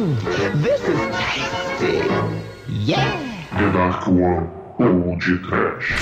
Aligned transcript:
Mmm, 0.00 0.16
this 0.62 0.80
is 0.80 0.98
tasty. 1.14 2.00
Yeah. 2.66 3.20
The 3.52 3.68
Dark 3.70 4.06
One 4.06 4.48
ou 4.78 5.14
de 5.18 5.36
Trash. 5.44 5.92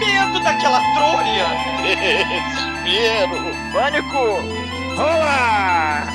Medo 0.00 0.40
daquela 0.42 0.82
trolha! 0.96 1.48
Desespero! 1.86 3.38
Pânico! 3.70 4.42
Olá! 4.98 6.10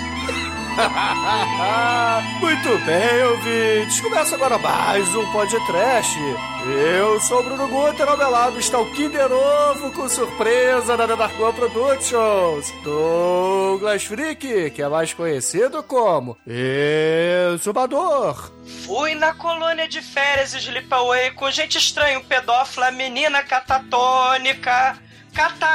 Muito 2.43 2.77
bem, 2.79 3.23
ouvintes. 3.23 4.01
Começa 4.01 4.35
agora 4.35 4.57
mais 4.57 5.07
um 5.15 5.31
podcast. 5.31 6.13
Eu 6.99 7.17
sou 7.21 7.39
o 7.39 7.43
Bruno 7.43 7.69
Guter, 7.69 8.05
ao 8.05 8.17
meu 8.17 8.29
lado 8.29 8.59
está 8.59 8.77
o 8.77 8.91
Kinder 8.91 9.31
Ovo 9.31 9.93
com 9.93 10.09
surpresa 10.09 10.97
da 10.97 11.05
Dark 11.05 11.39
One 11.39 11.53
Productions. 11.53 12.69
Douglas 12.83 14.03
Freak, 14.03 14.71
que 14.71 14.81
é 14.81 14.89
mais 14.89 15.13
conhecido 15.13 15.81
como 15.83 16.37
Exumador. 17.53 18.51
Fui 18.85 19.15
na 19.15 19.33
colônia 19.33 19.87
de 19.87 20.01
férias 20.01 20.53
Sleepaway 20.53 21.31
com 21.31 21.49
gente 21.49 21.77
estranha, 21.77 22.19
um 22.19 22.23
pedófila, 22.25 22.91
menina 22.91 23.41
catatônica. 23.41 24.99
Catá. 25.33 25.73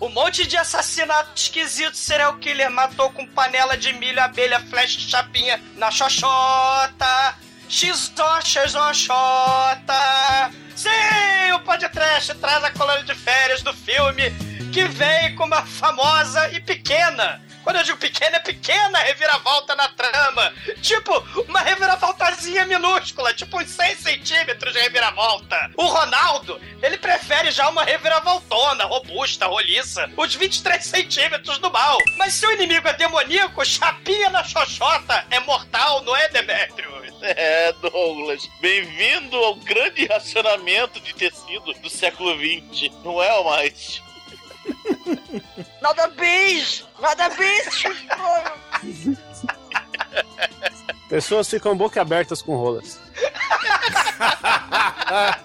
Um 0.00 0.08
monte 0.08 0.46
de 0.46 0.56
assassinato 0.56 1.32
esquisito, 1.34 1.96
serial 1.96 2.36
killer 2.38 2.70
matou 2.70 3.10
com 3.10 3.26
panela 3.26 3.76
de 3.76 3.92
milho, 3.92 4.22
abelha, 4.22 4.60
flecha, 4.60 5.00
chapinha 5.00 5.60
na 5.76 5.90
xoxota. 5.90 7.36
X-Xoxota. 7.68 9.14
Sim, 10.74 11.52
o 11.54 11.60
podcast 11.60 12.34
traz 12.34 12.64
a 12.64 12.70
colônia 12.70 13.04
de 13.04 13.14
férias 13.14 13.62
do 13.62 13.72
filme 13.72 14.30
que 14.72 14.84
vem 14.86 15.34
com 15.36 15.44
uma 15.44 15.62
famosa 15.64 16.50
e 16.52 16.60
pequena 16.60 17.40
quando 17.62 17.76
eu 17.76 17.82
digo 17.82 17.98
pequena, 17.98 18.36
é 18.36 18.40
pequena 18.40 18.98
reviravolta 18.98 19.74
na 19.74 19.88
trama. 19.88 20.52
Tipo, 20.80 21.18
uma 21.48 21.60
reviravoltazinha 21.60 22.66
minúscula, 22.66 23.34
tipo 23.34 23.60
uns 23.60 23.70
6 23.70 23.98
centímetros 23.98 24.72
de 24.72 24.80
reviravolta. 24.80 25.70
O 25.76 25.86
Ronaldo, 25.86 26.60
ele 26.82 26.98
prefere 26.98 27.50
já 27.50 27.68
uma 27.68 27.84
reviravoltona, 27.84 28.84
robusta, 28.84 29.46
roliça, 29.46 30.10
os 30.16 30.34
23 30.34 30.84
centímetros 30.84 31.58
do 31.58 31.70
mal. 31.70 31.98
Mas 32.16 32.34
se 32.34 32.46
o 32.46 32.52
inimigo 32.52 32.88
é 32.88 32.92
demoníaco, 32.94 33.64
chapinha 33.64 34.30
na 34.30 34.44
xoxota 34.44 35.24
é 35.30 35.40
mortal, 35.40 36.02
não 36.02 36.16
é, 36.16 36.28
Demétrio? 36.28 37.00
É, 37.22 37.70
Douglas. 37.74 38.48
Bem-vindo 38.62 39.36
ao 39.36 39.54
grande 39.56 40.06
racionamento 40.06 40.98
de 41.00 41.14
tecido 41.14 41.74
do 41.74 41.90
século 41.90 42.34
XX. 42.34 42.90
Não 43.04 43.22
é 43.22 43.44
mais? 43.44 44.02
Nada 45.82 46.08
Nada 47.00 47.28
bis! 47.30 47.82
Pessoas 51.08 51.48
ficam 51.48 51.76
boca 51.76 52.00
abertas 52.00 52.40
com 52.42 52.54
rolas. 52.56 53.00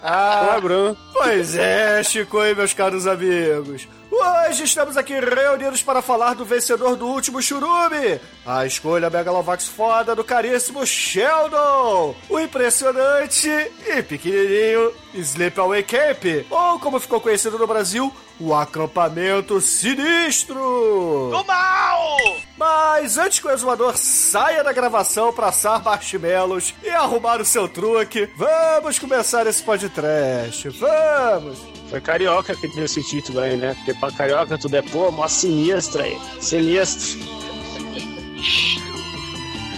Olá, 0.02 0.60
Bruno. 0.60 0.96
Pois 1.12 1.56
é, 1.56 2.02
Chico 2.04 2.44
e 2.44 2.54
meus 2.54 2.72
caros 2.72 3.06
amigos. 3.06 3.88
Hoje 4.10 4.64
estamos 4.64 4.96
aqui 4.96 5.18
reunidos 5.18 5.82
para 5.82 6.00
falar 6.00 6.34
do 6.34 6.44
vencedor 6.44 6.96
do 6.96 7.06
último 7.06 7.42
churume, 7.42 8.20
a 8.46 8.64
escolha 8.64 9.10
Megalovax 9.10 9.66
foda 9.66 10.14
do 10.14 10.24
caríssimo 10.24 10.86
Sheldon, 10.86 12.14
o 12.30 12.38
impressionante 12.38 13.48
e 13.48 14.02
pequenininho 14.02 14.92
Sleepaway 15.12 15.82
Camp, 15.82 16.24
ou 16.48 16.78
como 16.78 17.00
ficou 17.00 17.20
conhecido 17.20 17.58
no 17.58 17.66
Brasil, 17.66 18.10
o 18.38 18.54
acampamento 18.54 19.60
sinistro. 19.60 21.30
Do 21.30 21.44
mal! 21.44 22.16
Mas 22.56 23.18
antes 23.18 23.38
que 23.38 23.46
o 23.46 23.50
exumador 23.50 23.96
saia 23.96 24.64
da 24.64 24.72
gravação 24.72 25.32
para 25.32 25.48
assar 25.48 25.82
marshmallows 25.82 26.74
e 26.82 26.88
arrumar 26.88 27.40
o 27.40 27.44
seu 27.44 27.68
truque, 27.68 28.28
vamos 28.36 28.98
começar 28.98 29.46
esse 29.46 29.62
podcast. 29.62 30.68
Vamos! 30.70 31.58
Foi 31.90 32.00
carioca 32.00 32.54
que 32.56 32.68
deu 32.68 32.84
esse 32.84 33.02
título 33.02 33.40
aí, 33.40 33.56
né? 33.56 33.74
Porque 33.74 33.94
pra 33.94 34.10
carioca 34.10 34.58
tudo 34.58 34.76
é 34.76 34.82
pô, 34.82 35.10
mó 35.10 35.28
sinistra 35.28 36.02
aí. 36.04 36.18
Sinistro. 36.40 37.18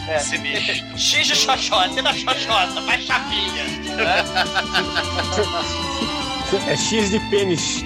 É, 0.08 0.18
sinistro. 0.18 0.98
X 0.98 1.26
de 1.26 1.36
xoxota, 1.36 1.98
e 1.98 2.02
da 2.02 2.14
xoxota, 2.14 2.80
mais 2.80 3.04
chapinha. 3.04 3.64
É 6.66 6.76
X 6.76 7.10
de 7.10 7.20
pênis. 7.28 7.84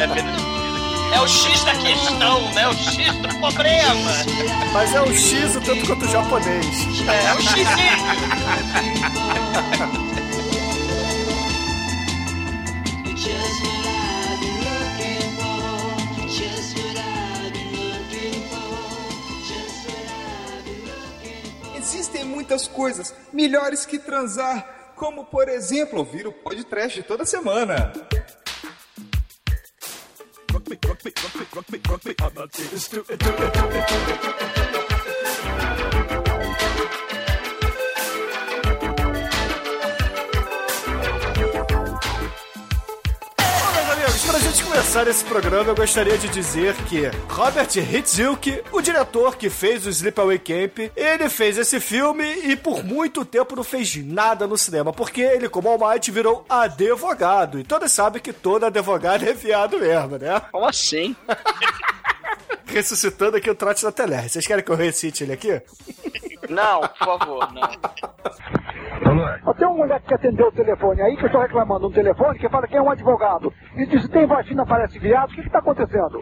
É 0.00 0.06
pênis 0.06 0.42
É 1.12 1.20
o 1.20 1.28
X 1.28 1.62
da 1.64 1.74
questão, 1.74 2.50
né? 2.52 2.68
O 2.68 2.74
X 2.74 3.14
do 3.16 3.28
problema. 3.38 4.10
Mas 4.72 4.94
é 4.94 5.00
o 5.02 5.12
X 5.12 5.56
o 5.56 5.60
tanto 5.60 5.86
quanto 5.86 6.06
o 6.06 6.08
japonês. 6.08 6.66
É, 7.06 7.26
é 7.26 7.34
o 7.34 7.42
X. 7.42 7.66
Existem 21.86 22.24
muitas 22.24 22.66
coisas 22.66 23.14
melhores 23.32 23.86
que 23.86 23.96
transar, 23.96 24.92
como 24.96 25.24
por 25.24 25.48
exemplo 25.48 26.00
ouvir 26.00 26.26
o 26.26 26.32
podcast 26.32 27.00
toda 27.04 27.24
semana. 27.24 27.92
Meus 33.78 34.65
começar 44.86 45.08
esse 45.08 45.24
programa, 45.24 45.70
eu 45.70 45.74
gostaria 45.74 46.16
de 46.16 46.28
dizer 46.28 46.72
que 46.84 47.06
Robert 47.28 47.66
Hitchcock, 47.76 48.62
o 48.70 48.80
diretor 48.80 49.36
que 49.36 49.50
fez 49.50 49.84
o 49.84 49.90
Sleepaway 49.90 50.38
Camp, 50.38 50.78
ele 50.94 51.28
fez 51.28 51.58
esse 51.58 51.80
filme 51.80 52.22
e 52.44 52.54
por 52.54 52.84
muito 52.84 53.24
tempo 53.24 53.56
não 53.56 53.64
fez 53.64 53.96
nada 53.96 54.46
no 54.46 54.56
cinema, 54.56 54.92
porque 54.92 55.20
ele, 55.22 55.48
como 55.48 55.68
Almighty, 55.68 56.12
virou 56.12 56.46
advogado. 56.48 57.58
E 57.58 57.64
todos 57.64 57.90
sabem 57.90 58.22
que 58.22 58.32
todo 58.32 58.64
advogado 58.64 59.28
é 59.28 59.32
viado 59.32 59.76
mesmo, 59.80 60.18
né? 60.18 60.40
Como 60.52 60.66
assim? 60.66 61.16
Ressuscitando 62.66 63.38
aqui 63.38 63.50
o 63.50 63.56
trote 63.56 63.82
da 63.82 63.90
Teler. 63.90 64.28
Vocês 64.28 64.46
querem 64.46 64.64
que 64.64 64.70
eu 64.70 64.76
recite 64.76 65.24
ele 65.24 65.32
aqui? 65.32 65.60
Não, 66.50 66.80
por 66.80 67.04
favor, 67.04 67.52
não. 67.52 67.96
Tem 69.56 69.66
uma 69.68 69.76
mulher 69.76 70.00
que 70.02 70.14
atendeu 70.14 70.48
o 70.48 70.52
telefone 70.52 71.02
aí, 71.02 71.16
que 71.16 71.22
eu 71.24 71.26
estou 71.26 71.40
reclamando 71.40 71.88
um 71.88 71.92
telefone, 71.92 72.38
que 72.38 72.48
fala 72.48 72.66
que 72.66 72.76
é 72.76 72.82
um 72.82 72.90
advogado. 72.90 73.52
E 73.76 73.86
disse, 73.86 74.08
tem 74.08 74.26
vagina, 74.26 74.64
parece 74.66 74.98
viado, 74.98 75.30
o 75.30 75.34
que 75.34 75.40
está 75.40 75.58
acontecendo? 75.60 76.20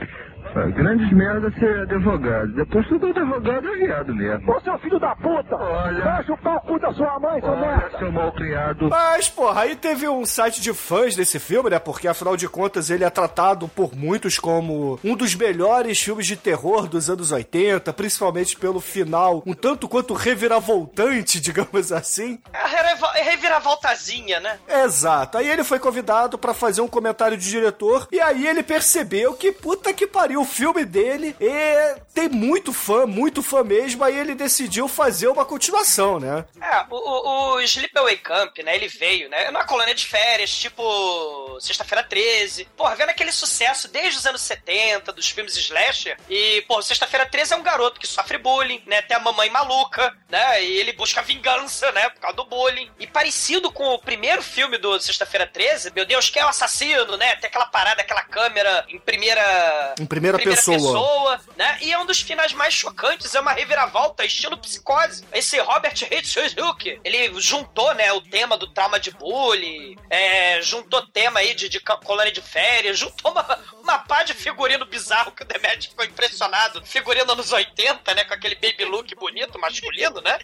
Grandes 0.74 1.12
merda 1.12 1.50
ser 1.58 1.80
advogado. 1.80 2.52
Depois 2.54 2.86
todo 2.88 3.06
advogado 3.06 3.68
é 3.68 3.76
viado 3.76 4.14
mesmo. 4.14 4.52
Ô 4.52 4.60
seu 4.60 4.78
filho 4.78 4.98
da 5.00 5.14
puta! 5.16 5.56
Olha. 5.56 6.04
Vai 6.04 6.24
chupar 6.24 6.56
o 6.56 6.60
cu 6.60 6.78
da 6.78 6.92
sua 6.92 7.18
mãe, 7.18 7.40
seu 7.40 7.50
Olha, 7.50 7.60
merda! 7.60 7.98
seu 7.98 8.12
mal 8.12 8.32
criado. 8.32 8.88
Mas, 8.88 9.28
porra, 9.28 9.62
aí 9.62 9.76
teve 9.76 10.08
um 10.08 10.24
site 10.24 10.60
de 10.60 10.72
fãs 10.72 11.14
desse 11.16 11.38
filme, 11.38 11.70
né? 11.70 11.78
Porque 11.78 12.06
afinal 12.08 12.36
de 12.36 12.48
contas 12.48 12.90
ele 12.90 13.04
é 13.04 13.10
tratado 13.10 13.66
por 13.68 13.94
muitos 13.96 14.38
como 14.38 14.98
um 15.04 15.16
dos 15.16 15.34
melhores 15.34 16.00
filmes 16.00 16.26
de 16.26 16.36
terror 16.36 16.86
dos 16.88 17.10
anos 17.10 17.32
80, 17.32 17.92
principalmente 17.92 18.56
pelo 18.56 18.80
final, 18.80 19.42
um 19.46 19.54
tanto 19.54 19.88
quanto 19.88 20.14
reviravoltante, 20.14 21.40
digamos 21.42 21.92
assim. 21.92 22.38
É 22.52 22.66
revira- 22.66 23.12
reviravoltazinha, 23.14 24.40
né? 24.40 24.58
Exato. 24.84 25.38
Aí 25.38 25.48
ele 25.48 25.64
foi 25.64 25.78
convidado 25.78 26.38
pra 26.38 26.54
fazer 26.54 26.80
um 26.80 26.88
comentário 26.88 27.36
de 27.36 27.48
diretor 27.50 28.06
e 28.12 28.20
aí 28.20 28.46
ele 28.46 28.62
percebeu 28.62 29.34
que 29.34 29.52
puta 29.52 29.92
que 29.92 30.06
pariu, 30.06 30.43
o 30.44 30.46
filme 30.46 30.84
dele 30.84 31.34
é... 31.40 31.96
tem 32.12 32.28
muito 32.28 32.72
fã, 32.72 33.06
muito 33.06 33.42
fã 33.42 33.64
mesmo, 33.64 34.04
aí 34.04 34.16
ele 34.16 34.34
decidiu 34.34 34.86
fazer 34.86 35.28
uma 35.28 35.44
continuação, 35.44 36.20
né? 36.20 36.44
É, 36.60 36.84
o, 36.90 36.96
o, 36.96 37.54
o 37.54 37.60
Sleepaway 37.62 38.18
Camp, 38.18 38.58
né, 38.58 38.76
ele 38.76 38.88
veio, 38.88 39.28
né, 39.28 39.50
numa 39.50 39.64
colônia 39.64 39.94
de 39.94 40.06
férias, 40.06 40.50
tipo 40.50 41.58
Sexta-feira 41.60 42.02
13. 42.02 42.66
Porra, 42.76 42.94
vendo 42.94 43.10
aquele 43.10 43.32
sucesso 43.32 43.88
desde 43.88 44.18
os 44.18 44.26
anos 44.26 44.42
70, 44.42 45.12
dos 45.12 45.30
filmes 45.30 45.56
slasher, 45.56 46.16
e, 46.28 46.62
pô, 46.68 46.82
Sexta-feira 46.82 47.26
13 47.26 47.54
é 47.54 47.56
um 47.56 47.62
garoto 47.62 47.98
que 47.98 48.06
sofre 48.06 48.36
bullying, 48.38 48.82
né, 48.86 49.00
tem 49.02 49.16
a 49.16 49.20
mamãe 49.20 49.48
maluca, 49.50 50.14
né, 50.28 50.62
e 50.62 50.76
ele 50.78 50.92
busca 50.92 51.22
vingança, 51.22 51.90
né, 51.92 52.10
por 52.10 52.20
causa 52.20 52.36
do 52.36 52.44
bullying. 52.44 52.90
E 53.00 53.06
parecido 53.06 53.72
com 53.72 53.94
o 53.94 53.98
primeiro 53.98 54.42
filme 54.42 54.76
do 54.76 55.00
Sexta-feira 55.00 55.46
13, 55.46 55.92
meu 55.94 56.04
Deus, 56.04 56.28
que 56.28 56.38
é 56.38 56.44
o 56.44 56.48
assassino, 56.48 57.16
né, 57.16 57.36
tem 57.36 57.48
aquela 57.48 57.66
parada, 57.66 58.02
aquela 58.02 58.22
câmera 58.22 58.84
em 58.88 58.98
primeira... 58.98 59.94
Em 59.98 60.06
primeira 60.06 60.33
primeira, 60.38 60.62
pessoa. 60.62 61.40
né? 61.56 61.78
E 61.80 61.92
é 61.92 61.98
um 61.98 62.06
dos 62.06 62.20
finais 62.20 62.52
mais 62.52 62.74
chocantes, 62.74 63.34
é 63.34 63.40
uma 63.40 63.52
reviravolta, 63.52 64.24
estilo 64.24 64.56
psicose. 64.58 65.24
Esse 65.32 65.58
Robert 65.60 65.94
Hitchcock, 66.10 67.00
ele 67.04 67.40
juntou, 67.40 67.94
né, 67.94 68.12
o 68.12 68.20
tema 68.20 68.56
do 68.56 68.66
trauma 68.66 68.98
de 68.98 69.10
bullying, 69.10 69.96
é, 70.08 70.60
juntou 70.62 71.06
tema 71.06 71.40
aí 71.40 71.54
de, 71.54 71.68
de 71.68 71.80
colônia 71.80 72.32
de 72.32 72.40
férias, 72.40 72.98
juntou 72.98 73.32
uma, 73.32 73.58
uma 73.84 73.98
pá 73.98 74.22
de 74.22 74.34
figurino 74.34 74.84
bizarro 74.86 75.30
que 75.30 75.42
o 75.42 75.46
Demet 75.46 75.88
ficou 75.88 76.04
impressionado. 76.04 76.84
Figurino 76.84 77.32
anos 77.32 77.52
80, 77.52 78.14
né, 78.14 78.24
com 78.24 78.34
aquele 78.34 78.54
baby 78.56 78.84
look 78.86 79.14
bonito, 79.14 79.60
masculino, 79.60 80.20
né? 80.22 80.38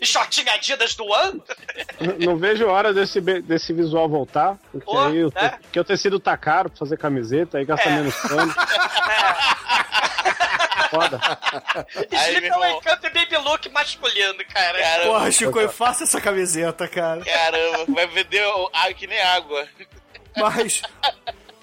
e 0.00 0.06
shortinho 0.06 0.50
Adidas 0.50 0.94
do 0.94 1.04
One. 1.04 1.42
Não 2.20 2.36
vejo 2.36 2.66
hora 2.66 2.94
desse, 2.94 3.20
desse 3.20 3.72
visual 3.72 4.08
voltar, 4.08 4.56
porque 4.70 4.84
oh, 4.86 4.98
aí 4.98 5.24
o, 5.24 5.32
né? 5.34 5.58
porque 5.62 5.80
o 5.80 5.84
tecido 5.84 6.20
tá 6.20 6.36
caro 6.36 6.70
pra 6.70 6.78
fazer 6.78 6.96
camiseta, 6.96 7.58
aí 7.58 7.64
gasta 7.64 7.88
é. 7.88 7.92
menos 7.92 8.14
pano. 8.14 8.54
Foda. 10.90 11.20
Slip 12.12 12.46
é 12.46 12.70
encanto 12.70 13.06
e 13.06 13.10
baby 13.10 13.36
look 13.38 13.68
masculino, 13.70 14.44
cara. 14.52 14.78
Caramba. 14.78 15.10
Porra, 15.10 15.30
Chico, 15.32 15.58
eu 15.58 15.68
faço 15.68 16.04
essa 16.04 16.20
camiseta, 16.20 16.86
cara. 16.86 17.24
Caramba, 17.24 17.86
vai 17.88 18.06
vender 18.06 18.44
que 18.96 19.06
nem 19.08 19.20
água. 19.20 19.66
Mas 20.36 20.82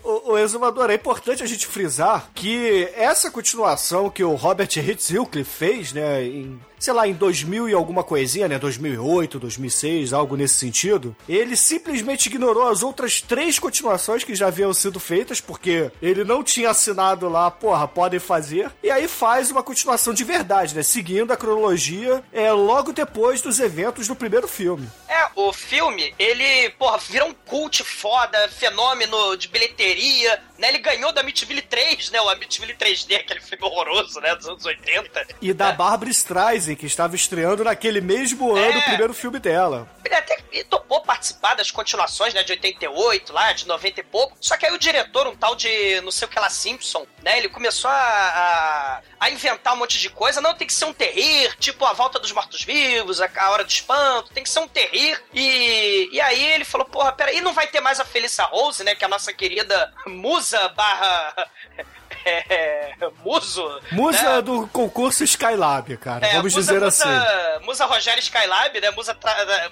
o, 0.03 0.31
o 0.31 0.37
exumador, 0.37 0.89
é 0.89 0.95
importante 0.95 1.43
a 1.43 1.47
gente 1.47 1.67
frisar 1.67 2.29
que 2.33 2.89
essa 2.95 3.31
continuação 3.31 4.09
que 4.09 4.23
o 4.23 4.35
Robert 4.35 4.69
Hitchcock 4.75 5.43
fez, 5.43 5.93
né, 5.93 6.23
em 6.23 6.59
sei 6.81 6.93
lá, 6.93 7.07
em 7.07 7.13
2000 7.13 7.69
e 7.69 7.73
alguma 7.73 8.03
coisinha, 8.03 8.47
né? 8.47 8.57
2008, 8.57 9.37
2006, 9.39 10.13
algo 10.13 10.35
nesse 10.35 10.55
sentido. 10.55 11.15
Ele 11.29 11.55
simplesmente 11.55 12.25
ignorou 12.25 12.67
as 12.67 12.81
outras 12.81 13.21
três 13.21 13.59
continuações 13.59 14.23
que 14.23 14.33
já 14.33 14.47
haviam 14.47 14.73
sido 14.73 14.99
feitas, 14.99 15.39
porque 15.39 15.91
ele 16.01 16.23
não 16.23 16.43
tinha 16.43 16.71
assinado 16.71 17.29
lá, 17.29 17.51
porra, 17.51 17.87
podem 17.87 18.19
fazer. 18.19 18.71
E 18.81 18.89
aí 18.89 19.07
faz 19.07 19.51
uma 19.51 19.61
continuação 19.61 20.11
de 20.11 20.23
verdade, 20.23 20.75
né? 20.75 20.81
Seguindo 20.81 21.31
a 21.31 21.37
cronologia, 21.37 22.23
é 22.33 22.51
logo 22.51 22.91
depois 22.91 23.41
dos 23.41 23.59
eventos 23.59 24.07
do 24.07 24.15
primeiro 24.15 24.47
filme. 24.47 24.89
O 25.35 25.53
filme, 25.53 26.13
ele, 26.17 26.69
porra, 26.71 26.97
vira 26.97 27.25
um 27.25 27.33
cult 27.33 27.83
foda, 27.83 28.49
fenômeno 28.49 29.35
de 29.37 29.47
bilheteria, 29.47 30.41
né? 30.57 30.69
Ele 30.69 30.79
ganhou 30.79 31.11
da 31.11 31.21
Amityville 31.21 31.61
3, 31.61 32.11
né? 32.11 32.21
O 32.21 32.29
Amityville 32.29 32.73
3D, 32.75 33.15
aquele 33.17 33.41
filme 33.41 33.65
horroroso, 33.65 34.19
né? 34.19 34.35
Dos 34.35 34.47
anos 34.47 34.65
80. 34.65 35.27
E 35.41 35.53
da 35.53 35.69
é. 35.69 35.73
Barbara 35.73 36.09
Streisand 36.09 36.75
que 36.75 36.85
estava 36.85 37.15
estreando 37.15 37.63
naquele 37.63 38.01
mesmo 38.01 38.55
ano 38.55 38.77
é. 38.77 38.77
o 38.77 38.83
primeiro 38.83 39.13
filme 39.13 39.39
dela. 39.39 39.87
Ele 40.03 40.15
até 40.15 40.37
topou 40.71 41.01
participar 41.01 41.55
das 41.55 41.69
continuações, 41.69 42.33
né, 42.33 42.43
de 42.43 42.51
88, 42.53 43.33
lá, 43.33 43.53
de 43.53 43.67
90 43.67 43.99
e 43.99 44.03
pouco. 44.03 44.37
Só 44.39 44.57
que 44.57 44.65
aí 44.65 44.73
o 44.73 44.79
diretor, 44.79 45.27
um 45.27 45.35
tal 45.35 45.55
de 45.55 46.01
não 46.01 46.11
sei 46.11 46.27
o 46.27 46.31
que 46.31 46.39
lá, 46.39 46.49
Simpson, 46.49 47.05
né, 47.21 47.37
ele 47.37 47.49
começou 47.49 47.89
a, 47.89 47.93
a, 47.93 49.01
a 49.19 49.29
inventar 49.29 49.73
um 49.73 49.77
monte 49.77 49.99
de 49.99 50.09
coisa. 50.09 50.41
Não, 50.41 50.53
tem 50.53 50.67
que 50.67 50.73
ser 50.73 50.85
um 50.85 50.93
terrir, 50.93 51.55
tipo 51.57 51.85
a 51.85 51.93
volta 51.93 52.19
dos 52.19 52.31
mortos-vivos, 52.31 53.21
a, 53.21 53.29
a, 53.35 53.51
hora 53.51 53.63
do 53.63 53.69
espanto, 53.69 54.33
tem 54.33 54.43
que 54.43 54.49
ser 54.49 54.59
um 54.59 54.67
terrir. 54.67 55.10
E, 55.33 56.09
e 56.11 56.21
aí 56.21 56.43
ele 56.53 56.65
falou, 56.65 56.85
porra, 56.85 57.11
peraí, 57.11 57.41
não 57.41 57.53
vai 57.53 57.67
ter 57.67 57.79
mais 57.79 57.99
a 57.99 58.05
Felissa 58.05 58.43
Rose, 58.43 58.83
né, 58.83 58.95
que 58.95 59.03
é 59.03 59.07
a 59.07 59.09
nossa 59.09 59.33
querida 59.33 59.93
musa 60.05 60.69
barra 60.69 61.49
é, 62.25 62.93
muso. 63.23 63.81
Musa 63.91 64.35
né? 64.35 64.41
do 64.41 64.67
concurso 64.67 65.23
Skylab, 65.23 65.97
cara. 65.97 66.25
É, 66.25 66.35
vamos 66.35 66.53
musa, 66.53 66.59
dizer 66.59 66.81
musa, 66.83 67.05
assim. 67.05 67.65
Musa 67.65 67.85
Rogério 67.85 68.21
Skylab, 68.21 68.79
né? 68.79 68.91
Musa, 68.91 69.17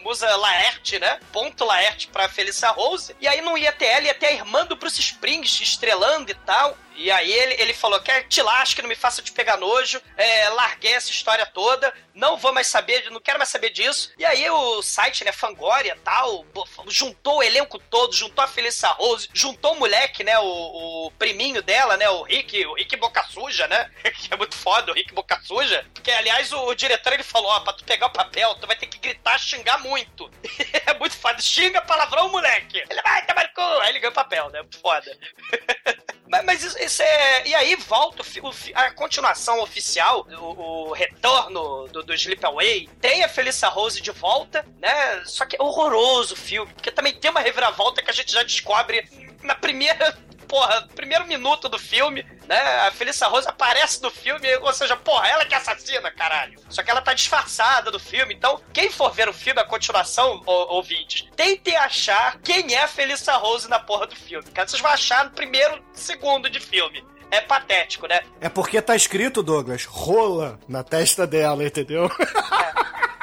musa 0.04 0.36
Laerte, 0.36 1.00
né? 1.00 1.20
Ponto 1.32 1.66
Laerte 1.66 2.08
pra 2.08 2.30
Felícia 2.30 2.70
Rose. 2.70 3.16
E 3.20 3.28
aí 3.28 3.42
não 3.42 3.58
ia 3.58 3.72
ter 3.72 3.86
ela, 3.86 4.06
ia 4.06 4.14
ter 4.14 4.28
a 4.28 4.34
irmã 4.34 4.66
do 4.66 4.76
Bruce 4.76 5.00
Springs 5.00 5.62
estrelando 5.62 6.32
e 6.32 6.36
tal. 6.36 6.78
E 7.00 7.10
aí 7.10 7.32
ele, 7.32 7.62
ele 7.62 7.74
falou: 7.74 8.00
quer 8.02 8.28
te 8.28 8.42
lasque, 8.42 8.82
não 8.82 8.90
me 8.90 8.96
faça 8.96 9.22
te 9.22 9.32
pegar 9.32 9.56
nojo. 9.56 10.02
É, 10.18 10.50
larguei 10.50 10.94
essa 10.94 11.10
história 11.10 11.46
toda, 11.46 11.94
não 12.14 12.36
vou 12.36 12.54
mais 12.54 12.68
saber, 12.68 13.10
não 13.10 13.22
quero 13.22 13.40
mais 13.40 13.48
saber 13.48 13.70
disso. 13.70 14.12
E 14.18 14.26
aí 14.26 14.50
o 14.50 14.82
site, 14.82 15.24
né, 15.24 15.32
Fangoria 15.32 15.98
tal, 16.04 16.46
juntou 16.88 17.38
o 17.38 17.44
elenco 17.44 17.80
todo, 17.80 18.14
juntou 18.14 18.44
a 18.44 18.48
Felícia 18.48 18.90
Rose, 18.90 19.30
juntou 19.34 19.74
o 19.74 19.80
moleque, 19.80 20.26
né, 20.26 20.38
o, 20.40 21.06
o 21.06 21.12
priminho 21.12 21.62
dela, 21.62 21.96
né, 21.96 22.10
o 22.10 22.24
Rick, 22.24 22.66
o 22.66 22.74
Rick 22.74 22.98
Boca 22.98 23.24
Suja, 23.24 23.66
né? 23.68 23.90
Que 24.20 24.34
é 24.34 24.38
muito 24.38 24.56
foda, 24.56 24.92
o 24.92 24.96
Rick 24.96 25.14
Boca 25.14 25.40
Suja. 25.42 25.86
Porque, 25.94 26.12
aliás, 26.12 26.52
o, 26.52 26.66
o 26.66 26.76
diretor 26.76 27.14
ele 27.14 27.24
falou: 27.24 27.50
ó, 27.50 27.62
pra 27.62 27.72
tu 27.72 27.86
pegar 27.86 28.08
o 28.08 28.12
papel, 28.12 28.54
tu 28.56 28.68
vai 28.68 28.76
ter 28.76 28.88
que 28.88 28.98
gritar, 28.98 29.40
xingar 29.40 29.78
muito. 29.80 30.30
é 30.86 30.94
muito 30.96 31.16
foda. 31.16 31.42
Xinga 31.42 31.82
palavrão, 31.82 32.30
moleque. 32.30 32.84
Ele 32.90 33.02
vai, 33.02 33.26
tá 33.26 33.48
cu. 33.48 33.62
Aí 33.62 33.90
ele 33.90 34.00
ganha 34.00 34.12
o 34.12 34.14
papel, 34.14 34.50
né? 34.50 34.62
Muito 34.62 34.80
foda. 34.80 35.18
mas, 36.30 36.46
mas 36.46 36.64
isso, 36.64 36.78
isso, 36.78 37.02
é. 37.02 37.48
E 37.48 37.56
aí 37.56 37.76
volta 37.76 38.22
o, 38.22 38.54
a 38.76 38.92
continuação 38.92 39.62
oficial, 39.62 40.28
o, 40.40 40.90
o 40.90 40.94
retorno 40.94 41.88
do, 41.88 42.04
do 42.04 42.14
Sleep 42.14 42.46
Away. 42.46 42.88
Tem 43.02 43.24
a 43.24 43.30
Felissa 43.30 43.68
Rose 43.68 44.00
de 44.00 44.12
volta, 44.12 44.66
né? 44.80 45.24
Só 45.26 45.46
que 45.46 45.56
é 45.56 45.62
horroroso 45.62 46.36
o 46.36 46.38
filme, 46.38 46.72
porque 46.74 46.92
também 46.92 47.14
tem 47.14 47.32
uma 47.32 47.40
reviravolta 47.40 48.02
que 48.02 48.12
a 48.12 48.14
gente 48.14 48.32
já 48.32 48.44
descobre 48.44 49.10
na 49.42 49.56
primeira 49.56 50.16
porra, 50.50 50.88
primeiro 50.96 51.28
minuto 51.28 51.70
do 51.70 51.78
filme, 51.78 52.26
né? 52.48 52.60
A 52.88 52.92
Felícia 52.92 53.28
Rose 53.28 53.48
aparece 53.48 54.02
no 54.02 54.10
filme, 54.10 54.54
ou 54.58 54.74
seja, 54.74 54.98
porra, 54.98 55.28
ela 55.28 55.46
que 55.46 55.54
é 55.54 55.58
assassina, 55.58 56.12
caralho. 56.12 56.60
Só 56.68 56.82
que 56.82 56.90
ela 56.90 57.02
tá 57.02 57.14
disfarçada 57.14 57.92
do 57.92 58.00
filme. 58.00 58.34
Então, 58.34 58.60
quem 58.74 58.90
for 58.92 59.12
ver 59.14 59.30
o 59.30 59.34
filme, 59.34 59.62
a 59.62 59.66
continuação, 59.66 60.42
ouvintes, 60.46 61.28
tentem 61.36 61.78
achar 61.78 62.40
quem 62.40 62.74
é 62.74 62.84
a 62.84 62.88
Felícia 62.88 63.34
Rose 63.34 63.70
na 63.70 63.80
porra 63.80 64.08
do 64.08 64.16
filme. 64.16 64.50
Cara, 64.52 64.68
vocês 64.68 64.82
vão 64.82 64.92
achar 64.92 65.26
no 65.26 65.32
primeiro 65.32 65.82
segundo 65.94 66.50
de 66.50 66.60
filme 66.60 67.06
é 67.32 67.42
patético, 67.42 68.08
né? 68.08 68.22
É 68.42 68.50
porque 68.50 68.82
tá 68.82 68.96
escrito, 68.96 69.44
Douglas, 69.44 69.86
rola 69.86 70.60
na 70.68 70.84
testa 70.84 71.28
dela, 71.28 71.64
entendeu? 71.64 72.10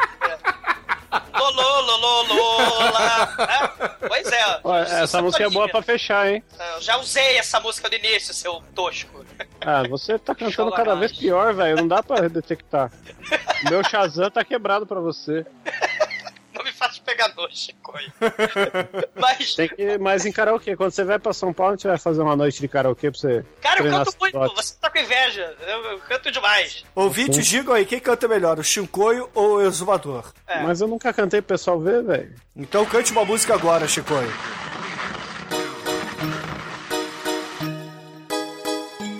Lola. 1.38 3.26
Né? 3.38 3.88
Pois 4.08 4.26
é. 4.26 4.60
Ué, 4.64 5.02
essa 5.02 5.22
música 5.22 5.44
é 5.44 5.50
boa 5.50 5.68
pra 5.68 5.82
fechar, 5.82 6.28
hein? 6.28 6.42
Eu 6.74 6.80
já 6.80 6.96
usei 6.98 7.38
essa 7.38 7.60
música 7.60 7.88
no 7.88 7.94
início, 7.94 8.34
seu 8.34 8.62
tosco. 8.74 9.24
Ah, 9.60 9.82
você 9.88 10.18
tá 10.18 10.34
cantando 10.34 10.72
cada 10.72 10.94
vez 10.94 11.12
pior, 11.12 11.54
velho. 11.54 11.76
Não 11.76 11.88
dá 11.88 12.02
pra 12.02 12.28
detectar. 12.28 12.90
Meu 13.68 13.82
Shazam 13.84 14.30
tá 14.30 14.44
quebrado 14.44 14.86
pra 14.86 15.00
você. 15.00 15.44
Nojo, 17.36 17.56
Chicoio. 17.56 18.12
Mas. 19.14 19.54
Tem 19.54 19.68
que 19.68 19.82
ir 19.82 19.98
mais 19.98 20.24
em 20.24 20.32
karaokê. 20.32 20.76
Quando 20.76 20.90
você 20.90 21.04
vai 21.04 21.18
pra 21.18 21.32
São 21.32 21.52
Paulo, 21.52 21.74
a 21.74 21.76
gente 21.76 21.86
vai 21.86 21.98
fazer 21.98 22.22
uma 22.22 22.34
noite 22.34 22.60
de 22.60 22.68
karaokê 22.68 23.10
pra 23.10 23.20
você. 23.20 23.44
Cara, 23.60 23.82
eu 23.82 23.90
canto 23.90 24.16
muito, 24.20 24.54
você 24.54 24.74
tá 24.80 24.90
com 24.90 24.98
inveja. 24.98 25.54
Eu, 25.66 25.84
eu 25.92 25.98
canto 26.00 26.30
demais. 26.30 26.84
Ouvinte, 26.94 27.42
digam 27.42 27.74
aí, 27.74 27.84
quem 27.84 28.00
canta 28.00 28.26
melhor, 28.26 28.58
o 28.58 28.64
Chicoio 28.64 29.30
ou 29.34 29.56
o 29.56 29.62
Exumador? 29.62 30.32
É. 30.46 30.62
Mas 30.62 30.80
eu 30.80 30.88
nunca 30.88 31.12
cantei 31.12 31.40
pro 31.40 31.54
pessoal 31.56 31.78
ver, 31.78 32.02
velho. 32.02 32.34
Então 32.56 32.84
cante 32.86 33.12
uma 33.12 33.24
música 33.24 33.54
agora, 33.54 33.86
Chicoio. 33.86 34.32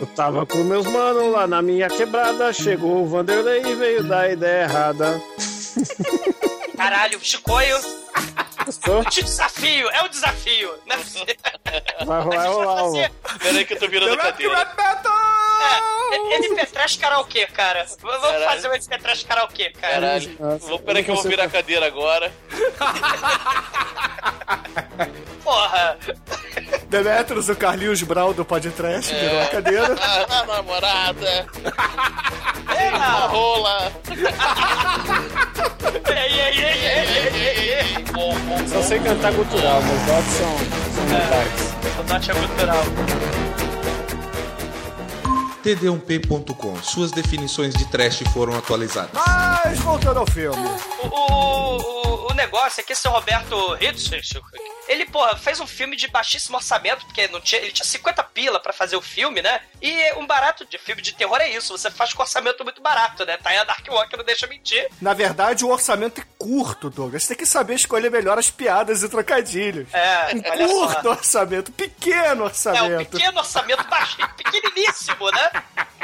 Eu 0.00 0.06
tava 0.14 0.44
com 0.46 0.58
meus 0.58 0.86
manos 0.86 1.32
lá 1.32 1.46
na 1.46 1.62
minha 1.62 1.88
quebrada. 1.88 2.52
Chegou 2.52 3.02
o 3.02 3.06
Vanderlei 3.06 3.62
e 3.64 3.74
veio 3.74 4.04
dar 4.04 4.30
ideia 4.30 4.64
errada. 4.64 5.20
Caralho, 6.76 7.18
Chicoio. 7.22 7.76
Eu 8.86 9.04
te 9.04 9.22
desafio, 9.24 9.88
é 9.90 10.02
um 10.02 10.08
desafio. 10.08 10.72
Né? 10.86 10.96
Vai 12.04 12.22
rolar, 12.22 12.46
rolar. 12.48 13.10
Peraí 13.38 13.64
que 13.64 13.74
eu 13.74 13.78
tô 13.78 13.88
virando 13.88 14.16
cadeira. 14.16 14.74
É, 16.12 16.36
MP 16.36 16.66
Trash 16.66 16.96
karaokê, 16.96 17.46
cara. 17.46 17.86
Vamos 18.00 18.20
Caralho. 18.20 18.44
fazer 18.44 18.68
um 18.68 18.74
MP 18.74 18.98
Trash 18.98 19.24
karaokê, 19.24 19.70
cara. 19.70 19.94
Caralho. 19.94 20.58
Vou, 20.60 20.78
peraí 20.78 21.02
que 21.02 21.10
eu 21.10 21.14
vou 21.14 21.24
virar 21.24 21.44
a 21.44 21.50
cadeira 21.50 21.86
agora. 21.86 22.32
Porra. 25.42 25.98
Demetrius, 27.02 27.48
o 27.48 27.56
Carlinhos 27.56 28.02
Brau 28.02 28.32
do 28.32 28.44
Podcast, 28.44 29.12
é. 29.12 29.20
virou 29.20 29.42
a 29.42 29.46
cadeira. 29.46 29.96
A, 30.00 30.40
a 30.40 30.46
namorada. 30.46 31.46
É, 32.74 32.88
a 32.88 33.26
rola. 33.26 33.92
ei, 36.08 36.40
ei, 36.40 36.58
ei, 36.58 36.86
ei, 36.86 37.30
ei, 37.34 37.70
ei. 37.74 38.68
Só 38.68 38.82
sei 38.82 38.98
cantar 39.00 39.32
cultural, 39.34 39.82
meus 39.82 40.02
dotes 40.02 40.32
são, 40.32 40.56
são 40.94 41.04
é, 42.16 42.30
é 42.30 42.34
cultural 42.34 42.84
td1p.com. 45.66 46.76
Suas 46.76 47.10
definições 47.10 47.74
de 47.74 47.84
trash 47.86 48.22
foram 48.32 48.56
atualizadas. 48.56 49.10
Mas 49.12 49.78
voltando 49.80 50.20
ao 50.20 50.26
filme. 50.26 50.56
O, 51.02 51.06
o, 51.06 51.10
o, 51.10 52.02
o 52.02 52.05
negócio 52.36 52.80
é 52.80 52.84
que 52.84 52.92
esse 52.92 53.08
Roberto 53.08 53.76
Hitchcock 53.80 54.46
ele, 54.88 55.04
porra, 55.06 55.36
fez 55.36 55.58
um 55.58 55.66
filme 55.66 55.96
de 55.96 56.06
baixíssimo 56.06 56.56
orçamento, 56.56 57.04
porque 57.06 57.26
não 57.28 57.40
tinha, 57.40 57.60
ele 57.60 57.72
tinha 57.72 57.84
50 57.84 58.22
pila 58.22 58.60
pra 58.60 58.72
fazer 58.72 58.94
o 58.96 59.02
filme, 59.02 59.42
né? 59.42 59.60
E 59.82 60.12
um 60.14 60.24
barato 60.26 60.64
de 60.64 60.78
filme 60.78 61.02
de 61.02 61.12
terror 61.12 61.38
é 61.40 61.48
isso, 61.50 61.76
você 61.76 61.90
faz 61.90 62.12
com 62.12 62.22
orçamento 62.22 62.62
muito 62.62 62.80
barato, 62.80 63.24
né? 63.26 63.36
Tá 63.36 63.50
aí 63.50 63.58
a 63.58 63.64
Dark 63.64 63.84
Walk, 63.88 64.16
não 64.16 64.24
deixa 64.24 64.46
mentir. 64.46 64.88
Na 65.00 65.12
verdade, 65.12 65.64
o 65.64 65.70
orçamento 65.70 66.20
é 66.20 66.24
curto, 66.38 66.88
Douglas. 66.88 67.24
Você 67.24 67.28
tem 67.34 67.38
que 67.38 67.46
saber 67.46 67.74
escolher 67.74 68.10
melhor 68.10 68.38
as 68.38 68.48
piadas 68.48 69.02
e 69.02 69.08
trocadilhos. 69.08 69.92
É, 69.92 70.28
um 70.34 70.40
curto 70.42 71.02
só. 71.02 71.10
orçamento, 71.10 71.72
pequeno 71.72 72.42
É, 72.42 72.46
orçamento. 72.46 73.02
um 73.02 73.04
pequeno 73.06 73.38
orçamento 73.38 73.84
baixinho, 73.88 74.28
pequeniníssimo, 74.36 75.30
né? 75.32 75.50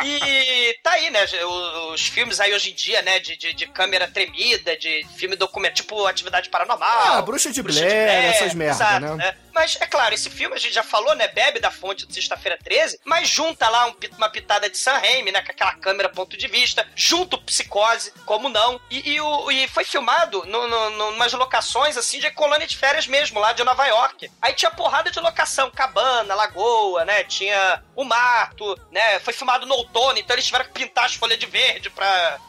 E 0.04 0.78
tá 0.82 0.92
aí, 0.92 1.10
né? 1.10 1.24
Os, 1.24 1.92
os 1.92 2.06
filmes 2.08 2.40
aí 2.40 2.52
hoje 2.54 2.70
em 2.70 2.74
dia, 2.74 3.02
né? 3.02 3.18
De, 3.18 3.36
de, 3.36 3.52
de 3.52 3.66
câmera 3.66 4.08
tremida, 4.08 4.76
de 4.76 5.06
filme 5.16 5.36
documental, 5.36 5.74
tipo 5.74 6.06
Atividade 6.06 6.48
Paranormal. 6.48 7.18
Ah, 7.18 7.22
Bruxa 7.22 7.50
de 7.50 7.62
Blair, 7.62 7.84
essas 7.84 8.54
merda, 8.54 8.74
exato, 8.74 9.16
né? 9.16 9.34
Mas, 9.54 9.76
é 9.80 9.86
claro, 9.86 10.14
esse 10.14 10.30
filme, 10.30 10.54
a 10.54 10.58
gente 10.58 10.74
já 10.74 10.82
falou, 10.82 11.14
né? 11.14 11.28
Bebe 11.28 11.60
da 11.60 11.70
fonte 11.70 12.06
de 12.06 12.14
Sexta-feira 12.14 12.58
13, 12.62 13.00
mas 13.04 13.28
junta 13.28 13.68
lá 13.68 13.86
um 13.86 13.94
uma 14.16 14.28
pitada 14.28 14.68
de 14.68 14.76
Sam 14.76 14.98
Raimi, 14.98 15.30
né? 15.30 15.42
Com 15.42 15.50
aquela 15.50 15.74
câmera 15.74 16.08
ponto 16.08 16.36
de 16.36 16.48
vista, 16.48 16.86
junto 16.94 17.38
Psicose, 17.38 18.12
como 18.24 18.48
não. 18.48 18.80
E, 18.90 19.12
e, 19.12 19.20
o, 19.20 19.50
e 19.50 19.68
foi 19.68 19.84
filmado 19.84 20.44
no, 20.46 20.66
no, 20.90 21.10
locações, 21.36 21.96
assim, 21.96 22.18
de 22.18 22.30
colônia 22.30 22.66
de 22.66 22.76
férias 22.76 23.06
mesmo, 23.06 23.40
lá 23.40 23.52
de 23.52 23.64
Nova 23.64 23.86
York. 23.86 24.30
Aí 24.40 24.52
tinha 24.54 24.70
porrada 24.70 25.10
de 25.10 25.20
locação, 25.20 25.70
cabana, 25.70 26.34
lagoa, 26.34 27.04
né? 27.04 27.24
Tinha 27.24 27.82
o 27.94 28.04
mato, 28.04 28.78
né? 28.90 29.18
Foi 29.20 29.32
filmado 29.32 29.66
no 29.66 29.81
outono, 29.82 30.18
então 30.18 30.34
eles 30.34 30.46
tiveram 30.46 30.64
que 30.66 30.72
pintar 30.72 31.04
as 31.04 31.14
folhas 31.14 31.38
de 31.38 31.46
verde 31.46 31.90
pra... 31.90 32.40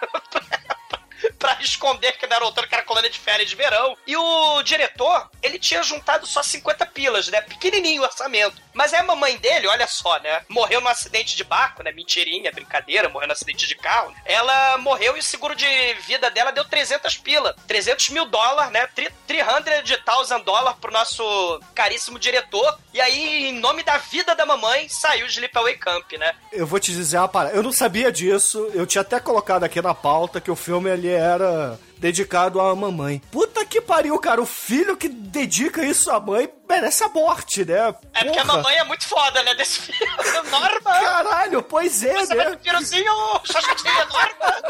pra 0.88 1.01
esconder 1.60 2.12
que 2.12 2.26
não 2.26 2.36
era 2.36 2.82
colônia 2.92 3.10
de 3.10 3.18
férias 3.18 3.48
de 3.48 3.56
verão. 3.56 3.96
E 4.06 4.16
o 4.16 4.62
diretor, 4.62 5.30
ele 5.42 5.58
tinha 5.58 5.82
juntado 5.82 6.26
só 6.26 6.42
50 6.42 6.84
pilas, 6.86 7.28
né? 7.28 7.40
Pequenininho 7.40 8.02
o 8.02 8.04
orçamento. 8.04 8.60
Mas 8.72 8.92
aí 8.92 9.00
a 9.00 9.04
mamãe 9.04 9.36
dele, 9.38 9.66
olha 9.66 9.86
só, 9.86 10.18
né? 10.20 10.42
Morreu 10.48 10.80
num 10.80 10.88
acidente 10.88 11.36
de 11.36 11.44
barco, 11.44 11.82
né? 11.82 11.92
Mentirinha, 11.92 12.52
brincadeira, 12.52 13.08
morreu 13.08 13.28
num 13.28 13.32
acidente 13.32 13.66
de 13.66 13.74
carro. 13.74 14.14
Ela 14.24 14.78
morreu 14.78 15.16
e 15.16 15.20
o 15.20 15.22
seguro 15.22 15.54
de 15.54 15.66
vida 16.06 16.30
dela 16.30 16.52
deu 16.52 16.64
300 16.64 17.16
pila. 17.18 17.54
300 17.66 18.10
mil 18.10 18.26
dólares, 18.26 18.72
né? 18.72 18.88
300 19.26 20.44
dólares 20.44 20.78
pro 20.80 20.92
nosso 20.92 21.60
caríssimo 21.74 22.18
diretor. 22.18 22.78
E 22.92 23.00
aí, 23.00 23.48
em 23.48 23.58
nome 23.58 23.82
da 23.82 23.98
vida 23.98 24.34
da 24.34 24.44
mamãe, 24.44 24.88
saiu 24.88 25.26
o 25.26 25.28
Sleepaway 25.28 25.76
Camp, 25.76 26.12
né? 26.12 26.34
Eu 26.50 26.66
vou 26.66 26.80
te 26.80 26.92
dizer 26.92 27.18
uma 27.18 27.28
parada. 27.28 27.54
Eu 27.54 27.62
não 27.62 27.72
sabia 27.72 28.10
disso. 28.10 28.70
Eu 28.74 28.86
tinha 28.86 29.02
até 29.02 29.18
colocado 29.20 29.64
aqui 29.64 29.80
na 29.80 29.94
pauta 29.94 30.40
que 30.40 30.50
o 30.50 30.56
filme 30.56 30.90
ele 30.90 31.11
era 31.12 31.78
dedicado 31.98 32.60
à 32.60 32.74
mamãe. 32.74 33.20
Puta 33.30 33.64
que 33.64 33.80
pariu, 33.80 34.18
cara. 34.18 34.40
O 34.42 34.46
filho 34.46 34.96
que 34.96 35.08
dedica 35.08 35.84
isso 35.84 36.10
à 36.10 36.18
mãe 36.18 36.52
merece 36.68 37.04
a 37.04 37.08
morte, 37.08 37.64
né? 37.64 37.94
É 38.14 38.24
porque 38.24 38.38
a 38.38 38.44
Porra. 38.44 38.56
mamãe 38.58 38.76
é 38.76 38.84
muito 38.84 39.06
foda, 39.08 39.42
né? 39.42 39.54
Desse 39.54 39.80
filme. 39.82 40.12
Norma! 40.50 40.80
Caralho, 41.00 41.62
pois 41.62 42.02
é, 42.02 42.12
Você 42.14 42.34
né? 42.34 42.44
vai 42.44 42.50
pro 42.52 42.58
piruzinho, 42.60 43.12
xoxotinha, 43.44 44.04
Norma! 44.06 44.62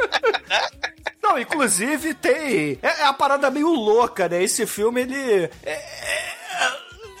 Não, 1.22 1.38
inclusive 1.38 2.14
tem. 2.14 2.78
É, 2.82 2.88
é 3.00 3.04
a 3.04 3.12
parada 3.12 3.50
meio 3.50 3.68
louca, 3.68 4.28
né? 4.28 4.42
Esse 4.42 4.66
filme, 4.66 5.00
ele. 5.02 5.50
é- 5.64 5.72
é- 5.72 6.34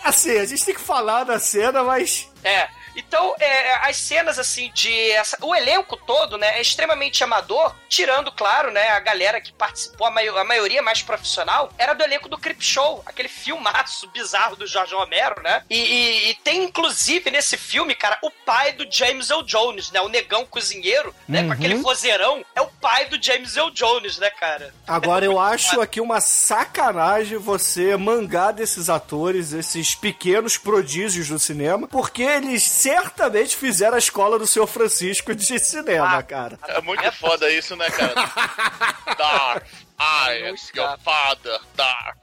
assim, 0.04 0.38
a 0.38 0.44
gente 0.44 0.64
tem 0.64 0.74
que 0.74 0.80
falar 0.80 1.24
da 1.24 1.38
cena, 1.38 1.82
mas. 1.82 2.28
É. 2.42 2.68
Então, 2.96 3.34
é, 3.40 3.88
as 3.88 3.96
cenas, 3.96 4.38
assim, 4.38 4.70
de. 4.74 5.10
essa- 5.12 5.36
o 5.42 5.54
elenco 5.54 5.96
todo, 5.96 6.36
né, 6.38 6.58
é 6.58 6.60
extremamente 6.60 7.22
amador, 7.24 7.74
tirando, 7.88 8.30
claro, 8.32 8.70
né, 8.70 8.88
a 8.90 9.00
galera 9.00 9.40
que 9.40 9.52
participou, 9.52 10.06
a, 10.06 10.10
maio- 10.10 10.36
a 10.38 10.44
maioria 10.44 10.82
mais 10.82 11.02
profissional, 11.02 11.72
era 11.78 11.92
do 11.94 12.02
elenco 12.04 12.28
do 12.28 12.38
Crip 12.38 12.62
Show, 12.64 13.02
aquele 13.06 13.28
filmaço 13.28 14.08
bizarro 14.10 14.56
do 14.56 14.66
Jorge 14.66 14.94
Romero, 14.94 15.42
né? 15.42 15.62
E, 15.68 15.76
e- 15.78 16.30
e 16.30 16.34
tem, 16.36 16.64
inclusive, 16.64 17.30
nesse 17.30 17.56
filme, 17.56 17.94
cara, 17.94 18.18
o 18.22 18.30
pai 18.30 18.72
do 18.72 18.86
James 18.90 19.30
Earl 19.30 19.42
Jones, 19.42 19.90
né? 19.90 20.00
O 20.00 20.08
negão 20.08 20.44
cozinheiro, 20.46 21.14
né? 21.28 21.40
Com 21.42 21.46
Uhum. 21.46 21.52
aquele 21.52 21.74
vozeirão, 21.76 22.44
é 22.54 22.60
o 22.60 22.66
pai 22.66 23.06
do 23.06 23.22
James 23.22 23.56
Earl 23.56 23.70
Jones, 23.70 24.18
né, 24.18 24.30
cara? 24.30 24.74
Agora, 24.86 25.24
eu 25.26 25.38
acho 25.38 25.80
aqui 25.80 26.00
uma 26.00 26.20
sacanagem 26.20 27.38
você 27.38 27.96
mangar 27.96 28.52
desses 28.52 28.88
atores, 28.88 29.52
esses 29.52 29.94
pequenos 29.94 30.56
prodígios 30.56 31.28
do 31.28 31.38
cinema, 31.38 31.86
porque 31.88 32.22
eles 32.22 32.62
certamente 32.84 33.56
fizeram 33.56 33.94
a 33.94 33.98
escola 33.98 34.38
do 34.38 34.46
seu 34.46 34.66
Francisco 34.66 35.34
de 35.34 35.58
cinema, 35.58 36.22
cara. 36.22 36.58
É 36.68 36.82
muito 36.82 37.10
foda 37.12 37.50
isso, 37.50 37.74
né, 37.76 37.90
cara? 37.90 38.12
Darth, 39.16 39.64
I 39.98 40.48
am 40.48 40.54
your 40.74 40.98
father, 40.98 41.60
Darth. 41.74 42.18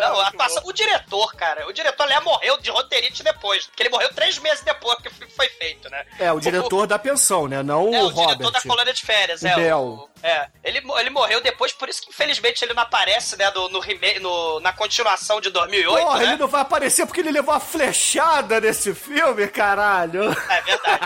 Não, 0.01 0.19
a 0.19 0.27
atuação, 0.27 0.63
o 0.65 0.73
diretor, 0.73 1.33
cara, 1.35 1.67
o 1.67 1.73
diretor, 1.73 2.03
aliás, 2.03 2.23
morreu 2.23 2.57
de 2.59 2.69
roteirite 2.69 3.23
depois, 3.23 3.65
porque 3.67 3.83
ele 3.83 3.89
morreu 3.89 4.09
três 4.13 4.37
meses 4.39 4.63
depois 4.63 4.97
que 5.01 5.07
o 5.07 5.11
filme 5.11 5.31
foi 5.33 5.47
feito, 5.49 5.89
né? 5.89 6.05
É, 6.19 6.31
o 6.31 6.39
diretor 6.39 6.85
da 6.87 6.99
pensão, 6.99 7.47
né? 7.47 7.63
Não 7.63 7.93
É, 7.93 8.03
o 8.03 8.07
o 8.07 8.13
diretor 8.13 8.29
Robert. 8.45 8.51
da 8.51 8.61
colônia 8.61 8.93
de 8.93 9.01
férias, 9.05 9.41
O 9.41 9.47
é. 9.47 9.55
Bell. 9.55 9.79
O, 9.79 10.09
é, 10.23 10.47
ele, 10.63 10.81
ele 10.99 11.09
morreu 11.09 11.41
depois, 11.41 11.71
por 11.71 11.89
isso 11.89 12.01
que 12.03 12.09
infelizmente 12.09 12.63
ele 12.63 12.73
não 12.73 12.83
aparece, 12.83 13.35
né, 13.37 13.49
no, 13.51 13.69
no, 13.69 13.79
remake- 13.79 14.19
no- 14.19 14.59
na 14.59 14.71
continuação 14.73 15.41
de 15.41 15.49
2008, 15.49 16.03
Porra, 16.03 16.17
né? 16.19 16.23
ele 16.25 16.37
não 16.37 16.47
vai 16.47 16.61
aparecer 16.61 17.05
porque 17.07 17.21
ele 17.21 17.31
levou 17.31 17.53
a 17.53 17.59
flechada 17.59 18.59
nesse 18.61 18.93
filme, 18.93 19.47
caralho. 19.47 20.23
É 20.49 20.61
verdade. 20.61 21.01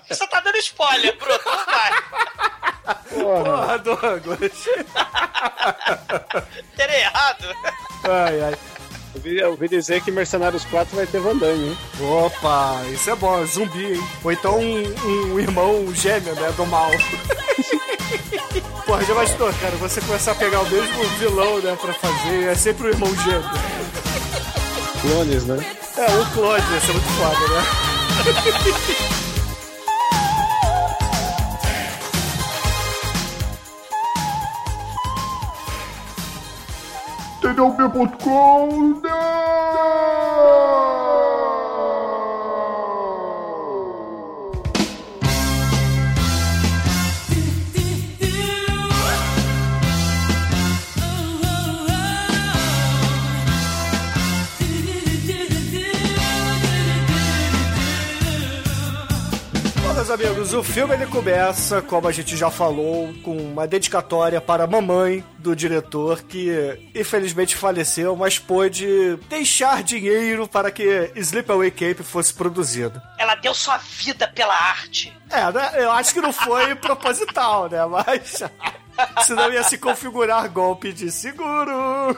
Você 0.08 0.26
tá 0.26 0.40
dando 0.40 0.56
spoiler, 0.58 1.16
Bruno, 1.16 1.40
não 1.44 1.64
vai. 1.66 1.92
Porra, 2.94 3.78
Douglas. 3.78 4.40
Terei 6.76 7.00
errado. 7.00 7.46
Ai, 8.04 8.40
ai. 8.42 8.54
Eu 9.12 9.16
ouvi, 9.16 9.38
eu 9.38 9.50
ouvi 9.50 9.68
dizer 9.68 10.02
que 10.02 10.10
Mercenários 10.10 10.64
4 10.66 10.94
vai 10.96 11.06
ter 11.06 11.20
Van 11.20 11.36
Damme, 11.36 11.70
hein? 11.70 11.78
Opa, 12.00 12.80
isso 12.92 13.10
é 13.10 13.16
bom, 13.16 13.44
zumbi, 13.44 13.94
hein? 13.94 14.08
Ou 14.22 14.32
então 14.32 14.58
um, 14.58 15.32
um 15.32 15.40
irmão 15.40 15.92
gêmeo, 15.94 16.34
né, 16.34 16.52
do 16.56 16.64
mal. 16.66 16.90
Porra, 18.86 19.04
já 19.04 19.14
bastou, 19.14 19.52
cara, 19.54 19.76
você 19.76 20.00
começar 20.00 20.32
a 20.32 20.36
pegar 20.36 20.60
o 20.60 20.70
mesmo 20.70 21.04
vilão, 21.18 21.58
né, 21.58 21.76
pra 21.80 21.92
fazer, 21.92 22.48
é 22.48 22.54
sempre 22.54 22.86
o 22.86 22.90
irmão 22.90 23.14
gêmeo. 23.16 23.50
Clones, 25.02 25.44
né? 25.44 25.76
É, 25.96 26.10
um 26.10 26.24
clone, 26.32 26.62
ia 26.72 26.80
ser 26.80 26.92
muito 26.92 27.08
foda, 27.08 27.48
né? 27.48 27.62
TDUP.com 37.40 39.00
Bom, 39.02 39.10
meus 60.10 60.20
amigos, 60.20 60.54
o 60.54 60.62
filme 60.64 60.94
ele 60.94 61.06
começa, 61.06 61.80
como 61.82 62.08
a 62.08 62.12
gente 62.12 62.36
já 62.36 62.50
falou, 62.50 63.14
com 63.22 63.36
uma 63.36 63.66
dedicatória 63.66 64.40
para 64.40 64.64
a 64.64 64.66
mamãe 64.66 65.24
do 65.38 65.54
diretor 65.54 66.22
que 66.22 66.50
infelizmente 66.94 67.54
faleceu, 67.54 68.16
mas 68.16 68.38
pôde 68.38 69.16
deixar 69.28 69.84
dinheiro 69.84 70.48
para 70.48 70.70
que 70.70 71.12
Sleepaway 71.14 71.70
Camp 71.70 72.00
fosse 72.00 72.34
produzido. 72.34 73.00
Ela 73.18 73.36
deu 73.36 73.54
sua 73.54 73.76
vida 73.76 74.26
pela 74.26 74.54
arte. 74.54 75.16
É, 75.30 75.52
né? 75.52 75.72
eu 75.76 75.92
acho 75.92 76.12
que 76.12 76.20
não 76.20 76.32
foi 76.32 76.74
proposital, 76.76 77.68
né? 77.68 77.84
Mas 77.86 78.42
senão 79.24 79.52
ia 79.52 79.62
se 79.62 79.78
configurar 79.78 80.48
golpe 80.48 80.92
de 80.92 81.10
seguro. 81.12 82.16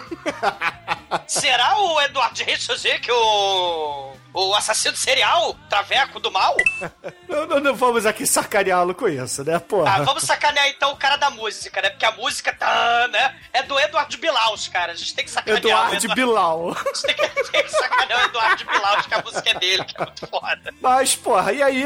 Será 1.27 1.79
o 1.79 2.01
Eduardo 2.01 2.43
Richosic 2.43 3.11
o, 3.11 4.15
o 4.35 4.55
assassino 4.55 4.97
serial, 4.97 5.57
traveco 5.69 6.19
do 6.21 6.31
mal? 6.31 6.57
Não, 7.29 7.47
não- 7.47 7.61
não 7.61 7.75
vamos 7.75 8.05
aqui 8.05 8.27
sacaneá-lo 8.27 8.95
com 8.95 9.09
isso, 9.09 9.43
né, 9.43 9.59
porra? 9.59 9.91
Ah, 9.95 10.03
vamos 10.03 10.23
sacanear 10.25 10.69
então 10.69 10.93
o 10.93 10.97
cara 10.97 11.17
da 11.17 11.31
música, 11.31 11.81
né? 11.81 11.89
Porque 11.89 12.05
a 12.05 12.13
música 12.13 12.53
tá, 12.53 13.09
né? 13.11 13.35
É 13.55 13.63
do 13.63 13.79
Eduardo 13.81 14.19
Bilaus, 14.19 14.69
cara. 14.69 14.93
A 14.93 14.95
gente 14.95 15.15
tem 15.15 15.25
que 15.25 15.31
sacanear 15.31 15.57
o 15.57 15.67
Eduardo 15.67 15.97
Eduardo. 15.97 16.15
Bilal. 16.15 16.71
A 16.77 16.85
gente 16.89 17.03
tem 17.03 17.15
que, 17.15 17.51
tem 17.51 17.63
que 17.63 17.71
sacanear 17.71 18.21
o 18.21 18.25
Eduardo 18.27 18.65
Bilaus, 18.67 19.07
que 19.07 19.15
a 19.15 19.23
música 19.23 19.51
é 19.51 19.55
dele, 19.55 19.85
que 19.85 19.97
é 19.97 20.05
muito 20.05 20.27
foda. 20.27 20.75
Mas, 20.79 21.17
porra, 21.17 21.53
e 21.55 21.63
aí, 21.63 21.85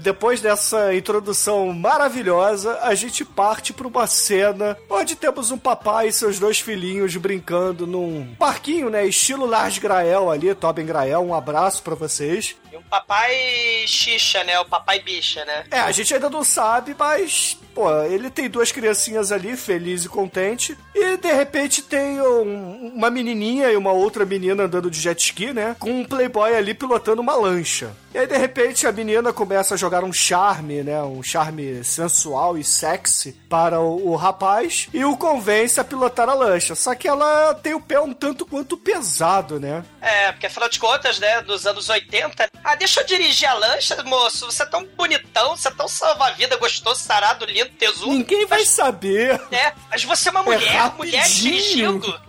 depois 0.00 0.40
dessa 0.40 0.92
introdução 0.92 1.72
maravilhosa, 1.72 2.78
a 2.82 2.94
gente 2.96 3.24
parte 3.24 3.72
pra 3.72 3.86
uma 3.86 4.06
cena 4.08 4.76
onde 4.90 5.14
temos 5.14 5.52
um 5.52 5.58
papai 5.58 6.08
e 6.08 6.12
seus 6.12 6.40
dois 6.40 6.58
filhinhos 6.58 7.14
brincando 7.16 7.86
num 7.86 8.34
parquinho, 8.36 8.90
né? 8.90 9.06
Estilo 9.06 9.46
Lars 9.46 9.78
Grael 9.78 10.28
ali, 10.28 10.52
Tobin 10.56 10.86
Grael, 10.86 11.20
um 11.24 11.34
abraço 11.34 11.82
pra 11.88 11.96
vocês. 11.96 12.56
E 12.72 12.76
um 12.76 12.82
papai 12.82 13.34
xixa, 13.86 14.44
né? 14.44 14.58
O 14.60 14.64
papai 14.64 15.00
bicha, 15.00 15.44
né? 15.44 15.64
É, 15.70 15.80
a 15.80 15.90
gente 15.90 16.12
ainda 16.14 16.28
não 16.30 16.44
sabe, 16.44 16.94
mas 16.98 17.58
pô, 17.78 18.02
ele 18.02 18.28
tem 18.28 18.50
duas 18.50 18.72
criancinhas 18.72 19.30
ali, 19.30 19.56
feliz 19.56 20.04
e 20.04 20.08
contente, 20.08 20.76
e 20.92 21.16
de 21.16 21.32
repente 21.32 21.80
tem 21.80 22.20
um, 22.20 22.92
uma 22.92 23.08
menininha 23.08 23.70
e 23.70 23.76
uma 23.76 23.92
outra 23.92 24.24
menina 24.24 24.64
andando 24.64 24.90
de 24.90 25.00
jet 25.00 25.22
ski, 25.22 25.52
né? 25.52 25.76
Com 25.78 26.00
um 26.00 26.04
playboy 26.04 26.56
ali 26.56 26.74
pilotando 26.74 27.22
uma 27.22 27.36
lancha. 27.36 27.94
E 28.12 28.18
aí, 28.18 28.26
de 28.26 28.36
repente, 28.36 28.86
a 28.86 28.90
menina 28.90 29.32
começa 29.32 29.74
a 29.74 29.76
jogar 29.76 30.02
um 30.02 30.12
charme, 30.12 30.82
né? 30.82 31.00
Um 31.02 31.22
charme 31.22 31.84
sensual 31.84 32.56
e 32.56 32.64
sexy 32.64 33.32
para 33.48 33.80
o, 33.80 34.08
o 34.08 34.16
rapaz 34.16 34.88
e 34.92 35.04
o 35.04 35.16
convence 35.16 35.78
a 35.78 35.84
pilotar 35.84 36.28
a 36.28 36.34
lancha. 36.34 36.74
Só 36.74 36.94
que 36.94 37.06
ela 37.06 37.54
tem 37.54 37.74
o 37.74 37.80
pé 37.80 38.00
um 38.00 38.14
tanto 38.14 38.46
quanto 38.46 38.76
pesado, 38.76 39.60
né? 39.60 39.84
É, 40.00 40.32
porque 40.32 40.46
afinal 40.46 40.68
de 40.68 40.80
contas, 40.80 41.18
né, 41.18 41.42
nos 41.42 41.66
anos 41.66 41.88
80, 41.88 42.48
ah, 42.64 42.74
deixa 42.74 43.02
eu 43.02 43.06
dirigir 43.06 43.48
a 43.48 43.54
lancha, 43.54 44.02
moço, 44.02 44.46
você 44.46 44.62
é 44.62 44.66
tão 44.66 44.84
bonitão, 44.96 45.56
você 45.56 45.68
é 45.68 45.70
tão 45.70 45.86
salva-vida, 45.86 46.56
gostoso, 46.56 47.00
sarado, 47.00 47.44
lindo, 47.44 47.67
tesudo. 47.68 48.12
Ninguém 48.12 48.46
vai 48.46 48.64
saber. 48.64 49.40
É, 49.50 49.72
mas 49.90 50.04
você 50.04 50.28
é 50.28 50.32
uma 50.32 50.42
mulher, 50.42 50.74
é 50.74 50.90
mulher 50.96 51.28
dirigindo. 51.28 52.20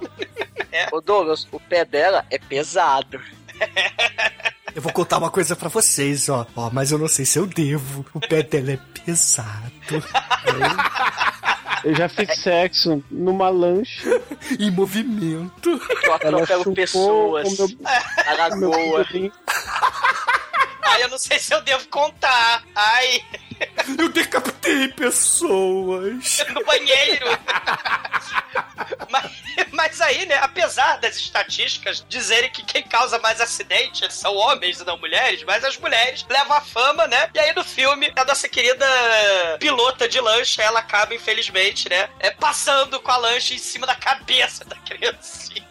é. 0.72 0.88
Ô 0.92 1.02
Douglas, 1.02 1.48
o 1.52 1.60
pé 1.60 1.86
dela 1.86 2.26
é 2.30 2.38
pesado. 2.38 3.20
Eu 4.76 4.82
vou 4.82 4.92
contar 4.92 5.18
uma 5.18 5.30
coisa 5.30 5.56
para 5.56 5.70
vocês, 5.70 6.30
ó. 6.30 6.46
ó. 6.56 6.70
Mas 6.72 6.92
eu 6.92 6.98
não 6.98 7.08
sei 7.08 7.26
se 7.26 7.40
eu 7.40 7.46
devo. 7.46 8.06
O 8.14 8.20
pé 8.20 8.44
dela 8.44 8.72
é 8.72 8.80
pesado. 9.04 9.72
Eu 11.84 11.96
já 11.96 12.10
fiz 12.10 12.40
sexo 12.40 13.04
numa 13.10 13.50
lancha. 13.50 14.22
em 14.60 14.70
movimento. 14.70 15.70
Eu 16.04 16.14
atropelo 16.14 16.74
pessoas. 16.74 17.58
Meu... 17.58 17.70
A 18.28 18.34
lagoa. 18.34 19.06
Ai, 20.84 21.04
eu 21.04 21.10
não 21.10 21.18
sei 21.18 21.40
se 21.40 21.54
eu 21.54 21.62
devo 21.62 21.88
contar. 21.88 22.64
Ai. 22.76 23.24
Eu 23.98 24.10
decapitei 24.10 24.88
pessoas. 24.90 26.46
No 26.54 26.64
banheiro. 26.64 27.26
mas, 29.10 29.32
mas 29.72 30.02
aí, 30.02 30.26
né, 30.26 30.38
apesar 30.42 30.98
das 30.98 31.16
estatísticas 31.18 32.06
dizerem 32.08 32.50
que 32.52 32.64
quem 32.64 32.84
causa 32.84 33.20
mais 33.20 33.42
acidentes 33.42 34.14
são 34.14 34.36
homens 34.36 34.80
e 34.80 34.86
não 34.86 34.98
mulheres, 34.98 35.44
mas 35.44 35.64
as 35.64 35.78
mulheres 35.78 36.26
levam 36.30 36.56
a 36.56 36.62
fama, 36.62 37.08
né? 37.08 37.30
E 37.34 37.40
aí 37.40 37.54
no 37.54 37.64
filme, 37.64 38.12
a 38.16 38.26
nossa 38.26 38.48
querida 38.48 38.86
pilota 39.60 40.08
de 40.08 40.20
lancha, 40.20 40.62
ela 40.62 40.80
acaba, 40.80 41.14
infelizmente, 41.16 41.90
né, 41.90 42.10
é, 42.20 42.32
passando 42.32 43.00
com 43.00 43.12
a 43.12 43.18
lancha 43.18 43.54
em 43.54 43.58
cima 43.58 43.86
da 43.88 43.96
cabeça 43.96 44.64
da 44.66 44.76
criancinha. 44.78 45.68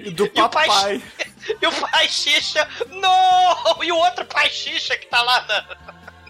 E 0.00 0.10
do 0.10 0.28
papai. 0.28 0.66
E 0.66 0.68
o 0.68 0.70
pai, 0.70 1.02
e 1.62 1.66
o 1.66 1.72
pai 1.72 2.08
xixa, 2.08 2.68
não! 2.90 3.82
E 3.82 3.90
o 3.92 3.96
outro 3.96 4.24
pai 4.26 4.50
xixa 4.50 4.96
que 4.96 5.06
tá 5.06 5.22
lá 5.22 5.40
na 5.42 5.86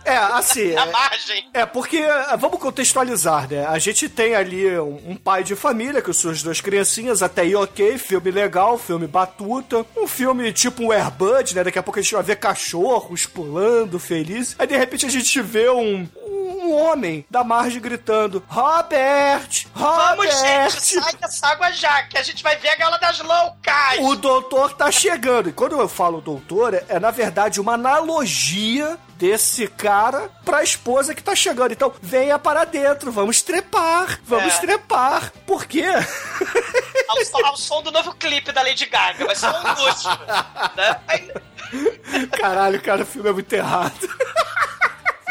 é, 0.06 0.16
assim. 0.16 0.74
A 0.78 0.86
é, 0.86 0.92
margem. 0.92 1.48
É, 1.52 1.66
porque, 1.66 2.02
vamos 2.38 2.60
contextualizar, 2.60 3.50
né? 3.50 3.66
A 3.66 3.78
gente 3.78 4.08
tem 4.08 4.34
ali 4.34 4.78
um, 4.78 5.10
um, 5.10 5.16
pai 5.16 5.42
de 5.42 5.56
família 5.56 6.00
com 6.00 6.12
suas 6.12 6.42
duas 6.42 6.60
criancinhas, 6.60 7.22
até 7.22 7.42
aí 7.42 7.54
ok, 7.54 7.98
filme 7.98 8.30
legal, 8.30 8.78
filme 8.78 9.06
batuta. 9.06 9.84
Um 9.96 10.06
filme 10.06 10.52
tipo 10.52 10.84
um 10.84 10.92
Airbud, 10.92 11.54
né? 11.54 11.64
Daqui 11.64 11.78
a 11.78 11.82
pouco 11.82 11.98
a 11.98 12.02
gente 12.02 12.14
vai 12.14 12.22
ver 12.22 12.36
cachorros 12.36 13.26
pulando, 13.26 13.98
felizes. 13.98 14.54
Aí 14.58 14.66
de 14.66 14.76
repente 14.76 15.04
a 15.04 15.10
gente 15.10 15.42
vê 15.42 15.68
um, 15.68 16.08
um 16.24 16.72
homem 16.72 17.24
da 17.30 17.42
margem 17.42 17.80
gritando: 17.80 18.42
Robert! 18.48 19.66
Robert! 19.74 20.16
Vamos, 20.16 20.40
gente, 20.40 21.00
sai 21.00 21.14
dessa 21.14 21.46
água 21.48 21.72
já, 21.72 22.02
que 22.04 22.16
a 22.16 22.22
gente 22.22 22.42
vai 22.42 22.56
ver 22.56 22.68
a 22.68 22.76
gala 22.76 22.98
das 22.98 23.18
loucas! 23.20 23.98
O 24.00 24.14
doutor 24.14 24.74
tá 24.74 24.90
chegando. 24.90 25.48
E 25.48 25.52
quando 25.52 25.78
eu 25.78 25.88
falo 25.88 26.20
doutor, 26.20 26.74
é, 26.74 26.84
é 26.88 27.00
na 27.00 27.10
verdade 27.10 27.60
uma 27.60 27.74
analogia 27.74 28.98
desse 29.18 29.66
cara 29.66 30.30
pra 30.44 30.62
esposa 30.62 31.14
que 31.14 31.22
tá 31.22 31.34
chegando. 31.34 31.72
Então, 31.72 31.92
venha 32.00 32.38
para 32.38 32.64
dentro, 32.64 33.10
vamos 33.10 33.42
trepar, 33.42 34.20
vamos 34.24 34.54
é. 34.54 34.58
trepar. 34.58 35.32
Por 35.46 35.66
quê? 35.66 35.86
Ao, 37.08 37.46
ao, 37.46 37.56
som 37.56 37.82
do 37.82 37.90
novo 37.90 38.14
clipe 38.14 38.52
da 38.52 38.62
Lady 38.62 38.86
Gaga, 38.86 39.26
vai 39.26 39.34
ser 39.34 39.48
um 39.48 39.84
luxo. 39.84 40.08
Né? 40.76 41.00
Caralho, 42.38 42.80
cara, 42.80 43.02
o 43.02 43.06
filme 43.06 43.28
é 43.28 43.32
muito 43.32 43.52
errado. 43.52 44.08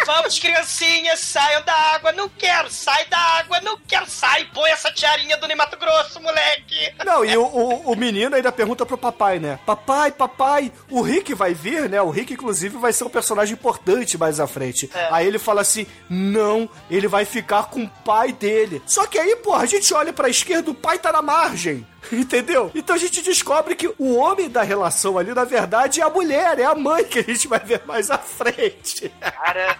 Vamos, 0.06 0.38
criancinhas, 0.38 1.20
saiam 1.20 1.64
da 1.64 1.74
água. 1.74 2.12
Não 2.12 2.30
quero, 2.30 2.70
sai 2.70 3.06
da 3.08 3.18
água. 3.18 3.60
Não 3.62 3.78
quero, 3.88 4.08
sai. 4.08 4.46
Põe 4.54 4.70
essa 4.70 4.92
tiarinha 4.92 5.38
do 5.38 5.48
Ney 5.48 5.56
Mato 5.56 5.78
Grosso, 5.78 6.22
moleque. 6.22 6.94
Não, 7.04 7.26
e 7.26 7.36
o, 7.36 7.44
o, 7.44 7.92
o, 7.92 7.96
menino 7.96 8.36
ainda 8.36 8.52
pergunta 8.52 8.86
pro 8.86 8.98
papai, 8.98 9.40
né? 9.40 9.60
Papai, 9.66 10.12
papai, 10.12 10.72
o 10.90 11.02
Rick 11.02 11.34
vai 11.34 11.54
vir, 11.54 11.90
né? 11.90 12.02
O 12.02 12.10
Rick, 12.12 12.34
inclusive, 12.34 12.78
vai 12.78 12.94
ser 12.94 13.04
um 13.04 13.10
personagem 13.10 13.54
importante 13.54 14.18
mais 14.18 14.40
à 14.40 14.46
frente. 14.46 14.90
É. 14.94 15.08
Aí 15.12 15.26
ele 15.26 15.40
fala 15.40 15.62
assim: 15.62 15.88
não, 16.10 16.70
ele 16.90 17.08
vai 17.08 17.26
ficar 17.26 17.64
com 17.64 17.84
o 17.84 17.90
pai 17.90 18.32
dele. 18.32 18.84
Só 18.86 19.08
que 19.08 19.18
aí, 19.18 19.36
porra, 19.38 19.64
a 19.64 19.68
gente 19.68 19.92
olha 19.94 20.14
pra 20.14 20.30
esquerda, 20.30 20.70
o 20.70 20.76
pai 20.76 21.00
tá 21.00 21.12
na 21.12 21.22
margem. 21.22 21.86
Entendeu? 22.12 22.72
Então 22.74 22.96
a 22.96 23.00
gente 23.00 23.22
descobre 23.22 23.76
que 23.76 23.94
o 23.98 24.16
homem 24.16 24.50
da 24.50 24.64
relação 24.64 25.18
ali, 25.18 25.34
na 25.34 25.44
verdade, 25.44 26.02
é 26.02 26.04
a 26.04 26.10
mulher, 26.10 26.60
é 26.60 26.66
a 26.66 26.76
mãe 26.76 27.04
que 27.04 27.20
a 27.20 27.24
gente 27.24 27.48
vai 27.48 27.60
ver 27.60 27.84
mais 27.86 28.10
à 28.12 28.18
frente. 28.18 29.10
Cara. 29.20 29.78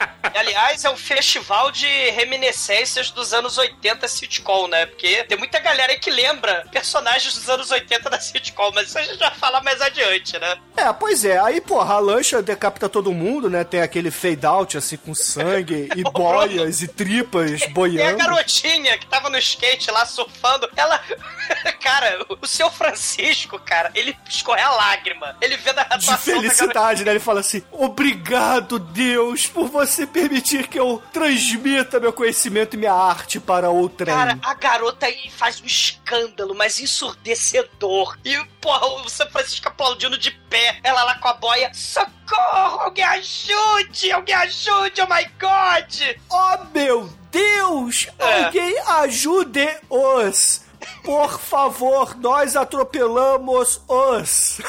É... 0.00 0.38
Aliás, 0.38 0.84
é 0.84 0.90
um 0.90 0.96
festival 0.96 1.70
de 1.70 1.86
reminiscências 2.10 3.10
dos 3.10 3.32
anos 3.32 3.58
80 3.58 4.08
sitcom, 4.08 4.66
né? 4.68 4.86
Porque 4.86 5.24
tem 5.24 5.36
muita 5.36 5.58
galera 5.58 5.92
aí 5.92 5.98
que 5.98 6.10
lembra 6.10 6.66
personagens 6.70 7.34
dos 7.34 7.48
anos 7.48 7.70
80 7.70 8.08
da 8.08 8.20
sitcom, 8.20 8.70
mas 8.74 8.88
isso 8.88 8.98
a 8.98 9.02
gente 9.02 9.18
vai 9.18 9.34
falar 9.34 9.62
mais 9.62 9.80
adiante, 9.80 10.38
né? 10.38 10.56
É, 10.76 10.92
pois 10.92 11.24
é. 11.24 11.38
Aí, 11.38 11.60
porra, 11.60 11.94
a 11.94 11.98
lancha 11.98 12.42
decapita 12.42 12.88
todo 12.88 13.12
mundo, 13.12 13.50
né? 13.50 13.64
Tem 13.64 13.82
aquele 13.82 14.10
fade 14.10 14.46
out, 14.46 14.78
assim, 14.78 14.96
com 14.96 15.14
sangue 15.14 15.88
e 15.96 16.02
boias 16.02 16.80
e 16.80 16.88
tripas 16.88 17.66
boiando. 17.66 18.16
Tem 18.16 18.26
a 18.26 18.28
garotinha 18.28 18.98
que 18.98 19.06
tava 19.06 19.28
no 19.28 19.38
skate 19.38 19.90
lá 19.90 20.06
surfando. 20.06 20.68
Ela. 20.76 21.00
cara, 21.80 22.24
o 22.40 22.46
seu 22.46 22.70
Francisco, 22.70 23.58
cara, 23.58 23.90
ele 23.94 24.16
escorre 24.28 24.62
a 24.62 24.70
lágrima. 24.70 25.36
Ele 25.40 25.56
vê 25.56 25.72
da 25.72 25.84
De 25.84 26.16
felicidade, 26.18 27.04
né? 27.04 27.10
Ele 27.10 27.20
fala 27.20 27.40
assim: 27.40 27.62
Obrigado, 27.70 28.78
Deus, 28.78 29.46
por 29.46 29.68
você 29.68 29.89
permitir 30.06 30.66
que 30.68 30.78
eu 30.78 31.02
transmita 31.12 32.00
meu 32.00 32.12
conhecimento 32.12 32.74
e 32.74 32.76
minha 32.76 32.92
arte 32.92 33.40
para 33.40 33.70
outra. 33.70 34.06
Cara, 34.06 34.38
a 34.42 34.54
garota 34.54 35.06
aí 35.06 35.30
faz 35.30 35.60
um 35.60 35.66
escândalo, 35.66 36.54
mas 36.54 36.80
ensurdecedor. 36.80 38.16
E, 38.24 38.36
porra, 38.60 38.86
o 38.86 39.08
São 39.08 39.28
Francisco 39.30 39.68
aplaudindo 39.68 40.18
de 40.18 40.30
pé, 40.30 40.78
ela 40.82 41.02
lá 41.04 41.14
com 41.16 41.28
a 41.28 41.34
boia. 41.34 41.70
Socorro! 41.74 42.80
Alguém 42.80 43.04
ajude! 43.04 44.12
Alguém 44.12 44.34
ajude! 44.34 45.00
Oh 45.00 45.14
my 45.14 45.24
god! 45.38 46.16
Oh 46.30 46.64
meu 46.74 47.12
Deus! 47.30 48.06
É. 48.18 48.44
Alguém 48.44 48.78
ajude-os! 48.78 50.69
Por 51.04 51.38
favor, 51.38 52.16
nós 52.16 52.56
atropelamos 52.56 53.82
os. 53.86 54.60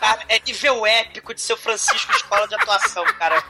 Cara, 0.00 0.24
é 0.28 0.38
nível 0.40 0.86
épico 0.86 1.34
de 1.34 1.40
seu 1.40 1.56
Francisco 1.56 2.12
Escola 2.12 2.46
de 2.48 2.54
Atuação, 2.54 3.04
cara. 3.18 3.42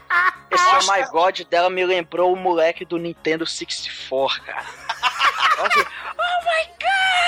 Esse. 0.51 0.65
Oh 0.65 0.93
My 0.93 1.05
God 1.11 1.41
dela 1.45 1.71
me 1.71 1.85
lembrou 1.85 2.33
o 2.33 2.37
moleque 2.37 2.85
do 2.85 2.99
Nintendo 2.99 3.47
64, 3.47 4.43
cara. 4.43 4.67
oh 6.19 6.45
my 6.45 6.67
God! 6.79 7.23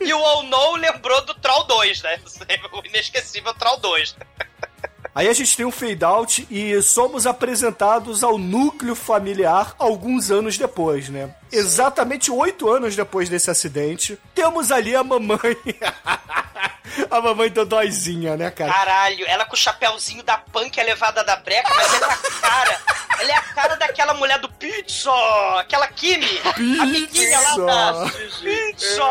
e 0.00 0.12
o 0.12 0.20
Oh 0.20 0.42
No 0.42 0.76
lembrou 0.76 1.24
do 1.24 1.34
Troll 1.34 1.64
2, 1.64 2.02
né? 2.02 2.20
O 2.72 2.86
inesquecível 2.86 3.54
Troll 3.54 3.78
2. 3.78 4.16
Aí 5.14 5.28
a 5.28 5.32
gente 5.32 5.56
tem 5.56 5.64
um 5.64 5.70
fade 5.70 6.04
out 6.04 6.46
e 6.50 6.82
somos 6.82 7.24
apresentados 7.26 8.24
ao 8.24 8.36
núcleo 8.36 8.96
familiar 8.96 9.74
alguns 9.78 10.30
anos 10.30 10.58
depois, 10.58 11.08
né? 11.08 11.32
Exatamente 11.54 12.30
oito 12.30 12.68
anos 12.68 12.96
depois 12.96 13.28
desse 13.28 13.50
acidente, 13.50 14.18
temos 14.34 14.72
ali 14.72 14.94
a 14.96 15.04
mamãe. 15.04 15.38
a 17.10 17.20
mamãe 17.20 17.48
dodóizinha, 17.50 18.36
né, 18.36 18.50
cara? 18.50 18.72
Caralho, 18.72 19.24
ela 19.26 19.44
com 19.44 19.54
o 19.54 19.58
chapéuzinho 19.58 20.22
da 20.22 20.36
punk 20.36 20.78
é 20.78 20.82
levada 20.82 21.22
da 21.22 21.36
breca, 21.36 21.72
mas 21.74 21.94
ela 21.94 22.06
é 22.06 22.12
a 22.12 22.40
cara. 22.40 22.80
Ela 23.20 23.30
é 23.30 23.34
a 23.36 23.42
cara 23.42 23.76
daquela 23.76 24.14
mulher 24.14 24.38
do 24.40 24.48
Pizza! 24.48 25.10
Aquela 25.60 25.86
Kimi! 25.88 26.26
Pizza! 26.56 27.38
A 27.38 27.56
lá 27.58 27.92
da. 27.92 28.10
Pizza! 28.40 29.02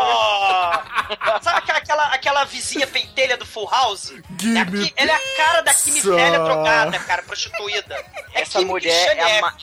Sabe 1.42 1.58
aquela, 1.58 1.78
aquela, 1.78 2.08
aquela 2.08 2.44
vizinha 2.44 2.86
pentelha 2.86 3.38
do 3.38 3.46
Full 3.46 3.70
House? 3.70 4.12
É 4.12 4.60
a, 4.60 5.04
ela 5.04 5.12
é 5.12 5.16
a 5.16 5.38
cara 5.38 5.62
da 5.62 5.74
Kimi 5.74 6.02
velha 6.02 6.40
drogada, 6.40 7.00
cara, 7.00 7.24
prostituída. 7.24 7.96
É 8.34 8.42
Essa 8.42 8.60
Kimi 8.60 8.72
mulher 8.72 9.18
é 9.18 9.40
a, 9.40 9.54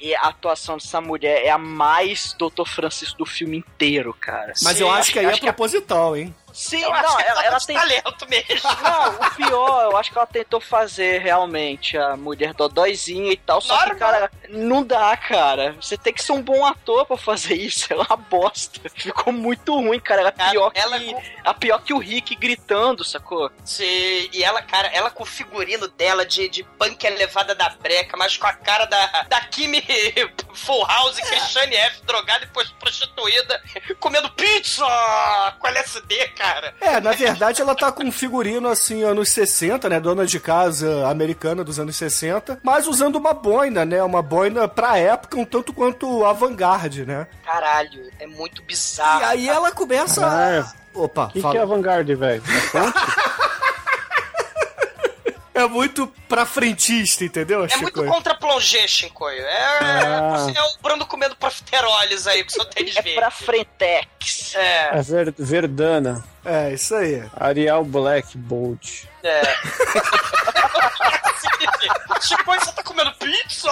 e 0.00 0.14
a 0.14 0.22
atuação 0.22 0.76
dessa 0.76 1.00
mulher 1.00 1.44
é 1.44 1.50
a 1.50 1.58
mais 1.58 2.34
Dr. 2.38 2.66
Francisco 2.66 3.18
do 3.18 3.26
filme 3.26 3.58
inteiro, 3.58 4.14
cara. 4.18 4.52
Mas 4.62 4.78
Sim, 4.78 4.82
eu 4.82 4.90
acho 4.90 5.12
que 5.12 5.18
aí 5.18 5.26
é 5.26 5.36
proposital, 5.36 6.16
hein? 6.16 6.34
Sim, 6.52 6.82
Eu 6.82 6.90
não, 6.90 7.20
ela, 7.20 7.44
ela 7.44 7.58
de 7.58 7.66
tem. 7.66 7.76
talento 7.76 8.28
mesmo. 8.28 8.70
Não, 8.82 9.14
o 9.14 9.34
pior, 9.34 9.84
eu 9.90 9.96
acho 9.96 10.10
que 10.10 10.18
ela 10.18 10.26
tentou 10.26 10.60
fazer 10.60 11.20
realmente 11.20 11.96
a 11.96 12.16
mulher 12.16 12.54
dodóizinha 12.54 13.32
e 13.32 13.36
tal, 13.36 13.60
só 13.60 13.84
que, 13.84 13.94
cara, 13.96 14.30
não 14.48 14.82
dá, 14.82 15.16
cara. 15.16 15.76
Você 15.80 15.96
tem 15.96 16.12
que 16.12 16.22
ser 16.22 16.32
um 16.32 16.42
bom 16.42 16.64
ator 16.64 17.06
pra 17.06 17.16
fazer 17.16 17.54
isso. 17.54 17.92
É 17.92 17.96
uma 17.96 18.16
bosta. 18.16 18.80
Ficou 18.94 19.32
muito 19.32 19.74
ruim, 19.74 20.00
cara. 20.00 20.20
Ela 20.22 20.34
é 20.36 20.50
pior 20.50 20.72
ela 20.74 20.98
que. 20.98 21.16
A 21.44 21.54
pior 21.54 21.82
que 21.82 21.92
o 21.92 21.98
Rick 21.98 22.34
gritando, 22.36 23.04
sacou? 23.04 23.50
Sim, 23.64 23.84
e 24.32 24.42
ela, 24.42 24.62
cara, 24.62 24.88
ela 24.88 25.10
com 25.10 25.22
o 25.22 25.26
figurino 25.26 25.88
dela 25.88 26.24
de, 26.24 26.48
de 26.48 26.62
punk 26.62 27.04
elevada 27.04 27.54
da 27.54 27.68
breca, 27.68 28.16
mas 28.16 28.36
com 28.36 28.46
a 28.46 28.52
cara 28.52 28.86
da, 28.86 29.26
da 29.28 29.40
Kimi 29.42 29.82
Full 30.54 30.86
House, 30.86 31.20
Christiane 31.20 31.76
F, 31.76 32.02
drogada 32.02 32.44
e 32.44 32.48
prostituída, 32.78 33.62
comendo 33.98 34.30
pizza 34.32 34.84
com 35.58 35.66
LSD, 35.68 36.28
cara. 36.40 36.74
É, 36.80 37.00
na 37.00 37.12
verdade 37.12 37.60
ela 37.60 37.74
tá 37.74 37.92
com 37.92 38.04
um 38.04 38.12
figurino 38.12 38.68
assim, 38.68 39.02
anos 39.02 39.28
60, 39.28 39.88
né? 39.88 40.00
Dona 40.00 40.24
de 40.26 40.40
casa 40.40 41.06
americana 41.08 41.62
dos 41.62 41.78
anos 41.78 41.96
60, 41.96 42.58
mas 42.62 42.86
usando 42.86 43.16
uma 43.16 43.34
boina, 43.34 43.84
né? 43.84 44.02
Uma 44.02 44.22
boina 44.22 44.66
pra 44.66 44.96
época, 44.98 45.38
um 45.38 45.44
tanto 45.44 45.72
quanto 45.72 46.24
avant-garde, 46.24 47.04
né? 47.04 47.26
Caralho, 47.44 48.10
é 48.18 48.26
muito 48.26 48.62
bizarro. 48.62 49.20
E 49.20 49.24
aí 49.24 49.48
ela 49.48 49.70
começa. 49.72 50.26
a- 50.26 50.72
Opa, 50.92 51.26
O 51.26 51.28
que, 51.28 51.40
que 51.40 51.56
é 51.56 51.60
avant-garde, 51.60 52.14
velho? 52.16 52.42
É? 52.74 52.80
É 55.60 55.68
muito 55.68 56.06
pra 56.28 56.46
frentista, 56.46 57.24
entendeu? 57.24 57.64
É 57.64 57.76
muito 57.76 58.04
contra 58.06 58.34
plongé, 58.34 58.86
Shinkoio. 58.88 59.42
É, 59.42 59.78
Ah. 59.80 60.36
você 60.38 60.58
é 60.58 60.62
o 60.62 60.70
Bruno 60.82 61.06
comendo 61.06 61.36
profiteroles 61.36 62.26
aí 62.26 62.42
com 62.44 62.50
seu 62.50 62.64
tênis 62.64 62.94
verde. 62.94 63.14
Pra 63.14 63.30
Frentex. 63.30 64.54
É, 64.54 64.98
É 64.98 65.02
ver- 65.02 65.34
Verdana. 65.38 66.24
É, 66.44 66.72
isso 66.72 66.94
aí. 66.94 67.22
Arial 67.38 67.84
Black 67.84 68.36
Bolt. 68.38 69.04
é. 69.22 69.42
Shinkoio, 72.20 72.60
você 72.60 72.72
tá 72.72 72.82
comendo 72.82 73.12
pizza? 73.14 73.70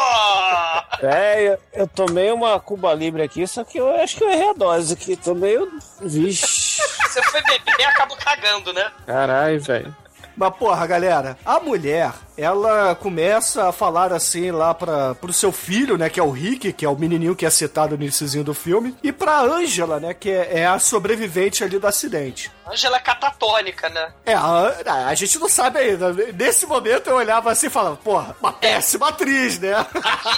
É, 1.03 1.48
eu, 1.48 1.59
eu 1.74 1.87
tomei 1.87 2.31
uma 2.33 2.59
Cuba 2.59 2.94
Libre 2.94 3.22
aqui, 3.22 3.46
só 3.46 3.62
que 3.62 3.79
eu 3.79 3.94
acho 4.01 4.16
que 4.16 4.24
eu 4.24 4.31
errei 4.31 4.51
a 4.51 4.55
dose 4.55 4.94
aqui. 4.94 5.16
Tô 5.16 5.35
meio. 5.35 5.70
Vixe. 6.01 6.81
Você 7.03 7.22
foi 7.24 7.42
beber 7.42 7.77
e 7.79 7.85
acabou 7.85 8.16
cagando, 8.16 8.72
né? 8.72 8.90
Caralho, 9.07 9.61
velho. 9.61 9.94
Mas, 10.38 10.55
porra, 10.55 10.87
galera, 10.87 11.37
a 11.44 11.59
mulher, 11.59 12.12
ela 12.37 12.94
começa 12.94 13.68
a 13.68 13.72
falar 13.72 14.12
assim 14.12 14.53
lá 14.53 14.72
pra, 14.72 15.16
pro 15.16 15.33
seu 15.33 15.51
filho, 15.51 15.98
né, 15.98 16.09
que 16.09 16.20
é 16.20 16.22
o 16.22 16.31
Rick, 16.31 16.72
que 16.72 16.85
é 16.85 16.88
o 16.88 16.96
menininho 16.96 17.35
que 17.35 17.44
é 17.44 17.51
citado 17.51 17.96
no 17.96 18.05
iníciozinho 18.05 18.44
do 18.44 18.55
filme, 18.55 18.94
e 19.03 19.11
pra 19.11 19.40
Angela, 19.40 19.98
né, 19.98 20.14
que 20.14 20.31
é, 20.31 20.61
é 20.61 20.66
a 20.66 20.79
sobrevivente 20.79 21.64
ali 21.64 21.77
do 21.77 21.88
acidente. 21.88 22.53
Angela 22.70 22.98
é 22.98 23.01
catatônica, 23.01 23.88
né? 23.88 24.12
É, 24.24 24.35
a, 24.35 25.09
a 25.09 25.14
gente 25.14 25.38
não 25.40 25.48
sabe 25.48 25.81
ainda. 25.81 26.12
Nesse 26.12 26.66
momento 26.66 27.11
eu 27.11 27.16
olhava 27.16 27.51
assim 27.51 27.66
e 27.66 27.70
falava, 27.70 27.96
porra, 27.96 28.37
uma 28.40 28.53
péssima 28.53 29.09
atriz, 29.09 29.59
né? 29.59 29.72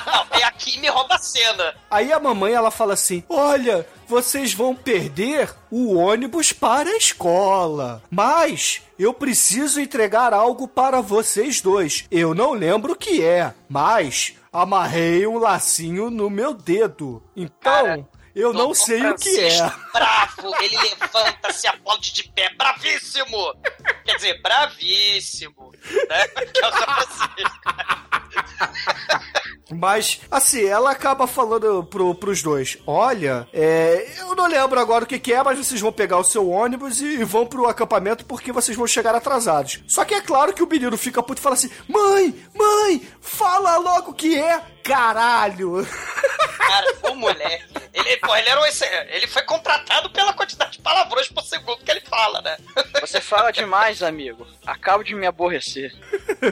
Não, 0.06 0.38
é 0.38 0.44
a 0.44 0.52
Kimi 0.52 0.88
rouba 0.88 1.16
a 1.16 1.18
cena. 1.18 1.74
Aí 1.90 2.12
a 2.12 2.20
mamãe, 2.20 2.54
ela 2.54 2.70
fala 2.70 2.94
assim, 2.94 3.24
olha, 3.28 3.86
vocês 4.10 4.52
vão 4.52 4.74
perder 4.74 5.54
o 5.70 5.94
ônibus 5.94 6.52
para 6.52 6.90
a 6.90 6.96
escola, 6.96 8.02
mas 8.10 8.82
eu 8.98 9.14
preciso 9.14 9.80
entregar 9.80 10.34
algo 10.34 10.66
para 10.66 11.00
vocês 11.00 11.60
dois. 11.60 12.06
Eu 12.10 12.34
não 12.34 12.52
lembro 12.52 12.94
o 12.94 12.96
que 12.96 13.24
é, 13.24 13.54
mas 13.68 14.34
amarrei 14.52 15.24
um 15.28 15.38
lacinho 15.38 16.10
no 16.10 16.28
meu 16.28 16.52
dedo. 16.52 17.22
Então, 17.36 17.86
Cara, 17.86 18.08
eu 18.34 18.52
não 18.52 18.74
sei 18.74 19.06
o 19.06 19.14
que 19.14 19.28
é. 19.28 19.50
Francisco, 19.56 19.80
Bravo, 19.92 20.54
ele 20.60 20.76
levanta, 20.76 21.52
se 21.52 21.68
aplaude 21.68 22.12
de 22.12 22.24
pé, 22.30 22.52
bravíssimo! 22.58 23.54
Quer 24.04 24.16
dizer, 24.16 24.42
bravíssimo, 24.42 25.72
né? 26.08 26.26
Que 26.46 26.64
é 26.64 26.68
o 26.68 26.72
Francisco. 26.72 27.60
Mas, 29.72 30.20
assim, 30.30 30.64
ela 30.64 30.90
acaba 30.90 31.26
falando 31.26 31.84
pro, 31.84 32.14
pros 32.14 32.42
dois: 32.42 32.78
Olha, 32.86 33.48
é, 33.52 34.06
eu 34.18 34.34
não 34.34 34.46
lembro 34.46 34.80
agora 34.80 35.04
o 35.04 35.06
que, 35.06 35.18
que 35.18 35.32
é, 35.32 35.42
mas 35.42 35.58
vocês 35.58 35.80
vão 35.80 35.92
pegar 35.92 36.18
o 36.18 36.24
seu 36.24 36.48
ônibus 36.48 37.00
e, 37.00 37.20
e 37.20 37.24
vão 37.24 37.46
pro 37.46 37.66
acampamento 37.66 38.24
porque 38.24 38.52
vocês 38.52 38.76
vão 38.76 38.86
chegar 38.86 39.14
atrasados. 39.14 39.82
Só 39.86 40.04
que 40.04 40.14
é 40.14 40.20
claro 40.20 40.52
que 40.52 40.62
o 40.62 40.68
menino 40.68 40.96
fica 40.96 41.22
puto 41.22 41.40
e 41.40 41.42
fala 41.42 41.54
assim: 41.54 41.70
Mãe, 41.88 42.34
mãe, 42.54 43.02
fala 43.20 43.76
logo 43.76 44.10
o 44.10 44.14
que 44.14 44.36
é, 44.38 44.60
caralho. 44.82 45.86
Cara, 46.58 46.86
o 47.10 47.14
moleque, 47.14 47.64
ele, 47.92 48.16
pô, 48.18 48.34
ele, 48.36 48.48
era 48.48 48.60
um, 48.60 48.64
ele 49.08 49.26
foi 49.26 49.42
contratado 49.42 50.10
pela 50.10 50.32
quantidade 50.32 50.72
de 50.72 50.78
palavrões 50.78 51.28
por 51.28 51.42
segundo 51.42 51.78
que 51.78 51.90
ele 51.90 52.00
fala, 52.02 52.40
né? 52.42 52.56
Você 53.00 53.20
fala 53.20 53.50
demais, 53.50 54.02
amigo. 54.02 54.46
Acabo 54.64 55.02
de 55.02 55.14
me 55.14 55.26
aborrecer. 55.26 55.92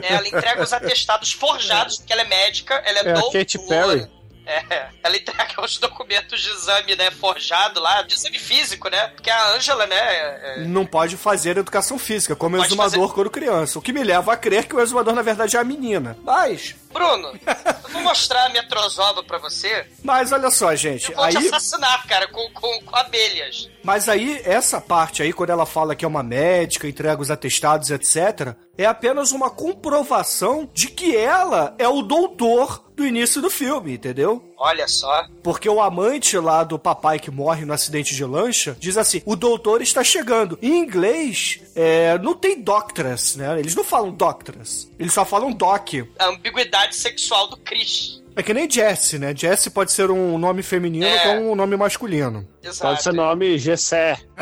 Ela 0.03 0.27
entrega 0.27 0.61
os 0.61 0.73
atestados 0.73 1.31
forjados, 1.31 1.97
porque 1.97 2.11
ela 2.11 2.23
é 2.23 2.25
médica, 2.25 2.75
ela 2.85 2.99
é, 2.99 3.07
É 3.07 3.11
a 3.11 3.13
doutora. 3.13 3.39
Katy 3.39 3.59
Perry. 3.67 4.18
É, 4.49 4.87
ela 5.03 5.15
entrega 5.15 5.63
os 5.63 5.77
documentos 5.77 6.41
de 6.41 6.49
exame, 6.49 6.95
né, 6.95 7.11
forjado 7.11 7.79
lá, 7.79 8.01
de 8.01 8.15
exame 8.15 8.39
físico, 8.39 8.89
né? 8.89 9.07
Porque 9.09 9.29
a 9.29 9.49
Ângela, 9.55 9.85
né, 9.85 9.95
é- 9.95 10.63
Não 10.65 10.85
pode 10.85 11.17
fazer 11.17 11.57
educação 11.57 11.99
física, 11.99 12.35
como 12.35 12.55
Pode 12.57 12.67
exumador 12.67 12.99
fazer- 13.01 13.13
quando 13.13 13.29
criança. 13.29 13.77
O 13.77 13.81
que 13.81 13.93
me 13.93 14.03
leva 14.03 14.33
a 14.33 14.37
crer 14.37 14.65
que 14.65 14.75
o 14.75 14.81
exumador, 14.81 15.13
na 15.13 15.21
verdade, 15.21 15.55
é 15.55 15.59
a 15.59 15.63
menina. 15.63 16.17
Mas. 16.23 16.75
Bruno, 16.91 17.31
eu 17.83 17.89
vou 17.91 18.01
mostrar 18.01 18.45
a 18.45 18.49
metrozoba 18.49 19.23
pra 19.23 19.37
você. 19.37 19.85
Mas 20.03 20.31
olha 20.31 20.49
só, 20.49 20.73
gente. 20.75 21.11
Eu 21.11 21.15
vou 21.17 21.29
te 21.29 21.37
Aí. 21.37 21.47
assassinar, 21.47 22.07
cara, 22.07 22.27
com, 22.27 22.49
com, 22.51 22.81
com 22.81 22.95
abelhas. 22.95 23.69
Mas 23.83 24.09
aí, 24.09 24.41
essa 24.43 24.81
parte 24.81 25.21
aí, 25.21 25.31
quando 25.31 25.51
ela 25.51 25.65
fala 25.65 25.95
que 25.95 26.03
é 26.03 26.07
uma 26.07 26.23
médica, 26.23 26.87
entrega 26.87 27.21
os 27.21 27.29
atestados, 27.29 27.91
etc., 27.91 28.55
é 28.79 28.85
apenas 28.85 29.33
uma 29.33 29.49
comprovação 29.49 30.69
de 30.73 30.87
que 30.87 31.13
ela 31.13 31.75
é 31.77 31.85
o 31.85 32.01
doutor 32.01 32.89
do 32.95 33.05
início 33.05 33.41
do 33.41 33.49
filme, 33.49 33.95
entendeu? 33.95 34.41
Olha 34.57 34.87
só. 34.87 35.25
Porque 35.43 35.67
o 35.67 35.81
amante 35.81 36.37
lá 36.37 36.63
do 36.63 36.79
papai 36.79 37.19
que 37.19 37.29
morre 37.29 37.65
no 37.65 37.73
acidente 37.73 38.15
de 38.15 38.23
lancha 38.23 38.77
diz 38.79 38.95
assim: 38.95 39.21
o 39.25 39.35
doutor 39.35 39.81
está 39.81 40.01
chegando. 40.01 40.57
Em 40.61 40.77
inglês, 40.77 41.59
é, 41.75 42.17
não 42.19 42.33
tem 42.33 42.61
doctors, 42.61 43.35
né? 43.35 43.59
Eles 43.59 43.75
não 43.75 43.83
falam 43.83 44.11
doctors. 44.11 44.89
Eles 44.97 45.13
só 45.13 45.25
falam 45.25 45.51
doc. 45.51 45.95
A 46.17 46.27
ambiguidade 46.27 46.95
sexual 46.95 47.49
do 47.49 47.57
Chris. 47.57 48.21
É 48.39 48.43
que 48.43 48.53
nem 48.53 48.69
Jesse, 48.71 49.19
né? 49.19 49.33
Jesse 49.35 49.69
pode 49.69 49.91
ser 49.91 50.09
um 50.09 50.37
nome 50.37 50.63
feminino 50.63 51.05
É. 51.05 51.35
ou 51.39 51.51
um 51.51 51.55
nome 51.55 51.75
masculino. 51.75 52.47
Exato. 52.63 52.81
Pode 52.93 53.03
ser 53.03 53.13
nome 53.13 53.57
Gessé. 53.57 54.17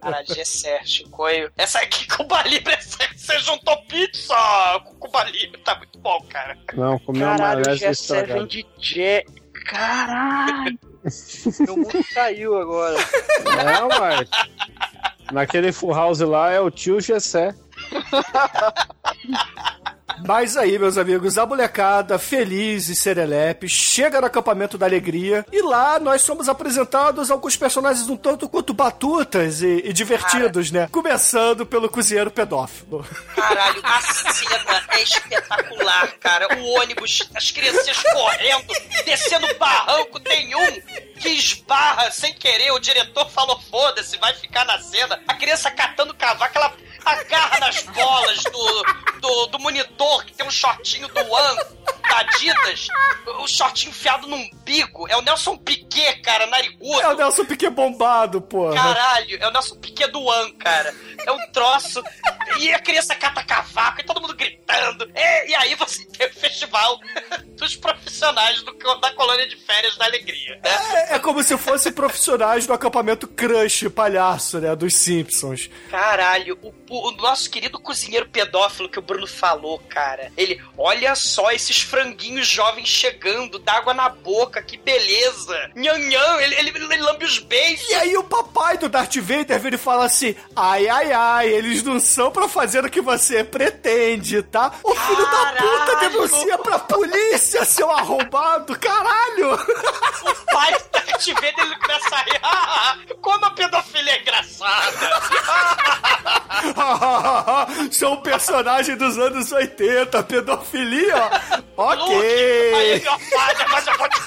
Cara, 0.00 0.22
Gessé, 0.24 0.80
Chicoio. 0.84 1.50
Essa 1.58 1.80
aqui, 1.80 2.06
Cuba 2.06 2.40
Libre, 2.44 2.72
essa- 2.78 2.98
você 3.16 3.38
juntou 3.40 3.76
pizza 3.88 4.34
com 4.84 4.94
Cuba 5.00 5.24
Libre. 5.24 5.60
Tá 5.64 5.74
muito 5.76 5.98
bom, 5.98 6.24
cara. 6.30 6.56
Não, 6.74 6.96
comeu 7.00 7.26
uma 7.26 7.36
Caralho, 7.36 7.62
o 7.62 7.66
maionese 7.66 7.84
G7 7.84 7.86
vem 7.86 7.90
estragada. 7.90 8.46
de 8.46 8.66
Je... 8.78 9.24
Caralho! 9.66 10.78
Meu 11.66 11.76
mundo 11.76 12.04
caiu 12.14 12.56
agora. 12.56 12.96
Não, 13.64 13.88
mas... 13.98 14.28
Naquele 15.32 15.72
full 15.72 15.92
house 15.92 16.20
lá 16.20 16.50
é 16.52 16.60
o 16.60 16.70
tio 16.70 17.00
Gessé. 17.00 17.52
Mas 20.26 20.56
aí, 20.56 20.78
meus 20.78 20.98
amigos, 20.98 21.38
a 21.38 21.46
molecada 21.46 22.18
feliz 22.18 22.88
e 22.88 22.96
serelepe 22.96 23.68
chega 23.68 24.20
no 24.20 24.26
acampamento 24.26 24.76
da 24.76 24.86
alegria 24.86 25.44
e 25.52 25.62
lá 25.62 25.98
nós 25.98 26.22
somos 26.22 26.48
apresentados 26.48 27.30
a 27.30 27.34
alguns 27.34 27.56
personagens 27.56 28.08
um 28.08 28.16
tanto 28.16 28.48
quanto 28.48 28.72
batutas 28.72 29.62
e, 29.62 29.82
e 29.84 29.92
divertidos, 29.92 30.70
né? 30.70 30.88
Começando 30.90 31.66
pelo 31.66 31.88
cozinheiro 31.88 32.30
pedófilo. 32.30 33.06
Caralho, 33.34 33.80
a 33.84 34.00
cena 34.00 34.82
é 34.90 35.02
espetacular, 35.02 36.12
cara. 36.18 36.58
O 36.58 36.80
ônibus, 36.80 37.28
as 37.34 37.50
crianças 37.50 38.02
correndo, 38.02 38.72
descendo 39.04 39.46
o 39.46 39.58
barranco, 39.58 40.20
tem 40.20 40.54
um 40.54 41.10
que 41.18 41.28
esbarra 41.28 42.10
sem 42.10 42.32
querer. 42.34 42.72
O 42.72 42.78
diretor 42.78 43.28
falou: 43.30 43.60
foda-se, 43.70 44.16
vai 44.18 44.34
ficar 44.34 44.64
na 44.64 44.78
cena. 44.78 45.20
A 45.28 45.34
criança 45.34 45.70
catando 45.70 46.14
cavaco, 46.14 46.56
ela 46.56 46.74
agarra 47.04 47.60
nas 47.60 47.82
bolas 47.82 48.42
do, 48.44 48.79
do, 49.40 49.46
do 49.46 49.58
monitor 49.58 50.24
que 50.24 50.32
tem 50.32 50.46
um 50.46 50.50
shortinho 50.50 51.08
do 51.08 51.20
One, 51.20 51.60
da 52.08 52.18
Adidas, 52.18 52.88
o 53.40 53.46
shortinho 53.46 53.90
enfiado 53.90 54.26
no 54.26 54.36
umbigo. 54.36 55.08
É 55.08 55.16
o 55.16 55.22
Nelson 55.22 55.56
Piquet, 55.56 56.20
cara, 56.20 56.46
narigudo. 56.46 57.00
É 57.00 57.08
o 57.08 57.16
Nelson 57.16 57.44
Piquet 57.44 57.70
bombado, 57.70 58.40
porra. 58.40 58.74
Caralho, 58.74 59.38
é 59.40 59.48
o 59.48 59.50
nosso 59.50 59.76
Piquet 59.76 60.08
do 60.08 60.22
One, 60.22 60.52
cara. 60.54 60.94
É 61.24 61.32
um 61.32 61.52
troço. 61.52 62.02
E 62.58 62.72
a 62.72 62.78
criança 62.78 63.14
cata 63.14 63.42
cavaco 63.42 64.00
e 64.00 64.04
todo 64.04 64.20
mundo 64.20 64.34
gritando. 64.34 65.10
É, 65.14 65.48
e 65.48 65.54
aí 65.54 65.74
você 65.74 66.04
festival 66.34 67.00
dos 67.52 67.76
profissionais 67.76 68.62
do, 68.62 68.72
da 69.00 69.12
colônia 69.12 69.46
de 69.46 69.56
férias 69.56 69.96
da 69.96 70.04
alegria. 70.04 70.60
Né? 70.62 70.70
É, 71.10 71.16
é 71.16 71.18
como 71.18 71.42
se 71.42 71.56
fossem 71.56 71.92
profissionais 71.92 72.66
do 72.66 72.72
acampamento 72.72 73.26
Crush 73.26 73.88
palhaço, 73.90 74.58
né? 74.58 74.74
Dos 74.74 74.94
Simpsons. 74.94 75.70
Caralho, 75.90 76.58
o, 76.62 76.72
o 76.88 77.12
nosso 77.12 77.50
querido 77.50 77.78
cozinheiro 77.78 78.28
pedófilo 78.28 78.88
que 78.88 78.98
o 78.98 79.02
Bruno 79.02 79.26
falou, 79.26 79.78
cara. 79.88 80.32
Ele, 80.36 80.60
olha 80.76 81.14
só 81.14 81.50
esses 81.50 81.80
franguinhos 81.80 82.46
jovens 82.46 82.88
chegando, 82.88 83.58
d'água 83.58 83.94
na 83.94 84.08
boca, 84.08 84.62
que 84.62 84.76
beleza. 84.76 85.70
Nham, 85.74 86.40
ele, 86.40 86.54
ele, 86.54 86.70
ele 86.70 87.02
lambe 87.02 87.24
os 87.24 87.38
beijos. 87.38 87.88
E 87.88 87.94
aí 87.94 88.16
o 88.16 88.24
papai 88.24 88.78
do 88.78 88.88
Darth 88.88 89.16
Vader 89.16 89.58
vira 89.60 89.76
e 89.76 89.78
fala 89.78 90.04
assim: 90.04 90.34
ai, 90.54 90.88
ai, 90.88 91.12
ai, 91.12 91.48
eles 91.48 91.82
não 91.82 92.00
são 92.00 92.30
pra 92.30 92.48
fazer 92.48 92.84
o 92.84 92.90
que 92.90 93.00
você 93.00 93.44
pretende, 93.44 94.42
tá? 94.42 94.74
O 94.82 94.94
filho 94.94 95.30
da 95.30 95.52
puta 95.52 96.09
denuncia 96.10 96.58
pra 96.58 96.78
polícia, 96.78 97.64
seu 97.64 97.90
arrombado, 97.90 98.78
caralho! 98.78 99.54
O 99.54 100.52
pai 100.52 100.72
do 100.72 100.84
Darth 100.90 101.26
Vader, 101.26 101.54
ele 101.58 101.76
começa 101.76 102.14
a 102.14 102.22
rir. 102.22 102.40
Ah, 102.42 102.98
como 103.20 103.44
a 103.44 103.50
pedofilia 103.50 104.12
é 104.12 104.20
engraçada. 104.20 105.10
São 107.92 108.12
um 108.14 108.22
personagem 108.22 108.96
dos 108.96 109.18
anos 109.18 109.52
80, 109.52 110.22
pedofilia, 110.24 111.30
ok. 111.76 112.74
Aí, 112.74 113.00
meu 113.00 113.18
pai, 113.30 113.54
mas 113.70 113.86
eu 113.86 113.98
vou 113.98 114.08
te. 114.08 114.20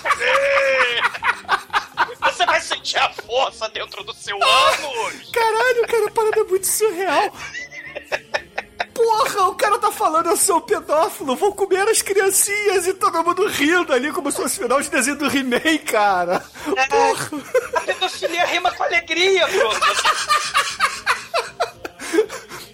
Você 2.21 2.45
vai 2.45 2.61
sentir 2.61 2.97
a 2.97 3.09
força 3.09 3.69
dentro 3.69 4.03
do 4.03 4.13
seu 4.13 4.35
ânus. 4.35 5.31
Caralho, 5.31 5.87
cara, 5.87 6.07
a 6.07 6.11
parada 6.11 6.39
é 6.39 6.43
muito 6.43 6.67
surreal. 6.67 7.33
Porra, 8.93 9.47
o 9.47 9.55
cara 9.55 9.79
tá 9.79 9.91
falando 9.91 10.29
eu 10.29 10.37
sou 10.37 10.61
pedófilo, 10.61 11.35
vou 11.35 11.53
comer 11.53 11.87
as 11.89 12.01
criancinhas 12.01 12.85
e 12.87 12.93
todo 12.93 13.23
mundo 13.23 13.47
rindo 13.47 13.91
ali 13.91 14.11
como 14.11 14.31
se 14.31 14.37
fosse 14.37 14.59
final 14.61 14.79
de 14.81 14.89
desenho 14.89 15.17
do 15.17 15.25
He-Man, 15.25 15.77
cara. 15.85 16.43
É, 16.77 16.85
Porra. 16.85 17.29
A 17.75 17.81
pedofilia 17.81 18.45
rima 18.45 18.71
com 18.71 18.83
alegria, 18.83 19.47
pronto. 19.47 19.79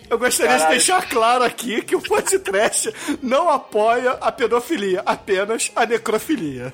Eu 0.09 0.17
gostaria 0.17 0.53
Caralho. 0.53 0.69
de 0.71 0.75
deixar 0.77 1.07
claro 1.07 1.43
aqui 1.43 1.83
que 1.83 1.95
o 1.95 2.01
podcast 2.01 2.91
não 3.21 3.47
apoia 3.47 4.13
a 4.13 4.31
pedofilia, 4.31 5.03
apenas 5.05 5.71
a 5.75 5.85
necrofilia. 5.85 6.73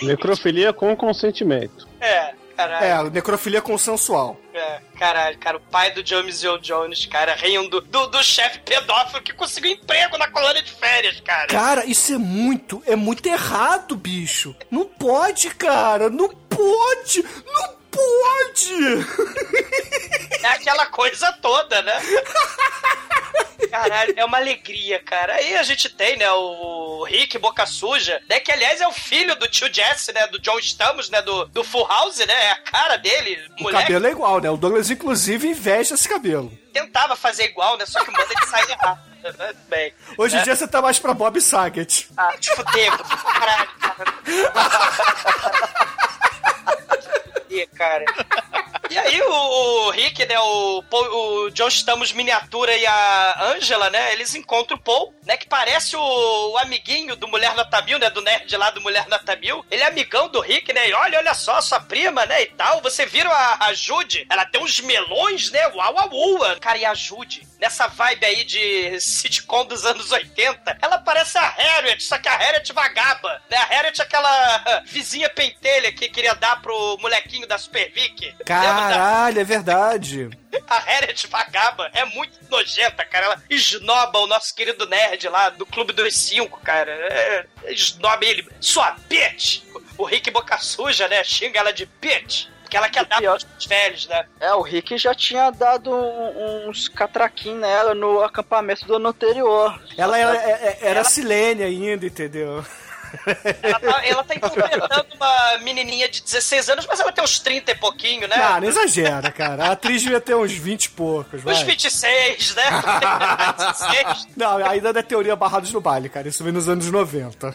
necrofilia 0.00 0.72
com 0.72 0.96
consentimento. 0.96 1.88
É, 2.00 2.34
caralho. 2.56 3.08
É, 3.08 3.10
necrofilia 3.10 3.60
consensual. 3.60 4.38
É, 4.54 4.80
caralho, 4.98 5.38
cara, 5.38 5.56
o 5.56 5.60
pai 5.60 5.90
do 5.92 6.06
James 6.06 6.42
Earl 6.42 6.58
Jones, 6.58 7.06
cara, 7.06 7.34
rindo 7.34 7.80
do, 7.80 8.06
do 8.06 8.22
chefe 8.22 8.58
pedófilo 8.60 9.22
que 9.22 9.32
conseguiu 9.32 9.72
emprego 9.72 10.18
na 10.18 10.28
colônia 10.28 10.62
de 10.62 10.70
férias, 10.72 11.20
cara. 11.20 11.46
Cara, 11.46 11.84
isso 11.86 12.14
é 12.14 12.18
muito, 12.18 12.82
é 12.86 12.94
muito 12.94 13.26
errado, 13.26 13.96
bicho. 13.96 14.54
Não 14.70 14.84
pode, 14.84 15.50
cara, 15.54 16.10
não 16.10 16.28
pode, 16.28 17.22
não 17.22 17.68
pode! 17.68 17.81
É 20.42 20.46
aquela 20.48 20.86
coisa 20.86 21.32
toda, 21.34 21.82
né? 21.82 21.92
Caralho, 23.70 24.14
é 24.16 24.24
uma 24.24 24.38
alegria, 24.38 24.98
cara. 25.02 25.34
Aí 25.34 25.56
a 25.56 25.62
gente 25.62 25.88
tem, 25.88 26.16
né, 26.16 26.30
o 26.32 27.04
Rick 27.04 27.38
Boca 27.38 27.64
Suja, 27.64 28.20
né, 28.28 28.38
que 28.40 28.52
aliás 28.52 28.80
é 28.80 28.86
o 28.88 28.92
filho 28.92 29.34
do 29.36 29.48
tio 29.48 29.72
Jesse, 29.72 30.12
né, 30.12 30.26
do 30.26 30.38
John 30.40 30.58
Stamos, 30.58 31.08
né, 31.08 31.22
do, 31.22 31.46
do 31.46 31.64
Full 31.64 31.86
House, 31.86 32.18
né, 32.18 32.34
é 32.46 32.50
a 32.50 32.56
cara 32.56 32.96
dele, 32.98 33.38
O 33.58 33.62
moleque. 33.62 33.84
cabelo 33.84 34.06
é 34.06 34.10
igual, 34.10 34.40
né, 34.40 34.50
o 34.50 34.56
Douglas 34.56 34.90
inclusive 34.90 35.48
inveja 35.48 35.94
esse 35.94 36.08
cabelo. 36.08 36.52
Tentava 36.72 37.16
fazer 37.16 37.44
igual, 37.44 37.78
né, 37.78 37.86
só 37.86 38.04
que 38.04 38.10
manda 38.10 38.26
ele 38.30 38.46
sair 38.46 38.70
errado. 38.70 39.00
Bem, 39.68 39.94
Hoje 40.18 40.34
em 40.34 40.38
né? 40.38 40.44
dia 40.44 40.56
você 40.56 40.66
tá 40.66 40.82
mais 40.82 40.98
pra 40.98 41.14
Bob 41.14 41.40
Saget. 41.40 42.08
Ah, 42.16 42.36
te 42.38 42.50
fudeu, 42.54 42.92
caralho. 43.38 43.68
cara. 47.76 48.04
E 48.92 48.98
aí 48.98 49.22
o, 49.22 49.32
o, 49.32 49.90
Rick, 49.90 50.26
né, 50.26 50.38
o, 50.38 50.84
o 50.90 51.50
John 51.52 51.68
Stamos 51.68 52.12
miniatura 52.12 52.76
e 52.76 52.84
a 52.84 53.54
Angela, 53.54 53.88
né, 53.88 54.12
eles 54.12 54.34
encontram 54.34 54.76
o 54.76 54.80
Paul, 54.80 55.14
né, 55.24 55.34
que 55.34 55.48
parece 55.48 55.96
o, 55.96 56.50
o 56.50 56.58
amiguinho 56.58 57.16
do 57.16 57.26
Mulher 57.26 57.54
Nota 57.54 57.80
Mil, 57.80 57.98
né, 57.98 58.10
do 58.10 58.20
nerd 58.20 58.54
lá 58.54 58.70
do 58.70 58.82
Mulher 58.82 59.08
Nota 59.08 59.34
Mil. 59.36 59.64
Ele 59.70 59.82
é 59.82 59.86
amigão 59.86 60.28
do 60.28 60.40
Rick, 60.40 60.74
né, 60.74 60.90
e 60.90 60.92
olha, 60.92 61.20
olha 61.20 61.32
só, 61.32 61.58
sua 61.62 61.80
prima, 61.80 62.26
né, 62.26 62.42
e 62.42 62.46
tal. 62.48 62.82
Você 62.82 63.06
viram 63.06 63.32
a, 63.32 63.64
a 63.64 63.72
Jude? 63.72 64.26
Ela 64.28 64.44
tem 64.44 64.62
uns 64.62 64.78
melões, 64.80 65.50
né, 65.50 65.68
uau, 65.68 65.94
uau, 65.94 66.10
uau. 66.12 66.60
Cara, 66.60 66.76
e 66.76 66.84
a 66.84 66.92
Jude, 66.92 67.48
nessa 67.58 67.86
vibe 67.86 68.26
aí 68.26 68.44
de 68.44 69.00
sitcom 69.00 69.64
dos 69.64 69.86
anos 69.86 70.12
80, 70.12 70.76
ela 70.82 70.98
parece 70.98 71.38
a 71.38 71.48
Harriet, 71.48 72.02
só 72.02 72.18
que 72.18 72.28
a 72.28 72.36
Harriet 72.36 72.70
vagaba, 72.74 73.40
né, 73.48 73.56
a 73.56 73.64
Harriet 73.64 73.98
é 73.98 74.04
aquela 74.04 74.82
vizinha 74.84 75.30
pentelha 75.30 75.90
que 75.92 76.10
queria 76.10 76.34
dar 76.34 76.60
pro 76.60 76.98
molequinho 77.00 77.46
da 77.46 77.56
Super 77.56 77.90
Vic. 77.90 78.34
Cara, 78.44 78.81
Caralho, 78.90 79.40
é 79.40 79.44
verdade. 79.44 80.30
A 80.68 80.78
Harriet 80.78 81.26
Vagaba 81.26 81.90
é 81.94 82.04
muito 82.04 82.32
nojenta, 82.50 83.04
cara. 83.04 83.26
Ela 83.26 83.42
esnoba 83.48 84.18
o 84.18 84.26
nosso 84.26 84.54
querido 84.54 84.86
nerd 84.86 85.28
lá 85.28 85.50
do 85.50 85.66
Clube 85.66 85.92
dos 85.92 86.16
Cinco, 86.16 86.60
cara. 86.60 86.90
É, 86.92 87.46
esnoba 87.68 88.24
ele. 88.24 88.46
Sua 88.60 88.96
bitch! 89.08 89.62
O 89.98 90.04
Rick 90.04 90.30
Boca 90.30 90.58
Suja, 90.58 91.08
né? 91.08 91.22
Xinga 91.22 91.60
ela 91.60 91.72
de 91.72 91.86
bitch. 92.00 92.46
Porque 92.62 92.76
ela 92.78 92.88
quer 92.88 93.04
dar 93.04 93.20
pros 93.20 93.66
velhos, 93.66 94.06
né? 94.06 94.24
É, 94.40 94.54
o 94.54 94.62
Rick 94.62 94.96
já 94.96 95.14
tinha 95.14 95.50
dado 95.50 95.90
uns 96.66 96.88
catraquinhos 96.88 97.60
nela 97.60 97.94
no 97.94 98.22
acampamento 98.22 98.86
do 98.86 98.96
ano 98.96 99.10
anterior. 99.10 99.78
Ela 99.94 100.18
era, 100.18 100.34
era, 100.34 100.66
é, 100.66 100.78
era 100.80 101.00
ela... 101.00 101.04
silene 101.04 101.62
ainda, 101.62 102.06
entendeu? 102.06 102.64
Ela 103.62 103.80
tá, 103.80 104.06
ela 104.06 104.24
tá 104.24 104.34
interpretando 104.34 105.14
uma 105.14 105.58
menininha 105.58 106.08
de 106.08 106.22
16 106.22 106.70
anos, 106.70 106.86
mas 106.86 107.00
ela 107.00 107.12
tem 107.12 107.22
uns 107.22 107.38
30 107.38 107.70
e 107.70 107.74
pouquinho, 107.74 108.26
né? 108.28 108.36
Não, 108.36 108.60
não 108.60 108.68
exagera, 108.68 109.30
cara. 109.30 109.66
A 109.66 109.72
atriz 109.72 110.02
devia 110.02 110.20
ter 110.20 110.34
uns 110.34 110.52
20 110.52 110.84
e 110.84 110.90
poucos, 110.90 111.42
vai. 111.42 111.54
Uns 111.54 111.62
26, 111.62 112.54
né? 112.54 112.64
26. 113.58 114.28
Não, 114.36 114.56
ainda 114.56 114.90
é 114.90 115.02
teoria 115.02 115.36
Barrados 115.36 115.72
no 115.72 115.80
Baile, 115.80 116.08
cara. 116.08 116.28
Isso 116.28 116.42
vem 116.42 116.52
nos 116.52 116.68
anos 116.68 116.90
90. 116.90 117.54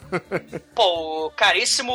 Pô, 0.76 1.28
o 1.28 1.32
caríssimo 1.32 1.94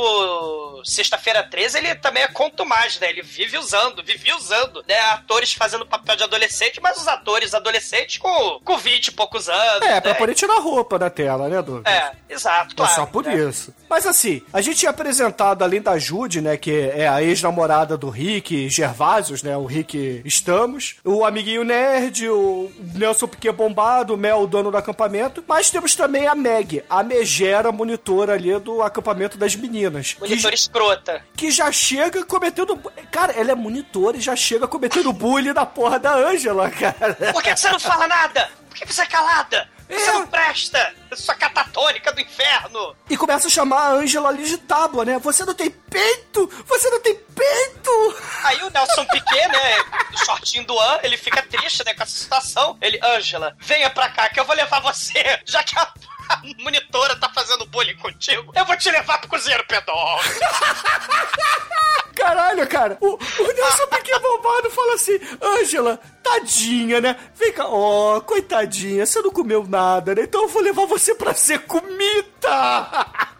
Sexta-feira 0.85 1.43
13, 1.43 1.79
ele 1.79 1.95
também 1.97 2.23
é 2.23 2.29
conto 2.29 2.67
mais, 2.67 2.99
né? 2.99 3.11
Ele 3.11 3.23
vive 3.23 3.57
usando, 3.59 4.03
vive 4.03 4.33
usando, 4.33 4.85
né? 4.89 4.99
Atores 5.13 5.53
fazendo 5.53 5.87
papel 5.87 6.17
de 6.17 6.25
adolescente, 6.25 6.81
mas 6.81 6.99
os 6.99 7.07
atores 7.07 7.55
adolescentes 7.55 8.19
com, 8.19 8.61
com 8.65 8.77
20 8.77 9.09
e 9.09 9.13
poucos 9.13 9.49
anos. 9.49 9.83
É, 9.83 9.95
né? 9.95 10.01
pra 10.01 10.15
poder 10.15 10.35
tirar 10.35 10.59
roupa 10.59 10.99
da 10.99 11.09
tela, 11.09 11.49
né, 11.49 11.63
Douglas? 11.63 11.93
É, 11.93 12.13
exato, 12.29 12.75
claro. 12.75 12.91
É 12.91 12.95
só 12.95 13.07
por 13.07 13.25
né? 13.25 13.35
isso 13.35 13.52
isso. 13.53 13.73
Mas 13.89 14.07
assim, 14.07 14.43
a 14.53 14.61
gente 14.61 14.79
tinha 14.79 14.91
apresentado, 14.91 15.63
além 15.63 15.81
da 15.81 15.99
Jude, 15.99 16.41
né, 16.41 16.57
que 16.57 16.73
é 16.73 17.07
a 17.07 17.23
ex-namorada 17.23 17.97
do 17.97 18.09
Rick 18.09 18.69
Gervasios, 18.69 19.43
né, 19.43 19.57
o 19.57 19.67
Rick 19.67 20.23
Estamos, 20.25 20.97
o 21.05 21.25
amiguinho 21.25 21.63
nerd, 21.63 22.29
o 22.29 22.73
Nelson 22.95 23.29
Piquet 23.29 23.53
bombado, 23.53 24.15
o 24.15 24.17
Mel, 24.17 24.41
o 24.41 24.47
dono 24.47 24.71
do 24.71 24.77
acampamento, 24.77 25.45
mas 25.47 25.71
temos 25.71 25.95
também 25.95 26.27
a 26.27 26.35
Meg, 26.35 26.83
a 26.89 27.03
megera 27.03 27.71
monitora 27.71 28.33
ali 28.33 28.59
do 28.59 28.83
acampamento 28.83 29.37
das 29.37 29.55
meninas. 29.55 30.17
Monitora 30.19 30.55
escrota. 30.55 31.23
Que 31.37 31.51
já 31.51 31.71
chega 31.71 32.25
cometendo... 32.25 32.77
Cara, 33.11 33.33
ela 33.33 33.53
é 33.53 33.55
monitora 33.55 34.17
e 34.17 34.21
já 34.21 34.35
chega 34.35 34.67
cometendo 34.67 35.13
bullying 35.13 35.53
da 35.53 35.67
porra 35.67 35.99
da 35.99 36.15
Angela, 36.15 36.71
cara. 36.73 37.15
Por 37.33 37.43
que 37.43 37.55
você 37.55 37.71
não 37.71 37.79
fala 37.79 38.09
nada? 38.09 38.49
Por 38.69 38.79
que 38.79 38.93
você 38.93 39.03
é 39.03 39.07
calada? 39.07 39.69
Você 39.93 40.11
é. 40.11 40.13
não 40.13 40.27
presta! 40.27 40.95
Sua 41.15 41.35
catatônica 41.35 42.11
do 42.13 42.21
inferno! 42.21 42.97
E 43.11 43.17
começa 43.17 43.47
a 43.47 43.51
chamar 43.51 43.81
a 43.81 43.91
Angela 43.93 44.31
ali 44.31 44.45
de 44.45 44.57
tábua, 44.57 45.05
né? 45.05 45.19
Você 45.19 45.45
não 45.45 45.55
tem 45.55 45.71
peito! 45.71 46.51
Você 46.67 46.89
não 46.89 47.01
tem 47.01 47.15
peito! 47.15 48.17
Aí 48.45 48.63
o 48.63 48.71
Nelson 48.71 49.05
Piquet, 49.07 49.49
né? 49.49 49.79
O 50.15 50.25
shortinho 50.25 50.65
do 50.65 50.79
An, 50.79 51.01
ele 51.03 51.17
fica 51.17 51.43
triste, 51.43 51.85
né? 51.85 51.93
Com 51.95 52.03
essa 52.03 52.17
situação. 52.17 52.79
Ele, 52.81 52.99
Angela, 53.03 53.55
venha 53.61 53.91
pra 53.91 54.09
cá 54.09 54.29
que 54.31 54.41
eu 54.41 54.45
vou 54.45 54.57
levar 54.57 54.81
você, 54.81 55.41
já 55.45 55.63
que 55.63 55.79
a 55.79 55.93
monitora 56.59 57.17
tá 57.17 57.29
fazendo 57.29 57.67
bullying 57.67 57.97
contigo, 57.97 58.53
eu 58.55 58.65
vou 58.65 58.77
te 58.77 58.91
levar 58.91 59.19
pro 59.19 59.29
cozinheiro 59.29 59.65
pedófilo. 59.67 60.41
Caralho, 62.15 62.67
cara. 62.69 62.99
O, 63.01 63.15
o 63.15 63.53
Nelson 63.53 63.87
Piquet 63.89 64.19
bombado 64.21 64.71
fala 64.71 64.95
assim: 64.95 65.19
Ângela, 65.41 65.99
tadinha, 66.23 67.01
né? 67.01 67.17
Vem 67.35 67.53
cá, 67.53 67.67
ó, 67.67 68.17
oh, 68.17 68.21
coitadinha, 68.21 69.05
você 69.05 69.21
não 69.21 69.31
comeu 69.31 69.67
nada, 69.67 70.15
né? 70.15 70.23
Então 70.23 70.43
eu 70.43 70.49
vou 70.49 70.63
levar 70.63 70.87
você 70.87 71.15
pra 71.15 71.35
ser 71.35 71.61
comida. 71.61 72.29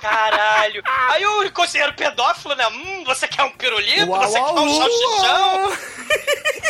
Caralho. 0.00 0.82
Aí 1.10 1.26
o 1.26 1.52
cozinheiro 1.52 1.92
pedófilo, 1.94 2.54
né? 2.54 2.66
Hum, 2.68 3.04
você 3.04 3.26
quer 3.26 3.42
um 3.44 3.50
pirulito? 3.50 4.10
Uau, 4.10 4.22
você 4.22 4.38
quer 4.38 4.50
um 4.50 4.76
salsichão? 4.76 5.72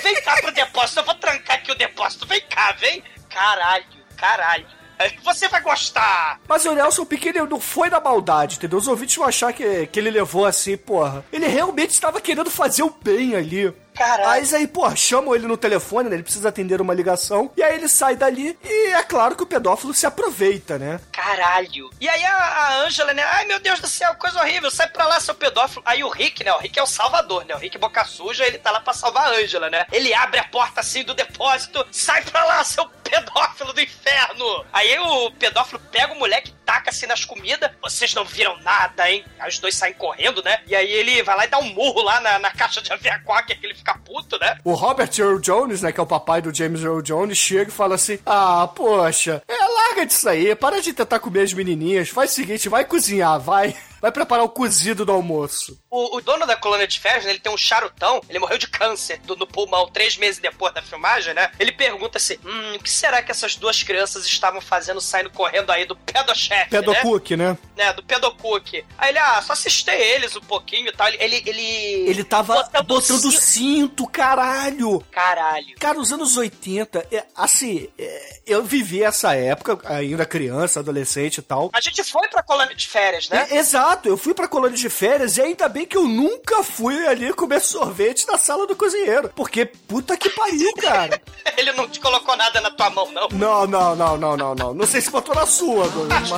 vem 0.02 0.22
cá 0.22 0.36
pro 0.40 0.52
depósito, 0.52 1.00
eu 1.00 1.04
vou 1.04 1.14
trancar 1.14 1.56
aqui 1.56 1.72
o 1.72 1.74
depósito. 1.74 2.26
Vem 2.26 2.40
cá, 2.42 2.72
vem. 2.72 3.02
Caralho, 3.28 3.84
caralho. 4.16 4.66
Você 5.24 5.48
vai 5.48 5.60
gostar! 5.60 6.40
Mas 6.48 6.64
o 6.64 6.74
Nelson 6.74 7.04
Piquet 7.04 7.32
não 7.32 7.60
foi 7.60 7.88
na 7.90 8.00
maldade, 8.00 8.56
entendeu? 8.56 8.78
Os 8.78 8.88
ouvintes 8.88 9.16
vão 9.16 9.26
achar 9.26 9.52
que, 9.52 9.86
que 9.86 9.98
ele 9.98 10.10
levou 10.10 10.44
assim, 10.44 10.76
porra. 10.76 11.24
Ele 11.32 11.46
realmente 11.46 11.90
estava 11.90 12.20
querendo 12.20 12.50
fazer 12.50 12.82
o 12.82 12.94
bem 13.02 13.34
ali. 13.34 13.72
Caralho. 13.94 14.28
Mas 14.28 14.54
aí, 14.54 14.66
pô, 14.66 14.94
chamam 14.96 15.34
ele 15.34 15.46
no 15.46 15.56
telefone, 15.56 16.08
né? 16.08 16.16
Ele 16.16 16.22
precisa 16.22 16.48
atender 16.48 16.80
uma 16.80 16.94
ligação. 16.94 17.50
E 17.56 17.62
aí 17.62 17.76
ele 17.76 17.88
sai 17.88 18.16
dali 18.16 18.58
e 18.64 18.92
é 18.92 19.02
claro 19.02 19.36
que 19.36 19.42
o 19.42 19.46
pedófilo 19.46 19.94
se 19.94 20.06
aproveita, 20.06 20.78
né? 20.78 21.00
Caralho. 21.12 21.90
E 22.00 22.08
aí 22.08 22.24
a, 22.24 22.36
a 22.36 22.76
Angela, 22.82 23.12
né? 23.12 23.22
Ai, 23.22 23.44
meu 23.44 23.60
Deus 23.60 23.80
do 23.80 23.86
céu, 23.86 24.14
coisa 24.14 24.40
horrível. 24.40 24.70
Sai 24.70 24.88
pra 24.88 25.06
lá, 25.06 25.20
seu 25.20 25.34
pedófilo. 25.34 25.82
Aí 25.84 26.02
o 26.02 26.08
Rick, 26.08 26.42
né? 26.42 26.52
O 26.52 26.58
Rick 26.58 26.78
é 26.78 26.82
o 26.82 26.86
salvador, 26.86 27.44
né? 27.44 27.54
O 27.54 27.58
Rick 27.58 27.78
Boca 27.78 28.04
Suja, 28.04 28.46
ele 28.46 28.58
tá 28.58 28.70
lá 28.70 28.80
pra 28.80 28.92
salvar 28.92 29.28
a 29.28 29.36
Angela, 29.36 29.68
né? 29.68 29.86
Ele 29.92 30.14
abre 30.14 30.40
a 30.40 30.44
porta 30.44 30.80
assim 30.80 31.04
do 31.04 31.14
depósito. 31.14 31.86
Sai 31.90 32.22
pra 32.22 32.44
lá, 32.44 32.64
seu 32.64 32.88
pedófilo 33.02 33.72
do 33.72 33.80
inferno. 33.80 34.64
Aí 34.72 34.98
o 34.98 35.30
pedófilo 35.32 35.80
pega 35.90 36.12
o 36.12 36.18
moleque 36.18 36.52
taca 36.64 36.92
aparecem 36.94 37.08
nas 37.08 37.24
comidas. 37.24 37.70
Vocês 37.82 38.14
não 38.14 38.24
viram 38.24 38.56
nada, 38.60 39.10
hein? 39.10 39.24
Aí 39.38 39.48
os 39.48 39.58
dois 39.58 39.74
saem 39.74 39.94
correndo, 39.94 40.42
né? 40.42 40.60
E 40.66 40.76
aí 40.76 40.90
ele 40.90 41.22
vai 41.22 41.36
lá 41.36 41.44
e 41.44 41.48
dá 41.48 41.58
um 41.58 41.74
murro 41.74 42.02
lá 42.02 42.20
na, 42.20 42.38
na 42.38 42.50
caixa 42.52 42.80
de 42.80 42.90
aviaquaque, 42.94 43.56
que 43.56 43.66
ele 43.66 43.74
puto, 43.92 44.38
né? 44.38 44.56
O 44.64 44.72
Robert 44.72 45.10
Earl 45.18 45.38
Jones, 45.38 45.82
né, 45.82 45.92
que 45.92 46.00
é 46.00 46.02
o 46.02 46.06
papai 46.06 46.40
do 46.40 46.54
James 46.54 46.82
Earl 46.82 47.02
Jones, 47.02 47.36
chega 47.36 47.70
e 47.70 47.74
fala 47.74 47.96
assim: 47.96 48.18
Ah, 48.24 48.66
poxa, 48.74 49.42
é, 49.46 49.64
larga 49.66 50.06
disso 50.06 50.28
aí, 50.28 50.54
para 50.54 50.80
de 50.80 50.92
tentar 50.92 51.18
comer 51.18 51.42
as 51.42 51.52
menininhas, 51.52 52.08
faz 52.08 52.32
o 52.32 52.34
seguinte, 52.34 52.68
vai 52.68 52.84
cozinhar, 52.84 53.38
vai. 53.40 53.74
Vai 54.04 54.12
preparar 54.12 54.44
o 54.44 54.50
cozido 54.50 55.02
do 55.06 55.12
almoço. 55.12 55.78
O, 55.94 56.16
o 56.16 56.20
dono 56.20 56.44
da 56.44 56.56
colônia 56.56 56.88
de 56.88 56.98
férias, 56.98 57.24
né, 57.24 57.30
ele 57.30 57.38
tem 57.38 57.52
um 57.52 57.56
charutão, 57.56 58.20
ele 58.28 58.40
morreu 58.40 58.58
de 58.58 58.66
câncer 58.66 59.20
do, 59.20 59.36
no 59.36 59.46
pulmão 59.46 59.88
três 59.88 60.16
meses 60.16 60.40
depois 60.40 60.74
da 60.74 60.82
filmagem, 60.82 61.32
né? 61.32 61.52
Ele 61.56 61.70
pergunta 61.70 62.18
assim: 62.18 62.36
hum, 62.44 62.74
o 62.74 62.82
que 62.82 62.90
será 62.90 63.22
que 63.22 63.30
essas 63.30 63.54
duas 63.54 63.80
crianças 63.80 64.26
estavam 64.26 64.60
fazendo 64.60 65.00
saindo 65.00 65.30
correndo 65.30 65.70
aí 65.70 65.84
do 65.84 65.94
pedochefe? 65.94 66.70
Pedocook, 66.70 67.36
né? 67.36 67.56
né? 67.76 67.92
Do 67.92 68.02
pedocook. 68.02 68.84
Aí 68.98 69.10
ele, 69.10 69.18
ah, 69.20 69.40
só 69.40 69.52
assistei 69.52 70.00
eles 70.00 70.34
um 70.34 70.40
pouquinho 70.40 70.88
e 70.88 70.92
tal. 70.92 71.06
Ele. 71.06 71.16
Ele, 71.24 71.42
ele, 71.46 72.10
ele 72.10 72.24
tava 72.24 72.54
botando, 72.54 72.86
botando 72.86 73.30
cinto. 73.30 73.40
cinto, 73.40 74.06
caralho. 74.08 75.00
Caralho. 75.12 75.76
Cara, 75.78 76.00
os 76.00 76.12
anos 76.12 76.36
80, 76.36 77.06
é, 77.12 77.24
assim, 77.36 77.88
é, 77.96 78.40
eu 78.46 78.64
vivi 78.64 79.02
essa 79.02 79.34
época, 79.36 79.78
ainda 79.84 80.26
criança, 80.26 80.80
adolescente 80.80 81.38
e 81.38 81.42
tal. 81.42 81.70
A 81.72 81.80
gente 81.80 82.02
foi 82.02 82.26
pra 82.28 82.42
colônia 82.42 82.74
de 82.74 82.88
férias, 82.88 83.28
né? 83.28 83.46
É, 83.50 83.56
exato, 83.58 84.08
eu 84.08 84.16
fui 84.16 84.34
pra 84.34 84.48
colônia 84.48 84.76
de 84.76 84.90
férias 84.90 85.36
e 85.36 85.42
ainda 85.42 85.68
bem 85.68 85.83
que 85.86 85.96
eu 85.96 86.06
nunca 86.06 86.62
fui 86.62 87.06
ali 87.06 87.32
comer 87.32 87.60
sorvete 87.60 88.26
na 88.26 88.38
sala 88.38 88.66
do 88.66 88.76
cozinheiro. 88.76 89.30
Porque 89.34 89.64
puta 89.64 90.16
que 90.16 90.28
pariu, 90.30 90.72
cara. 90.74 91.20
Ele 91.56 91.72
não 91.72 91.88
te 91.88 92.00
colocou 92.00 92.36
nada 92.36 92.60
na 92.60 92.70
tua 92.70 92.90
mão, 92.90 93.10
não? 93.12 93.28
Não, 93.28 93.66
não, 93.66 93.96
não, 93.96 94.16
não, 94.16 94.36
não, 94.36 94.54
não. 94.54 94.74
Não 94.74 94.86
sei 94.86 95.00
se 95.00 95.10
botou 95.10 95.34
na 95.34 95.46
sua, 95.46 95.86
mas... 96.08 96.30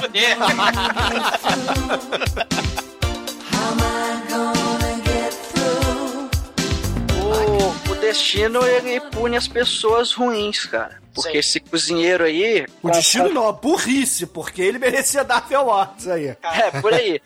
o, 7.13 7.86
o 7.86 7.86
destino 7.97 8.65
ele 8.65 9.01
pune 9.01 9.37
as 9.37 9.49
pessoas 9.49 10.13
ruins, 10.13 10.65
cara. 10.67 11.01
Porque 11.17 11.33
Sim. 11.33 11.39
esse 11.39 11.61
cozinheiro 11.61 12.25
aí. 12.25 12.67
O 12.83 12.91
destino 12.91 13.31
não, 13.31 13.49
a 13.49 13.53
burrice, 13.53 14.27
porque 14.27 14.61
ele 14.61 14.79
merecia 14.79 15.25
dar 15.25 15.47
Awards 15.51 16.07
aí. 16.07 16.37
É, 16.43 16.81
por 16.83 16.93
aí. 16.93 17.23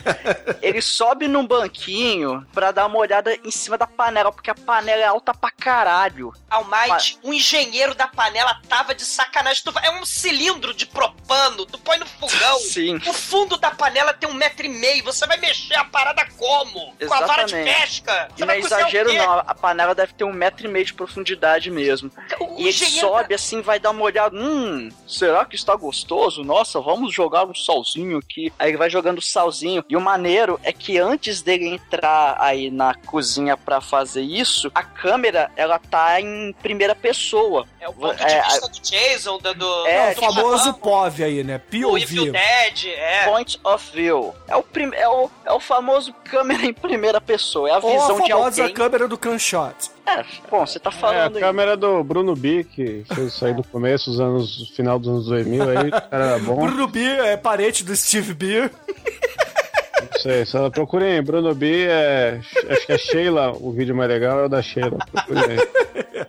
ele 0.63 0.81
sobe 0.81 1.27
num 1.27 1.45
banquinho 1.45 2.47
pra 2.53 2.71
dar 2.71 2.87
uma 2.87 2.99
olhada 2.99 3.35
em 3.45 3.51
cima 3.51 3.77
da 3.77 3.89
panela, 3.89 4.31
porque 4.31 4.51
a 4.51 4.55
panela 4.55 5.03
é 5.03 5.07
alta 5.07 5.35
pra 5.35 5.51
caralho. 5.51 6.33
Almighty, 6.49 7.19
o 7.25 7.35
engenheiro 7.35 7.93
da 7.93 8.07
panela 8.07 8.61
tava 8.69 8.95
de 8.95 9.05
sacanagem. 9.05 9.65
É 9.83 9.91
um 9.91 10.05
cilindro 10.05 10.73
de 10.73 10.87
propano, 10.87 11.67
tu 11.67 11.79
põe 11.79 11.99
no 11.99 12.07
fogão. 12.07 12.59
Sim. 12.61 12.97
O 13.09 13.13
fundo 13.13 13.57
da 13.57 13.73
panela 13.73 14.15
tem 14.15 14.29
um 14.29 14.35
metro 14.35 14.67
e 14.67 14.69
meio. 14.69 15.03
Você 15.03 15.27
vai 15.27 15.37
mexer 15.39 15.75
a 15.75 15.85
parada 15.85 16.25
como? 16.39 16.95
Exatamente. 17.01 17.09
Com 17.09 17.15
a 17.15 17.27
vara 17.27 17.45
de 17.45 17.55
pesca? 17.55 18.29
Você 18.37 18.45
não 18.45 18.55
é 18.55 18.59
exagero, 18.61 19.13
não. 19.13 19.43
A 19.45 19.55
panela 19.55 19.97
deve 19.97 20.13
ter 20.13 20.23
um 20.23 20.33
metro 20.33 20.60
e 20.67 20.71
meio 20.71 20.85
de 20.85 20.95
profundidade 20.95 21.71
mesmo. 21.71 22.11
O 22.39 22.59
e 22.59 22.63
ele 22.63 22.73
sobe 22.73 23.35
assim, 23.35 23.61
vai 23.61 23.79
dar 23.79 23.91
uma 23.91 24.03
olhada. 24.03 24.37
Hum, 24.37 24.91
será 25.07 25.45
que 25.45 25.57
está 25.57 25.75
gostoso? 25.75 26.43
Nossa, 26.43 26.81
vamos 26.81 27.15
jogar 27.15 27.45
um 27.45 27.55
salzinho 27.55 28.19
aqui. 28.19 28.53
Aí 28.59 28.71
ele 28.71 28.79
vai 28.79 28.91
jogando 28.91 29.21
salzinho. 29.21 29.85
E 29.89 29.97
o 29.97 30.01
maneiro 30.01 30.59
é 30.63 30.73
que 30.73 30.99
antes 30.99 31.43
dele 31.43 31.67
entrar 31.67 32.37
aí 32.39 32.71
na 32.71 32.95
cozinha 32.95 33.57
para 33.57 33.81
fazer 33.81 34.23
isso, 34.23 34.71
a 34.75 34.83
câmera 34.83 35.51
ela 35.57 35.79
tá 35.79 36.21
em 36.21 36.55
primeira 36.63 36.95
pessoa. 36.95 37.67
É 37.81 37.89
o 37.89 37.93
ponto 37.93 38.17
de 38.17 38.23
é, 38.23 38.43
vista 38.43 38.69
do 38.69 38.81
Jason, 38.81 39.39
do. 39.39 39.55
do 39.55 39.87
é, 39.87 40.13
o 40.13 40.15
famoso 40.17 40.75
POV 40.75 41.25
aí, 41.25 41.45
né? 41.45 41.59
POV. 41.59 41.85
O 41.85 41.99
Evil 41.99 42.33
Dead, 42.33 42.87
é. 42.87 43.25
Point 43.25 43.61
of 43.65 43.91
View. 43.93 44.35
É 44.47 44.57
o, 44.57 44.63
prim... 44.63 44.91
é 44.95 45.09
o, 45.09 45.31
é 45.45 45.53
o 45.53 45.61
famoso 45.61 46.13
câmera 46.25 46.65
em 46.67 46.73
primeira 46.73 47.21
pessoa. 47.21 47.69
É 47.69 47.73
a 47.73 47.79
visão 47.79 48.17
Ou 48.17 48.23
a 48.23 48.27
de 48.27 48.33
alguém. 48.33 48.65
a 48.65 48.73
câmera 48.73 49.09
do 49.09 49.19
Canshot. 49.19 49.75
É, 50.11 50.25
bom, 50.51 50.67
você 50.67 50.79
tá 50.79 50.91
falando. 50.91 51.37
É, 51.37 51.39
a 51.39 51.47
câmera 51.47 51.77
do 51.77 52.03
Bruno 52.03 52.35
B, 52.35 52.65
que 52.65 53.05
fez 53.15 53.33
isso 53.33 53.45
aí 53.45 53.55
no 53.55 53.63
começo, 53.63 54.11
dos 54.11 54.21
anos, 54.21 54.69
final 54.75 54.99
dos 54.99 55.09
anos 55.09 55.27
2000, 55.27 55.63
aí, 55.63 55.91
era 56.11 56.39
bom. 56.41 56.67
Bruno 56.67 56.89
B 56.89 57.01
é 57.01 57.37
parente 57.37 57.85
do 57.85 57.95
Steve 57.95 58.35
B. 58.35 58.63
Não 58.63 60.21
sei, 60.21 60.45
só 60.45 60.69
procurem 60.69 61.23
Bruno 61.23 61.55
B, 61.55 61.87
é, 61.87 62.41
acho 62.71 62.87
que 62.87 62.93
é 62.93 62.99
Sheila, 62.99 63.53
o 63.53 63.71
vídeo 63.71 63.95
mais 63.95 64.11
legal 64.11 64.41
é 64.41 64.45
o 64.47 64.49
da 64.49 64.61
Sheila. 64.61 64.99
Procurem 65.13 65.45
aí. 65.45 66.27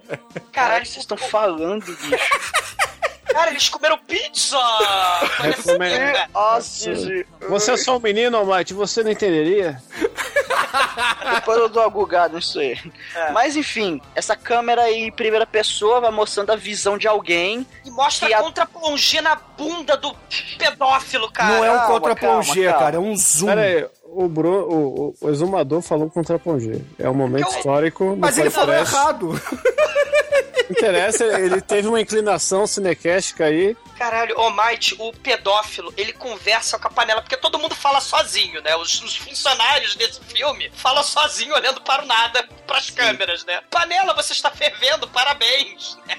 Caralho, 0.52 0.86
vocês 0.86 0.98
estão 0.98 1.18
falando, 1.18 1.86
bicho. 1.86 2.16
Cara, 3.34 3.52
eles 3.52 3.70
comeram 3.70 3.98
pizza! 3.98 4.58
É, 5.44 6.28
Você 7.48 7.72
é 7.72 7.78
só 7.78 7.98
um 7.98 8.00
menino, 8.00 8.46
Mate, 8.46 8.74
você 8.74 9.04
não 9.04 9.12
entenderia? 9.12 9.82
Depois 11.36 11.58
eu 11.58 11.70
dou 11.70 11.84
uma 11.84 11.90
bugada 11.90 12.36
nisso 12.36 12.60
aí. 12.60 12.78
É. 13.16 13.32
Mas 13.32 13.56
enfim, 13.56 14.02
essa 14.16 14.36
câmera 14.36 14.84
aí 14.84 15.04
em 15.04 15.12
primeira 15.12 15.46
pessoa 15.46 16.02
vai 16.02 16.12
mostrando 16.12 16.52
a 16.52 16.56
visão 16.56 16.98
de 16.98 17.08
alguém. 17.08 17.66
E 17.86 17.92
mostra 17.92 18.28
a 18.36 18.42
contra-plongê 18.42 19.22
na 19.22 19.36
bunda 19.36 19.98
do 19.98 20.16
pedófilo, 20.58 21.32
cara. 21.32 21.58
Não 21.58 21.66
é 21.66 21.72
um 21.72 21.88
contra-plongê, 21.88 22.72
cara, 22.72 22.98
é 22.98 23.00
um 23.00 23.16
zoom. 23.16 23.48
Pera 23.48 23.62
aí, 23.62 23.88
o, 24.06 24.28
Bruno, 24.28 24.60
o, 24.70 25.16
o, 25.22 25.30
exumador 25.30 25.82
falou 25.82 26.10
contra-plongê. 26.10 26.82
É 27.00 27.10
um 27.10 27.14
momento 27.14 27.48
eu... 27.48 27.58
histórico. 27.58 28.16
Mas 28.18 28.38
ele 28.38 28.50
falou 28.50 28.74
errado. 28.74 29.42
interessa, 30.72 31.24
ele 31.40 31.62
teve 31.62 31.88
uma 31.88 32.02
inclinação 32.02 32.66
cinecástica 32.66 33.46
aí. 33.46 33.76
Caralho, 33.98 34.36
o 34.40 34.50
Might, 34.50 34.96
o 34.98 35.14
pedófilo, 35.14 35.94
ele 35.96 36.12
conversa 36.14 36.80
com 36.80 36.88
a 36.88 36.92
panela, 36.92 37.22
porque 37.22 37.38
todo 37.38 37.60
mundo 37.60 37.76
fala 37.76 38.02
sozinho, 38.02 38.60
né? 38.62 38.76
Os, 38.76 39.02
os 39.04 39.16
funcionários 39.16 39.96
desse 39.96 40.20
filme 40.22 40.72
falam 40.74 41.04
sozinho, 41.04 41.54
olhando 41.54 41.82
para 41.82 42.04
o 42.04 42.06
nada, 42.08 42.48
para 42.66 42.78
as 42.78 42.90
câmeras, 42.90 43.46
né? 43.46 43.62
Panela, 43.70 44.14
você 44.16 44.34
está 44.34 44.50
fervendo, 44.50 45.08
parabéns! 45.08 45.98
Né? 46.08 46.18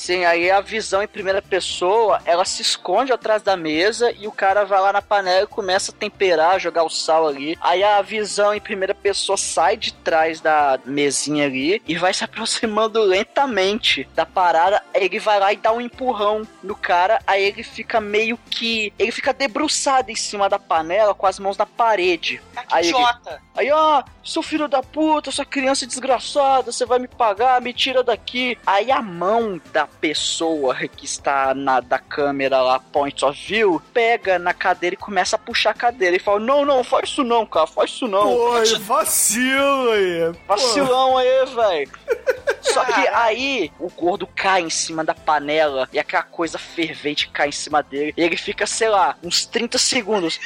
Sim, 0.00 0.24
aí 0.24 0.50
a 0.50 0.62
visão 0.62 1.02
em 1.02 1.06
primeira 1.06 1.42
pessoa, 1.42 2.22
ela 2.24 2.46
se 2.46 2.62
esconde 2.62 3.12
atrás 3.12 3.42
da 3.42 3.54
mesa 3.54 4.10
e 4.12 4.26
o 4.26 4.32
cara 4.32 4.64
vai 4.64 4.80
lá 4.80 4.94
na 4.94 5.02
panela 5.02 5.42
e 5.42 5.46
começa 5.46 5.92
a 5.92 5.94
temperar, 5.94 6.58
jogar 6.58 6.84
o 6.84 6.88
sal 6.88 7.28
ali. 7.28 7.54
Aí 7.60 7.84
a 7.84 8.00
visão 8.00 8.54
em 8.54 8.60
primeira 8.62 8.94
pessoa 8.94 9.36
sai 9.36 9.76
de 9.76 9.92
trás 9.92 10.40
da 10.40 10.80
mesinha 10.86 11.44
ali 11.44 11.82
e 11.86 11.98
vai 11.98 12.14
se 12.14 12.24
aproximando 12.24 12.98
lentamente 13.02 14.08
da 14.14 14.24
parada. 14.24 14.82
Ele 14.94 15.20
vai 15.20 15.38
lá 15.38 15.52
e 15.52 15.58
dá 15.58 15.70
um 15.70 15.82
empurrão 15.82 16.48
no 16.62 16.74
cara, 16.74 17.20
aí 17.26 17.44
ele 17.44 17.62
fica 17.62 18.00
meio 18.00 18.38
que. 18.48 18.94
Ele 18.98 19.12
fica 19.12 19.34
debruçado 19.34 20.10
em 20.10 20.16
cima 20.16 20.48
da 20.48 20.58
panela 20.58 21.14
com 21.14 21.26
as 21.26 21.38
mãos 21.38 21.58
na 21.58 21.66
parede. 21.66 22.40
Que 22.54 22.74
aí 22.74 22.88
idiota! 22.88 23.42
Ele, 23.54 23.68
aí, 23.68 23.70
ó, 23.70 24.02
seu 24.24 24.42
filho 24.42 24.66
da 24.66 24.82
puta, 24.82 25.30
sua 25.30 25.44
criança 25.44 25.86
desgraçada, 25.86 26.72
você 26.72 26.86
vai 26.86 26.98
me 26.98 27.08
pagar, 27.08 27.60
me 27.60 27.74
tira 27.74 28.02
daqui. 28.02 28.56
Aí 28.66 28.90
a 28.90 29.02
mão 29.02 29.60
da 29.70 29.89
pessoa 30.00 30.74
que 30.88 31.04
está 31.04 31.54
na 31.54 31.80
da 31.80 31.98
câmera 31.98 32.60
lá, 32.62 32.78
point 32.78 33.24
of 33.24 33.38
view, 33.46 33.82
pega 33.92 34.38
na 34.38 34.54
cadeira 34.54 34.94
e 34.94 34.96
começa 34.96 35.36
a 35.36 35.38
puxar 35.38 35.70
a 35.70 35.74
cadeira 35.74 36.16
e 36.16 36.20
fala: 36.20 36.40
Não, 36.40 36.64
não, 36.64 36.82
faz 36.82 37.10
isso 37.10 37.24
não, 37.24 37.44
cara, 37.44 37.66
faz 37.66 37.90
isso 37.90 38.08
não. 38.08 38.22
Pô, 38.22 38.52
vacilo 38.80 39.90
aí. 39.90 40.32
Vacilão 40.46 41.18
aí, 41.18 41.46
velho. 41.46 41.90
Só 42.62 42.84
que 42.84 43.08
aí 43.08 43.72
o 43.78 43.88
gordo 43.90 44.26
cai 44.26 44.62
em 44.62 44.70
cima 44.70 45.04
da 45.04 45.14
panela 45.14 45.88
e 45.92 45.98
aquela 45.98 46.22
coisa 46.22 46.58
fervente 46.58 47.28
cai 47.28 47.48
em 47.48 47.52
cima 47.52 47.82
dele. 47.82 48.14
E 48.16 48.22
ele 48.22 48.36
fica, 48.36 48.66
sei 48.66 48.88
lá, 48.88 49.16
uns 49.22 49.44
30 49.46 49.78
segundos. 49.78 50.38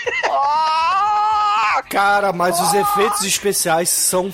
Cara, 1.90 2.32
mas 2.32 2.60
os 2.60 2.72
efeitos 2.72 3.24
especiais 3.24 3.90
são 3.90 4.30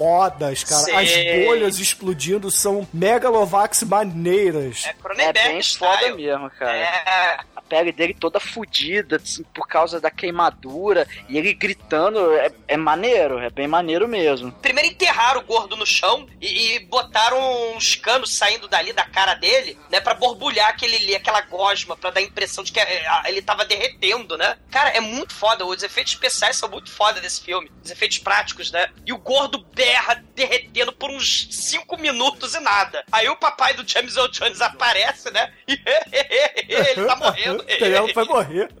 fodas, 0.00 0.64
cara. 0.64 0.84
Sim. 0.84 0.96
As 0.96 1.44
bolhas 1.44 1.78
explodindo 1.78 2.50
são 2.50 2.88
megalovax 2.90 3.82
maneiras. 3.82 4.86
É, 4.86 5.22
é 5.24 5.32
bem 5.32 5.62
foda 5.62 6.16
mesmo, 6.16 6.50
cara. 6.58 6.78
É. 6.78 7.40
Pele 7.70 7.92
dele 7.92 8.12
toda 8.12 8.40
fodida 8.40 9.14
assim, 9.14 9.44
por 9.54 9.68
causa 9.68 10.00
da 10.00 10.10
queimadura 10.10 11.06
e 11.28 11.38
ele 11.38 11.54
gritando 11.54 12.32
é, 12.34 12.50
é, 12.66 12.76
maneiro, 12.76 13.38
é 13.38 13.48
bem 13.48 13.68
maneiro 13.68 14.08
mesmo. 14.08 14.50
Primeiro 14.50 14.90
enterraram 14.90 15.40
o 15.40 15.44
gordo 15.44 15.76
no 15.76 15.86
chão 15.86 16.26
e, 16.40 16.74
e 16.74 16.80
botaram 16.80 17.76
uns 17.76 17.94
canos 17.94 18.34
saindo 18.34 18.66
dali 18.66 18.92
da 18.92 19.04
cara 19.04 19.34
dele, 19.34 19.78
né, 19.88 20.00
para 20.00 20.14
borbulhar 20.14 20.68
aquele 20.68 21.14
aquela 21.14 21.42
gosma, 21.42 21.96
para 21.96 22.10
dar 22.10 22.20
a 22.20 22.24
impressão 22.24 22.64
de 22.64 22.72
que 22.72 22.80
é, 22.80 23.04
ele 23.26 23.40
tava 23.40 23.64
derretendo, 23.64 24.36
né? 24.36 24.56
Cara, 24.68 24.90
é 24.90 25.00
muito 25.00 25.32
foda, 25.32 25.64
os 25.64 25.84
efeitos 25.84 26.14
especiais 26.14 26.56
são 26.56 26.68
muito 26.68 26.90
foda 26.90 27.20
desse 27.20 27.40
filme, 27.40 27.70
os 27.84 27.90
efeitos 27.90 28.18
práticos, 28.18 28.72
né? 28.72 28.90
E 29.06 29.12
o 29.12 29.18
gordo 29.18 29.62
terra 29.62 30.24
derretendo 30.34 30.92
por 30.92 31.10
uns 31.10 31.48
5 31.50 31.96
minutos 31.98 32.54
e 32.54 32.60
nada. 32.60 33.04
Aí 33.12 33.28
o 33.28 33.36
papai 33.36 33.74
do 33.74 33.88
James 33.88 34.16
Earl 34.16 34.28
Jones 34.28 34.60
aparece, 34.60 35.30
né? 35.30 35.52
E 35.68 35.78
ele 36.68 37.06
tá 37.06 37.14
morrendo. 37.14 37.59
Ele 37.66 38.12
vai 38.12 38.24
morrer. 38.24 38.70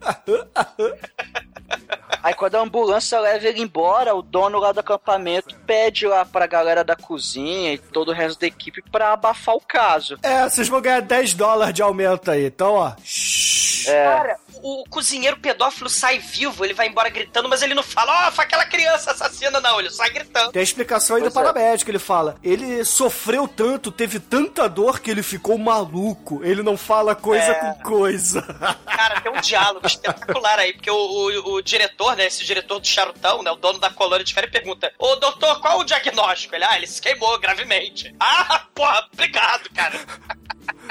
Aí 2.22 2.34
quando 2.34 2.56
a 2.56 2.60
ambulância 2.60 3.18
leva 3.18 3.46
ele 3.46 3.62
embora, 3.62 4.14
o 4.14 4.20
dono 4.20 4.58
lá 4.58 4.72
do 4.72 4.80
acampamento 4.80 5.56
pede 5.66 6.06
lá 6.06 6.24
pra 6.24 6.46
galera 6.46 6.84
da 6.84 6.94
cozinha 6.94 7.72
e 7.72 7.78
todo 7.78 8.08
o 8.10 8.14
resto 8.14 8.40
da 8.40 8.46
equipe 8.46 8.82
pra 8.90 9.12
abafar 9.12 9.54
o 9.54 9.60
caso. 9.60 10.18
É, 10.22 10.48
vocês 10.48 10.68
vão 10.68 10.82
ganhar 10.82 11.00
10 11.00 11.34
dólares 11.34 11.74
de 11.74 11.82
aumento 11.82 12.30
aí, 12.30 12.46
então 12.46 12.74
ó. 12.74 12.88
É. 12.88 13.69
Cara, 13.86 14.38
o 14.62 14.84
cozinheiro 14.88 15.38
pedófilo 15.38 15.88
sai 15.88 16.18
vivo, 16.18 16.64
ele 16.64 16.74
vai 16.74 16.88
embora 16.88 17.08
gritando, 17.08 17.48
mas 17.48 17.62
ele 17.62 17.74
não 17.74 17.82
fala, 17.82 18.26
ó, 18.26 18.28
oh, 18.28 18.32
foi 18.32 18.44
aquela 18.44 18.64
criança 18.64 19.12
assassina, 19.12 19.60
não, 19.60 19.78
ele 19.80 19.90
sai 19.90 20.10
gritando. 20.10 20.52
Tem 20.52 20.60
a 20.60 20.62
explicação 20.62 21.16
aí 21.16 21.22
pois 21.22 21.32
do 21.32 21.38
é. 21.38 21.42
paramédico, 21.42 21.90
ele 21.90 21.98
fala, 21.98 22.36
ele 22.42 22.84
sofreu 22.84 23.46
tanto, 23.48 23.90
teve 23.90 24.20
tanta 24.20 24.68
dor 24.68 25.00
que 25.00 25.10
ele 25.10 25.22
ficou 25.22 25.56
maluco, 25.58 26.40
ele 26.44 26.62
não 26.62 26.76
fala 26.76 27.14
coisa 27.14 27.52
é... 27.52 27.54
com 27.54 27.74
coisa. 27.82 28.42
Cara, 28.86 29.20
tem 29.20 29.32
um 29.32 29.40
diálogo 29.40 29.86
espetacular 29.86 30.58
aí, 30.58 30.72
porque 30.72 30.90
o, 30.90 30.96
o, 30.96 31.54
o, 31.54 31.62
diretor, 31.62 32.16
né, 32.16 32.26
esse 32.26 32.44
diretor 32.44 32.78
do 32.78 32.86
charutão, 32.86 33.42
né, 33.42 33.50
o 33.50 33.56
dono 33.56 33.78
da 33.78 33.90
colônia 33.90 34.24
de 34.24 34.34
férias, 34.34 34.52
pergunta, 34.52 34.92
ô 34.98 35.16
doutor, 35.16 35.60
qual 35.60 35.78
o 35.78 35.84
diagnóstico? 35.84 36.54
Ele, 36.54 36.64
ah, 36.64 36.76
ele 36.76 36.86
se 36.86 37.00
queimou 37.00 37.38
gravemente. 37.38 38.14
Ah, 38.18 38.66
porra, 38.74 39.06
obrigado, 39.12 39.68
cara. 39.70 39.98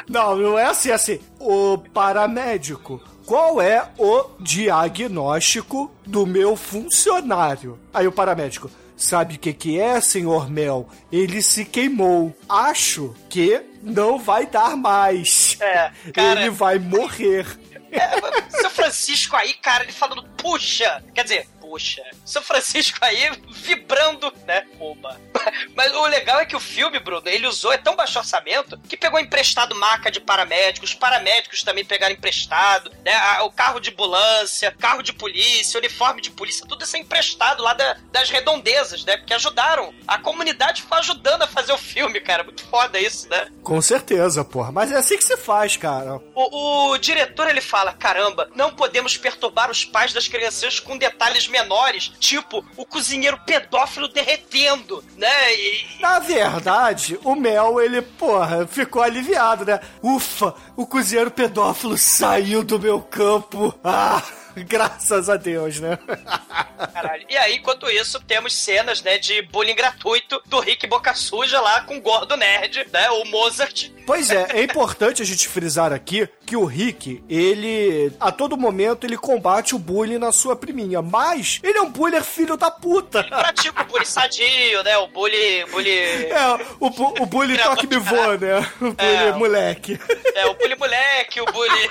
Não, 0.09 0.35
não 0.35 0.57
é 0.57 0.65
assim, 0.65 0.89
é 0.89 0.93
assim. 0.93 1.19
O 1.39 1.77
paramédico, 1.77 2.99
qual 3.25 3.61
é 3.61 3.87
o 3.95 4.25
diagnóstico 4.39 5.91
do 6.03 6.25
meu 6.25 6.55
funcionário? 6.55 7.79
Aí 7.93 8.07
o 8.07 8.11
paramédico, 8.11 8.71
sabe 8.97 9.35
o 9.35 9.39
que, 9.39 9.53
que 9.53 9.79
é, 9.79 10.01
senhor 10.01 10.49
Mel? 10.49 10.89
Ele 11.11 11.43
se 11.43 11.63
queimou. 11.63 12.35
Acho 12.49 13.15
que 13.29 13.61
não 13.83 14.17
vai 14.17 14.47
dar 14.47 14.75
mais. 14.75 15.57
É, 15.61 15.91
cara... 16.11 16.41
Ele 16.41 16.49
vai 16.49 16.79
morrer. 16.79 17.45
É, 17.91 18.49
seu 18.49 18.69
Francisco 18.69 19.35
aí, 19.35 19.53
cara, 19.53 19.83
ele 19.83 19.91
falando, 19.91 20.23
puxa, 20.37 21.03
quer 21.13 21.23
dizer, 21.23 21.47
poxa, 21.69 22.01
São 22.25 22.41
Francisco 22.41 22.97
aí 23.01 23.29
vibrando, 23.47 24.33
né? 24.47 24.65
Oba. 24.79 25.21
Mas 25.75 25.93
o 25.93 26.05
legal 26.07 26.39
é 26.39 26.45
que 26.45 26.55
o 26.55 26.59
filme, 26.59 26.99
Bruno, 26.99 27.27
ele 27.27 27.45
usou, 27.45 27.71
é 27.71 27.77
tão 27.77 27.95
baixo 27.95 28.17
orçamento, 28.17 28.77
que 28.89 28.97
pegou 28.97 29.19
emprestado 29.19 29.75
maca 29.75 30.09
de 30.09 30.19
paramédicos, 30.19 30.89
os 30.89 30.95
paramédicos 30.95 31.61
também 31.61 31.85
pegaram 31.85 32.15
emprestado, 32.15 32.91
né? 33.05 33.39
O 33.41 33.51
carro 33.51 33.79
de 33.79 33.91
ambulância, 33.91 34.75
carro 34.79 35.03
de 35.03 35.13
polícia, 35.13 35.77
uniforme 35.77 36.21
de 36.21 36.31
polícia, 36.31 36.65
tudo 36.67 36.83
isso 36.83 36.95
é 36.95 36.99
emprestado 36.99 37.61
lá 37.61 37.73
da, 37.73 37.97
das 38.11 38.31
redondezas, 38.31 39.05
né? 39.05 39.17
Porque 39.17 39.33
ajudaram. 39.33 39.93
A 40.07 40.17
comunidade 40.17 40.81
ficou 40.81 40.97
ajudando 40.97 41.43
a 41.43 41.47
fazer 41.47 41.71
o 41.71 41.77
filme, 41.77 42.19
cara. 42.19 42.43
Muito 42.43 42.63
foda 42.63 42.99
isso, 42.99 43.29
né? 43.29 43.47
Com 43.63 43.79
certeza, 43.81 44.43
porra. 44.43 44.71
Mas 44.71 44.91
é 44.91 44.95
assim 44.95 45.17
que 45.17 45.23
se 45.23 45.37
faz, 45.37 45.77
cara. 45.77 46.19
O, 46.33 46.91
o 46.91 46.97
diretor, 46.97 47.47
ele 47.47 47.61
fala, 47.61 47.93
caramba, 47.93 48.49
não 48.55 48.73
podemos 48.73 49.15
perturbar 49.15 49.69
os 49.69 49.85
pais 49.85 50.13
das 50.13 50.27
crianças 50.27 50.79
com 50.79 50.97
detalhes 50.97 51.47
menores, 51.61 52.11
tipo 52.19 52.63
o 52.77 52.85
cozinheiro 52.85 53.39
pedófilo 53.45 54.07
derretendo, 54.07 55.03
né? 55.17 55.55
E... 55.55 56.01
Na 56.01 56.19
verdade, 56.19 57.19
o 57.23 57.35
Mel, 57.35 57.79
ele, 57.81 58.01
porra, 58.01 58.65
ficou 58.67 59.01
aliviado, 59.01 59.65
né? 59.65 59.79
Ufa, 60.01 60.53
o 60.75 60.85
cozinheiro 60.85 61.31
pedófilo 61.31 61.97
saiu 61.97 62.63
do 62.63 62.79
meu 62.79 63.01
campo. 63.01 63.73
Ah! 63.83 64.21
Graças 64.67 65.29
a 65.29 65.35
Deus, 65.35 65.79
né? 65.79 65.97
Caralho. 66.93 67.25
E 67.29 67.37
aí, 67.37 67.57
enquanto 67.57 67.89
isso, 67.89 68.19
temos 68.21 68.55
cenas, 68.55 69.01
né, 69.01 69.17
de 69.17 69.41
bullying 69.43 69.75
gratuito 69.75 70.41
do 70.45 70.59
Rick 70.59 70.87
Boca 70.87 71.13
Suja 71.13 71.59
lá 71.59 71.81
com 71.81 71.97
o 71.97 72.01
gordo 72.01 72.35
nerd, 72.37 72.87
né, 72.91 73.09
o 73.11 73.25
Mozart. 73.25 73.89
Pois 74.05 74.31
é, 74.31 74.47
é 74.53 74.63
importante 74.63 75.21
a 75.21 75.25
gente 75.25 75.47
frisar 75.47 75.93
aqui 75.93 76.27
que 76.45 76.55
o 76.55 76.65
Rick, 76.65 77.23
ele, 77.29 78.11
a 78.19 78.31
todo 78.31 78.57
momento, 78.57 79.05
ele 79.05 79.17
combate 79.17 79.75
o 79.75 79.79
bullying 79.79 80.17
na 80.17 80.31
sua 80.31 80.55
priminha, 80.55 81.01
mas 81.01 81.59
ele 81.61 81.77
é 81.77 81.81
um 81.81 81.91
bullying 81.91 82.23
filho 82.23 82.57
da 82.57 82.71
puta. 82.71 83.19
Ele 83.19 83.29
pratica 83.29 83.83
o 83.83 83.85
bullying 83.85 84.05
sadio, 84.05 84.83
né, 84.83 84.97
o 84.97 85.07
bullying... 85.07 85.65
bullying... 85.69 85.89
É, 86.39 86.47
o, 86.79 86.87
o 87.23 87.25
bullying 87.25 87.57
toque 87.57 87.87
me 87.87 87.97
voa, 87.97 88.37
né, 88.37 88.59
o 88.79 88.93
bullying 88.93 88.97
é, 88.97 89.31
moleque. 89.33 89.99
É, 90.35 90.45
o 90.45 90.53
bullying 90.53 90.75
moleque, 90.75 91.41
o 91.41 91.45
bullying... 91.45 91.89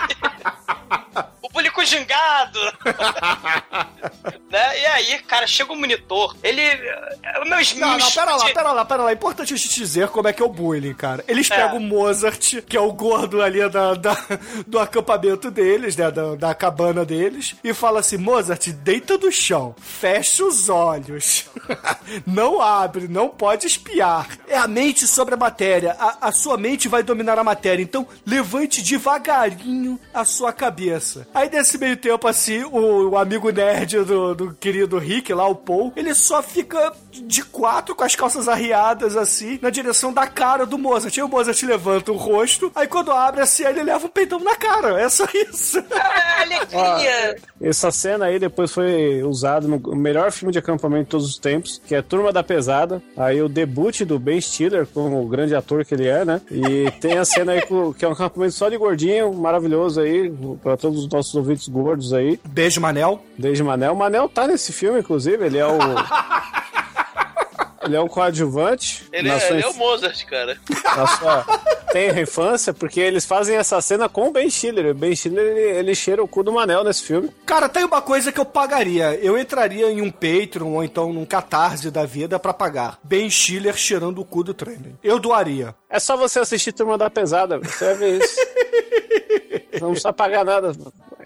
o 1.43 1.73
com 1.73 1.85
gingado. 1.85 2.61
né? 4.51 4.81
E 4.81 4.87
aí, 4.87 5.19
cara, 5.21 5.47
chega 5.47 5.73
o 5.73 5.75
um 5.75 5.81
monitor, 5.81 6.37
ele... 6.43 6.63
Meus, 7.47 7.75
não, 7.75 7.89
meus... 7.91 8.05
não, 8.05 8.13
pera 8.13 8.37
lá, 8.37 8.45
pera 8.47 8.73
lá, 8.73 8.85
pera 8.85 9.03
lá. 9.05 9.11
É 9.11 9.15
importante 9.15 9.55
a 9.55 9.57
gente 9.57 9.75
dizer 9.75 10.09
como 10.09 10.29
é 10.29 10.33
que 10.33 10.43
é 10.43 10.45
o 10.45 10.49
bullying, 10.49 10.95
cara. 10.95 11.25
Eles 11.29 11.51
é. 11.51 11.57
pegam 11.57 11.79
o 11.79 11.81
Mozart, 11.81 12.63
que 12.63 12.77
é 12.77 12.81
o 12.81 12.93
gordo 12.93 13.43
ali 13.43 13.67
da, 13.69 13.95
da, 13.95 14.17
do 14.67 14.79
acampamento 14.79 15.51
deles, 15.51 15.97
né? 15.97 16.11
Da, 16.11 16.35
da 16.35 16.55
cabana 16.55 17.05
deles, 17.05 17.55
e 17.63 17.73
fala 17.73 18.01
assim: 18.01 18.17
Mozart, 18.17 18.69
deita 18.69 19.17
no 19.17 19.31
chão, 19.31 19.75
fecha 19.79 20.45
os 20.45 20.69
olhos, 20.69 21.47
não 22.27 22.61
abre, 22.61 23.09
não 23.09 23.29
pode 23.29 23.67
espiar. 23.67 24.29
É 24.49 24.57
a 24.57 24.67
mente 24.67 25.07
sobre 25.07 25.35
a 25.35 25.37
matéria. 25.37 25.97
A, 25.99 26.29
a 26.29 26.33
sua 26.33 26.57
mente 26.57 26.89
vai 26.89 27.03
dominar 27.03 27.39
a 27.39 27.45
matéria. 27.45 27.83
Então, 27.83 28.07
levante 28.27 28.83
devagarinho 28.83 29.99
a 30.13 30.25
sua 30.25 30.53
cabeça. 30.53 31.08
Aí, 31.35 31.49
nesse 31.51 31.79
meio 31.79 31.97
tempo, 31.97 32.27
assim, 32.27 32.65
o, 32.65 33.11
o 33.11 33.17
amigo 33.17 33.51
nerd 33.51 34.05
do, 34.05 34.35
do 34.35 34.55
querido 34.55 34.99
Rick, 34.99 35.33
lá, 35.33 35.47
o 35.47 35.55
Paul, 35.55 35.93
ele 35.97 36.15
só 36.15 36.43
fica 36.43 36.93
de 37.11 37.43
quatro 37.45 37.95
com 37.95 38.05
as 38.05 38.15
calças 38.15 38.49
arriadas, 38.49 39.17
assim, 39.17 39.59
na 39.61 39.71
direção 39.71 40.13
da 40.13 40.27
cara 40.27 40.67
do 40.67 40.79
Mozart. 40.79 41.17
Aí 41.17 41.25
o 41.25 41.29
Mozart 41.29 41.63
levanta 41.63 42.13
o 42.13 42.17
rosto, 42.17 42.71
aí 42.75 42.87
quando 42.87 43.11
abre 43.11 43.41
assim, 43.41 43.65
ele 43.65 43.83
leva 43.83 44.07
um 44.07 44.11
peitão 44.11 44.39
na 44.41 44.57
cara. 44.57 45.01
É 45.01 45.09
só 45.09 45.27
isso. 45.35 45.83
Ah, 45.91 46.43
alegria! 46.43 47.37
essa 47.61 47.91
cena 47.91 48.27
aí 48.27 48.39
depois 48.39 48.73
foi 48.73 49.23
usada 49.23 49.67
no 49.67 49.79
melhor 49.97 50.31
filme 50.31 50.53
de 50.53 50.59
acampamento 50.59 51.05
de 51.05 51.11
todos 51.11 51.27
os 51.27 51.39
tempos, 51.39 51.81
que 51.87 51.95
é 51.95 52.03
Turma 52.03 52.33
da 52.33 52.43
Pesada. 52.43 53.03
Aí 53.17 53.43
o 53.43 53.49
debut 53.49 54.03
do 54.03 54.19
Ben 54.19 54.41
Stiller, 54.41 54.87
como 54.87 55.23
o 55.23 55.29
grande 55.29 55.55
ator 55.55 55.85
que 55.85 55.95
ele 55.95 56.07
é, 56.07 56.25
né? 56.25 56.41
E 56.51 56.91
tem 57.01 57.19
a 57.19 57.25
cena 57.25 57.53
aí 57.53 57.63
que 57.97 58.05
é 58.05 58.09
um 58.09 58.13
acampamento 58.13 58.53
só 58.53 58.69
de 58.69 58.77
gordinho, 58.77 59.33
maravilhoso 59.33 60.01
aí, 60.01 60.33
para 60.63 60.77
todos 60.77 60.88
os 60.97 61.09
nossos 61.09 61.35
ouvintes 61.35 61.69
gordos 61.69 62.13
aí. 62.13 62.39
Beijo, 62.49 62.81
Manel. 62.81 63.23
Beijo, 63.37 63.65
Manel. 63.65 63.93
O 63.93 63.97
Manel 63.97 64.29
tá 64.29 64.47
nesse 64.47 64.73
filme, 64.73 65.01
inclusive, 65.01 65.45
ele 65.45 65.59
é 65.59 65.67
o. 65.67 65.79
Ele 67.89 67.97
é 67.97 68.01
um 68.01 68.09
coadjuvante. 68.09 69.07
Ele, 69.11 69.31
é, 69.31 69.39
sua... 69.39 69.57
ele 69.57 69.65
é 69.65 69.69
o 69.69 69.75
Mozart, 69.75 70.25
cara. 70.27 70.59
Na 70.97 71.07
sua 71.07 71.45
tenra 71.91 72.21
infância, 72.21 72.75
porque 72.75 73.01
eles 73.01 73.25
fazem 73.25 73.57
essa 73.57 73.81
cena 73.81 74.09
com 74.09 74.29
o 74.29 74.31
Ben 74.31 74.51
Stiller. 74.51 74.91
O 74.91 74.95
Ben 74.95 75.15
Stiller, 75.15 75.45
ele, 75.45 75.79
ele 75.79 75.95
cheira 75.95 76.23
o 76.23 76.29
cu 76.29 76.43
do 76.43 76.53
Manel 76.53 76.85
nesse 76.85 77.03
filme. 77.03 77.31
Cara, 77.47 77.69
tem 77.69 77.85
uma 77.85 78.03
coisa 78.03 78.31
que 78.31 78.39
eu 78.39 78.45
pagaria. 78.45 79.15
Eu 79.15 79.39
entraria 79.39 79.91
em 79.91 80.03
um 80.03 80.11
Patreon 80.11 80.75
ou 80.75 80.85
então 80.85 81.13
num 81.13 81.25
Catarse 81.25 81.91
da 81.91 82.05
vida 82.05 82.39
para 82.39 82.53
pagar. 82.53 82.99
Ben 83.03 83.31
Stiller 83.31 83.77
cheirando 83.77 84.21
o 84.21 84.25
cu 84.25 84.45
do 84.45 84.53
Tremen. 84.53 84.99
Eu 85.03 85.19
doaria. 85.19 85.75
É 85.89 85.99
só 85.99 86.17
você 86.17 86.41
assistir 86.41 86.73
Turma 86.73 86.99
da 86.99 87.09
Pesada, 87.09 87.59
você 87.59 87.87
vai 87.87 87.95
ver 87.95 88.23
isso. 88.23 88.37
Não 89.81 89.91
precisa 89.91 90.13
pagar 90.13 90.45
nada. 90.45 90.73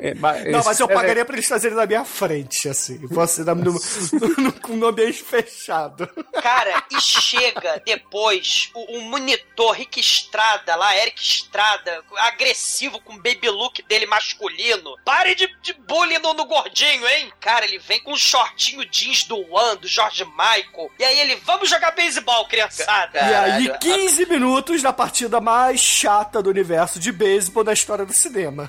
É, 0.03 0.51
não, 0.51 0.65
mas 0.65 0.81
eu 0.81 0.91
é, 0.91 0.95
pagaria 0.95 1.25
pra 1.25 1.37
eles 1.37 1.47
fazerem 1.47 1.77
na 1.77 1.87
minha 1.87 2.05
frente, 2.05 2.69
assim. 2.69 2.99
Você 3.07 3.45
no, 3.45 3.55
no, 3.55 3.73
no, 3.73 4.77
no 4.77 4.87
ambiente 4.89 5.23
fechado. 5.23 6.09
Cara, 6.43 6.83
e 6.91 7.01
chega 7.01 7.81
depois 7.87 8.71
o, 8.75 8.99
o 8.99 9.01
monitor 9.03 9.71
Rick 9.77 10.01
Estrada 10.01 10.75
lá, 10.75 10.97
Eric 10.97 11.23
Estrada, 11.23 12.03
agressivo 12.17 13.01
com 13.01 13.13
o 13.13 13.23
baby 13.23 13.49
look 13.49 13.81
dele 13.83 14.07
masculino. 14.07 14.97
Pare 15.05 15.37
de, 15.37 15.47
de 15.63 15.73
bullying 15.73 16.19
no, 16.19 16.35
no, 16.35 16.47
gordinho, 16.47 17.07
hein? 17.07 17.33
Cara, 17.41 17.65
ele 17.65 17.79
vem 17.79 18.03
com 18.03 18.13
um 18.13 18.17
shortinho 18.17 18.85
jeans 18.85 19.23
do 19.23 19.37
One, 19.55 19.79
do 19.79 19.87
George 19.87 20.25
Michael. 20.25 20.91
E 20.99 21.05
aí 21.05 21.21
ele, 21.21 21.37
vamos 21.45 21.71
jogar 21.71 21.93
beisebol, 21.93 22.49
criançada. 22.49 23.21
E 23.21 23.35
aí, 23.35 23.79
15 23.79 24.27
minutos 24.27 24.83
da 24.83 24.93
partida 24.93 25.41
mais 25.41 25.81
chata 25.81 26.43
do 26.43 26.51
universo 26.51 26.99
de 26.99 27.13
beisebol 27.13 27.63
da 27.63 27.73
história 27.73 28.05
do 28.05 28.13
cinema. 28.13 28.69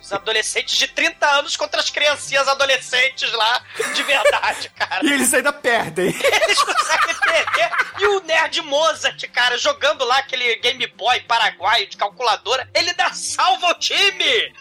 Os 0.00 0.12
adolescentes 0.12 0.76
de 0.78 0.88
30 0.88 1.26
anos 1.26 1.56
contra 1.56 1.80
as 1.80 1.90
criancinhas 1.90 2.48
adolescentes 2.48 3.30
lá, 3.32 3.64
de 3.94 4.02
verdade, 4.02 4.70
cara. 4.74 5.04
E 5.04 5.12
eles 5.12 5.32
ainda 5.32 5.52
perdem. 5.52 6.06
Eles 6.08 6.62
conseguem 6.62 7.14
perder. 7.16 7.70
E 7.98 8.06
o 8.06 8.20
Nerd 8.20 8.62
Mozart, 8.62 9.28
cara, 9.30 9.58
jogando 9.58 10.04
lá 10.04 10.18
aquele 10.18 10.56
Game 10.56 10.86
Boy 10.88 11.20
paraguaio 11.20 11.86
de 11.86 11.96
calculadora, 11.96 12.68
ele 12.74 12.94
dá 12.94 13.12
salva 13.12 13.68
ao 13.68 13.74
time! 13.74 14.54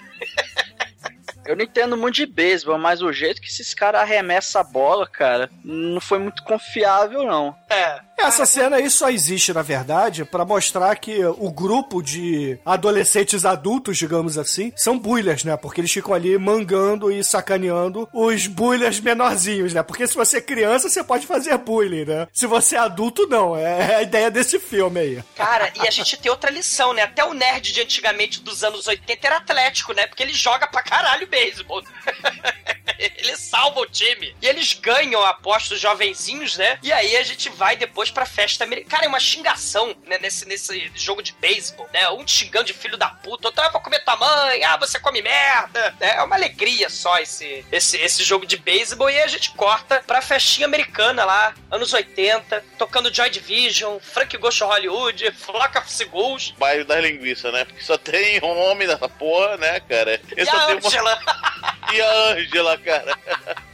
Eu 1.46 1.56
não 1.56 1.64
entendo 1.64 1.98
muito 1.98 2.16
de 2.16 2.26
beisebol, 2.26 2.78
mas 2.78 3.02
o 3.02 3.12
jeito 3.12 3.42
que 3.42 3.48
esses 3.48 3.74
caras 3.74 4.02
arremessam 4.02 4.62
a 4.62 4.64
bola, 4.64 5.08
cara, 5.08 5.50
não 5.64 6.00
foi 6.00 6.20
muito 6.20 6.44
confiável, 6.44 7.24
não. 7.24 7.56
É. 7.70 8.02
Essa 8.20 8.46
cena 8.46 8.76
aí 8.78 8.90
só 8.90 9.10
existe, 9.10 9.54
na 9.54 9.62
verdade, 9.62 10.26
para 10.26 10.46
mostrar 10.46 10.96
que 10.98 11.24
o 11.24 11.52
grupo 11.52 12.02
de 12.02 12.60
adolescentes 12.66 13.46
adultos, 13.46 13.98
digamos 13.98 14.38
assim, 14.38 14.72
são 14.76 15.00
bullies, 15.00 15.44
né? 15.44 15.56
Porque 15.58 15.82
eles 15.82 15.92
ficam 15.92 16.14
ali 16.14 16.38
mangando 16.38 17.12
e 17.12 17.24
sacaneando 17.24 18.08
os 18.14 18.46
bullies 18.46 19.00
menorzinhos, 19.00 19.74
né? 19.74 19.82
Porque 19.82 20.08
se 20.08 20.16
você 20.16 20.38
é 20.38 20.42
criança, 20.42 20.90
você 20.90 21.04
pode 21.04 21.26
fazer 21.26 21.58
bullying, 21.58 22.06
né? 22.06 22.28
Se 22.34 22.46
você 22.46 22.76
é 22.76 22.80
adulto, 22.80 23.28
não. 23.28 23.56
É 23.56 23.96
a 23.96 24.02
ideia 24.04 24.30
desse 24.30 24.60
filme 24.60 25.00
aí. 25.00 25.24
Cara, 25.36 25.72
e 25.82 25.88
a 25.88 25.92
gente 25.92 26.18
tem 26.18 26.30
outra 26.30 26.52
lição, 26.52 26.94
né? 26.94 27.04
Até 27.04 27.24
o 27.24 27.34
nerd 27.34 27.72
de 27.72 27.82
antigamente 27.82 28.42
dos 28.42 28.64
anos 28.64 28.88
80 28.88 29.28
era 29.28 29.38
atlético, 29.38 29.94
né? 29.94 30.08
Porque 30.08 30.24
ele 30.24 30.34
joga 30.34 30.68
pra 30.68 30.84
caralho 30.84 31.28
beisebol. 31.28 31.82
Ele 33.00 33.38
salva 33.38 33.80
o 33.80 33.86
time. 33.86 34.36
E 34.42 34.48
eles 34.48 34.74
ganham 34.74 35.24
aposta 35.24 35.70
dos 35.70 35.80
jovenzinhos, 35.80 36.58
né? 36.58 36.78
E 36.84 36.92
aí 36.92 37.16
a 37.16 37.24
gente 37.24 37.48
vai 37.50 37.78
depois 37.78 38.09
pra 38.12 38.26
festa 38.26 38.64
americana. 38.64 38.90
Cara, 38.92 39.06
é 39.06 39.08
uma 39.10 39.20
xingação, 39.20 39.96
né? 40.06 40.18
Nesse, 40.20 40.46
nesse 40.46 40.92
jogo 40.96 41.22
de 41.22 41.34
beisebol, 41.34 41.90
né? 41.94 42.10
Um 42.10 42.28
xingando 42.28 42.66
de 42.66 42.74
filho 42.74 42.98
da 42.98 43.10
puta, 43.10 43.48
outro, 43.48 43.64
ah, 43.64 43.70
vou 43.70 43.82
comer 43.82 44.00
tua 44.04 44.16
mãe, 44.16 44.64
ah, 44.64 44.78
você 44.78 45.00
come 45.00 45.22
merda. 45.22 45.96
né? 46.00 46.16
É 46.18 46.24
uma 46.24 46.36
alegria 46.36 46.90
só 46.90 47.18
esse, 47.20 47.66
esse, 47.72 47.98
esse 47.98 48.24
jogo 48.24 48.46
de 48.46 48.58
beisebol. 48.58 49.10
E 49.10 49.20
a 49.22 49.28
gente 49.28 49.52
corta 49.52 50.04
pra 50.06 50.22
festinha 50.22 50.66
americana 50.68 51.24
lá, 51.26 51.54
anos 51.72 51.94
80, 51.94 52.64
tocando 52.78 53.14
Joy 53.14 53.30
Division, 53.30 54.00
Frank 54.00 54.36
Ghost 54.38 54.64
Hollywood, 54.64 55.32
Flock 55.32 55.78
of 55.78 55.92
Seagulls. 55.92 56.54
Bairro 56.58 56.86
das 56.86 57.02
linguiças, 57.04 57.52
né? 57.54 57.66
Porque 57.66 57.82
só 57.84 57.98
tem 57.98 58.40
um 58.44 58.58
homem 58.70 58.88
nessa 58.88 59.08
porra, 59.10 59.58
né, 59.58 59.80
cara? 59.82 60.20
E 60.36 60.46
só 60.46 60.56
a 60.58 60.66
tem 60.68 60.76
uma- 60.78 60.88
Angela. 60.88 61.20
E 61.92 62.00
a 62.02 62.12
Ângela, 62.34 62.78
cara. 62.78 63.18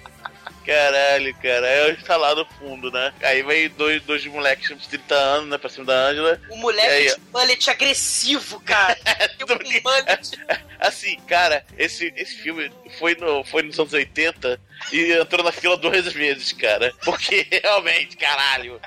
Caralho, 0.65 1.35
cara. 1.35 1.67
Aí 1.67 1.91
está 1.91 2.17
lá 2.17 2.33
no 2.33 2.45
fundo, 2.45 2.91
né? 2.91 3.13
Aí 3.21 3.43
vem 3.43 3.69
dois, 3.69 4.01
dois 4.01 4.25
moleques 4.25 4.67
de 4.69 4.87
30 4.87 5.15
anos, 5.15 5.49
né? 5.49 5.57
Pra 5.57 5.69
cima 5.69 5.85
da 5.85 5.93
Ângela. 5.93 6.41
O 6.49 6.57
moleque 6.57 6.87
aí, 6.87 7.07
de 7.07 7.21
mullet 7.31 7.69
agressivo, 7.69 8.59
cara. 8.61 8.95
Tem 9.37 9.45
um 9.45 9.81
mullet. 9.83 10.31
Assim, 10.79 11.17
cara, 11.27 11.63
esse, 11.77 12.11
esse 12.17 12.35
filme 12.37 12.71
foi, 12.97 13.15
no, 13.15 13.43
foi 13.43 13.63
nos 13.63 13.79
anos 13.79 13.93
80 13.93 14.59
e 14.91 15.13
entrou 15.13 15.43
na 15.43 15.51
fila 15.51 15.77
duas 15.77 16.11
vezes, 16.11 16.51
cara. 16.53 16.91
Porque 17.03 17.45
realmente, 17.63 18.17
caralho. 18.17 18.81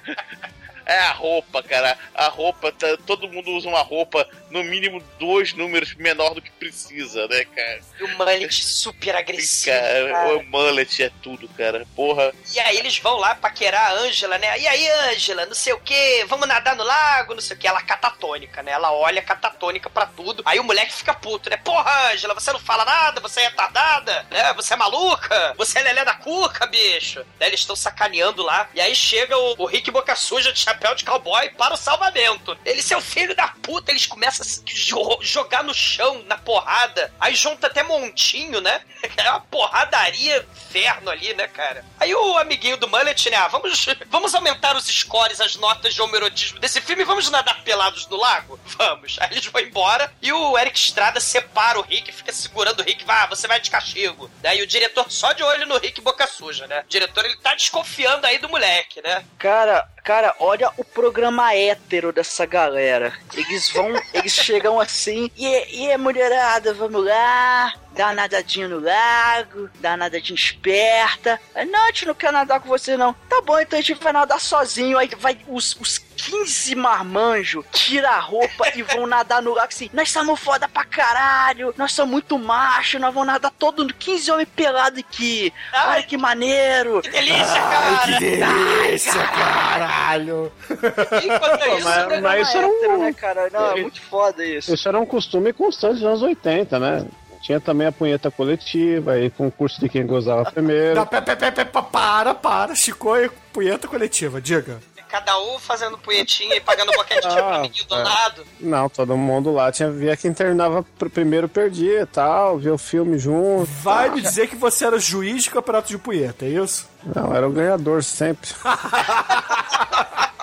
É 0.89 0.99
a 1.01 1.13
roupa, 1.13 1.63
cara. 1.63 1.97
A 2.15 2.29
roupa, 2.29 2.73
tá- 2.73 2.97
todo 3.07 3.29
mundo 3.29 3.51
usa 3.53 3.69
uma 3.69 3.83
roupa, 3.83 4.27
no 4.51 4.65
mínimo 4.65 5.03
dois 5.19 5.53
números 5.53 5.95
menor 5.95 6.35
do 6.35 6.41
que 6.41 6.51
precisa, 6.51 7.29
né, 7.29 7.45
cara? 7.45 7.81
E 8.01 8.05
o 8.05 8.09
mullet 8.17 8.65
super 8.65 9.15
agressivo. 9.15 9.77
Cara, 9.77 10.11
cara. 10.11 10.37
o 10.39 10.43
mullet 10.45 11.03
é 11.03 11.11
tudo, 11.23 11.47
cara. 11.51 11.87
Porra. 11.95 12.33
E 12.55 12.59
aí 12.61 12.79
eles 12.79 12.99
vão 12.99 13.17
lá 13.19 13.35
paquerar 13.35 13.91
a 13.91 13.95
Ângela, 13.97 14.39
né? 14.39 14.59
E 14.59 14.67
aí, 14.67 14.89
Ângela, 15.13 15.45
não 15.45 15.55
sei 15.55 15.75
o 15.75 15.81
que, 15.81 16.25
vamos 16.27 16.49
nadar 16.49 16.75
no 16.75 16.85
lago, 16.85 17.35
não 17.35 17.41
sei 17.43 17.55
o 17.55 17.61
que. 17.61 17.69
Ela 17.69 17.83
catatônica, 17.83 18.63
né? 18.63 18.73
Ela 18.73 18.91
olha 18.91 19.21
catatônica 19.21 19.91
pra 19.91 20.07
tudo. 20.07 20.43
Aí 20.47 20.59
o 20.59 20.65
moleque 20.65 20.95
fica 20.95 21.13
puto, 21.13 21.51
né? 21.51 21.59
Porra, 21.59 22.13
Ângela, 22.13 22.33
você 22.33 22.51
não 22.51 22.61
fala 22.61 22.87
nada, 22.87 23.21
você 23.21 23.41
é 23.41 23.45
retardada, 23.45 24.27
né? 24.31 24.55
Você 24.55 24.73
é 24.73 24.77
maluca, 24.77 25.53
você 25.59 25.81
é 25.81 25.83
lelé 25.83 26.05
da 26.05 26.15
cuca, 26.15 26.67
bicho. 26.67 27.23
Daí 27.39 27.51
eles 27.51 27.61
estão 27.61 27.77
sacaneando 27.77 28.43
lá. 28.43 28.71
E 28.75 28.81
aí 28.81 28.95
chega 28.95 29.37
o, 29.37 29.55
o 29.59 29.67
Rick 29.67 29.91
Boca 29.91 30.17
Suja 30.17 30.51
de 30.53 30.59
chapéu 30.79 30.95
de 30.95 31.05
cowboy 31.05 31.51
para 31.51 31.75
o 31.75 31.77
salvamento. 31.77 32.57
Ele, 32.65 32.81
seu 32.83 33.01
filho 33.01 33.35
da 33.35 33.49
puta, 33.49 33.91
eles 33.91 34.07
começam 34.07 34.47
a 34.47 34.71
jo- 34.73 35.19
jogar 35.21 35.65
no 35.65 35.75
chão, 35.75 36.23
na 36.27 36.39
porrada. 36.39 37.13
Aí 37.21 37.35
junta 37.35 37.67
até 37.67 37.83
montinho, 37.83 38.61
né? 38.61 38.81
É 39.17 39.31
uma 39.31 39.41
porradaria 39.41 40.47
inferno 40.53 41.11
ali, 41.11 41.33
né, 41.35 41.47
cara? 41.49 41.85
Aí 42.01 42.15
o 42.15 42.39
amiguinho 42.39 42.77
do 42.77 42.89
Mullet, 42.89 43.31
né? 43.31 43.37
ah, 43.37 43.49
vamos, 43.49 43.87
vamos 44.09 44.35
aumentar 44.35 44.77
os 44.77 44.87
scores, 44.87 45.41
as 45.41 45.57
notas 45.57 45.95
de 45.95 46.03
homerotismo 46.03 46.59
desse 46.59 46.81
filme 46.81 47.05
vamos 47.05 47.29
nadar 47.31 47.63
pelados 47.63 48.07
no 48.09 48.17
lago? 48.17 48.59
Vamos. 48.67 49.17
Aí 49.21 49.29
eles 49.33 49.47
vão 49.47 49.61
embora 49.63 50.13
e 50.23 50.33
o 50.33 50.59
Eric 50.59 50.79
Estrada 50.79 51.21
separa 51.21 51.79
o 51.79 51.83
Rick, 51.83 52.13
fica 52.13 52.33
segurando 52.33 52.81
o 52.81 52.83
Rick, 52.85 53.05
vá, 53.05 53.27
você 53.27 53.47
vai 53.49 53.61
de 53.61 53.71
castigo. 53.71 54.31
Daí 54.41 54.63
o 54.63 54.67
diretor 54.67 55.11
só 55.11 55.33
de 55.33 55.43
olho 55.43 55.67
no 55.67 55.79
Rick 55.79 56.01
boca 56.01 56.27
suja, 56.27 56.67
né? 56.67 56.81
O 56.85 56.89
diretor, 56.89 57.25
ele 57.25 57.37
tá 57.37 57.55
desconfiando 57.55 58.27
aí 58.27 58.39
do 58.39 58.49
moleque, 58.49 59.01
né? 59.03 59.25
Cara, 59.39 59.89
cara, 60.09 60.35
olha 60.41 60.73
o 60.79 60.85
programa 60.85 61.55
hétero 61.55 62.15
dessa 62.15 62.47
galera. 62.47 63.13
Eles 63.35 63.69
vão, 63.69 63.93
eles 64.15 64.33
chegam 64.33 64.81
assim, 64.81 65.31
e, 65.37 65.85
e 65.85 65.97
mulherada, 65.99 66.73
vamos 66.73 67.05
lá, 67.05 67.75
dá 67.93 68.07
uma 68.07 68.15
nadadinha 68.15 68.67
no 68.69 68.81
lago, 68.81 69.69
dá 69.81 69.91
uma 69.91 69.97
nadadinha 69.99 70.35
esperta. 70.35 71.39
Aí, 71.55 71.67
Não, 71.67 71.85
a 71.85 71.87
gente 71.89 72.07
não 72.07 72.15
quer 72.15 72.33
nadar 72.33 72.59
com 72.59 72.69
você 72.69 72.97
não. 72.97 73.13
Tá 73.29 73.43
bom, 73.43 73.61
então 73.61 73.79
a 73.79 73.83
gente 73.83 74.03
vai 74.03 74.15
nadar 74.15 74.41
sozinho. 74.41 74.97
Aí 74.97 75.11
vai 75.19 75.39
os, 75.47 75.77
os 75.79 75.99
15 76.29 76.75
marmanjos, 76.75 77.65
tira 77.73 78.11
a 78.11 78.21
roupa 78.21 78.69
e 78.75 78.83
vão 78.83 79.07
nadar 79.07 79.41
no 79.43 79.55
lago 79.55 79.69
assim. 79.69 79.89
Nós 79.93 80.11
somos 80.11 80.39
foda 80.39 80.69
pra 80.69 80.85
caralho, 80.85 81.75
nós 81.77 81.93
somos 81.93 82.11
muito 82.13 82.39
macho, 82.39 82.99
nós 82.99 83.13
vamos 83.15 83.27
nadar 83.29 83.51
todo 83.59 83.87
15 83.93 84.31
homens 84.31 84.49
pelados 84.55 84.99
aqui. 84.99 85.53
Olha 85.87 86.03
que 86.03 86.17
maneiro. 86.17 87.01
Que 87.03 87.11
delícia, 87.11 87.45
cara! 87.47 88.07
Que 88.07 88.19
delícia, 88.21 89.25
caralho! 89.29 90.53
Enquanto 90.71 91.59
Pô, 91.65 91.77
isso, 91.77 91.85
mas, 91.85 92.09
né, 92.09 92.21
mas 92.21 92.49
isso 92.49 92.59
era 92.59 92.67
um... 92.67 92.71
hétero, 92.77 92.99
né, 92.99 93.13
cara? 93.13 93.51
Não, 93.53 93.73
é 93.73 93.81
muito 93.83 94.01
foda 94.03 94.45
isso. 94.45 94.75
Isso 94.75 94.89
era 94.89 94.99
um 94.99 95.07
costume 95.07 95.53
constante 95.53 95.95
dos 95.95 96.05
anos 96.05 96.23
80, 96.23 96.79
né? 96.79 97.07
Tinha 97.41 97.61
também 97.61 97.87
a 97.87 97.93
punheta 97.93 98.31
coletiva, 98.31 99.13
aí 99.13 99.31
concurso 99.31 99.81
de 99.81 99.89
quem 99.89 100.05
gozava 100.07 100.51
primeiro. 100.51 100.97
Não, 100.97 101.07
pe, 101.07 101.21
pe, 101.23 101.37
pe, 101.37 101.53
pe, 101.53 101.65
pa- 101.65 101.83
para, 101.83 102.35
para. 102.35 102.75
Chicoio, 102.75 103.33
punheta 103.53 103.87
coletiva, 103.89 104.41
diga. 104.41 104.81
Cada 105.09 105.39
um 105.41 105.59
fazendo 105.59 105.97
punhetinha 105.97 106.55
e 106.55 106.61
pagando 106.61 106.93
boquete 106.93 107.27
de 107.29 107.39
Ah, 107.39 107.57
amiguinho 107.57 107.87
do 107.87 107.95
é. 107.95 108.03
lado. 108.03 108.45
Não, 108.61 108.89
todo 108.89 109.17
mundo 109.17 109.51
lá 109.53 109.73
tinha 109.73 109.91
via 109.91 110.17
quem 110.17 110.33
terminava 110.35 110.83
pr- 110.99 111.09
primeiro 111.09 111.49
perdia 111.49 112.03
e 112.03 112.07
tal, 112.07 112.59
via 112.59 112.75
o 112.75 112.79
filme 112.79 113.19
junto. 113.19 113.65
Vai 113.83 114.11
me 114.11 114.21
dizer 114.21 114.49
que 114.49 114.57
você 114.57 114.85
era 114.85 114.99
juiz 114.99 115.45
de 115.45 115.51
campeonato 115.51 115.89
de 115.89 115.97
punheta, 115.99 116.45
é 116.45 116.49
isso? 116.49 116.87
Não, 117.15 117.35
era 117.35 117.49
o 117.49 117.53
ganhador 117.53 118.03
sempre. 118.05 118.51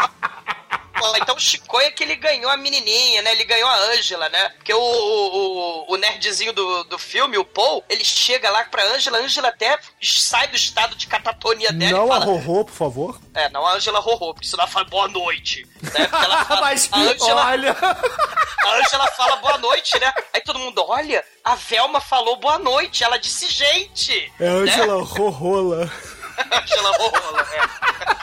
Pô, 0.98 1.18
então 1.18 1.36
o 1.36 1.40
Chicoia 1.40 1.92
que 1.92 2.04
ele 2.04 2.16
ganhou 2.16 2.50
a 2.50 2.58
menininha, 2.58 3.22
né? 3.22 3.32
Ele 3.32 3.44
ganhou 3.44 3.68
a 3.68 3.78
Ângela, 3.92 4.30
né? 4.30 4.50
Porque 4.50 4.74
o, 4.74 4.80
o, 4.80 5.94
o 5.94 5.98
nerdzinho 5.98 6.54
do, 6.54 6.84
do 6.86 6.98
filme, 6.98 7.38
o 7.38 7.46
Paul, 7.46 7.84
ele 7.90 8.04
chega 8.04 8.50
lá 8.50 8.64
pra 8.66 8.84
Ângela, 8.94 9.18
a 9.18 9.22
Ângela 9.22 9.50
até 9.50 9.78
sai 10.02 10.48
do 10.48 10.56
estado 10.56 10.96
de 10.96 11.08
catatonia 11.08 11.72
dela 11.72 11.92
Não 11.92 12.08
e 12.08 12.12
a 12.12 12.20
fala... 12.20 12.26
Rorô, 12.26 12.66
por 12.66 12.74
favor. 12.74 13.20
É, 13.34 13.50
não 13.50 13.66
a 13.66 13.74
Ângela 13.74 14.00
Rorô, 14.00 14.34
porque 14.34 14.48
senão 14.48 14.64
ela 14.64 14.72
fala 14.72 14.86
boa 14.86 15.08
noite. 15.08 15.68
Né? 15.82 16.08
Porque 16.08 16.26
ela 16.26 16.44
fala, 16.46 16.62
Mas, 16.62 16.90
a 16.92 16.98
Ângela, 16.98 17.46
olha... 17.46 17.72
a 17.72 18.76
Ângela 18.76 19.08
fala 19.12 19.36
boa 19.38 19.58
noite, 19.58 20.00
né? 20.00 20.14
Aí 20.34 20.42
todo 20.42 20.60
mundo, 20.60 20.84
olha, 20.88 21.24
a 21.44 21.56
Velma 21.56 22.00
falou 22.00 22.38
boa 22.38 22.58
noite. 22.58 23.04
Ela 23.04 23.18
disse 23.18 23.48
gente. 23.50 24.32
É 24.40 24.48
Ângela 24.48 25.04
Rorrola. 25.04 25.92
Angela 26.52 26.98
Rorrola, 26.98 27.42
é. 27.42 28.15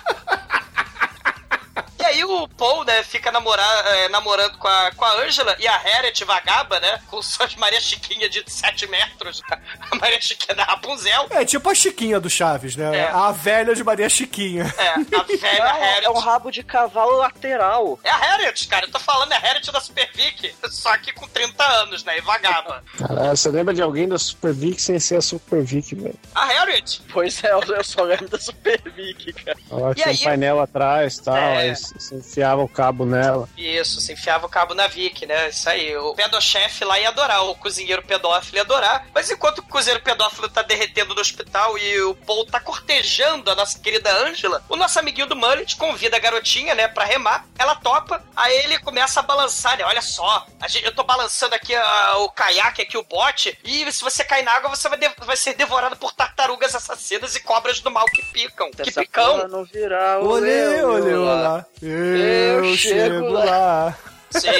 E 2.03 2.05
aí 2.05 2.24
o 2.24 2.48
Paul, 2.48 2.84
né, 2.84 3.03
fica 3.05 3.30
namorar, 3.30 3.86
é, 3.94 4.09
namorando 4.09 4.59
com 4.59 4.66
a, 4.66 4.90
com 4.96 5.05
a 5.05 5.22
Angela 5.22 5.55
e 5.61 5.68
a 5.68 5.76
Harriet 5.76 6.24
vagaba, 6.24 6.80
né, 6.80 7.00
com 7.09 7.22
suas 7.22 7.55
Maria 7.55 7.80
Chiquinha 7.80 8.28
de 8.28 8.42
7 8.44 8.88
metros, 8.88 9.40
a 9.48 9.94
Maria 9.96 10.20
Chiquinha 10.20 10.55
da 10.57 10.64
Rapunzel. 10.64 11.28
É 11.30 11.44
tipo 11.44 11.70
a 11.70 11.74
Chiquinha 11.74 12.18
do 12.18 12.28
Chaves, 12.28 12.74
né? 12.74 12.98
É. 12.98 13.09
A 13.09 13.30
velha 13.30 13.72
de 13.74 13.84
Maria 13.84 14.09
Chiquinha. 14.09 14.64
É, 14.76 14.88
a 14.88 14.98
velha 15.22 15.64
Não, 15.64 15.80
Harriet. 15.80 16.05
é 16.07 16.11
um 16.11 16.18
rabo 16.18 16.50
de 16.50 16.62
cavalo 16.64 17.16
lateral. 17.18 17.98
É 18.03 18.11
a 18.11 18.16
Harriet, 18.16 18.66
cara, 18.66 18.86
eu 18.86 18.90
tô 18.90 18.98
falando, 18.98 19.30
é 19.32 19.36
a 19.36 19.38
Harriet 19.38 19.70
da 19.70 19.80
Super 19.80 20.11
Vic, 20.12 20.53
só 20.70 20.96
que 20.98 21.12
com 21.12 21.28
30 21.28 21.64
anos, 21.82 22.03
né, 22.05 22.18
e 22.18 22.20
vagaba. 22.20 22.82
Caralho, 22.98 23.36
você 23.36 23.48
lembra 23.48 23.72
de 23.72 23.80
alguém 23.82 24.09
da 24.09 24.18
Super 24.18 24.53
Vic 24.53 24.82
sem 24.82 24.98
ser 24.98 25.16
a 25.18 25.22
Super 25.22 25.62
Vic, 25.62 25.94
velho? 25.94 26.18
A 26.34 26.44
Harriet, 26.46 27.00
Pois 27.12 27.42
é, 27.44 27.53
eu 27.53 27.84
só 27.84 28.03
lembro 28.03 28.28
da 28.28 28.40
Super 28.40 28.80
Vic, 28.90 29.32
cara. 29.34 29.57
Ela 29.70 29.92
E 29.92 29.94
tinha 29.94 30.07
aí- 30.09 30.16
um 30.16 30.24
painel 30.24 30.61
atrás 30.61 31.16
e 31.18 31.22
tal, 31.22 31.36
É. 31.36 31.57
aí 31.59 31.76
você 31.76 31.91
você 31.95 32.14
enfiava 32.16 32.62
o 32.62 32.68
cabo 32.68 33.05
nela. 33.05 33.49
Isso, 33.57 34.01
se 34.01 34.12
enfiava 34.12 34.47
o 34.47 34.49
cabo 34.49 34.74
na 34.74 34.86
Vic, 34.86 35.26
né? 35.26 35.49
Isso 35.49 35.68
aí. 35.68 35.97
O 35.97 36.14
pedochefe 36.14 36.84
lá 36.84 36.99
ia 36.99 37.09
adorar, 37.09 37.45
o 37.45 37.55
cozinheiro 37.55 38.03
pedófilo 38.03 38.57
ia 38.57 38.62
adorar. 38.62 39.07
Mas 39.14 39.30
enquanto 39.30 39.59
o 39.59 39.62
cozinheiro 39.62 40.03
pedófilo 40.03 40.49
tá 40.49 40.62
derretendo 40.62 41.14
no 41.14 41.20
hospital 41.20 41.76
e 41.78 42.01
o 42.03 42.14
Paul 42.14 42.47
tá 42.47 42.61
cortejando 42.61 43.51
a 43.51 43.55
nossa 43.55 43.78
querida 43.78 44.12
Angela, 44.24 44.62
o 44.68 44.76
nosso 44.76 44.99
amiguinho 44.99 45.26
do 45.26 45.36
Mullet 45.36 45.76
convida 45.76 46.16
a 46.16 46.20
garotinha, 46.20 46.74
né, 46.74 46.88
pra 46.88 47.05
remar. 47.05 47.47
Ela 47.59 47.74
topa, 47.76 48.22
aí 48.36 48.57
ele 48.64 48.78
começa 48.80 49.20
a 49.20 49.22
balançar, 49.22 49.76
né? 49.78 49.84
Olha 49.84 50.03
só, 50.03 50.47
a 50.61 50.68
gente- 50.68 50.84
eu 50.84 50.95
tô 50.95 51.03
balançando 51.05 51.55
aqui 51.55 51.74
a- 51.74 52.16
o 52.18 52.28
caiaque, 52.30 52.82
aqui 52.82 52.97
o 52.99 53.05
bote, 53.05 53.57
e 53.64 53.90
se 53.93 54.03
você 54.03 54.24
cair 54.24 54.43
na 54.45 54.53
água, 54.53 54.70
você 54.70 54.88
vai, 54.88 54.99
de- 54.99 55.11
vai 55.24 55.36
ser 55.36 55.55
devorado 55.55 55.97
por 55.97 56.12
tartarugas 56.12 56.74
assassinas 56.74 57.34
e 57.36 57.40
cobras 57.40 57.80
do 57.80 57.90
mal 57.90 58.05
que 58.07 58.22
picam. 58.32 58.70
Que 58.70 58.82
Essa 58.82 59.01
picão. 59.01 59.36
porra 59.36 59.49
não 59.49 59.64
virar 59.64 60.20
o 60.20 60.28
Olê, 60.28 60.82
olê, 60.82 61.14
lá. 61.14 61.22
olá. 61.22 61.66
Eu, 61.82 62.64
Eu 62.64 62.76
chego 62.76 62.76
chego 62.76 63.28
lá. 63.30 63.98
Sim. 64.32 64.50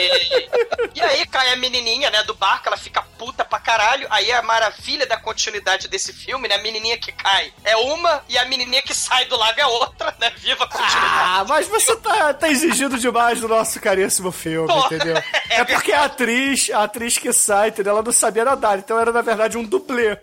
E 0.95 1.01
aí 1.01 1.27
cai 1.27 1.53
a 1.53 1.57
menininha, 1.57 2.11
né, 2.11 2.23
do 2.25 2.35
barco, 2.35 2.69
ela 2.69 2.77
fica 2.77 3.03
puta 3.19 3.45
pra 3.45 3.59
caralho. 3.59 4.07
Aí 4.11 4.31
a 4.33 4.43
maravilha 4.43 5.07
da 5.07 5.17
continuidade 5.17 5.89
desse 5.89 6.13
filme, 6.13 6.49
né, 6.49 6.57
a 6.57 6.63
menininha 6.63 6.99
que 6.99 7.13
cai 7.13 7.53
é 7.65 7.77
uma 7.77 8.23
e 8.29 8.37
a 8.39 8.45
menininha 8.45 8.83
que 8.83 8.95
sai 8.95 9.25
do 9.27 9.37
lago 9.37 9.61
é 9.61 9.67
outra, 9.67 10.15
né? 10.19 10.33
Viva 10.37 10.65
a 10.65 10.69
continuidade. 10.69 11.03
Ah, 11.05 11.45
mas 11.49 11.69
você 11.69 11.97
tá, 11.97 12.35
tá 12.35 12.49
exigindo 12.49 12.99
demais 12.99 13.41
do 13.41 13.49
nosso 13.49 13.81
caríssimo 13.81 14.31
filme, 14.33 14.69
Pô, 14.69 14.87
entendeu? 14.87 15.17
É 15.51 15.65
porque 15.65 15.93
a 15.93 16.05
atriz, 16.05 16.71
a 16.71 16.85
atriz 16.85 17.19
que 17.19 17.31
sai, 17.31 17.69
entendeu? 17.69 17.93
Ela 17.93 18.03
não 18.03 18.13
sabia 18.13 18.43
nadar, 18.43 18.79
então 18.79 18.99
era 18.99 19.13
na 19.13 19.21
verdade 19.21 19.59
um 19.59 19.65
dublê. 19.65 20.19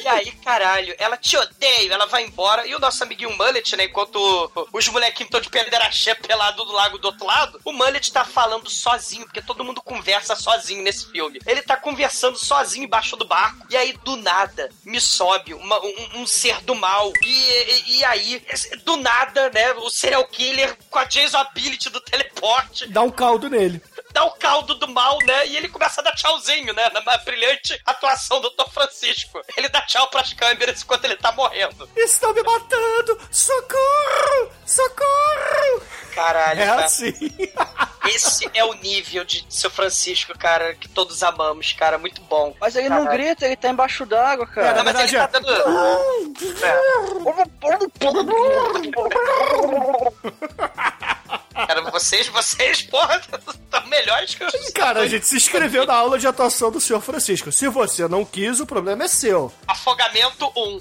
E 0.00 0.08
aí, 0.08 0.32
caralho, 0.44 0.94
ela 0.98 1.16
te 1.16 1.36
odeia, 1.36 1.92
ela 1.92 2.06
vai 2.06 2.24
embora. 2.24 2.66
E 2.66 2.74
o 2.74 2.78
nosso 2.78 3.02
amiguinho 3.02 3.36
Mullet, 3.36 3.76
né? 3.76 3.84
Enquanto 3.84 4.50
os 4.72 4.88
molequinhos 4.88 5.28
estão 5.28 5.40
de 5.40 5.50
pederaxé 5.50 6.14
pelado 6.14 6.64
do 6.64 6.72
lago 6.72 6.98
do 6.98 7.06
outro 7.06 7.26
lado, 7.26 7.60
o 7.64 7.72
Mullet 7.72 8.12
tá 8.12 8.24
falando 8.32 8.68
sozinho, 8.70 9.24
porque 9.26 9.42
todo 9.42 9.62
mundo 9.64 9.80
conversa 9.82 10.34
sozinho 10.34 10.82
nesse 10.82 11.10
filme. 11.12 11.38
Ele 11.46 11.62
tá 11.62 11.76
conversando 11.76 12.36
sozinho 12.38 12.84
embaixo 12.84 13.16
do 13.16 13.24
barco. 13.26 13.66
E 13.70 13.76
aí, 13.76 13.92
do 14.04 14.16
nada, 14.16 14.70
me 14.84 15.00
sobe 15.00 15.54
uma- 15.54 15.78
um, 15.80 16.20
um 16.22 16.26
ser 16.26 16.60
do 16.62 16.74
mal. 16.74 17.12
E, 17.22 17.28
e, 17.28 17.98
e 17.98 18.04
aí, 18.04 18.44
do 18.84 18.96
nada, 18.96 19.50
né? 19.50 19.72
O 19.74 19.90
serial 19.90 20.24
killer 20.26 20.76
com 20.90 20.98
a 20.98 21.04
Jason 21.04 21.38
Ability 21.38 21.90
do 21.90 22.00
teleporte 22.00 22.86
Dá 22.88 23.02
um 23.02 23.10
caldo 23.10 23.48
nele. 23.50 23.82
dá 24.12 24.24
o 24.24 24.32
caldo 24.32 24.74
do 24.74 24.88
mal, 24.88 25.18
né? 25.24 25.46
E 25.48 25.56
ele 25.56 25.68
começa 25.68 26.00
a 26.00 26.04
dar 26.04 26.14
tchauzinho, 26.14 26.72
né? 26.72 26.90
Na 26.90 27.00
brilhante 27.18 27.78
atuação 27.86 28.40
do 28.40 28.50
Dr. 28.50 28.70
Francisco. 28.72 29.40
Ele 29.56 29.68
dá 29.68 29.80
tchau 29.82 30.08
pras 30.08 30.32
câmeras 30.32 30.82
enquanto 30.82 31.04
ele 31.04 31.16
tá 31.16 31.32
morrendo. 31.32 31.88
Estão 31.96 32.32
me 32.32 32.42
matando! 32.42 33.18
Socorro! 33.30 34.50
Socorro! 34.66 35.82
Caralho, 36.14 36.62
É 36.62 36.66
cara. 36.66 36.84
assim. 36.84 37.12
Esse 38.04 38.50
é 38.52 38.64
o 38.64 38.74
nível 38.74 39.24
de 39.24 39.46
seu 39.48 39.70
Francisco, 39.70 40.36
cara, 40.36 40.74
que 40.74 40.88
todos 40.88 41.22
amamos, 41.22 41.72
cara. 41.72 41.98
Muito 41.98 42.20
bom. 42.22 42.52
Mas 42.60 42.74
ele 42.74 42.88
não 42.88 43.04
Caralho. 43.04 43.22
grita, 43.22 43.46
ele 43.46 43.54
tá 43.56 43.68
embaixo 43.68 44.04
d'água, 44.04 44.44
É, 44.50 44.54
cara. 44.54 44.72
na 44.72 44.82
Não, 44.82 44.92
mas 44.92 45.10
verdade 45.10 45.14
ele 45.14 45.22
é. 45.22 45.26
tá 45.28 45.38
dando. 45.38 45.52
Cara, 51.54 51.82
vocês, 51.90 52.28
vocês, 52.28 52.82
porra, 52.82 53.20
estão 53.48 53.86
melhores 53.86 54.34
que 54.34 54.44
os. 54.44 54.70
Cara, 54.70 55.00
a 55.00 55.06
gente 55.06 55.26
se 55.26 55.36
inscreveu 55.36 55.86
na 55.86 55.94
aula 55.94 56.18
de 56.18 56.26
atuação 56.26 56.70
do 56.70 56.80
senhor 56.80 57.00
Francisco. 57.00 57.52
Se 57.52 57.68
você 57.68 58.08
não 58.08 58.24
quis, 58.24 58.60
o 58.60 58.66
problema 58.66 59.04
é 59.04 59.08
seu. 59.08 59.52
Afogamento 59.66 60.50
1. 60.56 60.80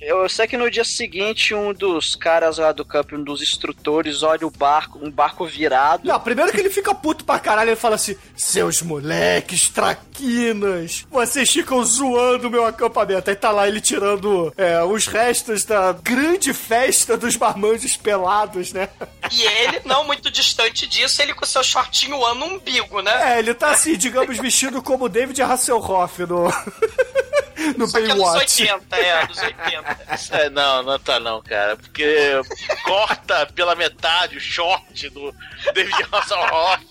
Eu 0.00 0.28
sei 0.28 0.46
que 0.46 0.56
no 0.56 0.70
dia 0.70 0.84
seguinte, 0.84 1.54
um 1.54 1.72
dos 1.72 2.14
caras 2.14 2.58
lá 2.58 2.72
do 2.72 2.84
campo, 2.84 3.16
um 3.16 3.22
dos 3.22 3.40
instrutores, 3.40 4.22
olha 4.22 4.46
o 4.46 4.50
barco, 4.50 4.98
um 5.02 5.10
barco 5.10 5.46
virado. 5.46 6.06
Não, 6.06 6.20
primeiro 6.20 6.52
que 6.52 6.58
ele 6.58 6.70
fica 6.70 6.94
puto 6.94 7.24
pra 7.24 7.38
caralho, 7.38 7.70
ele 7.70 7.76
fala 7.76 7.94
assim: 7.94 8.16
Seus 8.36 8.82
moleques, 8.82 9.68
traquinas, 9.68 11.06
vocês 11.10 11.50
ficam 11.50 11.82
zoando 11.84 12.50
meu 12.50 12.66
acampamento. 12.66 13.30
Aí 13.30 13.36
tá 13.36 13.50
lá 13.50 13.66
ele 13.68 13.80
tirando 13.80 14.52
é, 14.56 14.82
os 14.82 15.06
restos 15.06 15.64
da 15.64 15.92
grande 15.92 16.52
festa 16.52 17.16
dos 17.16 17.36
marmanjos 17.36 17.79
pelados, 17.96 18.72
né? 18.72 18.88
E 19.30 19.42
ele, 19.42 19.80
não 19.84 20.04
muito 20.04 20.30
distante 20.30 20.86
disso, 20.86 21.20
ele 21.22 21.34
com 21.34 21.44
seu 21.44 21.62
shortinho 21.62 22.24
ano 22.24 22.46
umbigo, 22.46 23.00
né? 23.00 23.34
É, 23.34 23.38
ele 23.38 23.54
tá 23.54 23.70
assim, 23.70 23.96
digamos, 23.96 24.38
vestido 24.38 24.82
como 24.82 25.08
David 25.08 25.40
Hasselhoff 25.42 26.20
no. 26.26 26.44
no 27.76 27.86
Só 27.86 27.98
que 27.98 28.04
é 28.04 28.08
dos 28.08 28.18
Baywatch. 28.18 28.62
80, 28.62 28.96
é, 28.96 29.26
dos 29.26 29.38
80. 29.38 29.98
É, 30.30 30.50
não, 30.50 30.82
não 30.82 30.98
tá 30.98 31.20
não, 31.20 31.42
cara. 31.42 31.76
Porque 31.76 32.40
corta 32.84 33.46
pela 33.46 33.74
metade 33.74 34.36
o 34.36 34.40
short 34.40 35.08
do 35.10 35.34
David 35.74 36.06
Hasselhoff. 36.10 36.86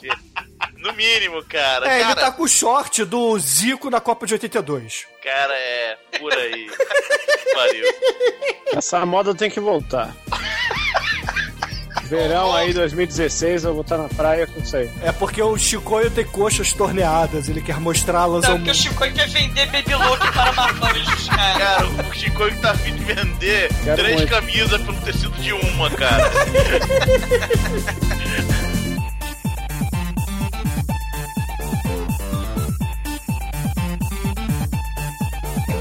No 0.77 0.93
mínimo, 0.93 1.43
cara. 1.45 1.89
É, 1.91 1.95
ele 1.95 2.03
cara, 2.03 2.21
tá 2.21 2.31
com 2.31 2.43
o 2.43 2.47
short 2.47 3.03
do 3.05 3.37
Zico 3.39 3.89
na 3.89 3.99
Copa 3.99 4.25
de 4.25 4.33
82. 4.33 5.07
cara, 5.23 5.53
é 5.53 5.97
por 6.19 6.33
aí. 6.33 6.69
Pariu. 7.53 7.85
Essa 8.75 9.05
moda 9.05 9.33
tem 9.33 9.49
que 9.49 9.59
voltar. 9.59 10.15
Verão 12.03 12.55
aí 12.55 12.73
2016, 12.73 13.63
eu 13.63 13.73
vou 13.73 13.81
estar 13.81 13.97
na 13.97 14.07
praia 14.09 14.45
com 14.47 14.59
isso 14.59 14.75
aí. 14.77 14.89
É 15.01 15.11
porque 15.11 15.41
o 15.41 15.57
Chicoio 15.57 16.09
tem 16.11 16.25
coxas 16.25 16.71
torneadas, 16.73 17.49
ele 17.49 17.61
quer 17.61 17.79
mostrá-las 17.79 18.45
ao 18.45 18.57
porque 18.57 18.71
o 18.71 18.73
mundo. 18.73 18.75
Chico 18.75 19.11
quer 19.11 19.27
vender 19.27 19.65
baby 19.67 19.95
look 19.95 20.19
para 20.31 20.51
marmanjos, 20.53 21.27
cara. 21.29 21.59
Cara, 21.59 21.87
o 21.87 22.13
Chico 22.13 22.45
que 22.45 22.57
tá 22.59 22.71
afim 22.71 22.95
de 22.95 23.03
vender 23.03 23.69
Quero 23.83 23.97
três 23.97 24.15
muito. 24.17 24.29
camisas 24.29 24.81
pelo 24.81 24.97
tecido 25.01 25.31
de 25.41 25.53
uma, 25.53 25.89
cara. 25.91 26.29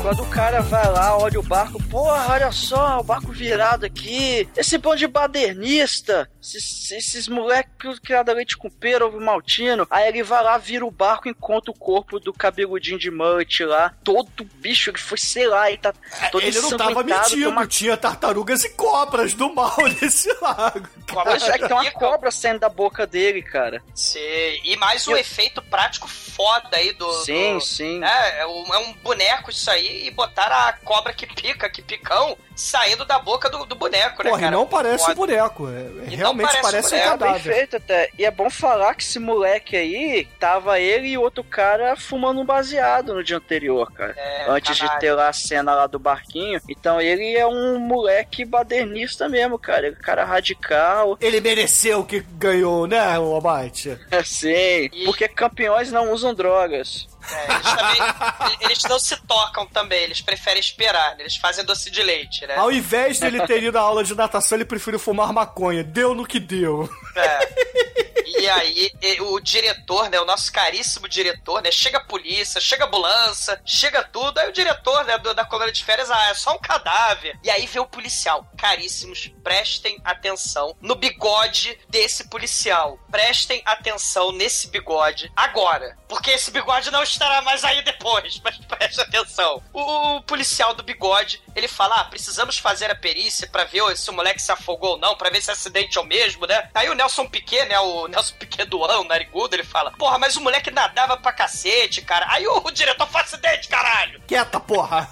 Quando 0.08 0.22
o 0.22 0.30
cara 0.30 0.62
vai 0.62 0.90
lá, 0.90 1.18
olha 1.18 1.38
o 1.38 1.42
barco, 1.42 1.82
porra, 1.82 2.32
olha 2.32 2.50
só, 2.50 2.98
o 2.98 3.02
barco 3.02 3.30
virado 3.30 3.84
aqui. 3.84 4.48
Esse 4.56 4.78
bando 4.78 4.96
de 4.96 5.06
badernista, 5.06 6.30
esses, 6.42 6.90
esses 6.92 7.28
moleques 7.28 7.98
criados 7.98 8.32
a 8.32 8.34
leite 8.34 8.56
com 8.56 8.70
pera, 8.70 9.04
ovo 9.04 9.20
maltino. 9.20 9.86
Aí 9.90 10.08
ele 10.08 10.22
vai 10.22 10.42
lá, 10.42 10.56
vira 10.56 10.86
o 10.86 10.90
barco, 10.90 11.28
encontra 11.28 11.70
o 11.70 11.78
corpo 11.78 12.18
do 12.18 12.32
cabeludinho 12.32 12.98
de 12.98 13.10
mullet 13.10 13.62
lá. 13.66 13.94
Todo 14.02 14.44
bicho, 14.54 14.88
ele 14.88 14.96
foi, 14.96 15.18
sei 15.18 15.46
lá, 15.46 15.68
ele 15.68 15.76
tá 15.76 15.92
todo 16.32 16.42
Ele 16.42 16.58
não 16.58 16.74
tava 16.74 17.02
mentindo, 17.02 17.50
uma 17.50 17.66
tinha 17.66 17.94
tartarugas 17.94 18.64
e 18.64 18.70
cobras 18.70 19.34
do 19.34 19.54
mal 19.54 19.76
nesse 20.00 20.34
lago. 20.40 20.88
Mas 21.26 21.42
é 21.42 21.58
que 21.58 21.68
tem 21.68 21.76
uma 21.76 21.90
cobra 21.90 22.30
saindo 22.30 22.60
da 22.60 22.70
boca 22.70 23.06
dele, 23.06 23.42
cara. 23.42 23.82
Sim, 23.94 24.18
e 24.64 24.74
mais 24.78 25.06
um 25.06 25.14
efeito 25.14 25.60
prático 25.60 26.08
foda 26.08 26.68
aí 26.72 26.94
do. 26.94 27.12
Sim, 27.24 27.54
do- 27.54 27.60
sim. 27.60 28.02
É, 28.02 28.40
é 28.40 28.46
um, 28.46 28.74
é 28.74 28.78
um 28.78 28.92
boneco 28.94 29.50
isso 29.50 29.70
aí 29.70 29.97
e 30.06 30.10
botaram 30.10 30.56
a 30.68 30.72
cobra 30.72 31.12
que 31.12 31.26
pica, 31.26 31.68
que 31.68 31.82
picão, 31.82 32.36
saindo 32.54 33.04
da 33.04 33.18
boca 33.18 33.48
do, 33.50 33.64
do 33.64 33.74
boneco, 33.74 34.22
né, 34.22 34.30
Porra, 34.30 34.40
e 34.42 34.44
cara? 34.44 34.56
não 34.56 34.66
parece 34.66 35.04
Foda. 35.04 35.12
um 35.12 35.16
boneco. 35.16 35.68
é- 35.68 35.80
E 36.06 36.10
não 36.10 36.16
realmente 36.16 36.46
parece 36.60 36.62
parece, 36.62 36.94
um 36.94 36.98
um 36.98 37.00
boneco, 37.00 37.14
É 37.14 37.18
bem 37.18 37.28
cadáver. 37.32 37.54
feito 37.54 37.76
até. 37.76 38.10
E 38.18 38.24
é 38.24 38.30
bom 38.30 38.50
falar 38.50 38.94
que 38.94 39.02
esse 39.02 39.18
moleque 39.18 39.76
aí, 39.76 40.26
tava 40.38 40.78
ele 40.80 41.08
e 41.08 41.18
outro 41.18 41.42
cara 41.44 41.96
fumando 41.96 42.40
um 42.40 42.44
baseado 42.44 43.14
no 43.14 43.22
dia 43.24 43.36
anterior, 43.36 43.90
cara. 43.92 44.14
É, 44.16 44.46
Antes 44.48 44.74
de 44.76 44.82
caralho. 44.82 45.00
ter 45.00 45.12
lá 45.12 45.28
a 45.28 45.32
cena 45.32 45.74
lá 45.74 45.86
do 45.86 45.98
barquinho. 45.98 46.60
Então 46.68 47.00
ele 47.00 47.36
é 47.36 47.46
um 47.46 47.78
moleque 47.78 48.44
badernista 48.44 49.28
mesmo, 49.28 49.58
cara. 49.58 49.86
Ele 49.86 49.96
é 49.96 49.98
um 49.98 50.02
cara 50.02 50.24
radical. 50.24 51.16
Ele 51.20 51.40
mereceu 51.40 52.00
o 52.00 52.04
que 52.04 52.20
ganhou, 52.20 52.86
né, 52.86 53.18
o 53.18 53.36
Abate? 53.36 53.98
Sim, 54.24 54.88
porque 55.04 55.28
campeões 55.28 55.90
não 55.92 56.12
usam 56.12 56.34
drogas. 56.34 57.06
É, 57.30 57.52
eles 57.52 57.74
também. 57.74 58.56
eles 58.60 58.82
não 58.84 58.98
se 58.98 59.16
tocam 59.26 59.66
também, 59.66 60.02
eles 60.02 60.20
preferem 60.20 60.60
esperar, 60.60 61.16
né? 61.16 61.22
eles 61.22 61.36
fazem 61.36 61.64
doce 61.64 61.90
de 61.90 62.02
leite, 62.02 62.46
né? 62.46 62.56
Ao 62.56 62.72
invés 62.72 63.18
dele 63.18 63.46
ter 63.46 63.62
ido 63.62 63.78
à 63.78 63.80
aula 63.80 64.02
de 64.02 64.14
natação, 64.14 64.56
ele 64.56 64.64
preferiu 64.64 64.98
fumar 64.98 65.32
maconha. 65.32 65.84
Deu 65.84 66.14
no 66.14 66.26
que 66.26 66.40
deu. 66.40 66.88
É. 67.14 68.28
E 68.40 68.48
aí, 68.48 68.92
e- 69.02 69.20
o 69.22 69.40
diretor, 69.40 70.08
né? 70.10 70.20
O 70.20 70.24
nosso 70.24 70.52
caríssimo 70.52 71.08
diretor, 71.08 71.62
né? 71.62 71.70
Chega 71.72 71.98
a 71.98 72.04
polícia, 72.04 72.60
chega 72.60 72.84
a 72.84 72.86
ambulância, 72.86 73.60
chega 73.64 74.04
tudo. 74.04 74.38
Aí 74.38 74.48
o 74.48 74.52
diretor, 74.52 75.04
né? 75.04 75.18
do- 75.18 75.34
da 75.34 75.44
colônia 75.44 75.72
de 75.72 75.82
férias, 75.84 76.10
ah, 76.10 76.28
é 76.30 76.34
só 76.34 76.54
um 76.54 76.58
cadáver. 76.58 77.36
E 77.42 77.50
aí 77.50 77.66
vê 77.66 77.80
o 77.80 77.86
policial. 77.86 78.46
Caríssimos, 78.56 79.30
prestem 79.42 79.98
atenção 80.04 80.76
no 80.80 80.94
bigode 80.94 81.78
desse 81.88 82.28
policial. 82.28 82.98
Prestem 83.10 83.62
atenção 83.64 84.30
nesse 84.32 84.68
bigode 84.68 85.32
agora. 85.34 85.96
Porque 86.08 86.30
esse 86.30 86.50
bigode 86.50 86.90
não 86.90 87.02
estará 87.02 87.40
mais 87.42 87.64
aí 87.64 87.82
depois. 87.82 88.40
Mas 88.44 88.56
preste 88.58 89.00
atenção. 89.00 89.62
O, 89.72 90.16
o 90.16 90.22
policial 90.22 90.74
do 90.74 90.82
bigode, 90.82 91.42
ele 91.56 91.66
fala: 91.68 91.96
ah, 92.00 92.04
precisamos 92.04 92.58
fazer 92.58 92.90
a 92.90 92.94
perícia 92.94 93.48
pra 93.48 93.64
ver 93.64 93.96
se 93.96 94.10
o 94.10 94.12
moleque 94.12 94.40
se 94.40 94.52
afogou 94.52 94.90
ou 94.92 94.98
não, 94.98 95.16
pra 95.16 95.30
ver 95.30 95.42
se 95.42 95.48
o 95.50 95.52
acidente 95.52 95.98
é 95.98 96.00
o 96.00 96.04
mesmo, 96.04 96.46
né? 96.46 96.68
Aí 96.74 96.88
o 96.88 96.94
Piquet, 97.28 97.64
né? 97.66 97.78
O 97.80 98.06
Nelson 98.08 98.34
Piquet 98.36 98.64
do 98.66 98.84
ano, 98.84 99.04
narigudo, 99.04 99.54
ele 99.54 99.64
fala: 99.64 99.90
porra, 99.92 100.18
mas 100.18 100.36
o 100.36 100.40
moleque 100.40 100.70
nadava 100.70 101.16
pra 101.16 101.32
cacete, 101.32 102.02
cara. 102.02 102.26
Aí 102.28 102.46
o, 102.46 102.58
o 102.58 102.70
diretor 102.70 103.06
faz 103.08 103.26
acidente, 103.32 103.68
caralho. 103.68 104.20
Quieta, 104.26 104.60
porra! 104.60 105.08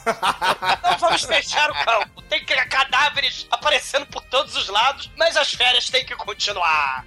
Não 0.83 0.99
vamos 0.99 1.23
fechar 1.25 1.71
o 1.71 1.75
campo. 1.85 2.23
Tem 2.23 2.45
que- 2.45 2.55
cadáveres 2.67 3.47
aparecendo 3.51 4.07
por 4.07 4.23
todos 4.25 4.57
os 4.57 4.69
lados, 4.69 5.11
mas 5.17 5.37
as 5.37 5.53
férias 5.53 5.89
têm 5.89 6.05
que 6.05 6.15
continuar. 6.17 7.05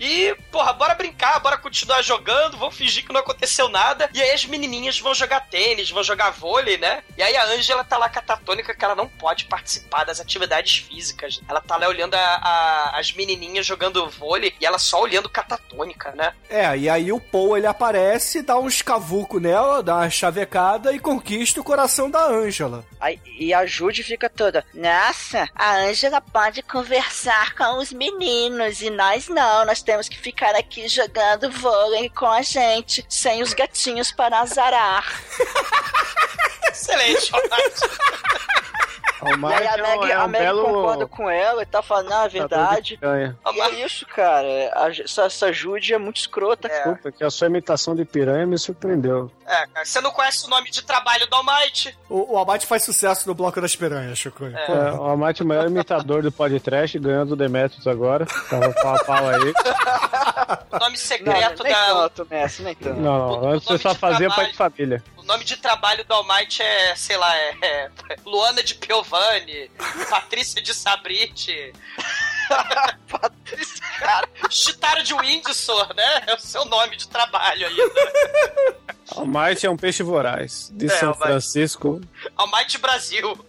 E, 0.00 0.34
porra, 0.50 0.72
bora 0.72 0.94
brincar, 0.94 1.38
bora 1.40 1.56
continuar 1.56 2.02
jogando, 2.02 2.56
vamos 2.58 2.76
fingir 2.76 3.04
que 3.06 3.12
não 3.12 3.20
aconteceu 3.20 3.68
nada. 3.68 4.10
E 4.12 4.20
aí 4.22 4.30
as 4.32 4.44
menininhas 4.44 4.98
vão 4.98 5.14
jogar 5.14 5.40
tênis, 5.48 5.90
vão 5.90 6.02
jogar 6.02 6.30
vôlei, 6.30 6.76
né? 6.78 7.02
E 7.16 7.22
aí 7.22 7.36
a 7.36 7.44
Ângela 7.46 7.84
tá 7.84 7.96
lá 7.96 8.08
catatônica 8.08 8.74
que 8.74 8.84
ela 8.84 8.94
não 8.94 9.08
pode 9.08 9.44
participar 9.46 10.04
das 10.04 10.20
atividades 10.20 10.76
físicas. 10.78 11.40
Ela 11.48 11.60
tá 11.60 11.76
lá 11.76 11.88
olhando 11.88 12.14
a- 12.14 12.18
a- 12.42 12.98
as 12.98 13.12
menininhas 13.12 13.64
jogando 13.66 14.08
vôlei 14.10 14.54
e 14.60 14.66
ela 14.66 14.78
só 14.78 15.00
olhando 15.00 15.28
catatônica, 15.28 16.12
né? 16.12 16.32
É, 16.48 16.76
e 16.76 16.88
aí 16.88 17.12
o 17.12 17.20
Paul 17.20 17.56
ele 17.56 17.66
aparece, 17.66 18.42
dá 18.42 18.58
um 18.58 18.68
escavuco 18.68 19.38
nela, 19.38 19.82
dá 19.82 19.96
uma 19.96 20.10
chavecada 20.10 20.92
e 20.92 20.98
conquista 20.98 21.60
o 21.60 21.64
coração 21.64 22.10
da 22.10 22.24
Ângela. 22.26 22.84
Aí, 23.00 23.20
e 23.38 23.52
a 23.54 23.64
Jude 23.66 24.02
fica 24.02 24.28
toda. 24.28 24.64
Nossa, 24.74 25.48
a 25.54 25.76
Ângela 25.76 26.20
pode 26.20 26.62
conversar 26.62 27.54
com 27.54 27.78
os 27.78 27.92
meninos 27.92 28.80
e 28.80 28.90
nós 28.90 29.28
não. 29.28 29.64
Nós 29.64 29.82
temos 29.84 30.08
que 30.08 30.18
ficar 30.18 30.54
aqui 30.56 30.88
jogando 30.88 31.50
vôlei 31.50 32.08
com 32.10 32.26
a 32.26 32.42
gente, 32.42 33.04
sem 33.08 33.42
os 33.42 33.52
gatinhos 33.54 34.10
para 34.10 34.40
azarar. 34.40 35.04
Excelente. 36.70 37.30
O 39.22 39.26
E 39.26 39.54
aí 39.54 39.66
a 39.66 39.76
Mike 39.76 39.80
é 39.80 39.94
um- 39.94 40.00
Meg, 40.00 40.10
é 40.10 40.14
a 40.14 40.24
um 40.24 40.28
Meg 40.28 40.42
belo- 40.42 40.64
concorda 40.64 41.06
com 41.06 41.30
ela 41.30 41.62
e 41.62 41.66
tá 41.66 41.80
falando, 41.82 42.10
não, 42.10 42.24
é 42.24 42.28
verdade. 42.28 42.98
E 43.02 43.60
é 43.60 43.70
isso, 43.86 44.04
cara. 44.06 44.46
A- 44.74 44.90
essa, 44.90 45.22
essa 45.24 45.50
Judy 45.52 45.94
é 45.94 45.98
muito 45.98 46.18
escrota. 46.18 46.68
Desculpa, 46.68 47.10
que 47.10 47.24
a 47.24 47.30
sua 47.30 47.46
imitação 47.46 47.94
de 47.94 48.04
piranha 48.04 48.46
me 48.46 48.58
surpreendeu. 48.58 49.30
É, 49.46 49.66
cara, 49.68 49.84
você 49.86 50.00
não 50.02 50.10
conhece 50.10 50.44
o 50.46 50.50
nome 50.50 50.70
de 50.70 50.82
trabalho 50.82 51.26
do 51.26 51.36
Almighty? 51.36 51.96
O, 52.10 52.34
o 52.34 52.38
Abate 52.38 52.66
faz 52.66 52.84
sucesso 52.84 53.26
no 53.26 53.34
Bloco 53.34 53.58
das 53.62 53.74
Piranhas, 53.74 54.18
Chico. 54.18 54.44
É. 54.44 54.50
É, 54.70 54.92
o 54.92 55.04
Amate 55.08 55.40
é 55.40 55.44
o 55.44 55.48
maior 55.48 55.66
imitador 55.68 56.22
do 56.22 56.30
podcast, 56.32 56.98
ganhando 56.98 57.32
o 57.32 57.36
Demetrius 57.36 57.86
agora. 57.86 58.26
Tava 58.50 58.72
pau 58.74 58.94
a 58.96 59.04
pau 59.04 59.26
aí. 59.28 59.54
O 60.70 60.78
nome 60.78 60.90
Não, 60.90 60.96
secreto 60.96 61.62
nem 61.62 61.72
da. 61.72 61.86
tanto, 62.08 62.26
Messi, 62.30 62.62
nem 62.62 62.74
tanto. 62.74 63.00
Não, 63.00 63.40
não, 63.40 63.60
você 63.60 63.78
só 63.78 63.94
fazia 63.94 64.28
pai 64.30 64.50
de 64.50 64.56
família. 64.56 65.02
O 65.16 65.22
nome 65.22 65.44
de 65.44 65.56
trabalho 65.56 66.04
do 66.04 66.12
Almighty 66.14 66.62
é, 66.62 66.94
sei 66.96 67.16
lá, 67.16 67.34
é, 67.36 67.56
é 67.62 67.90
Luana 68.24 68.62
de 68.62 68.74
Piovani, 68.74 69.70
Patrícia 70.10 70.60
de 70.62 70.74
Sabrite. 70.74 71.72
Patrícia, 73.08 73.82
cara. 73.98 74.28
Chitara 74.50 75.02
de 75.02 75.14
Windsor, 75.14 75.94
né? 75.94 76.24
É 76.26 76.34
o 76.34 76.38
seu 76.38 76.64
nome 76.66 76.94
de 76.96 77.08
trabalho 77.08 77.66
ainda. 77.66 78.92
O 79.16 79.24
Mike 79.24 79.64
é 79.66 79.70
um 79.70 79.76
peixe 79.78 80.02
voraz, 80.02 80.70
de 80.74 80.86
É, 80.86 80.88
São 80.90 81.10
Mike. 81.12 81.22
Francisco. 81.22 82.00
Almighty 82.36 82.76
Brasil. 82.78 83.46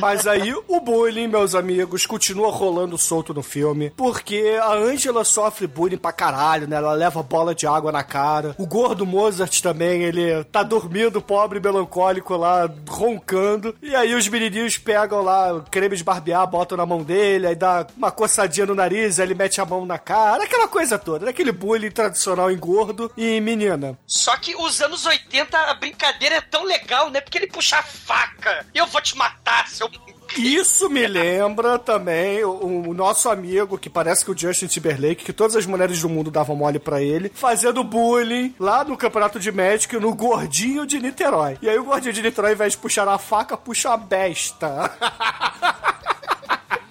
Mas 0.00 0.26
aí 0.26 0.54
o 0.68 0.80
bullying, 0.80 1.28
meus 1.28 1.54
amigos, 1.54 2.06
continua 2.06 2.50
rolando 2.50 2.98
solto 2.98 3.34
no 3.34 3.42
filme, 3.42 3.90
porque 3.96 4.58
a 4.62 4.72
Angela 4.72 5.24
sofre 5.24 5.66
bullying 5.66 5.96
pra 5.96 6.12
caralho, 6.12 6.66
né? 6.66 6.76
Ela 6.76 6.92
leva 6.92 7.22
bola 7.22 7.54
de 7.54 7.66
água 7.66 7.92
na 7.92 8.02
cara. 8.02 8.54
O 8.58 8.66
gordo 8.66 9.06
Mozart 9.06 9.60
também, 9.60 10.02
ele 10.02 10.44
tá 10.44 10.62
dormindo, 10.62 11.20
pobre, 11.20 11.60
melancólico 11.60 12.36
lá, 12.36 12.70
roncando. 12.88 13.74
E 13.82 13.94
aí 13.94 14.14
os 14.14 14.28
menininhos 14.28 14.78
pegam 14.78 15.22
lá 15.22 15.64
creme 15.70 15.96
de 15.96 16.04
barbear, 16.04 16.46
botam 16.46 16.76
na 16.76 16.86
mão 16.86 17.02
dele, 17.02 17.46
aí 17.46 17.54
dá 17.54 17.86
uma 17.96 18.10
coçadinha 18.10 18.66
no 18.66 18.74
nariz, 18.74 19.18
aí 19.18 19.26
ele 19.26 19.34
mete 19.34 19.60
a 19.60 19.64
mão 19.64 19.84
na 19.86 19.98
cara, 19.98 20.44
aquela 20.44 20.68
coisa 20.68 20.98
toda, 20.98 21.28
aquele 21.28 21.52
bullying 21.52 21.90
tradicional 21.90 22.50
em 22.50 22.58
gordo 22.58 23.10
e 23.16 23.40
menina. 23.40 23.98
Só 24.06 24.36
que 24.36 24.54
os 24.56 24.80
anos 24.80 25.06
80 25.06 25.58
a 25.58 25.74
brincadeira 25.74 26.36
é 26.36 26.40
tão 26.40 26.64
legal, 26.64 27.10
né? 27.10 27.20
Porque 27.20 27.38
ele 27.38 27.46
puxa 27.46 27.78
a 27.78 27.82
faca. 27.82 28.66
Eu 28.74 28.86
vou 28.86 29.00
te 29.00 29.16
matar, 29.16 29.63
seu. 29.66 29.88
Isso 30.36 30.88
me 30.90 31.06
lembra 31.06 31.78
também 31.78 32.42
o, 32.44 32.88
o 32.88 32.94
nosso 32.94 33.28
amigo, 33.28 33.78
que 33.78 33.88
parece 33.88 34.24
que 34.24 34.30
o 34.30 34.36
Justin 34.36 34.66
Timberlake, 34.66 35.24
que 35.24 35.32
todas 35.32 35.54
as 35.54 35.66
mulheres 35.66 36.00
do 36.00 36.08
mundo 36.08 36.30
davam 36.30 36.56
mole 36.56 36.78
pra 36.78 37.00
ele, 37.00 37.30
fazendo 37.32 37.84
bullying 37.84 38.54
lá 38.58 38.82
no 38.84 38.96
campeonato 38.96 39.38
de 39.38 39.52
Magic 39.52 39.96
no 39.96 40.14
gordinho 40.14 40.86
de 40.86 40.98
Niterói. 40.98 41.56
E 41.62 41.68
aí 41.68 41.78
o 41.78 41.84
gordinho 41.84 42.12
de 42.12 42.22
Niterói, 42.22 42.50
ao 42.50 42.54
invés 42.54 42.72
de 42.72 42.78
puxar 42.78 43.06
a 43.06 43.18
faca, 43.18 43.56
puxa 43.56 43.92
a 43.92 43.96
besta. 43.96 44.90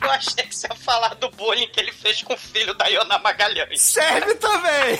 Eu 0.01 0.11
achei 0.11 0.43
que 0.43 0.55
você 0.55 0.67
ia 0.67 0.76
falar 0.76 1.15
do 1.15 1.30
bullying 1.32 1.67
que 1.67 1.80
ele 1.80 1.91
fez 1.91 2.21
com 2.24 2.34
o 2.34 2.38
filho 2.38 2.74
da 2.74 2.88
Iona 2.88 3.17
Magalhães. 3.19 3.82
Serve 3.82 4.36
também! 4.36 4.99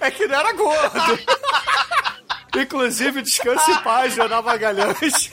É 0.00 0.10
que 0.12 0.26
não 0.28 0.38
era 0.38 0.52
gordo. 0.52 1.18
Inclusive, 2.56 3.22
descanse 3.22 3.70
em 3.70 3.82
paz, 3.82 4.16
Leonel 4.16 4.42
Magalhães. 4.42 5.32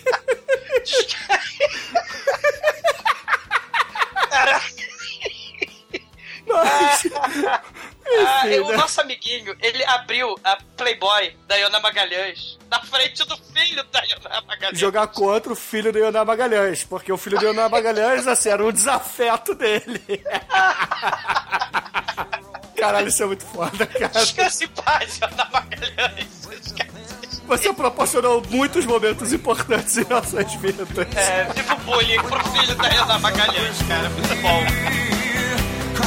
Mas... 6.53 7.03
Ah, 8.13 8.45
Enfim, 8.45 8.59
o 8.59 8.67
né? 8.69 8.77
nosso 8.77 8.99
amiguinho, 8.99 9.55
ele 9.61 9.85
abriu 9.85 10.35
a 10.43 10.57
Playboy 10.75 11.33
da 11.47 11.55
Iona 11.55 11.79
Magalhães 11.79 12.57
na 12.69 12.81
frente 12.81 13.23
do 13.25 13.37
filho 13.37 13.81
da 13.85 14.03
Iona 14.03 14.41
Magalhães. 14.41 14.77
jogar 14.79 15.07
contra 15.07 15.53
o 15.53 15.55
filho 15.55 15.93
do 15.93 15.99
Leonel 15.99 16.25
Magalhães, 16.25 16.83
porque 16.83 17.09
o 17.13 17.17
filho 17.17 17.37
do 17.37 17.45
Leonel 17.45 17.69
Magalhães, 17.69 18.27
assim, 18.27 18.49
era 18.49 18.65
um 18.65 18.71
desafeto 18.71 19.55
dele. 19.55 20.01
Caralho, 22.75 23.07
isso 23.07 23.23
é 23.23 23.25
muito 23.27 23.45
foda, 23.45 23.85
cara. 23.85 24.09
Descanse 24.09 24.65
em 24.65 24.67
paz, 24.69 25.19
Iona 25.19 25.47
Magalhães. 25.51 26.41
Você 27.47 27.73
proporcionou 27.73 28.43
muitos 28.49 28.85
momentos 28.85 29.31
importantes 29.31 29.97
em 29.97 30.05
nossas 30.09 30.53
vidas. 30.55 30.87
É, 31.15 31.43
viva 31.53 31.73
o 31.75 31.77
bullying 31.79 32.21
pro 32.23 32.43
filho 32.49 32.75
da 32.75 32.89
Iona 32.89 33.19
Magalhães, 33.19 33.77
cara. 33.87 34.09
Muito 34.09 34.35
bom. 34.41 34.61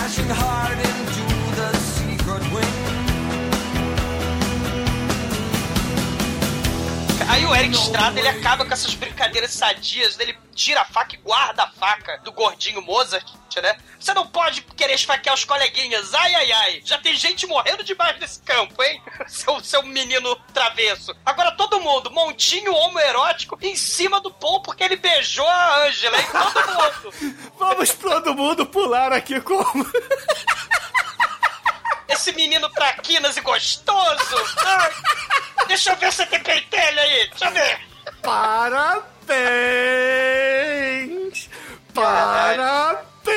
Crashing 0.05 0.29
hard 0.29 0.77
into 0.77 1.57
the 1.57 1.73
secret 1.79 2.43
wing. 2.53 2.84
Aí 7.29 7.45
o 7.47 7.55
Eric 7.55 7.75
Estrada, 7.75 8.19
ele 8.19 8.29
acaba 8.29 8.65
com 8.65 8.73
essas 8.73 8.95
brincadeiras 8.95 9.53
sadias, 9.53 10.19
ele 10.19 10.37
tira 10.55 10.83
a 10.83 10.85
faca 10.85 11.15
e 11.15 11.19
guarda 11.19 11.65
a 11.65 11.71
faca 11.71 12.21
do 12.23 12.31
gordinho 12.33 12.83
Mozart, 12.83 13.27
né? 13.63 13.77
Você 13.99 14.13
não 14.13 14.27
pode 14.27 14.63
querer 14.63 14.95
esfaquear 14.95 15.35
os 15.35 15.45
coleguinhas, 15.45 16.13
ai, 16.15 16.35
ai, 16.35 16.53
ai. 16.53 16.83
Já 16.85 16.99
tem 16.99 17.17
gente 17.17 17.47
morrendo 17.47 17.83
debaixo 17.83 18.21
desse 18.21 18.41
campo, 18.43 18.83
hein? 18.83 19.03
Seu, 19.27 19.61
seu 19.65 19.83
menino 19.83 20.37
travesso. 20.53 21.15
Agora 21.25 21.53
todo 21.53 21.81
mundo, 21.81 22.11
montinho 22.11 22.75
homoerótico 22.75 23.59
em 23.63 23.75
cima 23.77 24.21
do 24.21 24.31
pão 24.31 24.61
porque 24.61 24.85
ele 24.85 24.97
beijou 24.97 25.47
a 25.47 25.87
Ângela, 25.87 26.19
hein? 26.19 26.27
Todo 26.31 26.67
mundo. 26.67 27.37
Vamos 27.59 27.91
todo 27.95 28.35
mundo 28.35 28.67
pular 28.67 29.13
aqui 29.13 29.41
como... 29.41 29.65
Esse 32.09 32.33
menino 32.33 32.69
traquinas 32.71 33.37
e 33.37 33.41
gostoso. 33.41 34.37
Ai, 34.59 34.93
deixa 35.67 35.93
eu 35.93 35.97
ver 35.97 36.13
se 36.13 36.27
tem 36.27 36.43
pentelho 36.43 37.01
aí. 37.01 37.29
Deixa 37.29 37.47
eu 37.47 37.53
ver. 37.53 37.81
Parabéns! 38.23 39.05
Parabéns! 41.95 43.35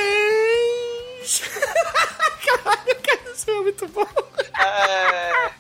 Caralho, 2.47 2.86
cara, 2.86 2.96
isso 3.38 3.49
é 3.51 3.61
muito 3.61 3.88
bom. 3.89 4.05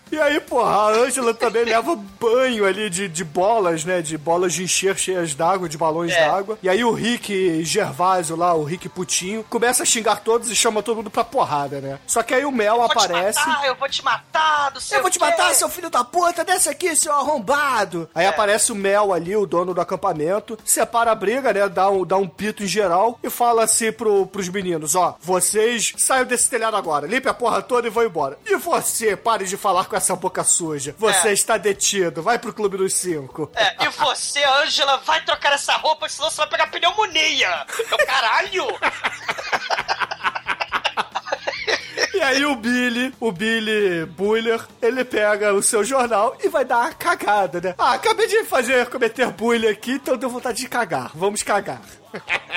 E 0.09 0.17
aí, 0.19 0.39
porra, 0.39 0.71
a 0.71 0.87
Ângela 0.89 1.33
também 1.33 1.65
leva 1.65 1.93
banho 2.19 2.65
ali 2.65 2.89
de, 2.89 3.09
de 3.09 3.23
bolas, 3.25 3.83
né? 3.83 4.01
De 4.01 4.17
bolas 4.17 4.53
de 4.53 4.63
encher 4.63 4.97
cheias 4.97 5.35
d'água, 5.35 5.67
de 5.67 5.77
balões 5.77 6.13
É. 6.13 6.25
d'água. 6.27 6.57
E 6.63 6.69
aí 6.69 6.81
o 6.83 6.93
Rick 6.93 7.63
Gervásio 7.65 8.35
lá, 8.37 8.53
o 8.53 8.63
Rick 8.63 8.87
Putinho, 8.87 9.43
começa 9.49 9.83
a 9.83 9.85
xingar 9.85 10.21
todos 10.21 10.49
e 10.49 10.55
chama 10.55 10.81
todo 10.81 10.97
mundo 10.97 11.09
pra 11.11 11.25
porrada, 11.25 11.81
né? 11.81 11.99
Só 12.07 12.23
que 12.23 12.33
aí 12.33 12.45
o 12.45 12.51
Mel 12.51 12.77
te 12.87 12.91
aparece. 12.91 13.39
matar, 13.39 13.65
eu 13.67 13.75
vou 13.75 13.89
te 13.89 14.03
matar, 14.03 14.71
do 14.71 14.79
Eu 14.91 15.01
vou 15.01 15.11
te 15.11 15.19
matar, 15.19 15.53
seu 15.53 15.67
filho 15.69 15.89
da 15.89 16.03
puta, 16.05 16.43
desce 16.45 16.69
aqui, 16.69 16.95
seu 16.95 17.13
arrombado. 17.13 18.09
Aí 18.15 18.25
aparece 18.25 18.71
o 18.71 18.75
Mel 18.75 19.11
ali, 19.13 19.35
o 19.35 19.45
dono 19.45 19.73
do 19.73 19.81
acampamento, 19.81 20.57
separa 20.65 21.11
a 21.11 21.15
briga, 21.15 21.51
né? 21.51 21.67
Dá 21.67 21.89
um, 21.89 22.05
dá 22.05 22.15
um 22.15 22.27
pito 22.29 22.63
em 22.63 22.67
geral 22.67 23.19
e 23.21 23.29
fala 23.29 23.65
assim 23.65 23.91
pro, 23.91 24.25
pros 24.27 24.47
meninos: 24.47 24.95
ó, 24.95 25.17
vocês 25.19 25.93
saiam 25.97 26.25
desse 26.25 26.49
telhado 26.49 26.77
agora, 26.77 27.05
limpe 27.05 27.27
a 27.27 27.33
porra 27.33 27.61
toda 27.67 27.87
e 27.87 27.91
vão 27.91 28.03
embora. 28.05 28.39
E 28.45 28.55
você, 28.55 29.15
pare 29.15 29.45
de 29.45 29.57
falar 29.57 29.85
com 29.85 29.95
essa 29.95 30.15
boca 30.15 30.43
suja. 30.43 30.95
Você 30.97 31.29
É. 31.29 31.33
está 31.33 31.57
detido, 31.57 32.23
vai 32.23 32.39
pro 32.39 32.53
clube 32.53 32.77
dos 32.77 32.93
cinco. 32.93 33.51
É, 33.55 33.83
e 33.85 33.89
você, 33.89 34.43
Ângela, 34.43 34.97
vai 35.05 35.23
trocar 35.23 35.53
essa 35.53 35.73
roupa, 35.73 36.07
senão 36.09 36.29
você 36.29 36.37
vai 36.37 36.47
pegar 36.49 36.67
pneumonia. 36.67 37.65
Eu, 37.91 37.97
caralho! 38.05 38.65
E 42.13 42.21
aí 42.21 42.45
o 42.45 42.55
Billy, 42.55 43.13
o 43.19 43.31
Billy 43.31 44.05
Buller, 44.05 44.65
ele 44.81 45.03
pega 45.05 45.53
o 45.53 45.61
seu 45.61 45.83
jornal 45.83 46.35
e 46.43 46.49
vai 46.49 46.65
dar 46.65 46.77
uma 46.79 46.93
cagada, 46.93 47.61
né? 47.61 47.75
Ah, 47.77 47.93
acabei 47.93 48.25
de 48.27 48.43
fazer, 48.43 48.87
cometer 48.89 49.27
bullying 49.31 49.67
aqui, 49.67 49.91
então 49.93 50.17
deu 50.17 50.29
vontade 50.29 50.57
de 50.59 50.67
cagar. 50.67 51.11
Vamos 51.13 51.43
cagar. 51.43 51.79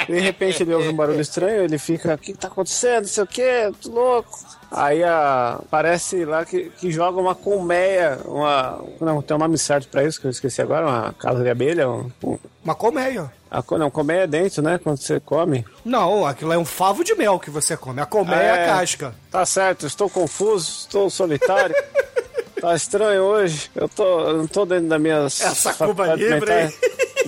De 0.08 0.18
repente 0.18 0.62
ele 0.62 0.74
ouve 0.74 0.88
um 0.88 0.96
barulho 0.96 1.20
estranho, 1.20 1.62
ele 1.64 1.78
fica, 1.78 2.14
o 2.14 2.18
que 2.18 2.32
tá 2.34 2.48
acontecendo? 2.48 3.02
Não 3.02 3.08
sei 3.08 3.24
o 3.24 3.26
que, 3.26 3.72
tô 3.82 3.90
louco. 3.90 4.38
Aí 4.70 5.02
a, 5.02 5.60
parece 5.70 6.24
lá 6.24 6.44
que, 6.44 6.70
que 6.78 6.90
joga 6.90 7.20
uma 7.20 7.34
colmeia, 7.34 8.18
uma. 8.24 8.80
Não, 9.00 9.20
tem 9.20 9.36
um 9.36 9.40
nome 9.40 9.58
certo 9.58 9.88
pra 9.88 10.04
isso 10.04 10.20
que 10.20 10.26
eu 10.26 10.30
esqueci 10.30 10.62
agora, 10.62 10.86
uma 10.86 11.12
casa 11.12 11.42
de 11.42 11.50
abelha. 11.50 11.88
Um, 11.88 12.10
um- 12.22 12.38
Uma 12.64 12.74
colmeia. 12.74 13.30
a, 13.50 13.62
não, 13.78 13.90
colmeia 13.90 14.22
é 14.22 14.26
dentro, 14.26 14.62
né? 14.62 14.78
Quando 14.82 14.98
você 14.98 15.18
come. 15.18 15.64
Não, 15.84 16.24
aquilo 16.24 16.52
é 16.52 16.58
um 16.58 16.64
favo 16.64 17.02
de 17.04 17.14
mel 17.16 17.38
que 17.40 17.50
você 17.50 17.76
come. 17.76 18.00
A 18.00 18.06
colmeia 18.06 18.36
é, 18.38 18.64
a 18.70 18.74
casca. 18.78 19.14
Tá 19.30 19.44
certo, 19.44 19.86
estou 19.86 20.08
confuso, 20.08 20.70
estou 20.82 21.10
solitário. 21.10 21.74
tá 22.60 22.74
estranho 22.74 23.22
hoje. 23.22 23.70
Eu 23.74 23.88
tô, 23.88 24.20
eu 24.28 24.36
não 24.36 24.46
tô 24.46 24.64
dentro 24.64 24.86
das 24.88 25.00
minhas. 25.00 25.40
Essa 25.40 25.74
Cuba 25.74 26.14
Libre, 26.14 26.38
mentais. 26.38 26.78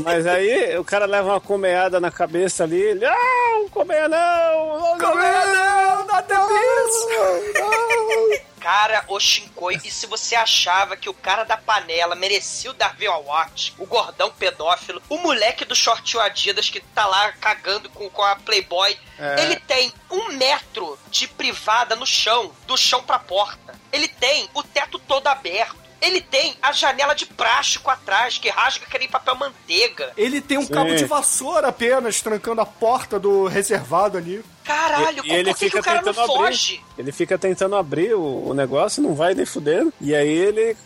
Mas 0.02 0.26
aí 0.26 0.76
o 0.78 0.84
cara 0.84 1.06
leva 1.06 1.28
uma 1.30 1.40
colmeada 1.40 2.00
na 2.00 2.10
cabeça 2.10 2.64
ali, 2.64 2.80
ele, 2.80 3.06
não, 3.06 3.68
colmeia 3.68 4.08
não! 4.08 4.98
Colmeia 4.98 5.46
não, 5.46 6.06
not 6.06 6.26
the 6.28 6.34
Cara, 8.62 9.04
o 9.08 9.18
Shinkoi, 9.18 9.80
e 9.84 9.90
se 9.90 10.06
você 10.06 10.36
achava 10.36 10.96
que 10.96 11.08
o 11.08 11.14
cara 11.14 11.42
da 11.42 11.56
panela 11.56 12.14
merecia 12.14 12.70
o 12.70 12.74
Darwin 12.74 13.06
Award, 13.06 13.74
o 13.76 13.84
gordão 13.84 14.30
pedófilo, 14.30 15.02
o 15.08 15.18
moleque 15.18 15.64
do 15.64 15.74
shortinho 15.74 16.22
Adidas 16.22 16.70
que 16.70 16.78
tá 16.78 17.04
lá 17.04 17.32
cagando 17.40 17.90
com, 17.90 18.08
com 18.08 18.22
a 18.22 18.36
Playboy, 18.36 18.96
É. 19.18 19.42
ele 19.42 19.56
tem 19.56 19.92
um 20.08 20.28
metro 20.34 20.96
de 21.10 21.26
privada 21.26 21.96
no 21.96 22.06
chão, 22.06 22.52
do 22.64 22.76
chão 22.76 23.02
pra 23.02 23.18
porta. 23.18 23.74
Ele 23.92 24.06
tem 24.06 24.48
o 24.54 24.62
teto 24.62 24.96
todo 25.00 25.26
aberto. 25.26 25.81
Ele 26.02 26.20
tem 26.20 26.54
a 26.60 26.72
janela 26.72 27.14
de 27.14 27.24
plástico 27.24 27.88
atrás, 27.88 28.36
que 28.36 28.50
rasga 28.50 28.84
que 28.86 28.98
nem 28.98 29.08
papel 29.08 29.36
manteiga. 29.36 30.12
Ele 30.16 30.40
tem 30.40 30.58
um 30.58 30.66
Sim. 30.66 30.72
cabo 30.72 30.94
de 30.96 31.04
vassoura 31.04 31.68
apenas, 31.68 32.20
trancando 32.20 32.60
a 32.60 32.66
porta 32.66 33.20
do 33.20 33.46
reservado 33.46 34.18
ali. 34.18 34.44
Caralho, 34.64 35.22
E, 35.24 35.28
e 35.28 35.32
ele 35.32 35.50
por 35.52 35.58
que, 35.58 35.64
que 35.64 35.70
fica 35.70 35.80
o 35.80 35.82
cara 35.84 36.02
não 36.02 36.12
tentando 36.12 36.24
abrir. 36.32 36.36
foge? 36.46 36.84
Ele 36.98 37.12
fica 37.12 37.38
tentando 37.38 37.76
abrir 37.76 38.14
o, 38.14 38.48
o 38.48 38.52
negócio, 38.54 39.02
não 39.02 39.14
vai 39.14 39.32
nem 39.34 39.46
fudendo. 39.46 39.92
E 40.00 40.14
aí 40.14 40.28
ele 40.28 40.76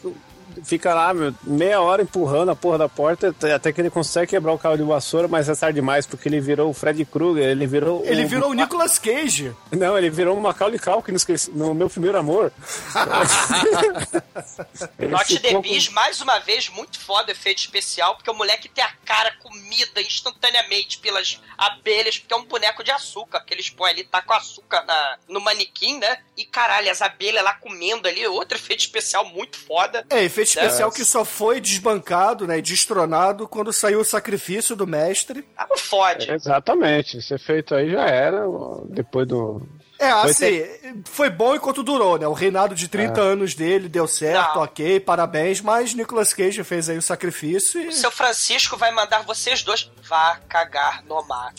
fica 0.67 0.93
lá 0.93 1.15
meu, 1.15 1.33
meia 1.45 1.81
hora 1.81 2.03
empurrando 2.03 2.51
a 2.51 2.57
porra 2.57 2.77
da 2.79 2.89
porta 2.89 3.35
até- 3.55 3.73
que 3.73 3.81
ele 3.81 3.89
consegue 3.91 4.27
quebrar 4.31 4.53
o 4.53 4.59
cabo 4.59 4.77
de 4.77 4.83
vassoura, 4.83 5.29
mas 5.29 5.49
é 5.49 5.55
tarde 5.55 5.77
demais 5.77 6.07
porque 6.07 6.29
ele 6.29 6.41
virou 6.41 6.69
o 6.71 6.75
Fred 6.75 7.05
Krueger, 7.05 7.45
ele 7.45 7.67
virou 7.67 8.03
Ele 8.05 8.25
o, 8.25 8.29
virou 8.29 8.51
o 8.51 8.55
Nicolas 8.55 8.99
Cage. 8.99 9.55
Não, 9.71 9.97
ele 9.97 10.11
virou 10.11 10.37
o 10.37 10.41
Macaulay 10.41 10.79
Culkin 10.79 11.13
no, 11.13 11.17
Esqueci- 11.17 11.51
no 11.53 11.73
meu 11.75 11.89
primeiro 11.89 12.19
amor. 12.19 12.53
Ele 14.99 15.09
Not 15.11 15.39
the 15.41 15.59
Beast, 15.61 15.91
mais 15.93 16.21
uma 16.21 16.39
vez, 16.41 16.69
muito 16.69 16.99
foda 17.01 17.33
efeito 17.33 17.59
especial, 17.59 18.15
porque 18.17 18.31
o 18.31 18.35
moleque 18.35 18.69
tem 18.69 18.83
a 18.85 18.93
cara 19.05 19.33
comida 19.43 20.01
instantaneamente 20.01 20.99
pelas 20.99 21.41
abelhas, 21.57 22.19
porque 22.19 22.35
é 22.35 22.37
um 22.37 22.45
boneco 22.45 22.83
de 22.83 22.91
açúcar, 22.91 23.41
que 23.41 23.55
eles 23.55 23.71
põem 23.71 23.91
ali, 23.93 24.05
tá 24.05 24.21
com 24.23 24.33
açúcar 24.33 24.85
na, 24.85 25.19
no 25.29 25.41
manequim, 25.41 25.99
né? 25.99 26.19
E 26.37 26.45
caralho, 26.45 26.91
as 26.91 27.01
abelhas 27.03 27.43
lá 27.45 27.55
comendo 27.55 28.09
ali, 28.09 28.27
outro 28.27 28.57
efeito 28.59 28.81
especial 28.81 29.25
muito 29.27 29.57
foda. 29.59 30.05
É, 30.11 30.25
efeito 30.25 30.56
especial 30.59 30.89
É. 30.91 30.93
que 30.93 31.05
só 31.05 31.25
foi 31.25 31.61
desbancado, 31.61 32.47
né, 32.47 32.61
destronado 32.61 33.47
quando 33.49 33.73
saiu 33.73 34.01
o 34.01 34.05
sacrifício 34.05 34.75
do 34.77 34.87
mestre. 34.87 35.47
Ah, 35.57 35.67
não 35.69 35.77
fode. 35.77 36.31
Exatamente, 36.31 37.19
esse 37.19 37.35
efeito 37.35 37.75
aí 37.75 37.91
já 37.91 38.07
era 38.07 38.43
depois 38.89 39.27
do. 39.27 39.63
É, 39.99 40.11
Foi 40.11 40.31
assim, 40.31 40.63
foi 41.07 41.31
bom 41.31 41.55
enquanto 41.55 41.83
durou, 41.83 42.19
né? 42.19 42.29
O 42.29 42.35
reinado 42.35 42.75
de 42.75 42.87
30 42.87 43.19
É. 43.19 43.25
anos 43.25 43.55
dele 43.55 43.89
deu 43.89 44.07
certo, 44.07 44.57
Não. 44.57 44.63
ok, 44.65 45.01
parabéns, 45.01 45.63
mas 45.63 45.95
Nicolas 45.95 46.35
Cage 46.35 46.63
fez 46.65 46.91
aí 46.91 46.99
o 46.99 47.03
sacrifício 47.03 47.81
e... 47.81 47.89
O 47.89 47.93
seu 47.93 48.11
Francisco 48.11 48.77
vai 48.77 48.93
mandar 48.93 49.23
vocês 49.23 49.63
dois 49.63 49.91
vá 50.07 50.39
cagar 50.51 51.03
no 51.07 51.27
mar. 51.27 51.55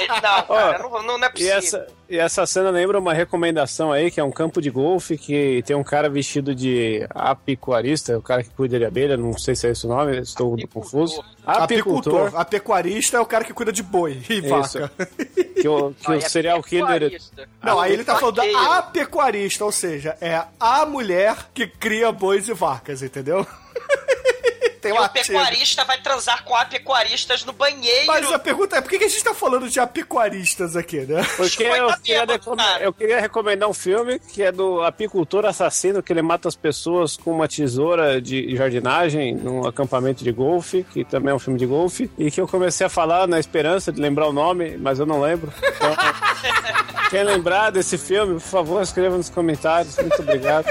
E- 0.00 0.02
e- 0.04 0.08
não, 0.08 0.42
cara, 0.42 0.78
não, 0.80 0.90
não, 0.90 1.18
não 1.18 1.24
é 1.24 1.28
E 1.28 1.30
possível. 1.30 1.56
essa, 1.56 1.86
e 2.08 2.18
essa 2.18 2.46
cena 2.46 2.70
lembra 2.70 2.98
uma 2.98 3.12
recomendação 3.12 3.92
aí, 3.92 4.10
que 4.10 4.20
é 4.20 4.24
um 4.24 4.30
campo 4.30 4.60
de 4.60 4.70
golfe 4.70 5.18
que 5.18 5.62
tem 5.66 5.76
um 5.76 5.82
cara 5.82 6.08
vestido 6.08 6.54
de 6.54 7.06
apicuarista, 7.10 8.16
o 8.16 8.22
cara 8.22 8.42
que 8.42 8.50
cuida 8.50 8.78
de 8.78 8.84
abelha, 8.84 9.16
não 9.16 9.36
sei 9.36 9.54
se 9.54 9.66
é 9.66 9.70
esse 9.70 9.86
o 9.86 9.88
nome, 9.88 10.18
estou 10.18 10.56
confuso. 10.68 11.22
Apicultor. 11.44 12.32
A 12.34 12.44
pecuarista 12.44 13.16
é 13.16 13.20
o 13.20 13.26
cara 13.26 13.44
que 13.44 13.52
cuida 13.52 13.72
de 13.72 13.82
boi 13.82 14.20
e 14.28 14.38
Isso. 14.38 14.48
vaca. 14.48 14.90
Que 15.56 15.68
o, 15.68 15.94
que 15.94 16.12
é 16.12 16.16
o 16.16 16.20
serial 16.20 16.62
killer. 16.62 17.18
Não, 17.62 17.80
aí 17.80 17.94
ele 17.94 18.04
tá 18.04 18.16
falando 18.16 18.36
da 18.36 18.76
apecuarista, 18.76 19.64
ou 19.64 19.72
seja, 19.72 20.14
é 20.20 20.42
a 20.60 20.84
mulher 20.84 21.48
que 21.54 21.66
cria 21.66 22.12
bois 22.12 22.46
e 22.46 22.52
vacas, 22.52 23.02
entendeu? 23.02 23.44
Tem 24.86 24.94
E 24.94 24.98
um 24.98 25.00
o 25.00 25.02
artigo. 25.04 25.26
pecuarista 25.26 25.84
vai 25.84 26.00
transar 26.00 26.44
com 26.44 26.54
apecuaristas 26.54 27.44
no 27.44 27.52
banheiro. 27.52 28.06
Mas 28.06 28.30
a 28.32 28.38
pergunta 28.38 28.76
é, 28.76 28.80
por 28.80 28.88
que 28.90 28.96
a 28.96 29.08
gente 29.08 29.22
tá 29.24 29.34
falando 29.34 29.68
de 29.68 29.80
apecuaristas 29.80 30.76
aqui, 30.76 31.00
né? 31.00 31.24
Porque 31.36 31.64
eu 31.64 31.88
queria, 32.02 32.24
recome- 32.24 32.62
eu 32.80 32.92
queria 32.92 33.20
recomendar 33.20 33.68
um 33.68 33.74
filme 33.74 34.18
que 34.18 34.42
é 34.42 34.52
do 34.52 34.82
apicultor 34.82 35.44
assassino, 35.44 36.02
que 36.02 36.12
ele 36.12 36.22
mata 36.22 36.48
as 36.48 36.54
pessoas 36.56 37.16
com 37.16 37.32
uma 37.32 37.48
tesoura 37.48 38.20
de 38.20 38.54
jardinagem 38.56 39.34
num 39.34 39.66
acampamento 39.66 40.22
de 40.22 40.30
golfe, 40.32 40.84
que 40.92 41.04
também 41.04 41.32
é 41.32 41.34
um 41.34 41.38
filme 41.38 41.58
de 41.58 41.66
golfe, 41.66 42.10
e 42.16 42.30
que 42.30 42.40
eu 42.40 42.46
comecei 42.46 42.86
a 42.86 42.90
falar 42.90 43.26
na 43.26 43.38
esperança 43.40 43.90
de 43.92 44.00
lembrar 44.00 44.26
o 44.28 44.32
nome, 44.32 44.76
mas 44.76 44.98
eu 44.98 45.06
não 45.06 45.20
lembro. 45.20 45.52
Então, 45.58 45.96
quem 47.10 47.24
lembrar 47.24 47.70
desse 47.70 47.98
filme, 47.98 48.34
por 48.34 48.40
favor, 48.40 48.82
escreva 48.82 49.16
nos 49.16 49.28
comentários. 49.30 49.96
Muito 49.96 50.22
obrigado. 50.22 50.66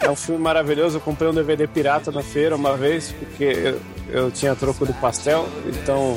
É 0.00 0.10
um 0.10 0.16
filme 0.16 0.40
maravilhoso. 0.40 0.96
Eu 0.96 1.00
comprei 1.00 1.28
um 1.28 1.34
DVD 1.34 1.66
pirata 1.66 2.10
na 2.12 2.22
feira 2.22 2.54
uma 2.56 2.76
vez, 2.76 3.12
porque 3.18 3.44
eu, 3.44 3.80
eu 4.08 4.30
tinha 4.30 4.54
troco 4.54 4.84
do 4.84 4.92
pastel. 4.94 5.48
Então, 5.66 6.16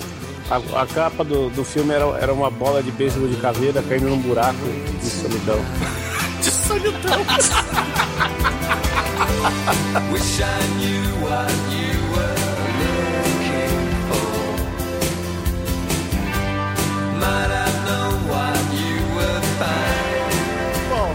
a, 0.49 0.57
a 0.81 0.87
capa 0.87 1.23
do, 1.23 1.49
do 1.49 1.63
filme 1.63 1.93
era, 1.93 2.05
era 2.19 2.33
uma 2.33 2.49
bola 2.49 2.81
de 2.81 2.91
beisebol 2.91 3.27
de 3.27 3.37
caveira 3.37 3.81
caindo 3.83 4.09
num 4.09 4.19
buraco 4.19 4.57
de 4.99 5.09
solidão. 5.09 5.59
de 6.41 6.51
solidão. 6.51 7.19
Wish 10.11 10.41
I 10.41 10.59
knew 10.77 11.21
what 11.21 11.51
you 11.71 11.93
were 12.11 12.35
looking 12.81 13.79
for. 14.09 14.33
Might 17.19 17.51
have 17.51 17.77
known 17.85 18.27
what 18.27 18.57
you 18.73 18.97
were 19.15 19.41
finding. 19.59 20.89
Bom, 20.89 21.09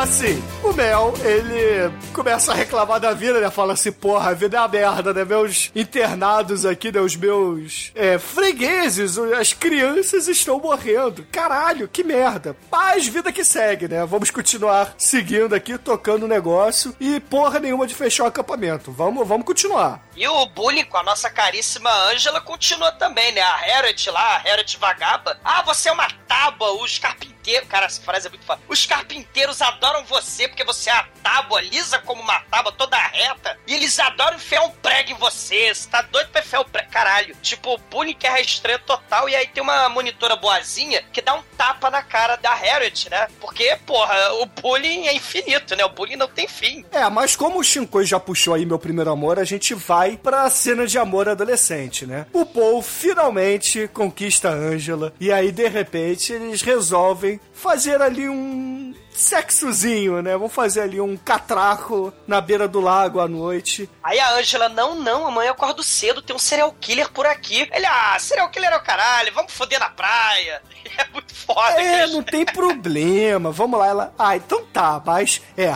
assim, 0.00 0.42
o 0.68 0.74
Mel, 0.74 1.14
ele 1.24 1.90
começa 2.12 2.52
a 2.52 2.54
reclamar 2.54 3.00
da 3.00 3.14
vida, 3.14 3.40
né? 3.40 3.50
Fala 3.50 3.72
assim, 3.72 3.90
porra, 3.90 4.30
a 4.30 4.34
vida 4.34 4.58
é 4.58 4.60
uma 4.60 4.68
merda, 4.68 5.14
né? 5.14 5.24
Meus 5.24 5.70
internados 5.74 6.66
aqui, 6.66 6.92
né? 6.92 7.00
Os 7.00 7.16
meus 7.16 7.90
é, 7.94 8.18
fregueses, 8.18 9.16
as 9.18 9.54
crianças 9.54 10.28
estão 10.28 10.60
morrendo. 10.60 11.26
Caralho, 11.32 11.88
que 11.88 12.04
merda. 12.04 12.54
Paz, 12.70 13.06
vida 13.06 13.32
que 13.32 13.44
segue, 13.44 13.88
né? 13.88 14.04
Vamos 14.04 14.30
continuar 14.30 14.94
seguindo 14.98 15.54
aqui, 15.54 15.78
tocando 15.78 16.24
o 16.24 16.28
negócio 16.28 16.94
e 17.00 17.18
porra 17.18 17.58
nenhuma 17.58 17.86
de 17.86 17.94
fechar 17.94 18.24
o 18.24 18.28
acampamento. 18.28 18.92
Vamos, 18.92 19.26
vamos 19.26 19.46
continuar. 19.46 20.02
E 20.14 20.26
o 20.28 20.46
bullying 20.46 20.84
com 20.84 20.98
a 20.98 21.02
nossa 21.02 21.30
caríssima 21.30 21.90
Ângela 22.10 22.40
continua 22.40 22.92
também, 22.92 23.32
né? 23.32 23.40
A 23.40 23.56
Harriet 23.56 24.10
lá, 24.10 24.36
a 24.36 24.38
Harriet 24.38 24.76
vagaba. 24.76 25.38
Ah, 25.42 25.62
você 25.62 25.88
é 25.88 25.92
uma 25.92 26.08
tábua, 26.26 26.72
os 26.82 26.98
carpinteiros. 26.98 27.68
Cara, 27.68 27.86
essa 27.86 28.02
frase 28.02 28.26
é 28.26 28.30
muito 28.30 28.44
foda. 28.44 28.60
Os 28.68 28.84
carpinteiros 28.84 29.62
adoram 29.62 30.04
você 30.04 30.48
porque 30.58 30.64
você 30.64 30.90
é 30.90 30.92
a 30.92 31.06
tábua, 31.22 31.60
lisa 31.60 32.00
como 32.00 32.20
uma 32.20 32.40
tábua, 32.50 32.72
toda 32.72 32.96
reta. 32.96 33.56
E 33.64 33.74
eles 33.74 33.96
adoram 34.00 34.36
enfiar 34.36 34.64
um 34.64 34.70
prego 34.70 35.12
em 35.12 35.14
você. 35.14 35.72
Você 35.72 35.88
tá 35.88 36.02
doido 36.02 36.30
pra 36.30 36.40
enfiar 36.40 36.60
o 36.60 36.64
prego? 36.64 36.90
Caralho. 36.90 37.36
Tipo, 37.40 37.78
bullying 37.88 38.14
que 38.14 38.26
é 38.26 38.40
estranho 38.40 38.80
total. 38.80 39.28
E 39.28 39.36
aí 39.36 39.46
tem 39.46 39.62
uma 39.62 39.88
monitora 39.88 40.34
boazinha 40.34 41.04
que 41.12 41.22
dá 41.22 41.34
um 41.34 41.42
tapa 41.56 41.90
na 41.90 42.02
cara 42.02 42.34
da 42.34 42.52
Harriet, 42.54 43.08
né? 43.08 43.28
Porque, 43.40 43.78
porra, 43.86 44.16
o 44.40 44.46
bullying 44.46 45.06
é 45.06 45.14
infinito, 45.14 45.76
né? 45.76 45.84
O 45.84 45.90
bullying 45.90 46.16
não 46.16 46.26
tem 46.26 46.48
fim. 46.48 46.84
É, 46.90 47.08
mas 47.08 47.36
como 47.36 47.60
o 47.60 47.64
Shinkoi 47.64 48.04
já 48.04 48.18
puxou 48.18 48.54
aí 48.54 48.66
meu 48.66 48.78
primeiro 48.78 49.12
amor, 49.12 49.38
a 49.38 49.44
gente 49.44 49.74
vai 49.74 50.16
pra 50.16 50.50
cena 50.50 50.88
de 50.88 50.98
amor 50.98 51.28
adolescente, 51.28 52.04
né? 52.04 52.26
O 52.32 52.44
Paul 52.44 52.82
finalmente 52.82 53.86
conquista 53.88 54.48
a 54.48 54.52
Angela 54.52 55.12
e 55.20 55.30
aí, 55.30 55.52
de 55.52 55.68
repente, 55.68 56.32
eles 56.32 56.62
resolvem 56.62 57.40
fazer 57.52 58.02
ali 58.02 58.28
um 58.28 58.92
sexozinho, 59.18 60.22
né? 60.22 60.36
Vão 60.36 60.48
fazer 60.48 60.82
ali 60.82 61.00
um 61.00 61.16
catraco 61.16 62.12
na 62.26 62.40
beira 62.40 62.68
do 62.68 62.80
lago 62.80 63.20
à 63.20 63.28
noite. 63.28 63.88
Aí 64.02 64.18
a 64.18 64.34
Angela, 64.34 64.68
não, 64.68 64.94
não, 64.94 65.26
amanhã 65.26 65.48
eu 65.48 65.52
acordo 65.52 65.82
cedo, 65.82 66.22
tem 66.22 66.34
um 66.34 66.38
serial 66.38 66.74
killer 66.80 67.10
por 67.10 67.26
aqui. 67.26 67.68
Ele, 67.72 67.86
ah, 67.86 68.16
serial 68.18 68.50
killer 68.50 68.72
é 68.72 68.76
o 68.76 68.82
caralho, 68.82 69.34
vamos 69.34 69.52
foder 69.52 69.80
na 69.80 69.90
praia. 69.90 70.62
É 70.96 71.06
muito 71.12 71.32
foda. 71.32 71.80
É, 71.80 72.06
não 72.08 72.22
tem 72.22 72.44
problema. 72.44 73.52
Vamos 73.52 73.78
lá, 73.78 73.86
ela. 73.86 74.14
Ah, 74.18 74.36
então 74.36 74.64
tá, 74.72 75.00
mas 75.04 75.40
é 75.56 75.68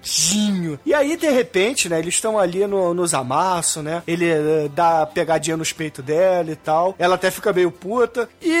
rapidinho. 0.00 0.80
E 0.84 0.94
aí, 0.94 1.16
de 1.16 1.28
repente, 1.30 1.88
né, 1.88 1.98
eles 1.98 2.14
estão 2.14 2.38
ali 2.38 2.66
no, 2.66 2.94
nos 2.94 3.14
amassos, 3.14 3.82
né? 3.82 4.02
Ele 4.06 4.28
eh, 4.28 4.68
dá 4.70 5.06
pegadinha 5.06 5.56
nos 5.56 5.72
peitos 5.72 6.04
dela 6.04 6.50
e 6.50 6.56
tal. 6.56 6.94
Ela 6.98 7.14
até 7.14 7.30
fica 7.30 7.52
meio 7.52 7.70
puta. 7.70 8.28
E 8.40 8.54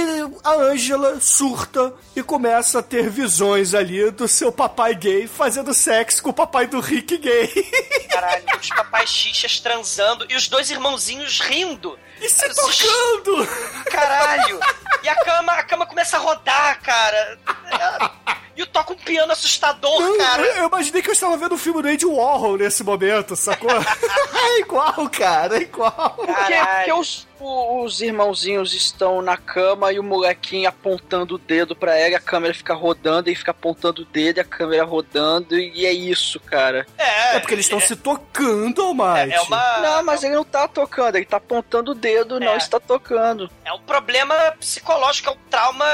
a 0.44 0.52
Angela 0.54 1.20
surta 1.20 1.92
e 2.14 2.22
começa 2.22 2.78
a 2.78 2.82
ter 2.82 3.08
visões 3.08 3.74
ali 3.74 4.10
do 4.10 4.28
seu 4.28 4.52
papai 4.52 4.94
gay 4.94 5.26
fazendo 5.26 5.72
sexo 5.72 6.22
com 6.22 6.30
o 6.30 6.34
papai 6.34 6.66
do 6.66 6.80
Rick 6.80 7.16
gay. 7.18 7.48
Caralho, 8.10 8.44
os 8.60 8.68
papais 8.68 9.10
xixas 9.10 9.58
transando 9.60 10.26
e 10.28 10.36
os 10.36 10.48
dois 10.48 10.70
irmãozinhos 10.70 11.40
rindo. 11.40 11.98
E 12.20 12.28
se 12.28 12.48
tocando! 12.54 13.46
Caralho! 13.90 14.60
E 15.02 15.08
a 15.08 15.16
cama, 15.24 15.52
a 15.52 15.62
cama 15.62 15.86
começa 15.86 16.18
a 16.18 16.20
rodar, 16.20 16.80
cara. 16.82 17.38
E 18.60 18.66
toca 18.66 18.92
um 18.92 18.96
piano 18.96 19.32
assustador, 19.32 19.98
Não, 19.98 20.18
cara. 20.18 20.42
Eu, 20.42 20.54
eu 20.56 20.68
imaginei 20.68 21.00
que 21.00 21.08
eu 21.08 21.14
estava 21.14 21.34
vendo 21.38 21.54
o 21.54 21.58
filme 21.58 21.80
do 21.80 21.88
Andy 21.88 22.04
Warhol 22.04 22.58
nesse 22.58 22.84
momento, 22.84 23.34
sacou? 23.34 23.70
é 23.72 24.60
igual, 24.60 25.08
cara, 25.08 25.56
é 25.56 25.62
igual. 25.62 26.14
Porque, 26.14 26.32
porque 26.32 26.92
os, 26.92 27.26
os 27.44 28.00
irmãozinhos 28.00 28.74
estão 28.74 29.22
na 29.22 29.36
cama 29.36 29.92
e 29.92 29.98
o 29.98 30.02
molequinho 30.02 30.68
apontando 30.68 31.34
o 31.34 31.38
dedo 31.38 31.74
pra 31.74 31.96
ela, 31.96 32.10
e 32.10 32.14
a 32.14 32.20
câmera 32.20 32.54
fica 32.54 32.74
rodando 32.74 33.30
e 33.30 33.34
fica 33.34 33.50
apontando 33.50 34.02
o 34.02 34.04
dedo, 34.04 34.38
e 34.38 34.40
a 34.40 34.44
câmera 34.44 34.84
rodando, 34.84 35.58
e 35.58 35.86
é 35.86 35.92
isso, 35.92 36.38
cara. 36.40 36.86
É, 36.98 37.36
É 37.36 37.40
porque 37.40 37.54
eles 37.54 37.66
estão 37.66 37.80
se 37.80 37.96
tocando, 37.96 38.82
Almighty. 38.82 39.32
É 39.34 39.40
uma- 39.42 39.78
Não, 39.78 40.02
mas 40.04 40.22
ele 40.22 40.34
não 40.34 40.44
tá 40.44 40.66
tocando, 40.68 41.16
ele 41.16 41.26
tá 41.26 41.36
apontando 41.38 41.92
o 41.92 41.94
dedo, 41.94 42.38
não 42.40 42.56
está 42.56 42.78
tocando. 42.80 43.50
É 43.64 43.72
um 43.72 43.80
problema 43.80 44.34
psicológico, 44.58 45.30
é 45.30 45.32
um 45.32 45.36
trauma 45.48 45.86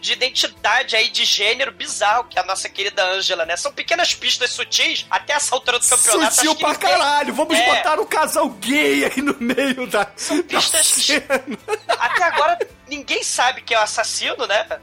de 0.00 0.12
identidade 0.12 0.96
aí, 0.96 1.08
de 1.10 1.24
gênero 1.24 1.72
bizarro 1.72 2.24
que 2.24 2.38
a 2.38 2.42
nossa 2.44 2.68
querida 2.68 3.04
Ângela, 3.04 3.44
né? 3.44 3.56
São 3.56 3.72
pequenas 3.72 4.14
pistas 4.14 4.50
sutis 4.50 5.06
até 5.10 5.32
essa 5.34 5.54
altura 5.54 5.78
do 5.78 5.86
campeonato. 5.88 6.34
Sutil 6.34 6.54
pra 6.56 6.74
caralho, 6.74 7.34
vamos 7.34 7.58
É. 7.58 7.66
botar 7.74 7.98
um 8.00 8.06
casal 8.06 8.48
gay 8.50 9.04
aí 9.04 9.20
no 9.22 9.36
meio 9.38 9.86
da, 9.86 10.04
da 10.04 10.10
pistas- 10.46 10.83
Até 11.98 12.24
agora, 12.24 12.58
ninguém 12.88 13.22
sabe 13.22 13.62
quem 13.62 13.76
é 13.76 13.80
o 13.80 13.82
assassino, 13.82 14.46
né? 14.46 14.66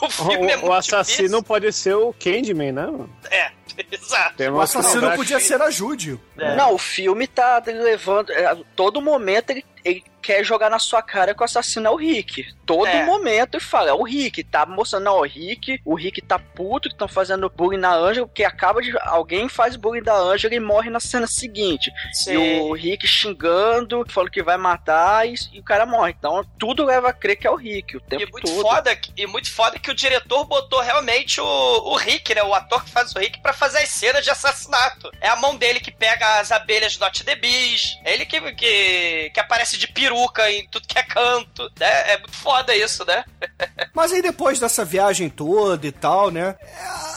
o 0.00 0.10
filme 0.10 0.50
é 0.50 0.56
O, 0.56 0.60
muito 0.60 0.66
o 0.66 0.72
assassino 0.72 1.28
difícil. 1.28 1.42
pode 1.42 1.72
ser 1.72 1.94
o 1.94 2.12
Candyman, 2.12 2.72
né? 2.72 2.86
É, 3.30 3.50
Exato. 3.90 4.36
Tem 4.36 4.48
O 4.48 4.60
assassino 4.60 5.10
podia 5.16 5.40
ser 5.40 5.60
a 5.62 5.70
Judy. 5.70 6.18
Não, 6.56 6.74
o 6.74 6.78
filme 6.78 7.26
tá 7.26 7.62
levando. 7.66 8.30
é, 8.32 8.56
todo 8.76 9.00
momento 9.00 9.50
ele, 9.50 9.64
ele 9.84 10.04
quer 10.20 10.42
jogar 10.42 10.70
na 10.70 10.78
sua 10.78 11.02
cara 11.02 11.34
que 11.34 11.42
o 11.42 11.44
assassino 11.44 11.86
é 11.86 11.90
o 11.90 11.96
Rick. 11.96 12.46
Todo 12.64 12.86
É. 12.86 13.04
momento 13.04 13.56
ele 13.56 13.62
fala, 13.62 13.90
é 13.90 13.92
o 13.92 14.02
Rick. 14.02 14.42
Tá 14.44 14.64
mostrando, 14.64 15.04
não, 15.04 15.18
o 15.18 15.22
Rick, 15.22 15.78
o 15.84 15.94
Rick 15.94 16.22
tá 16.22 16.38
puto 16.38 16.88
que 16.88 16.94
estão 16.94 17.06
fazendo 17.06 17.50
bullying 17.50 17.76
na 17.78 17.94
Angela, 17.94 18.26
porque 18.26 18.42
acaba 18.42 18.80
de. 18.80 18.94
Alguém 19.02 19.48
faz 19.50 19.76
bullying 19.76 20.02
da 20.02 20.16
Angela 20.16 20.54
e 20.54 20.60
morre 20.60 20.88
na 20.88 20.98
cena 21.00 21.26
seguinte. 21.26 21.90
Sim. 22.14 22.32
E 22.32 22.60
o 22.60 22.72
Rick 22.72 23.06
xingando, 23.06 24.04
falando 24.08 24.30
que 24.30 24.42
vai 24.42 24.56
matar 24.56 25.28
e, 25.28 25.34
e 25.52 25.60
o 25.60 25.62
cara 25.62 25.84
morre. 25.86 26.14
Então 26.18 26.42
tudo 26.58 26.84
leva 26.84 27.10
a 27.10 27.12
crer 27.12 27.36
que 27.36 27.46
é 27.46 27.50
o 27.50 27.56
Rick 27.56 27.96
o 27.96 28.00
tempo 28.00 28.22
E 28.22 28.30
muito 28.32 28.46
todo. 28.50 28.62
foda, 28.62 28.96
que- 28.96 29.12
e 29.16 29.26
muito 29.26 29.50
foda 29.52 29.78
que 29.78 29.90
o 29.90 29.94
diretor 29.94 30.44
botou 30.46 30.80
realmente 30.80 31.40
o, 31.40 31.44
o 31.44 31.96
Rick, 31.96 32.34
né? 32.34 32.42
O 32.42 32.54
ator 32.54 32.82
que 32.84 32.90
faz 32.90 33.14
o 33.14 33.18
Rick 33.18 33.40
pra 33.40 33.52
fazer 33.54 33.78
as 33.78 33.88
cenas 33.90 34.24
de 34.24 34.30
assassinato. 34.30 35.10
É 35.20 35.28
a 35.28 35.36
mão 35.36 35.56
dele 35.56 35.80
que 35.80 35.90
pega 35.90 36.40
as 36.40 36.50
abelhas 36.52 36.96
do 36.96 37.00
Not 37.04 37.24
the 37.24 37.34
Bees. 37.36 37.96
É 38.04 38.14
ele 38.14 38.26
que, 38.26 38.40
que, 38.52 39.30
que 39.32 39.40
aparece 39.40 39.76
de 39.76 39.86
peruca 39.88 40.50
em 40.50 40.66
tudo 40.68 40.86
que 40.86 40.98
é 40.98 41.02
canto. 41.02 41.70
Né? 41.78 42.12
É 42.12 42.18
muito 42.18 42.36
foda 42.36 42.74
isso, 42.74 43.04
né? 43.04 43.24
Mas 43.94 44.12
aí 44.12 44.20
depois 44.22 44.58
dessa 44.58 44.84
viagem 44.84 45.28
toda 45.28 45.86
e 45.86 45.92
tal, 45.92 46.30
né? 46.30 46.56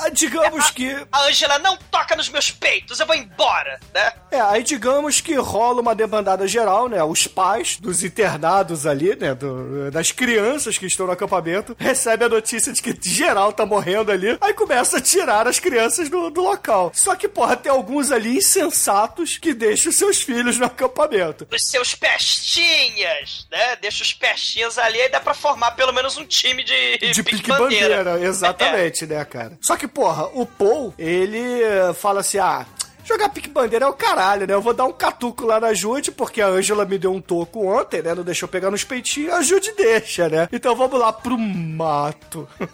é, 0.06 0.10
digamos 0.10 0.70
que. 0.72 0.96
A 1.12 1.22
Angela 1.24 1.60
não 1.60 1.76
toca 1.78 2.16
nos 2.16 2.30
meus 2.30 2.50
peitos, 2.52 3.00
eu 3.00 3.06
vou 3.06 3.16
embora, 3.16 3.80
né? 3.94 4.14
É, 4.32 4.40
aí 4.42 4.64
digamos 4.64 5.20
que 5.22 5.34
rola 5.36 5.82
uma 5.82 5.96
debandada 5.96 6.48
geral, 6.48 6.88
né? 6.88 7.04
Os 7.04 7.28
pais 7.28 7.78
dos 7.78 8.04
internados 8.04 8.86
ali, 8.86 9.16
né? 9.16 9.34
do- 9.34 9.92
das 9.92 10.12
crianças 10.12 10.78
que 10.78 10.86
estão 10.86 11.06
no 11.08 11.12
acampamento, 11.14 11.76
recebem 11.80 12.26
a 12.28 12.30
notícia 12.30 12.72
de 12.72 12.82
que 12.82 12.98
geral 13.02 13.52
tá 13.54 13.66
morrendo 13.66 14.12
ali, 14.12 14.38
aí 14.42 14.54
começa 14.54 14.98
a 14.98 15.02
tirar 15.02 15.48
as 15.48 15.60
crianças 15.60 16.10
do, 16.10 16.27
do 16.30 16.42
local. 16.42 16.92
Só 16.94 17.16
que, 17.16 17.28
porra, 17.28 17.56
tem 17.56 17.72
alguns 17.72 18.12
ali 18.12 18.38
insensatos 18.38 19.38
que 19.38 19.54
deixam 19.54 19.92
seus 19.92 20.22
filhos 20.22 20.58
no 20.58 20.66
acampamento. 20.66 21.48
Os 21.52 21.64
seus 21.64 21.96
pestinhas, 21.96 23.48
né? 23.52 23.76
Deixa 23.78 24.04
os 24.04 24.14
pestinhas 24.14 24.78
ali 24.78 25.00
e 25.00 25.10
dá 25.10 25.20
pra 25.20 25.34
formar 25.34 25.72
pelo 25.72 25.92
menos 25.92 26.18
um 26.18 26.26
time 26.26 26.64
de, 26.64 26.98
De 26.98 27.24
pique 27.24 27.38
pique 27.38 27.50
bandeira, 27.50 28.20
exatamente, 28.20 29.06
né, 29.06 29.24
cara? 29.26 29.58
Só 29.62 29.76
que, 29.76 29.88
porra, 29.88 30.28
o 30.34 30.46
Paul, 30.46 30.94
ele 30.98 31.62
fala 31.96 32.22
assim: 32.22 32.38
ah. 32.40 32.66
Jogar 33.08 33.30
pique 33.30 33.48
bandeira 33.48 33.86
é 33.86 33.88
o 33.88 33.94
caralho, 33.94 34.46
né? 34.46 34.54
Eu 34.54 34.62
vou 34.62 34.74
dar 34.74 34.84
um 34.84 34.92
catuco 34.92 35.46
lá 35.46 35.62
na 35.62 35.74
Jude, 35.74 36.12
porque 36.12 36.42
a 36.42 36.48
Ângela 36.48 36.84
me 36.84 36.98
deu 36.98 37.14
um 37.14 37.22
toco 37.22 37.66
ontem, 37.66 38.02
né? 38.02 38.14
Não 38.14 38.24
deixou 38.24 38.50
pegar 38.50 38.70
nos 38.70 38.84
peitinhos, 38.84 39.34
a 39.34 39.42
Jude 39.42 39.72
deixa, 39.78 40.28
né? 40.28 40.50
Então 40.52 40.76
vamos 40.76 41.00
lá 41.00 41.14
pro 41.14 41.38
mato. 41.38 42.48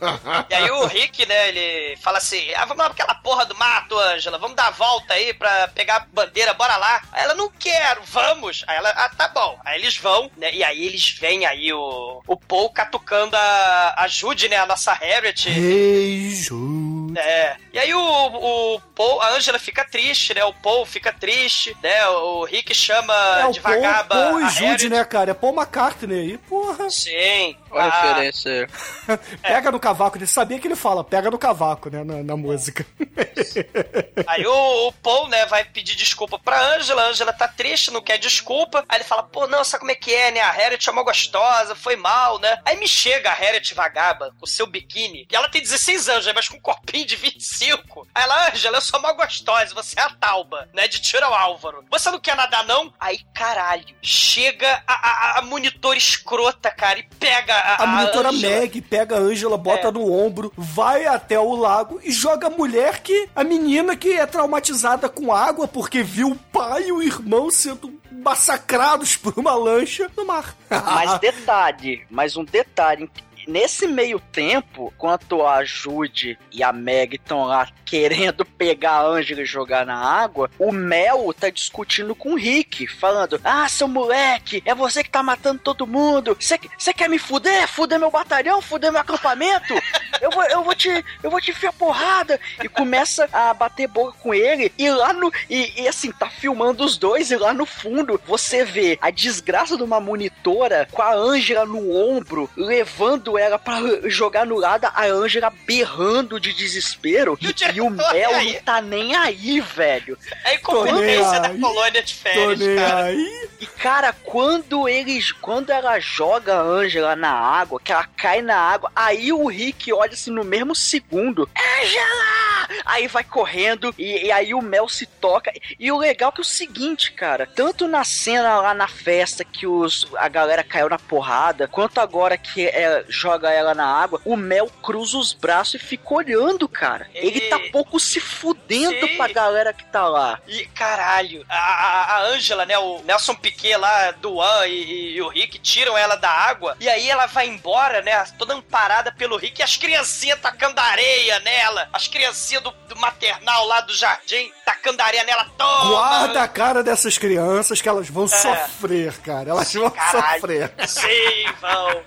E 0.49 0.53
aí 0.53 0.69
o 0.71 0.85
Rick, 0.85 1.25
né, 1.25 1.49
ele 1.49 1.97
fala 1.97 2.17
assim: 2.17 2.41
ah, 2.55 2.65
vamos 2.65 2.83
lá 2.83 2.89
pra 2.89 3.03
aquela 3.03 3.15
porra 3.15 3.45
do 3.45 3.55
mato, 3.55 3.97
Ângela, 3.97 4.37
vamos 4.37 4.55
dar 4.55 4.67
a 4.67 4.71
volta 4.71 5.13
aí 5.13 5.33
pra 5.33 5.67
pegar 5.69 5.97
a 5.97 6.05
bandeira, 6.11 6.53
bora 6.53 6.75
lá. 6.77 7.01
Aí 7.11 7.23
ela, 7.23 7.35
não 7.35 7.49
quero, 7.49 8.01
vamos. 8.05 8.63
Aí 8.67 8.77
ela, 8.77 8.89
ah, 8.89 9.09
tá 9.09 9.27
bom. 9.27 9.59
Aí 9.63 9.79
eles 9.79 9.97
vão, 9.97 10.31
né, 10.37 10.53
e 10.53 10.63
aí 10.63 10.85
eles 10.85 11.17
veem 11.19 11.45
aí 11.45 11.71
o, 11.71 12.21
o 12.25 12.37
Paul 12.37 12.69
catucando 12.71 13.35
a, 13.35 13.95
a 13.97 14.07
Jude, 14.07 14.49
né, 14.49 14.57
a 14.57 14.65
nossa 14.65 14.93
Harriet. 14.93 15.47
Ei, 15.47 16.31
Jude. 16.35 17.19
É. 17.19 17.55
E 17.71 17.79
aí 17.79 17.93
o, 17.93 17.99
o 17.99 18.79
Paul, 18.95 19.21
a 19.21 19.35
Angela 19.35 19.59
fica 19.59 19.85
triste, 20.23 20.33
né? 20.33 20.43
O 20.45 20.53
Paul 20.53 20.85
fica 20.85 21.11
triste, 21.11 21.75
né? 21.83 22.07
O 22.07 22.45
Rick 22.45 22.73
chama 22.73 23.13
É 23.39 23.45
o 23.47 23.51
de 23.51 23.59
Paul, 23.59 23.75
vagaba. 23.75 24.15
Paul 24.15 24.41
e 24.41 24.49
Jude, 24.49 24.89
né, 24.89 25.03
cara? 25.03 25.31
É 25.31 25.33
Paul 25.33 25.53
McCartney 25.53 26.19
aí, 26.19 26.37
porra. 26.37 26.89
Sim. 26.89 27.55
Olha 27.73 27.85
a 27.85 27.87
Ah, 27.87 28.01
referência. 28.13 28.67
pega 29.41 29.71
no 29.71 29.79
cavaco, 29.79 30.17
ele 30.17 30.27
sabia 30.27 30.59
que 30.59 30.67
ele 30.67 30.75
fala, 30.75 31.03
pega 31.03 31.29
no 31.31 31.37
cavaco, 31.37 31.89
né, 31.89 32.03
na, 32.03 32.23
na 32.23 32.37
música. 32.37 32.85
Aí 34.27 34.45
o, 34.45 34.87
o 34.87 34.91
Paul, 34.93 35.27
né, 35.27 35.45
vai 35.45 35.65
pedir 35.65 35.95
desculpa 35.95 36.37
pra 36.39 36.75
Angela. 36.75 37.03
A 37.03 37.07
Angela 37.09 37.33
tá 37.33 37.47
triste, 37.47 37.91
não 37.91 38.01
quer 38.01 38.17
desculpa. 38.17 38.83
Aí 38.87 38.97
ele 38.97 39.03
fala, 39.03 39.23
pô, 39.23 39.47
não, 39.47 39.63
sabe 39.63 39.79
como 39.81 39.91
é 39.91 39.95
que 39.95 40.13
é, 40.13 40.31
né? 40.31 40.41
A 40.41 40.51
Harriet 40.51 40.87
é 40.87 40.91
uma 40.91 41.03
gostosa, 41.03 41.75
foi 41.75 41.95
mal, 41.95 42.39
né? 42.39 42.59
Aí 42.65 42.77
me 42.77 42.87
chega 42.87 43.29
a 43.29 43.33
Harriet 43.33 43.73
vagaba 43.73 44.31
com 44.39 44.45
o 44.45 44.47
seu 44.47 44.65
biquíni. 44.67 45.27
E 45.31 45.35
ela 45.35 45.49
tem 45.49 45.61
16 45.61 46.09
anos, 46.09 46.25
né, 46.25 46.33
mas 46.33 46.47
com 46.47 46.57
um 46.57 46.61
corpinho 46.61 47.05
de 47.05 47.15
25. 47.15 48.07
Aí 48.13 48.23
ela, 48.23 48.49
Angela, 48.51 48.77
eu 48.77 48.81
sou 48.81 48.99
uma 48.99 49.13
gostosa, 49.13 49.73
você 49.73 49.99
é 49.99 50.03
a 50.03 50.09
Tauba, 50.09 50.69
né? 50.73 50.87
De 50.87 51.01
tiro 51.01 51.25
ao 51.25 51.33
Álvaro. 51.33 51.83
Você 51.89 52.09
não 52.11 52.19
quer 52.19 52.35
nadar, 52.35 52.65
não? 52.65 52.93
Aí, 52.99 53.19
caralho, 53.33 53.85
chega 54.01 54.83
a, 54.87 54.93
a, 54.93 55.39
a 55.39 55.41
monitora 55.41 55.97
escrota, 55.97 56.71
cara, 56.71 56.99
e 56.99 57.03
pega 57.03 57.55
a, 57.63 57.83
A 57.83 57.87
monitora 57.87 58.29
Angela. 58.29 58.59
Meg 58.59 58.81
pega 58.81 59.15
a 59.15 59.19
Ângela, 59.19 59.57
bota 59.57 59.87
É. 59.87 59.91
no 59.91 60.11
ombro, 60.11 60.51
vai 60.57 61.05
até 61.05 61.39
o 61.39 61.55
lago 61.55 61.99
e 62.03 62.11
joga 62.11 62.47
a 62.47 62.49
mulher 62.49 62.99
que. 63.01 63.29
A 63.35 63.43
menina 63.43 63.95
que 63.95 64.13
é 64.13 64.25
traumatizada 64.25 65.07
com 65.09 65.33
água 65.33 65.67
porque 65.67 66.03
viu 66.03 66.29
o 66.31 66.35
pai 66.35 66.87
e 66.87 66.91
o 66.91 67.01
irmão 67.01 67.49
sendo 67.49 67.93
massacrados 68.11 69.15
por 69.15 69.33
uma 69.37 69.53
lancha 69.55 70.09
no 70.15 70.25
mar. 70.25 70.55
Mas 70.69 71.19
detalhe, 71.21 72.05
mais 72.09 72.35
um 72.37 72.43
detalhe. 72.43 73.09
Nesse 73.47 73.87
meio 73.87 74.19
tempo, 74.19 74.91
enquanto 74.95 75.45
a 75.45 75.63
Jude 75.63 76.37
e 76.51 76.63
a 76.63 76.71
Meg 76.71 77.15
estão 77.15 77.45
lá 77.45 77.67
querendo 77.85 78.45
pegar 78.45 78.93
a 78.93 79.05
Angela 79.05 79.41
e 79.41 79.45
jogar 79.45 79.85
na 79.85 79.95
água, 79.95 80.49
o 80.57 80.71
Mel 80.71 81.33
tá 81.33 81.49
discutindo 81.49 82.15
com 82.15 82.33
o 82.33 82.37
Rick, 82.37 82.87
falando: 82.87 83.39
Ah, 83.43 83.67
seu 83.67 83.87
moleque, 83.87 84.63
é 84.65 84.73
você 84.73 85.03
que 85.03 85.09
tá 85.09 85.21
matando 85.21 85.59
todo 85.59 85.87
mundo. 85.87 86.35
Você 86.39 86.93
quer 86.93 87.09
me 87.09 87.19
fuder? 87.19 87.67
Fuder 87.67 87.99
meu 87.99 88.09
batalhão? 88.09 88.61
Fuder 88.61 88.91
meu 88.91 89.01
acampamento? 89.01 89.73
Eu 90.21 90.31
vou, 90.31 90.43
eu 90.43 90.63
vou 90.63 90.75
te. 90.75 90.89
Eu 91.21 91.29
vou 91.29 91.41
te 91.41 91.51
enfiar 91.51 91.73
porrada. 91.73 92.39
E 92.63 92.67
começa 92.67 93.27
a 93.31 93.53
bater 93.53 93.87
boca 93.87 94.17
com 94.19 94.33
ele. 94.33 94.71
E 94.77 94.89
lá 94.89 95.13
no. 95.13 95.31
E, 95.49 95.81
e 95.81 95.87
assim, 95.87 96.11
tá 96.11 96.29
filmando 96.29 96.83
os 96.83 96.97
dois, 96.97 97.31
e 97.31 97.35
lá 97.35 97.53
no 97.53 97.65
fundo 97.65 98.19
você 98.25 98.63
vê 98.63 98.97
a 99.01 99.09
desgraça 99.09 99.77
de 99.77 99.83
uma 99.83 99.99
monitora 99.99 100.87
com 100.91 101.01
a 101.01 101.13
Ângela 101.13 101.65
no 101.65 101.95
ombro, 101.95 102.49
levando 102.55 103.32
ela 103.37 103.57
pra 103.57 103.79
jogar 104.05 104.45
no 104.45 104.57
lado, 104.57 104.85
a 104.85 105.05
Ângela 105.05 105.51
berrando 105.65 106.39
de 106.39 106.53
desespero. 106.53 107.37
E, 107.41 107.81
o 107.81 107.89
Mel 107.89 108.31
não 108.31 108.53
tá 108.61 108.81
nem 108.81 109.15
aí, 109.15 109.59
velho. 109.59 110.17
É 110.43 110.55
incompetência 110.55 111.39
da 111.39 111.49
colônia 111.49 112.03
de 112.03 112.13
Tô 112.13 112.21
férias, 112.21 112.59
nem 112.59 112.75
cara. 112.75 113.03
aí. 113.05 113.49
E 113.59 113.65
cara, 113.65 114.13
quando 114.23 114.87
eles. 114.87 115.31
Quando 115.31 115.69
ela 115.69 115.99
joga 115.99 116.55
a 116.55 116.61
Angela 116.61 117.15
na 117.15 117.31
água, 117.31 117.79
que 117.79 117.91
ela 117.91 118.07
cai 118.15 118.41
na 118.41 118.57
água, 118.57 118.91
aí 118.95 119.31
o 119.31 119.47
Rick 119.47 119.91
olha 119.91 120.13
assim 120.13 120.31
no 120.31 120.43
mesmo 120.43 120.75
segundo. 120.75 121.49
Angela! 121.81 122.43
Aí 122.85 123.07
vai 123.07 123.23
correndo 123.23 123.93
e, 123.97 124.25
e 124.25 124.31
aí 124.31 124.53
o 124.53 124.61
Mel 124.61 124.87
se 124.87 125.05
toca. 125.05 125.51
E 125.79 125.91
o 125.91 125.97
legal 125.97 126.29
é 126.29 126.31
que 126.33 126.41
é 126.41 126.41
o 126.41 126.45
seguinte, 126.45 127.11
cara, 127.11 127.45
tanto 127.45 127.87
na 127.87 128.03
cena 128.03 128.59
lá 128.59 128.73
na 128.73 128.87
festa 128.87 129.43
que 129.43 129.67
os, 129.67 130.07
a 130.17 130.27
galera 130.27 130.63
caiu 130.63 130.89
na 130.89 130.99
porrada, 130.99 131.67
quanto 131.67 131.99
agora 131.99 132.37
que 132.37 132.65
é, 132.65 133.05
joga 133.23 133.49
ela 133.51 133.73
na 133.73 133.85
água, 133.85 134.19
o 134.25 134.35
Mel 134.35 134.69
cruza 134.81 135.17
os 135.17 135.31
braços 135.31 135.75
e 135.75 135.79
fica 135.79 136.13
olhando, 136.13 136.67
cara. 136.67 137.07
Ele 137.13 137.37
E- 137.39 137.49
tá 137.49 137.57
pouco 137.71 137.97
se 137.99 138.19
fudendo 138.19 139.07
Sim. 139.07 139.15
pra 139.15 139.29
galera 139.29 139.71
que 139.71 139.85
tá 139.85 140.07
lá. 140.09 140.39
E 140.45 140.65
caralho, 140.67 141.45
a, 141.47 141.55
a, 141.55 142.21
Angela, 142.23 142.65
né? 142.65 142.77
O 142.77 143.01
Nelson 143.03 143.33
Piquet 143.35 143.77
lá, 143.77 144.11
Duan 144.11 144.67
e, 144.67 144.71
e, 144.83 145.15
e 145.15 145.21
o 145.21 145.29
Rick 145.29 145.57
tiram 145.59 145.97
ela 145.97 146.15
da 146.17 146.29
água. 146.29 146.75
E 146.81 146.89
aí 146.89 147.09
ela 147.09 147.25
vai 147.27 147.47
embora, 147.47 148.01
né? 148.01 148.23
Toda 148.37 148.53
amparada 148.55 149.11
pelo 149.11 149.37
Rick 149.37 149.61
e 149.61 149.63
as 149.63 149.77
criancinhas 149.77 150.39
tacando 150.41 150.79
areia 150.81 151.39
nela. 151.39 151.87
As 151.93 152.07
criancinhas 152.09 152.61
do, 152.63 152.71
do 152.89 152.95
maternal 152.97 153.65
lá 153.67 153.79
do 153.81 153.93
jardim 153.93 154.51
tacando 154.65 155.01
areia 155.01 155.23
nela. 155.23 155.45
Toma! 155.57 155.89
Guarda 155.89 156.43
a 156.43 156.47
cara 156.47 156.83
dessas 156.83 157.17
crianças 157.17 157.81
que 157.81 157.87
elas 157.87 158.09
vão 158.09 158.25
É. 158.25 158.27
sofrer, 158.27 159.13
cara. 159.21 159.51
Elas 159.51 159.73
vão 159.73 159.89
Caralho. 159.89 160.33
sofrer. 160.41 160.73
Sim, 160.87 161.45
vão. 161.61 162.03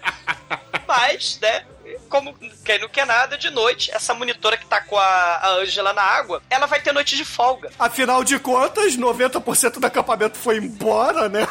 Mas, 0.87 1.06
né? 1.41 1.65
Como 2.09 2.35
quem 2.65 2.81
não 2.81 2.89
quer 2.89 3.07
nada, 3.07 3.39
de 3.39 3.49
noite, 3.51 3.91
essa 3.93 4.13
monitora 4.13 4.57
que 4.57 4.67
tá 4.67 4.81
com 4.81 4.99
a, 4.99 5.05
a 5.05 5.51
Angela 5.55 5.93
na 5.93 6.03
água, 6.03 6.43
ela 6.51 6.67
vai 6.67 6.81
ter 6.81 6.93
noite 6.93 7.17
de 7.17 7.25
folga. 7.25 7.71
Afinal 7.79 8.25
de 8.25 8.39
contas, 8.39 8.97
90% 8.97 9.79
do 9.79 9.87
acampamento 9.87 10.37
foi 10.37 10.57
embora, 10.57 11.29
né? 11.29 11.47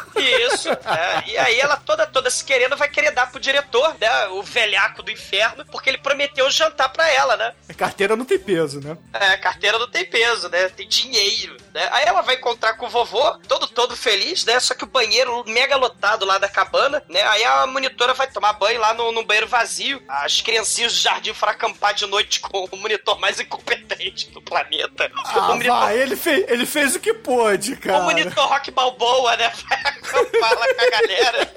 Isso. 0.52 0.70
é. 0.70 1.24
E 1.28 1.38
aí 1.38 1.60
ela 1.60 1.78
toda, 1.78 2.06
toda 2.06 2.30
se 2.30 2.44
querendo 2.44 2.76
vai 2.76 2.90
querer 2.90 3.12
dar 3.12 3.32
pro 3.32 3.40
diretor, 3.40 3.96
né? 4.00 4.28
O 4.30 4.44
velhaco 4.44 5.02
do 5.02 5.12
inferno, 5.12 5.66
porque 5.66 5.90
ele 5.90 5.98
prometeu 5.98 6.50
jantar 6.52 6.90
pra 6.90 7.10
ela, 7.10 7.38
né? 7.38 7.54
A 7.70 7.74
carteira 7.74 8.16
não 8.16 8.26
tem 8.26 8.40
peso, 8.40 8.82
né? 8.82 8.98
É, 9.14 9.38
carteira 9.38 9.80
não 9.80 9.90
tem 9.90 10.06
peso, 10.06 10.50
né? 10.50 10.70
Tem 10.70 10.88
dinheiro, 10.88 11.56
né? 11.76 11.90
Aí 11.92 12.06
ela 12.06 12.22
vai 12.22 12.36
encontrar 12.36 12.74
com 12.76 12.86
o 12.86 12.90
vovô, 12.90 13.32
todo 13.48 13.68
todo 13.68 13.96
feliz, 13.98 14.46
né? 14.46 14.58
Só 14.62 14.74
que 14.74 14.86
o 14.86 14.88
banheiro 14.88 15.44
mega 15.46 15.76
lotado 15.76 16.26
lá 16.26 16.38
da 16.38 16.48
cabana, 16.48 17.04
né? 17.10 17.22
Aí 17.24 17.44
a 17.44 17.68
monitora 17.68 18.14
vai 18.14 18.28
tomar 18.32 18.54
banho 18.54 18.80
lá 18.80 18.94
no, 18.94 19.12
no 19.12 19.24
banheiro 19.26 19.48
vazio. 19.48 20.02
As 20.08 20.40
criancinhas 20.40 20.94
do 20.94 21.00
jardim 21.00 21.34
foram 21.34 21.52
acampar 21.52 21.94
de 21.94 22.06
noite 22.06 22.40
com 22.40 22.66
o 22.72 22.78
monitor 22.78 23.20
mais 23.20 23.40
incompetente 23.40 24.32
do 24.32 24.42
planeta. 24.42 25.12
Ah, 25.26 25.40
o 25.40 25.48
monitor 25.50 25.80
vai, 25.80 25.98
ele 26.00 26.16
fez, 26.16 26.46
ele 26.50 26.66
fez 26.66 26.96
o 26.96 27.00
que 27.00 27.14
pôde, 27.14 27.76
cara. 27.76 28.00
o 28.00 28.04
monitor 28.04 28.48
Rock 28.48 28.72
Balboa, 28.72 29.36
né? 29.36 29.52
Vai 29.68 29.80
acampar 29.80 30.54
lá 30.58 30.74
com 30.74 30.82
a 30.82 30.90
galera. 30.90 31.56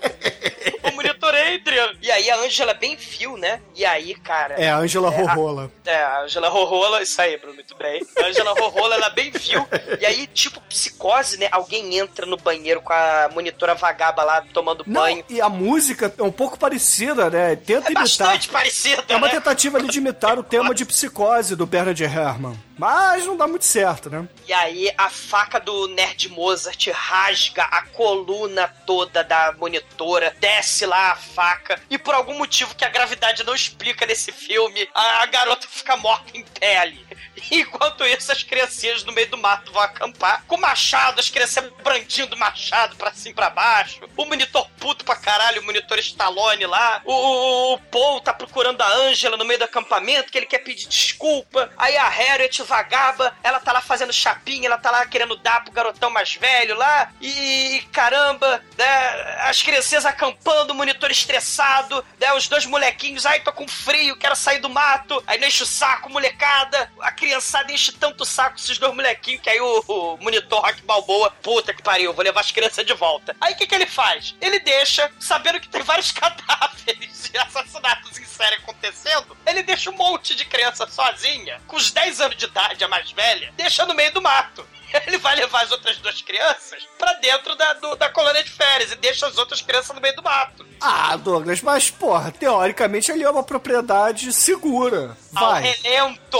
O 0.83 0.91
monitor 0.97 1.35
Adriano. 1.35 1.99
E 2.03 2.11
aí 2.11 2.31
a 2.31 2.37
Angela 2.39 2.73
é 2.73 2.75
bem 2.75 2.97
fio, 2.97 3.37
né? 3.37 3.61
E 3.75 3.85
aí, 3.85 4.15
cara. 4.15 4.55
É, 4.55 4.71
a 4.71 4.77
Angela 4.79 5.09
a- 5.09 5.11
Rorrola. 5.11 5.71
É, 5.85 5.97
a 6.03 6.21
Angela 6.23 6.49
Rorrola, 6.49 7.03
isso 7.03 7.21
aí, 7.21 7.37
Bruno, 7.37 7.55
muito 7.55 7.77
bem. 7.77 8.03
A 8.19 8.27
Angela 8.27 8.53
Rorrola, 8.53 8.95
ela 8.97 9.11
bem 9.11 9.31
viu. 9.31 9.67
E 10.01 10.07
aí, 10.09 10.27
tipo, 10.27 10.61
psicose, 10.63 11.37
né? 11.39 11.49
Alguém 11.53 11.99
entra 11.99 12.27
no 12.27 12.37
banheiro 12.37 12.81
com 12.81 12.93
a 12.93 13.29
monitora 13.33 13.75
vagaba 13.75 14.23
lá 14.23 14.43
tomando 14.53 14.85
Não, 14.87 15.01
banho. 15.03 15.25
e 15.29 15.41
a 15.41 15.49
música 15.49 16.13
é 16.19 16.23
um 16.23 16.33
pouco 16.33 16.59
parecida, 16.59 17.31
né? 17.31 17.57
Tenta 17.57 17.89
É 17.89 17.93
imitar. 17.93 18.03
bastante 18.03 18.49
parecida, 18.49 19.05
É 19.09 19.17
uma 19.17 19.27
né? 19.29 19.35
tentativa 19.35 19.79
ali 19.79 19.89
de 19.89 19.99
imitar 19.99 20.39
o 20.39 20.43
tema 20.43 20.75
de 20.75 20.85
psicose 20.85 21.55
do 21.57 21.67
Bernard 21.67 22.03
Herrmann. 22.03 22.59
Mas 22.79 23.27
não 23.27 23.37
dá 23.37 23.47
muito 23.49 23.65
certo, 23.65 24.09
né? 24.09 24.29
E 24.47 24.53
aí 24.53 24.89
a 24.97 25.11
faca 25.11 25.59
do 25.59 25.89
Nerd 25.89 26.29
Mozart 26.29 26.87
rasga 26.93 27.65
a 27.65 27.83
coluna 27.83 28.69
toda 28.87 29.25
da 29.25 29.53
monitora, 29.59 30.33
desce 30.39 30.87
lá 30.87 31.11
a 31.13 31.17
faca, 31.17 31.81
e 31.91 31.99
por 31.99 32.15
algum 32.15 32.39
motivo 32.39 32.77
que 32.77 32.85
a 32.85 32.89
gravidade 32.89 33.43
não 33.45 33.53
explica 33.55 34.07
nesse 34.07 34.31
filme, 34.31 34.89
a, 34.95 35.23
a 35.25 35.27
garota 35.27 35.67
fica 35.69 35.97
morta 35.97 36.37
em 36.37 36.45
pele. 36.45 37.05
Enquanto 37.51 38.05
isso, 38.05 38.33
as 38.33 38.43
criancinhas 38.43 39.05
no 39.05 39.13
meio 39.13 39.29
do 39.31 39.39
mato 39.39 39.73
vão 39.73 39.83
acampar, 39.83 40.45
com 40.47 40.57
machado, 40.57 41.21
as 41.21 41.31
crianças 41.31 41.71
brandindo 41.83 42.37
machado 42.37 42.97
pra 42.97 43.13
cima 43.13 43.31
e 43.31 43.35
pra 43.35 43.51
baixo, 43.51 44.01
o 44.17 44.25
monitor 44.25 44.69
puto 44.79 45.05
pra 45.05 45.17
caralho, 45.17 45.61
o 45.61 45.65
monitor 45.65 45.99
Stallone 45.99 46.67
lá, 46.67 47.03
o, 47.05 47.13
o, 47.13 47.75
o 47.75 47.79
Paul 47.79 48.21
tá 48.21 48.33
procurando 48.33 48.81
a 48.81 48.89
Angela 48.89 49.37
no 49.37 49.45
meio 49.45 49.59
do 49.59 49.65
acampamento, 49.65 50.31
que 50.31 50.39
ele 50.39 50.47
quer 50.47 50.59
pedir 50.59 50.89
desculpa, 50.89 51.71
aí 51.77 51.97
a 51.97 52.09
Harriet 52.09 52.63
vagaba, 52.63 53.37
ela 53.43 53.61
tá 53.61 53.73
lá 53.73 53.81
fazendo 53.81 54.13
chapinha, 54.13 54.67
ela 54.67 54.79
tá 54.79 54.91
lá 54.91 55.07
querendo 55.07 55.37
dar 55.37 55.63
pro 55.63 55.73
garotão 55.73 56.11
mais 56.11 56.35
velho 56.35 56.77
lá, 56.77 57.13
e 57.21 57.83
caramba, 57.93 58.63
né, 58.77 59.39
as 59.43 59.63
crianças 59.63 60.07
acampando, 60.07 60.73
o 60.73 60.77
monitor 60.77 61.11
estressado, 61.11 62.05
né, 62.19 62.33
os 62.35 62.49
dois 62.49 62.67
molequinhos, 62.67 63.27
ai, 63.27 63.41
tô 63.41 63.53
com 63.53 63.67
frio, 63.67 64.17
quero 64.17 64.37
sair 64.37 64.61
do 64.61 64.69
mato, 64.69 65.23
aí 65.27 65.39
não 65.39 65.49
enche 65.49 65.63
o 65.63 65.67
saco, 65.67 66.11
molecada, 66.11 66.91
a 67.01 67.11
criançada 67.29 67.71
enche 67.71 67.93
tanto 67.93 68.23
o 68.23 68.25
saco 68.25 68.57
esses 68.57 68.79
dois 68.79 68.95
molequinhos, 68.95 69.43
que 69.43 69.51
aí 69.51 69.61
o, 69.61 69.85
o 69.87 70.17
monitor 70.17 70.63
Rock 70.63 70.81
Balboa, 70.83 71.31
puta 71.43 71.75
que 71.75 71.83
pariu, 71.83 72.15
vou 72.15 72.25
levar 72.25 72.41
as 72.41 72.51
crianças 72.51 72.87
de 72.87 72.95
volta. 72.95 73.37
Aí 73.39 73.53
o 73.53 73.57
que 73.57 73.67
que 73.67 73.75
ele 73.75 73.87
faz? 73.87 74.35
Ele 74.41 74.59
deixa, 74.61 75.11
sabendo 75.21 75.61
que 75.61 75.69
tem 75.69 75.83
vários 75.83 76.11
cadáveres 76.13 77.31
de 77.31 77.37
assassinatos 77.37 78.19
em 78.19 78.25
série 78.25 78.57
acontecendo, 78.57 79.37
ele 79.45 79.63
deixa 79.63 79.91
um 79.91 79.97
monte 79.97 80.35
de 80.35 80.47
criança 80.47 80.87
sozinha, 80.87 81.61
com 81.67 81.77
os 81.77 81.91
10 81.91 82.21
anos 82.23 82.37
de 82.39 82.47
idade, 82.47 82.83
a 82.83 82.89
mais 82.89 83.11
velha, 83.11 83.53
deixa 83.57 83.85
no 83.85 83.95
meio 83.95 84.13
do 84.13 84.23
mato. 84.23 84.67
Ele 85.07 85.19
vai 85.19 85.37
levar 85.37 85.63
as 85.65 85.71
outras 85.71 85.97
duas 85.99 86.21
crianças 86.23 86.87
pra 86.99 87.13
dentro 87.15 87.55
da, 87.57 87.73
do- 87.75 87.97
da 87.97 88.09
colônia 88.11 88.43
de 88.43 88.51
férias 88.51 88.91
e 88.93 88.97
deixa 88.97 89.27
as 89.27 89.37
outras 89.39 89.61
crianças 89.61 89.95
no 89.95 90.01
meio 90.01 90.15
do 90.17 90.23
mato. 90.23 90.67
Ah, 90.81 91.17
Douglas, 91.17 91.61
mas, 91.61 91.91
porra, 91.91 92.31
teoricamente 92.33 93.11
ali 93.13 93.23
é 93.25 93.31
uma 93.31 93.43
propriedade 93.43 94.33
segura. 94.33 95.17
Ao 95.35 95.51
Vai. 95.51 95.63
relento! 95.63 96.39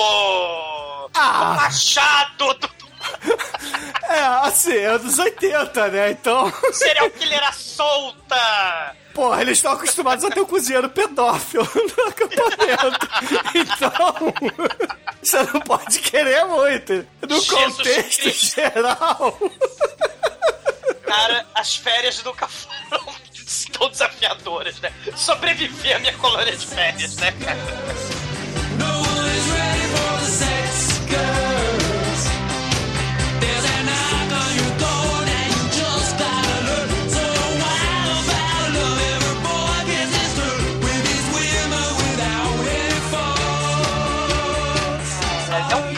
Ah. 1.15 1.53
O 1.53 1.55
machado 1.63 2.55
do 2.55 2.79
É, 4.09 4.21
assim, 4.47 4.77
é 4.77 4.99
dos 4.99 5.19
80, 5.19 5.89
né? 5.89 6.11
Então. 6.11 6.53
serial 6.73 7.11
killer 7.11 7.43
à 7.47 7.53
solta! 7.53 8.97
Porra, 9.15 9.41
eles 9.43 9.59
estão 9.59 9.73
acostumados 9.73 10.25
a 10.25 10.31
ter 10.31 10.41
um 10.41 10.47
cozinheiro 10.47 10.89
pedófilo 10.89 11.69
no 11.75 12.05
acampamento. 12.07 13.09
Então. 13.55 14.35
Você 15.23 15.43
não 15.43 15.61
pode 15.61 15.99
querer 16.01 16.45
muito. 16.45 17.07
No 17.29 17.41
Jesus 17.41 17.77
contexto 17.77 18.23
Cristo. 18.23 18.55
geral. 18.55 19.39
Cara, 21.05 21.47
as 21.55 21.77
férias 21.77 22.23
nunca 22.23 22.47
foram 22.47 23.15
tão 23.73 23.91
desafiadoras, 23.91 24.79
né? 24.81 24.93
Sobreviver 25.17 25.97
à 25.97 25.99
minha 25.99 26.13
colônia 26.15 26.57
de 26.57 26.67
férias, 26.67 27.17
né, 27.17 27.33
cara? 27.33 27.59
É 28.81 30.05
um 30.05 30.08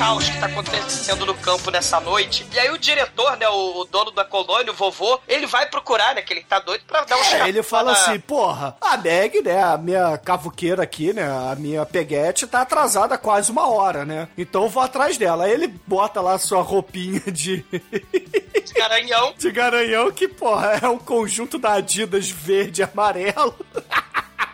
caos 0.00 0.30
que 0.30 0.40
tá 0.40 0.46
acontecendo 0.46 1.26
no 1.26 1.34
campo 1.34 1.70
nessa 1.70 2.00
noite. 2.00 2.46
E 2.50 2.58
aí 2.58 2.70
o 2.70 2.78
diretor, 2.78 3.36
né, 3.36 3.46
o, 3.50 3.80
o 3.80 3.84
dono 3.84 4.10
da 4.10 4.24
colônia, 4.24 4.72
o 4.72 4.74
vovô, 4.74 5.20
ele 5.28 5.46
vai 5.46 5.66
procurar, 5.66 6.14
né, 6.14 6.22
que 6.22 6.32
ele 6.32 6.42
tá 6.42 6.58
doido 6.58 6.82
pra 6.86 7.04
dar 7.04 7.18
um 7.18 7.22
É, 7.22 7.46
ele 7.50 7.62
fala 7.62 7.92
na- 7.92 7.98
assim, 7.98 8.18
porra, 8.18 8.74
a 8.80 8.96
Meg, 8.96 9.42
né, 9.42 9.62
a 9.62 9.76
minha 9.76 10.16
cavuqueira 10.16 10.82
aqui, 10.82 11.12
né, 11.12 11.24
a 11.24 11.54
minha 11.54 11.84
peguete 11.84 12.46
tá 12.46 12.62
atrasada 12.62 13.18
quase 13.18 13.50
uma 13.52 13.68
hora, 13.68 14.06
né? 14.06 14.26
Então 14.38 14.62
eu 14.62 14.68
vou 14.70 14.82
atrás 14.82 15.18
dela. 15.18 15.44
Aí 15.44 15.52
ele 15.52 15.68
bota 15.86 16.22
lá 16.22 16.38
sua 16.38 16.62
roupinha 16.62 17.20
de... 17.30 17.62
de 17.62 18.72
garanhão. 18.74 19.34
de 19.36 19.50
garanhão, 19.50 20.10
que, 20.10 20.26
porra, 20.26 20.78
é 20.82 20.88
um 20.88 20.96
conjunto 20.98 21.58
da 21.58 21.74
Adidas 21.74 22.30
verde 22.30 22.80
e 22.80 22.84
amarelo. 22.84 23.54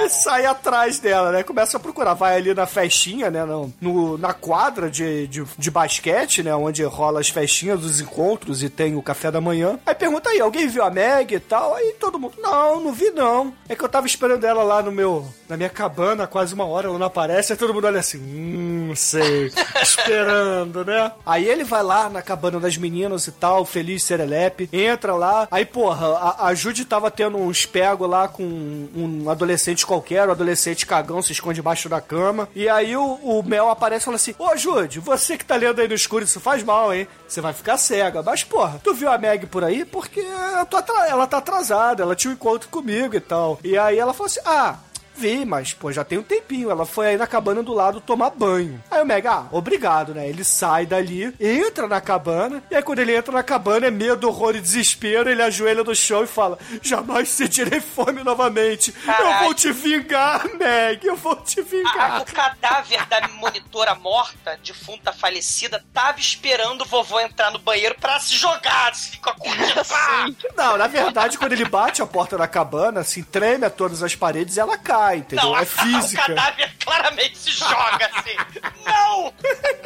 E 0.00 0.08
sai 0.08 0.46
atrás 0.46 0.98
dela, 0.98 1.30
né? 1.32 1.42
Começa 1.42 1.76
a 1.76 1.80
procurar. 1.80 2.14
Vai 2.14 2.36
ali 2.36 2.54
na 2.54 2.66
festinha, 2.66 3.30
né? 3.30 3.44
No, 3.44 3.72
no- 3.80 4.18
na 4.18 4.32
quadra 4.32 4.90
de, 4.90 5.26
de, 5.28 5.44
de 5.56 5.70
basquete, 5.70 6.42
né? 6.42 6.54
Onde 6.54 6.82
rola 6.84 7.20
as 7.20 7.28
festinhas, 7.28 7.84
os 7.84 8.00
encontros 8.00 8.62
e 8.62 8.68
tem 8.68 8.96
o 8.96 9.02
café 9.02 9.30
da 9.30 9.40
manhã. 9.40 9.78
Aí 9.86 9.94
pergunta 9.94 10.30
aí, 10.30 10.40
alguém 10.40 10.66
viu 10.68 10.82
a 10.82 10.90
Meg 10.90 11.34
e 11.34 11.40
tal? 11.40 11.74
Aí 11.74 11.94
todo 12.00 12.18
mundo, 12.18 12.34
não, 12.38 12.80
não 12.80 12.92
vi 12.92 13.10
não. 13.10 13.52
É 13.68 13.74
que 13.74 13.82
eu 13.84 13.88
tava 13.88 14.06
esperando 14.06 14.44
ela 14.44 14.62
lá 14.62 14.82
no 14.82 14.90
meu, 14.92 15.26
na 15.48 15.56
minha 15.56 15.68
cabana 15.70 16.26
quase 16.26 16.54
uma 16.54 16.64
hora, 16.66 16.88
ela 16.88 16.98
não 16.98 17.06
aparece. 17.06 17.52
Aí 17.52 17.58
todo 17.58 17.72
mundo 17.74 17.86
olha 17.86 18.00
assim, 18.00 18.18
hum, 18.18 18.92
sei, 18.96 19.52
esperando, 19.82 20.84
né? 20.84 21.12
Aí 21.24 21.46
ele 21.48 21.64
vai 21.64 21.82
lá 21.82 22.08
na 22.08 22.22
cabana 22.22 22.60
das 22.60 22.76
meninas 22.76 23.26
e 23.26 23.32
tal, 23.32 23.64
feliz 23.64 24.02
serelepe, 24.04 24.68
entra 24.72 25.14
lá. 25.14 25.48
Aí, 25.50 25.64
porra, 25.64 26.08
a, 26.18 26.46
a 26.48 26.54
Judy 26.54 26.84
tava 26.84 27.10
tendo 27.10 27.36
uns 27.38 27.64
pegos 27.66 28.08
lá 28.08 28.28
com 28.28 28.42
um 28.44 29.28
adolescente 29.30 29.83
qualquer, 29.84 30.28
o 30.28 30.32
adolescente 30.32 30.86
cagão 30.86 31.22
se 31.22 31.32
esconde 31.32 31.60
embaixo 31.60 31.88
da 31.88 32.00
cama. 32.00 32.48
E 32.54 32.68
aí 32.68 32.96
o, 32.96 33.02
o 33.02 33.42
Mel 33.42 33.68
aparece 33.68 34.02
e 34.02 34.06
fala 34.06 34.16
assim: 34.16 34.34
Ô 34.38 34.56
Judy, 34.56 35.00
você 35.00 35.36
que 35.36 35.44
tá 35.44 35.56
lendo 35.56 35.80
aí 35.80 35.88
no 35.88 35.94
escuro, 35.94 36.24
isso 36.24 36.40
faz 36.40 36.62
mal, 36.62 36.92
hein? 36.92 37.06
Você 37.26 37.40
vai 37.40 37.52
ficar 37.52 37.76
cega. 37.76 38.22
Mas, 38.22 38.44
porra, 38.44 38.80
tu 38.82 38.94
viu 38.94 39.10
a 39.10 39.18
Meg 39.18 39.46
por 39.46 39.64
aí? 39.64 39.84
Porque 39.84 40.20
ela 40.20 41.26
tá 41.26 41.38
atrasada, 41.38 42.02
ela 42.02 42.16
tinha 42.16 42.30
um 42.30 42.34
encontro 42.34 42.68
comigo 42.68 43.14
e 43.14 43.20
tal. 43.20 43.58
E 43.62 43.76
aí 43.76 43.98
ela 43.98 44.12
falou 44.12 44.26
assim: 44.26 44.40
Ah. 44.44 44.76
Vi, 45.16 45.44
mas, 45.44 45.72
pô, 45.72 45.92
já 45.92 46.04
tem 46.04 46.18
um 46.18 46.22
tempinho. 46.22 46.70
Ela 46.70 46.84
foi 46.84 47.08
aí 47.08 47.16
na 47.16 47.26
cabana 47.26 47.62
do 47.62 47.72
lado 47.72 48.00
tomar 48.00 48.30
banho. 48.30 48.82
Aí 48.90 49.00
o 49.02 49.06
Mega, 49.06 49.32
ah, 49.32 49.46
obrigado, 49.52 50.14
né? 50.14 50.28
Ele 50.28 50.44
sai 50.44 50.86
dali, 50.86 51.34
entra 51.40 51.86
na 51.86 52.00
cabana, 52.00 52.62
e 52.70 52.74
aí 52.74 52.82
quando 52.82 52.98
ele 52.98 53.14
entra 53.16 53.32
na 53.32 53.42
cabana 53.42 53.86
é 53.86 53.90
medo, 53.90 54.28
horror 54.28 54.56
e 54.56 54.60
desespero. 54.60 55.30
Ele 55.30 55.42
ajoelha 55.42 55.84
no 55.84 55.94
chão 55.94 56.24
e 56.24 56.26
fala: 56.26 56.58
Jamais 56.82 57.28
sentirei 57.28 57.80
fome 57.80 58.22
novamente. 58.24 58.94
Eu 59.06 59.38
vou 59.44 59.54
te 59.54 59.70
vingar, 59.72 60.44
Meg, 60.56 61.06
eu 61.06 61.16
vou 61.16 61.36
te 61.36 61.60
A- 61.60 61.62
vingar. 61.62 62.22
o 62.22 62.24
cadáver 62.24 63.06
da 63.06 63.28
monitora 63.28 63.94
morta, 63.94 64.58
defunta 64.64 65.12
falecida, 65.12 65.82
tava 65.92 66.18
esperando 66.18 66.82
o 66.82 66.84
vovô 66.86 67.20
entrar 67.20 67.50
no 67.50 67.58
banheiro 67.58 67.94
pra 68.00 68.18
se 68.20 68.34
jogar, 68.34 68.90
assim, 68.90 69.16
com 69.18 69.30
a! 69.30 69.34
Não, 70.56 70.76
na 70.76 70.86
verdade, 70.86 71.38
quando 71.38 71.52
ele 71.52 71.64
bate 71.64 72.02
a 72.02 72.06
porta 72.06 72.36
da 72.36 72.46
cabana, 72.48 73.00
assim, 73.00 73.22
treme 73.22 73.64
a 73.64 73.70
todas 73.70 74.02
as 74.02 74.14
paredes 74.14 74.56
e 74.56 74.60
ela 74.60 74.76
cai, 74.78 75.03
entendeu? 75.12 75.44
Não, 75.46 75.54
a- 75.54 75.62
é 75.62 75.64
física. 75.66 76.22
o 76.22 76.26
cadáver 76.26 76.72
claramente 76.84 77.36
se 77.38 77.50
joga 77.52 78.10
assim. 78.14 78.36
Não! 78.84 79.32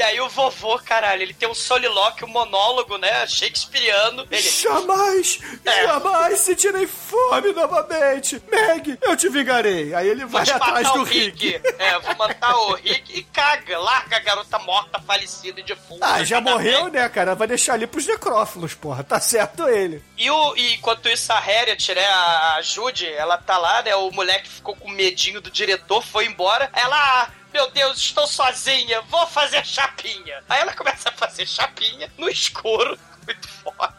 E 0.00 0.02
aí 0.02 0.18
o 0.18 0.30
vovô, 0.30 0.78
caralho, 0.78 1.20
ele 1.20 1.34
tem 1.34 1.46
um 1.46 1.52
solilóquio, 1.54 2.26
um 2.26 2.30
monólogo, 2.30 2.96
né? 2.96 3.26
Shakespeareano. 3.26 4.26
Ele. 4.30 4.40
Jamais, 4.40 5.38
É. 5.66 5.82
jamais 5.86 6.40
sentirei 6.40 6.86
fome 6.86 7.52
novamente. 7.52 8.42
Meg, 8.50 8.98
eu 9.02 9.14
te 9.14 9.28
vingarei. 9.28 9.92
Aí 9.92 10.08
ele 10.08 10.24
vai 10.24 10.42
atrás 10.48 10.86
matar 10.86 10.92
do 10.94 11.00
o 11.00 11.04
Rick. 11.04 11.48
Rick. 11.50 11.62
É, 11.78 11.98
vou 11.98 12.16
matar 12.16 12.56
o 12.56 12.74
Rick 12.76 13.12
e 13.18 13.22
caga, 13.24 13.78
larga 13.78 14.16
a 14.16 14.20
garota 14.20 14.58
morta, 14.60 14.98
falecida 15.00 15.60
e 15.60 15.64
defunta. 15.64 16.06
Ah, 16.06 16.24
já 16.24 16.40
morreu, 16.40 16.88
né, 16.88 17.06
cara? 17.10 17.34
Vai 17.34 17.46
deixar 17.46 17.74
ali 17.74 17.86
pros 17.86 18.06
necrófilos, 18.06 18.72
porra. 18.72 19.04
Tá 19.04 19.20
certo 19.20 19.68
ele. 19.68 20.02
E, 20.16 20.30
o, 20.30 20.56
e 20.56 20.76
enquanto 20.76 21.10
isso, 21.10 21.30
a 21.30 21.38
Harriet, 21.38 21.94
né, 21.94 22.06
a 22.08 22.60
Judy, 22.62 23.06
ela 23.06 23.36
tá 23.36 23.58
lá, 23.58 23.82
né, 23.82 23.94
o 23.96 24.10
moleque 24.12 24.48
ficou 24.48 24.74
com 24.74 24.88
medinho 24.90 25.42
do 25.42 25.50
diretor, 25.50 26.02
foi 26.02 26.24
embora. 26.24 26.70
Ela, 26.72 27.28
meu 27.52 27.70
Deus, 27.70 27.98
estou 27.98 28.26
sozinha, 28.26 29.00
vou 29.02 29.26
fazer 29.26 29.64
chapinha. 29.64 30.42
Aí 30.48 30.60
ela 30.60 30.72
começa 30.72 31.08
a 31.08 31.12
fazer 31.12 31.46
chapinha 31.46 32.10
no 32.18 32.28
escuro, 32.28 32.98
muito 33.26 33.48
foda. 33.48 33.94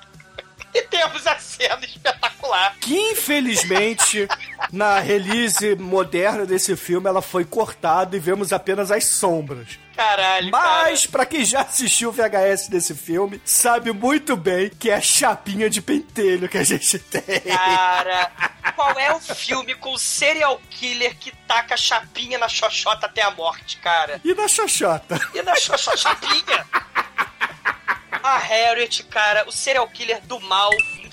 E 0.73 0.81
temos 0.83 1.27
a 1.27 1.37
cena 1.37 1.83
espetacular. 1.85 2.77
Que 2.79 2.95
infelizmente 3.11 4.27
na 4.71 4.99
release 4.99 5.75
moderna 5.75 6.45
desse 6.45 6.77
filme, 6.77 7.07
ela 7.07 7.21
foi 7.21 7.43
cortada 7.43 8.15
e 8.15 8.19
vemos 8.19 8.53
apenas 8.53 8.89
as 8.89 9.05
sombras. 9.05 9.77
Caralho, 10.01 10.49
Mas, 10.49 11.05
pra 11.05 11.27
quem 11.27 11.45
já 11.45 11.61
assistiu 11.61 12.09
o 12.09 12.11
VHS 12.11 12.69
desse 12.69 12.95
filme, 12.95 13.39
sabe 13.45 13.91
muito 13.91 14.35
bem 14.35 14.69
que 14.69 14.89
é 14.89 14.95
a 14.95 15.01
chapinha 15.01 15.69
de 15.69 15.79
pentelho 15.79 16.49
que 16.49 16.57
a 16.57 16.63
gente 16.63 16.97
tem. 16.97 17.39
Cara, 17.41 18.31
qual 18.75 18.97
é 18.99 19.13
o 19.13 19.19
filme 19.19 19.75
com 19.75 19.93
o 19.93 19.99
serial 19.99 20.59
killer 20.71 21.15
que 21.19 21.31
taca 21.47 21.77
chapinha 21.77 22.39
na 22.39 22.49
xoxota 22.49 23.05
até 23.05 23.21
a 23.21 23.29
morte, 23.29 23.77
cara? 23.77 24.19
E 24.23 24.33
na 24.33 24.47
xoxota? 24.47 25.19
E 25.35 25.41
na 25.43 25.55
xoxota, 25.55 25.95
chapinha? 25.97 26.65
A 28.23 28.37
Harriet, 28.37 29.03
cara, 29.03 29.45
o 29.47 29.51
serial 29.51 29.87
killer 29.87 30.21
do 30.21 30.39
mal, 30.41 30.69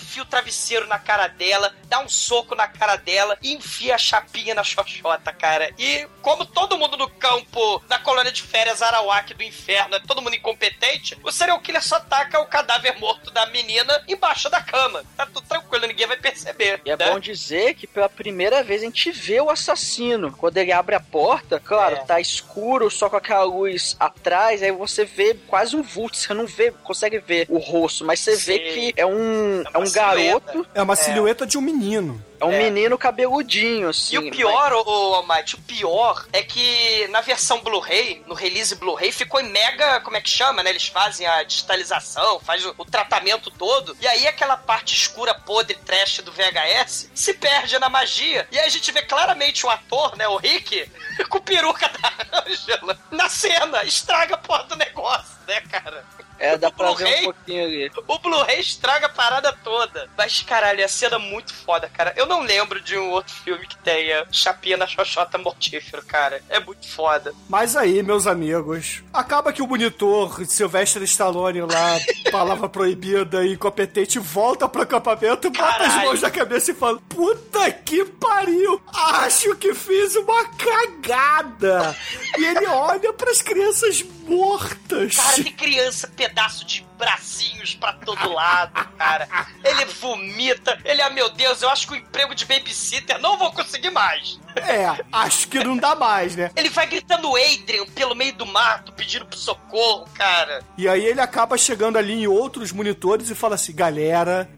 enfia 0.08 0.22
o 0.22 0.26
travesseiro 0.26 0.86
na 0.86 0.98
cara 0.98 1.28
dela, 1.28 1.74
dá 1.84 2.00
um 2.00 2.08
soco 2.08 2.54
na 2.54 2.66
cara 2.66 2.96
dela 2.96 3.36
e 3.42 3.52
enfia 3.52 3.94
a 3.94 3.98
chapinha 3.98 4.54
na 4.54 4.64
xoxota, 4.64 5.32
cara. 5.32 5.70
E 5.78 6.06
como 6.22 6.46
todo 6.46 6.78
mundo 6.78 6.96
no 6.96 7.08
campo, 7.10 7.82
na 7.88 7.98
colônia 7.98 8.32
de 8.32 8.42
férias 8.42 8.80
Arawak 8.80 9.34
do 9.34 9.42
inferno, 9.42 9.96
é 9.96 10.00
todo 10.00 10.22
mundo 10.22 10.34
incompetente, 10.34 11.18
o 11.22 11.30
serial 11.30 11.60
killer 11.60 11.82
só 11.84 12.00
taca 12.00 12.40
o 12.40 12.46
cadáver 12.46 12.98
morto 12.98 13.30
da 13.30 13.44
menina 13.46 14.02
embaixo 14.08 14.48
da 14.48 14.62
cama. 14.62 15.04
Tá 15.14 15.26
tudo 15.26 15.42
tranquilo, 15.42 15.86
ninguém 15.86 16.06
vai 16.06 16.16
perceber. 16.16 16.80
E 16.86 16.90
é 16.90 16.96
né? 16.96 17.10
bom 17.10 17.20
dizer 17.20 17.74
que 17.74 17.86
pela 17.86 18.08
primeira 18.08 18.62
vez 18.62 18.80
a 18.82 18.86
gente 18.86 19.10
vê 19.10 19.40
o 19.40 19.50
assassino. 19.50 20.32
Quando 20.32 20.56
ele 20.56 20.72
abre 20.72 20.94
a 20.94 21.00
porta, 21.00 21.60
claro, 21.60 21.96
É. 21.96 21.98
tá 22.04 22.18
escuro, 22.18 22.90
só 22.90 23.10
com 23.10 23.16
aquela 23.16 23.44
luz 23.44 23.94
atrás, 24.00 24.62
aí 24.62 24.72
você 24.72 25.04
vê 25.04 25.34
quase 25.46 25.76
um 25.76 25.82
vulto, 25.82 26.16
você 26.16 26.32
não 26.32 26.46
vê, 26.46 26.70
consegue 26.82 27.18
ver 27.18 27.46
o 27.50 27.58
rosto, 27.58 28.04
mas 28.04 28.20
você 28.20 28.36
vê 28.36 28.58
Sim. 28.58 28.74
que 28.74 28.94
é 28.96 29.04
um, 29.04 29.62
é 29.74 29.78
um 29.78 29.90
silhueta. 29.98 30.52
garoto, 30.52 30.68
É 30.74 30.82
uma 30.82 30.96
silhueta 30.96 31.46
de 31.46 31.58
um 31.58 31.60
menino. 31.60 32.22
é 32.40 32.44
um 32.44 32.52
É. 32.52 32.58
menino 32.70 32.96
cabeludinho, 32.96 33.88
assim. 33.88 34.14
E 34.14 34.18
o 34.18 34.30
pior, 34.30 34.72
ô, 34.72 34.82
ô 34.86 35.14
Almighty, 35.16 35.56
o 35.56 35.60
pior 35.62 36.24
é 36.32 36.40
que 36.42 37.08
na 37.08 37.20
versão 37.20 37.60
Blu-ray, 37.60 38.22
no 38.28 38.34
release 38.34 38.74
Blu-ray, 38.76 39.10
ficou 39.10 39.40
em 39.40 39.48
mega, 39.48 40.00
como 40.02 40.16
é 40.16 40.20
que 40.20 40.30
chama, 40.30 40.62
né? 40.62 40.70
Eles 40.70 40.86
fazem 40.86 41.26
a 41.26 41.42
digitalização, 41.42 42.38
faz 42.40 42.64
o, 42.64 42.74
o 42.78 42.84
tratamento 42.84 43.50
todo, 43.50 43.96
e 44.00 44.06
aí 44.06 44.26
aquela 44.28 44.56
parte 44.56 44.94
escura, 44.94 45.34
podre, 45.34 45.74
trash 45.84 46.18
do 46.18 46.30
VHS 46.32 47.10
se 47.14 47.34
perde 47.34 47.76
na 47.78 47.88
magia. 47.88 48.46
E 48.52 48.58
aí 48.58 48.66
a 48.66 48.70
gente 48.70 48.90
vê 48.92 49.02
claramente 49.02 49.66
o 49.66 49.70
ator, 49.70 50.16
né, 50.16 50.28
o 50.28 50.36
Rick, 50.36 50.88
com 51.28 51.40
peruca 51.40 51.88
da 52.00 52.40
Angela 52.46 52.96
na 53.10 53.28
cena, 53.28 53.82
estraga 53.84 54.34
a 54.36 54.38
porra 54.38 54.62
do 54.64 54.76
negócio, 54.76 55.36
né, 55.46 55.60
cara? 55.62 56.04
É, 56.38 56.56
dá 56.56 56.68
O 56.68 56.72
pra 56.72 56.92
ver 56.92 56.94
Blu-ray? 57.04 57.20
um 57.20 57.24
pouquinho 57.24 57.64
ali. 57.64 57.90
O 58.06 58.18
Blu-ray 58.18 58.60
estraga 58.60 59.06
a 59.06 59.10
parada 59.10 59.52
toda. 59.64 60.08
Mas, 60.16 60.40
caralho, 60.42 60.84
a 60.84 60.88
cena 60.88 61.16
é 61.16 61.18
muito 61.18 61.52
foda, 61.52 61.88
cara. 61.88 62.12
Eu 62.16 62.26
não 62.26 62.42
lembro 62.42 62.80
de 62.80 62.96
um 62.96 63.10
outro 63.10 63.34
filme 63.34 63.66
que 63.66 63.76
tenha 63.78 64.26
chapinha 64.30 64.76
na 64.76 64.86
xoxota 64.86 65.36
mortífero, 65.38 66.02
cara. 66.04 66.42
É 66.48 66.60
muito 66.60 66.88
foda. 66.88 67.32
Mas 67.48 67.76
aí, 67.76 68.02
meus 68.02 68.26
amigos, 68.26 69.02
acaba 69.12 69.52
que 69.52 69.62
o 69.62 69.66
monitor 69.66 70.44
Sylvester 70.46 71.02
Stallone 71.02 71.60
lá, 71.62 71.98
palavra 72.30 72.68
proibida 72.68 73.44
e 73.44 73.54
incompetente, 73.54 74.18
volta 74.18 74.68
pro 74.68 74.82
acampamento, 74.82 75.50
bota 75.50 75.82
as 75.84 75.94
mãos 76.04 76.22
na 76.22 76.30
cabeça 76.30 76.70
e 76.70 76.74
fala: 76.74 77.00
Puta 77.08 77.70
que 77.72 78.04
pariu! 78.04 78.80
Acho 78.94 79.54
que 79.56 79.74
fiz 79.74 80.14
uma 80.16 80.44
cagada! 80.50 81.96
e 82.38 82.44
ele 82.44 82.66
olha 82.66 83.12
pras 83.12 83.42
crianças 83.42 84.04
mortas. 84.26 85.16
Cara, 85.16 85.42
tem 85.42 85.52
criança, 85.52 86.06
pedaço 86.28 86.64
de 86.64 86.86
bracinhos 86.98 87.74
pra 87.74 87.92
todo 87.94 88.32
lado, 88.32 88.72
cara. 88.96 89.28
Ele 89.64 89.84
vomita. 89.86 90.78
Ele, 90.84 91.00
ah, 91.00 91.10
meu 91.10 91.30
Deus, 91.30 91.62
eu 91.62 91.70
acho 91.70 91.86
que 91.86 91.94
o 91.94 91.96
emprego 91.96 92.34
de 92.34 92.44
babysitter 92.44 93.18
não 93.18 93.38
vou 93.38 93.50
conseguir 93.52 93.90
mais. 93.90 94.38
É, 94.56 95.04
acho 95.12 95.48
que 95.48 95.62
não 95.62 95.76
dá 95.76 95.94
mais, 95.94 96.36
né? 96.36 96.50
Ele 96.54 96.68
vai 96.68 96.86
gritando 96.86 97.34
Adrian 97.36 97.86
pelo 97.94 98.14
meio 98.14 98.34
do 98.34 98.44
mato, 98.44 98.92
pedindo 98.92 99.24
pro 99.24 99.38
socorro, 99.38 100.06
cara. 100.14 100.62
E 100.76 100.88
aí 100.88 101.04
ele 101.04 101.20
acaba 101.20 101.56
chegando 101.56 101.96
ali 101.96 102.12
em 102.12 102.26
outros 102.26 102.72
monitores 102.72 103.30
e 103.30 103.34
fala 103.34 103.54
assim: 103.54 103.74
Galera, 103.74 104.48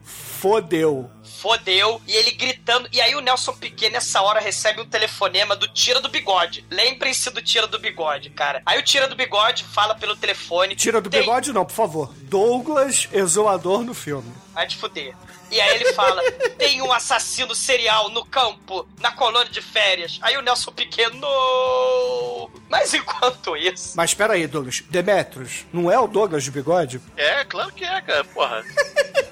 fodeu. 0.41 1.11
Fodeu. 1.41 2.01
E 2.07 2.13
ele 2.17 2.31
gritando. 2.33 2.89
E 2.93 3.01
aí 3.01 3.15
o 3.15 3.21
Nelson 3.21 3.53
Piquet, 3.55 3.91
nessa 3.91 4.21
hora, 4.23 4.41
recebe 4.41 4.81
um 4.81 4.87
telefonema 4.87 5.55
do 5.55 5.69
Tira 5.69 6.01
do 6.01 6.09
Bigode. 6.09 6.65
Lembrem-se 6.71 7.31
do 7.31 7.41
Tira 7.43 7.67
do 7.67 7.79
Bigode, 7.79 8.31
cara. 8.31 8.63
Aí 8.67 8.79
o 8.79 8.83
Tira 8.83 9.07
do 9.09 9.15
Bigode 9.17 9.65
fala 9.65 9.95
pelo 9.95 10.17
telefone. 10.17 10.75
Tira 10.77 11.01
do 11.01 11.09
"Tem- 11.11 11.21
bigode, 11.21 11.53
não, 11.53 11.65
por 11.65 11.75
favor. 11.75 12.13
Douglas 12.23 13.09
exoador 13.13 13.83
no 13.83 13.95
filme. 13.95 14.33
Vai 14.55 14.67
te 14.67 14.77
fuder. 14.77 15.15
E 15.51 15.61
aí 15.61 15.75
ele 15.77 15.93
fala: 15.95 16.23
tem 16.59 16.81
um 16.83 16.93
assassino 16.93 17.55
serial 17.55 18.09
no 18.11 18.25
campo, 18.25 18.87
na 19.01 19.11
colônia 19.13 19.51
de 19.51 19.61
férias. 19.63 20.19
Aí 20.23 20.37
o 20.37 20.43
Nelson 20.43 20.73
Piquet, 20.73 21.11
no. 21.17 22.51
Mas 22.69 22.93
enquanto 22.95 23.57
isso. 23.57 23.93
Mas 23.97 24.15
pera 24.15 24.35
aí, 24.35 24.47
Douglas. 24.47 24.83
Demetrios, 24.91 25.65
não 25.73 25.91
é 25.91 25.99
o 25.99 26.07
Douglas 26.07 26.45
de 26.45 26.51
bigode? 26.51 27.01
É, 27.17 27.45
claro 27.45 27.73
que 27.73 27.85
é, 27.85 28.01
cara. 28.01 28.25
Porra. 28.25 28.63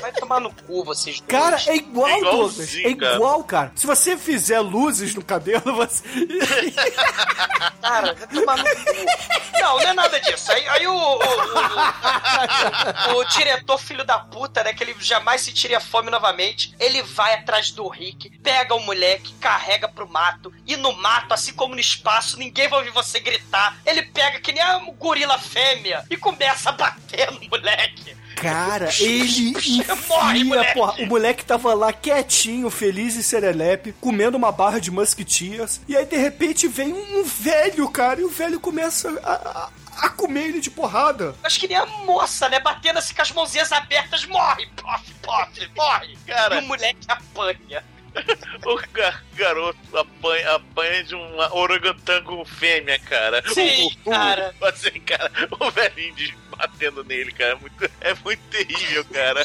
Vai 0.00 0.12
tomar 0.12 0.40
no 0.40 0.52
cu, 0.52 0.84
vocês 0.84 1.20
dois. 1.20 1.28
Cara, 1.42 1.60
é 1.66 1.76
igual, 1.76 2.08
É 2.08 2.20
Douglas. 2.20 2.74
É 2.76 2.88
igual, 2.88 3.44
cara. 3.44 3.72
Se 3.74 3.86
você 3.86 4.16
fizer 4.16 4.60
luzes 4.60 5.14
no 5.14 5.24
cabelo, 5.24 5.74
você. 5.74 6.02
Cara, 7.82 8.14
vai 8.14 8.26
tomar 8.28 8.56
no 8.58 8.64
cu. 8.64 8.70
Não, 9.60 9.74
não 9.76 9.80
é 9.80 9.92
nada 9.92 10.20
disso. 10.20 10.50
Aí, 10.52 10.66
aí 10.68 10.86
o, 10.86 10.94
o, 10.94 11.18
o- 13.14 13.18
o 13.18 13.24
diretor, 13.24 13.78
filho 13.78 14.04
da 14.04 14.18
puta, 14.18 14.62
né? 14.64 14.72
Que 14.72 14.82
ele 14.84 14.94
jamais 14.98 15.40
sentiria 15.42 15.80
fome 15.80 16.10
novamente. 16.10 16.74
Ele 16.78 17.02
vai 17.02 17.34
atrás 17.34 17.70
do 17.70 17.86
Rick, 17.88 18.30
pega 18.38 18.74
o 18.74 18.80
moleque, 18.80 19.34
carrega 19.34 19.88
pro 19.88 20.08
mato. 20.08 20.52
E 20.66 20.76
no 20.76 20.92
mato, 20.94 21.32
assim 21.34 21.52
como 21.52 21.74
no 21.74 21.80
espaço, 21.80 22.38
ninguém 22.38 22.68
vai 22.68 22.78
ouvir 22.80 22.90
você 22.92 23.20
gritar. 23.20 23.76
Ele 23.84 24.02
pega 24.02 24.40
que 24.40 24.52
nem 24.52 24.62
a 24.62 24.78
gorila 24.98 25.38
fêmea 25.38 26.04
e 26.10 26.16
começa 26.16 26.70
a 26.70 26.72
bater 26.72 27.30
no 27.32 27.40
moleque. 27.48 28.16
Cara, 28.36 28.88
ele 29.00 29.52
Morre, 30.08 30.38
enfia, 30.38 30.44
moleque. 30.44 30.74
porra. 30.74 30.94
O 31.02 31.06
moleque 31.06 31.44
tava 31.44 31.74
lá 31.74 31.92
quietinho, 31.92 32.70
feliz 32.70 33.16
e 33.16 33.22
serelepe, 33.22 33.92
comendo 34.00 34.36
uma 34.36 34.50
barra 34.52 34.78
de 34.80 34.90
musquetias. 34.90 35.80
E 35.88 35.96
aí, 35.96 36.06
de 36.06 36.16
repente, 36.16 36.66
vem 36.68 36.92
um 36.92 37.22
velho, 37.24 37.88
cara, 37.90 38.20
e 38.20 38.24
o 38.24 38.30
velho 38.30 38.58
começa 38.60 39.10
a, 39.22 39.32
a- 39.32 39.68
a 40.06 40.08
comer 40.08 40.44
ele 40.48 40.60
de 40.60 40.70
porrada. 40.70 41.34
Acho 41.42 41.60
que 41.60 41.68
nem 41.68 41.76
a 41.76 41.84
moça, 41.84 42.48
né? 42.48 42.58
Batendo 42.58 42.98
assim 42.98 43.12
com 43.14 43.20
as 43.20 43.30
mãozinhas 43.32 43.70
abertas, 43.70 44.24
morre, 44.24 44.66
pof, 44.76 45.12
pof, 45.22 45.70
morre. 45.76 46.16
Cara. 46.26 46.56
E 46.60 46.64
o 46.64 46.68
moleque 46.68 47.06
apanha. 47.06 47.84
O 48.66 48.76
ga- 48.92 49.20
garoto 49.34 49.78
apanha, 49.96 50.54
apanha 50.56 51.04
de 51.04 51.14
uma 51.14 51.54
orangotango 51.54 52.44
fêmea, 52.44 52.98
cara. 52.98 53.42
Sim, 53.52 53.84
O- 54.04 54.08
o- 54.08 54.10
cara. 54.12 54.54
Assim, 54.62 55.00
cara, 55.00 55.30
o 55.58 55.70
velhinho 55.70 56.14
de- 56.14 56.36
batendo 56.56 57.02
nele, 57.04 57.32
cara. 57.32 57.52
É 57.52 57.54
muito, 57.54 57.90
é 58.02 58.14
muito 58.22 58.42
terrível, 58.50 59.04
cara. 59.06 59.42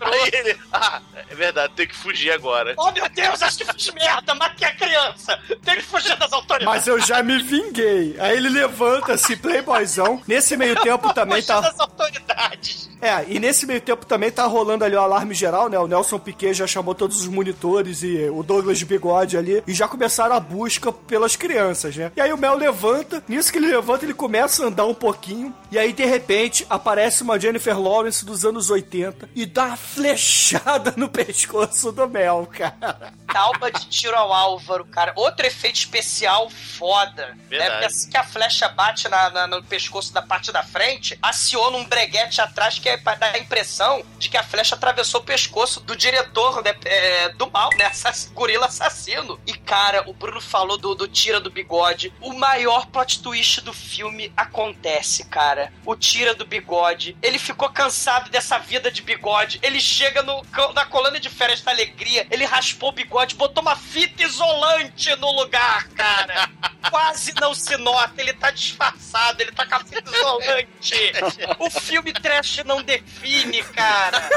Aí 0.00 0.30
ele. 0.32 0.58
Ah, 0.72 1.00
é 1.28 1.34
verdade, 1.34 1.72
tem 1.74 1.86
que 1.86 1.96
fugir 1.96 2.32
agora. 2.32 2.74
Oh 2.76 2.90
meu 2.90 3.08
Deus, 3.08 3.42
acho 3.42 3.58
que 3.58 3.64
fiz 3.72 3.90
merda, 3.94 4.34
matei 4.34 4.68
a 4.68 4.74
criança. 4.74 5.38
Tem 5.64 5.76
que 5.76 5.82
fugir 5.82 6.16
das 6.18 6.32
autoridades. 6.32 6.66
Mas 6.66 6.86
eu 6.86 7.00
já 7.00 7.22
me 7.22 7.38
vinguei. 7.42 8.16
Aí 8.18 8.36
ele 8.36 8.48
levanta-se, 8.48 9.36
playboyzão. 9.36 10.22
Nesse 10.26 10.56
meio 10.56 10.74
tempo 10.82 11.12
também 11.14 11.36
Fugir 11.40 11.46
tá. 11.54 11.60
das 11.60 11.80
autoridades. 11.80 12.90
É, 13.02 13.24
e 13.28 13.38
nesse 13.40 13.64
meio 13.66 13.80
tempo 13.80 14.04
também 14.04 14.30
tá 14.30 14.44
rolando 14.44 14.84
ali 14.84 14.94
o 14.94 15.00
alarme 15.00 15.34
geral, 15.34 15.70
né? 15.70 15.78
O 15.78 15.86
Nelson 15.86 16.18
Piquet 16.18 16.52
já 16.52 16.66
chamou 16.66 16.94
todos 16.94 17.19
os 17.20 17.28
monitores 17.28 18.02
e 18.02 18.28
o 18.30 18.42
Douglas 18.42 18.78
de 18.78 18.84
bigode 18.86 19.36
ali 19.36 19.62
e 19.66 19.72
já 19.74 19.86
começaram 19.88 20.34
a 20.34 20.40
busca 20.40 20.92
pelas 20.92 21.36
crianças, 21.36 21.96
né? 21.96 22.10
E 22.16 22.20
aí 22.20 22.32
o 22.32 22.38
Mel 22.38 22.56
levanta, 22.56 23.22
nisso 23.28 23.52
que 23.52 23.58
ele 23.58 23.68
levanta, 23.68 24.04
ele 24.04 24.14
começa 24.14 24.64
a 24.64 24.66
andar 24.68 24.86
um 24.86 24.94
pouquinho 24.94 25.54
e 25.70 25.78
aí 25.78 25.92
de 25.92 26.04
repente 26.04 26.66
aparece 26.68 27.22
uma 27.22 27.38
Jennifer 27.38 27.78
Lawrence 27.78 28.24
dos 28.24 28.44
anos 28.44 28.70
80 28.70 29.28
e 29.34 29.46
dá 29.46 29.64
uma 29.66 29.76
flechada 29.76 30.92
no 30.96 31.08
pescoço 31.08 31.92
do 31.92 32.08
Mel, 32.08 32.48
cara. 32.56 33.12
Talba 33.32 33.70
de 33.70 33.86
tiro 33.86 34.16
ao 34.16 34.32
Álvaro, 34.32 34.84
cara. 34.84 35.12
Outro 35.16 35.46
efeito 35.46 35.76
especial 35.76 36.50
foda. 36.50 37.26
Né? 37.28 37.36
Verdade. 37.48 37.70
Porque 37.72 37.84
assim 37.86 38.10
que 38.10 38.16
a 38.16 38.24
flecha 38.24 38.68
bate 38.68 39.08
na- 39.08 39.30
na- 39.30 39.46
no 39.46 39.62
pescoço 39.62 40.12
da 40.12 40.20
parte 40.22 40.50
da 40.52 40.62
frente, 40.62 41.18
aciona 41.22 41.76
um 41.76 41.84
breguete 41.84 42.40
atrás 42.40 42.78
que 42.78 42.88
é 42.88 42.96
pra 42.96 43.14
dar 43.14 43.34
a 43.34 43.38
impressão 43.38 44.02
de 44.18 44.28
que 44.28 44.36
a 44.36 44.42
flecha 44.42 44.74
atravessou 44.74 45.20
o 45.20 45.24
pescoço 45.24 45.80
do 45.80 45.94
diretor 45.96 46.62
né, 46.62 46.74
é, 46.84 47.09
do 47.36 47.50
mal, 47.50 47.70
né? 47.76 47.86
Assass- 47.86 48.30
gorila 48.34 48.66
assassino. 48.66 49.40
E, 49.46 49.52
cara, 49.54 50.08
o 50.08 50.12
Bruno 50.12 50.40
falou 50.40 50.76
do, 50.78 50.94
do 50.94 51.06
tira 51.08 51.40
do 51.40 51.50
bigode. 51.50 52.12
O 52.20 52.32
maior 52.32 52.86
plot 52.86 53.22
twist 53.22 53.60
do 53.60 53.72
filme 53.72 54.32
acontece, 54.36 55.24
cara. 55.26 55.72
O 55.84 55.94
tira 55.96 56.34
do 56.34 56.44
bigode. 56.46 57.16
Ele 57.22 57.38
ficou 57.38 57.68
cansado 57.70 58.30
dessa 58.30 58.58
vida 58.58 58.90
de 58.90 59.02
bigode. 59.02 59.58
Ele 59.62 59.80
chega 59.80 60.22
no, 60.22 60.44
na 60.74 60.84
colônia 60.86 61.20
de 61.20 61.28
férias 61.28 61.60
da 61.62 61.70
alegria. 61.70 62.26
Ele 62.30 62.44
raspou 62.44 62.90
o 62.90 62.92
bigode, 62.92 63.34
botou 63.34 63.62
uma 63.62 63.76
fita 63.76 64.22
isolante 64.22 65.14
no 65.16 65.30
lugar, 65.32 65.88
cara. 65.88 66.50
Quase 66.90 67.32
não 67.40 67.54
se 67.54 67.76
nota. 67.76 68.20
Ele 68.20 68.32
tá 68.32 68.50
disfarçado, 68.50 69.42
ele 69.42 69.52
tá 69.52 69.66
com 69.66 69.74
a 69.76 69.80
fita 69.80 70.10
isolante. 70.10 71.12
O 71.58 71.70
filme 71.70 72.12
trash 72.12 72.62
não 72.64 72.82
define, 72.82 73.62
cara. 73.64 74.28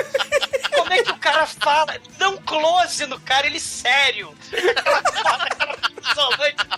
Como 0.76 0.92
é 0.94 1.04
que 1.04 1.12
o 1.12 1.18
cara 1.18 1.46
fala? 1.46 1.96
Um 2.22 2.38
close 2.64 3.06
no 3.08 3.20
cara, 3.20 3.46
ele 3.46 3.60
sério. 3.60 4.34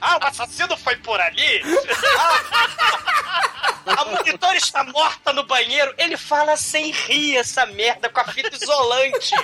Ah, 0.02 0.20
o 0.22 0.26
assassino 0.26 0.76
foi 0.78 0.96
por 0.98 1.22
ali? 1.22 1.62
Ah, 3.86 4.02
a 4.02 4.06
monitor 4.06 4.56
está 4.56 4.84
morta 4.84 5.32
no 5.32 5.44
banheiro. 5.44 5.94
Ele 5.98 6.18
fala 6.18 6.58
sem 6.58 6.92
rir 6.92 7.38
essa 7.38 7.68
merda 7.68 8.10
com 8.10 8.20
a 8.20 8.26
fita 8.26 8.56
isolante 8.56 9.36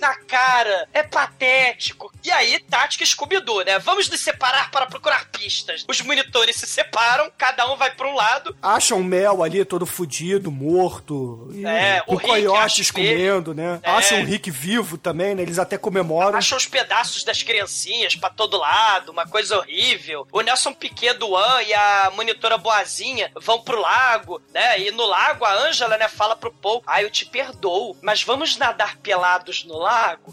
na 0.00 0.14
cara. 0.14 0.88
É 0.92 1.02
patético. 1.02 2.12
E 2.24 2.30
aí, 2.30 2.58
tática 2.60 3.04
Scooby-Doo, 3.04 3.62
né? 3.62 3.78
Vamos 3.78 4.08
nos 4.08 4.20
separar 4.20 4.70
para 4.70 4.86
procurar 4.86 5.26
pistas. 5.30 5.84
Os 5.88 6.00
monitores 6.00 6.56
se 6.56 6.66
separam, 6.66 7.30
cada 7.36 7.70
um 7.70 7.76
vai 7.76 7.90
para 7.90 8.08
um 8.08 8.14
lado. 8.14 8.56
Acham 8.60 9.02
Mel 9.02 9.42
ali 9.42 9.64
todo 9.64 9.86
fudido, 9.86 10.50
morto. 10.50 11.48
É, 11.64 12.02
o 12.06 12.18
coiotes 12.18 12.90
ele. 12.94 13.08
comendo, 13.08 13.54
né? 13.54 13.80
É. 13.82 13.90
Acham 13.90 14.20
o 14.20 14.24
Rick 14.24 14.50
vivo 14.50 14.98
também, 14.98 15.34
né? 15.34 15.42
Eles 15.42 15.58
até 15.58 15.78
comemoram. 15.78 16.36
Acham 16.36 16.58
os 16.58 16.66
pedaços 16.66 17.24
das 17.24 17.42
criancinhas 17.42 18.16
pra 18.16 18.30
todo 18.30 18.56
lado, 18.56 19.12
uma 19.12 19.26
coisa 19.26 19.58
horrível. 19.58 20.26
O 20.32 20.40
Nelson 20.40 20.72
Piquet 20.72 21.14
do 21.14 21.36
An 21.36 21.62
e 21.62 21.72
a 21.72 22.10
monitora 22.14 22.58
Boazinha 22.58 23.30
vão 23.36 23.60
pro 23.62 23.80
lago, 23.80 24.40
né? 24.52 24.80
E 24.80 24.90
no 24.90 25.06
lago 25.06 25.44
a 25.44 25.52
Ângela, 25.52 25.96
né, 25.96 26.08
fala 26.08 26.36
pro 26.36 26.52
Paul: 26.52 26.82
Ah, 26.86 27.02
eu 27.02 27.10
te 27.10 27.24
perdoo, 27.24 27.96
mas 28.02 28.22
vamos 28.22 28.56
nadar 28.56 28.96
pelados 28.96 29.64
no 29.64 29.78
lago? 29.78 29.85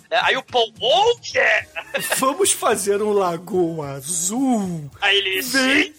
É, 0.09 0.19
Aí 0.23 0.37
o 0.37 0.43
Paul, 0.43 0.73
oh 0.81 1.15
yeah! 1.33 1.67
Vamos 2.17 2.51
fazer 2.51 3.01
um 3.01 3.11
lagoa 3.13 3.91
azul. 3.91 4.89
Aí 5.01 5.17
ele, 5.17 5.41
Vem 5.41 5.93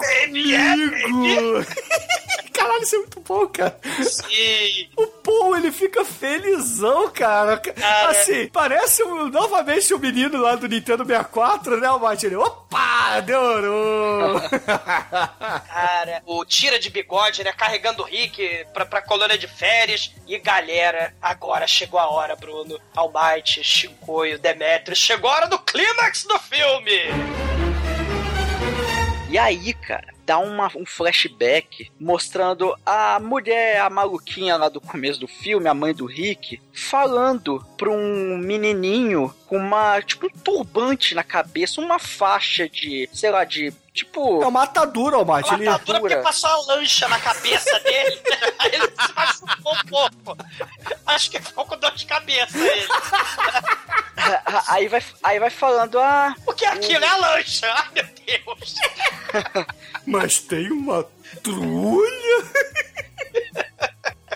é, 0.55 1.03
comigo. 1.03 1.67
Caralho, 2.53 2.83
isso 2.83 2.95
é 2.95 2.99
muito 2.99 3.21
bom, 3.21 3.47
cara. 3.49 3.79
Sim. 4.03 4.89
O 4.97 5.07
Paul, 5.09 5.57
ele 5.57 5.73
fica 5.73 6.05
felizão, 6.05 7.11
cara. 7.11 7.57
Cara. 7.59 8.11
Assim, 8.11 8.47
parece 8.49 9.03
um- 9.03 9.29
novamente 9.29 9.93
o 9.93 9.99
menino 9.99 10.41
lá 10.41 10.55
do 10.55 10.69
Nintendo 10.69 11.05
64, 11.05 11.79
né, 11.81 11.87
o? 11.87 12.27
Ele, 12.27 12.37
opa, 12.37 13.21
demorou. 13.21 14.41
Cara, 15.69 16.23
o 16.27 16.45
tira 16.45 16.79
de 16.79 16.91
bigode, 16.91 17.43
né? 17.45 17.53
Carregando 17.53 18.03
o 18.03 18.07
Rick 18.07 18.67
pra, 18.73 18.87
pra 18.87 19.03
colônia 19.03 19.37
de 19.37 19.47
férias. 19.49 20.13
E 20.27 20.39
galera, 20.39 21.15
agora 21.21 21.67
chegou 21.67 21.99
a 21.99 22.09
hora, 22.09 22.37
Bruno. 22.37 22.79
Almighty, 22.95 23.44
Chicoio, 23.45 24.39
Demetrius. 24.39 24.99
Chegou 24.99 25.31
a 25.31 25.35
hora 25.35 25.47
do 25.49 25.59
clímax 25.59 26.25
do 26.25 26.39
filme! 26.39 27.01
E 29.35 29.39
aí, 29.39 29.75
cara, 29.75 30.15
dá 30.25 30.39
uma, 30.39 30.71
um 30.77 30.87
flashback 30.87 31.91
mostrando 31.99 32.73
a 32.87 33.19
mulher, 33.19 33.81
a 33.81 33.91
maluquinha 33.91 34.57
lá 34.57 34.69
do 34.69 34.81
começo 34.81 35.19
do 35.19 35.27
filme, 35.27 35.69
a 35.69 35.75
mãe 35.75 35.93
do 35.93 36.07
Rick, 36.07 36.61
falando 36.73 37.65
pra 37.77 37.91
um 37.91 38.39
menininho 38.39 39.35
com 39.47 39.57
uma, 39.57 40.01
tipo, 40.01 40.27
um 40.27 40.39
turbante 40.39 41.17
na 41.17 41.25
cabeça, 41.25 41.81
uma 41.81 41.99
faixa 41.99 42.69
de, 42.69 43.09
sei 43.13 43.31
lá, 43.31 43.45
de, 43.45 43.73
tipo... 43.95 44.43
É 44.43 44.47
uma 44.47 44.65
atadura, 44.65 45.19
o 45.19 45.25
Mate. 45.25 45.55
Ele... 45.55 45.65
Matadura 45.65 46.01
porque 46.01 46.17
passou 46.17 46.51
a 46.51 46.75
lancha 46.75 47.09
na 47.09 47.19
cabeça 47.19 47.79
dele. 47.81 48.21
Aí 48.59 48.71
ele 48.75 48.89
se 48.89 49.15
machucou 49.15 49.73
um 49.73 49.87
pouco. 49.87 50.37
Acho 51.07 51.31
que 51.31 51.41
ficou 51.41 51.65
com 51.65 51.79
dor 51.79 51.93
de 51.93 52.05
cabeça 52.05 52.59
ele. 52.59 52.89
Aí 54.69 54.89
vai, 54.89 55.05
aí 55.23 55.39
vai 55.39 55.51
falando, 55.51 55.99
ah... 55.99 56.35
O 56.47 56.55
que 56.55 56.65
é 56.65 56.69
aquilo? 56.69 57.05
É 57.05 57.09
a 57.09 57.17
lancha. 57.17 57.71
Ai, 57.71 57.89
meu 57.95 58.05
Deus. 58.05 58.75
Mas 60.07 60.39
tem 60.39 60.71
uma 60.71 61.07
trulha. 61.43 62.45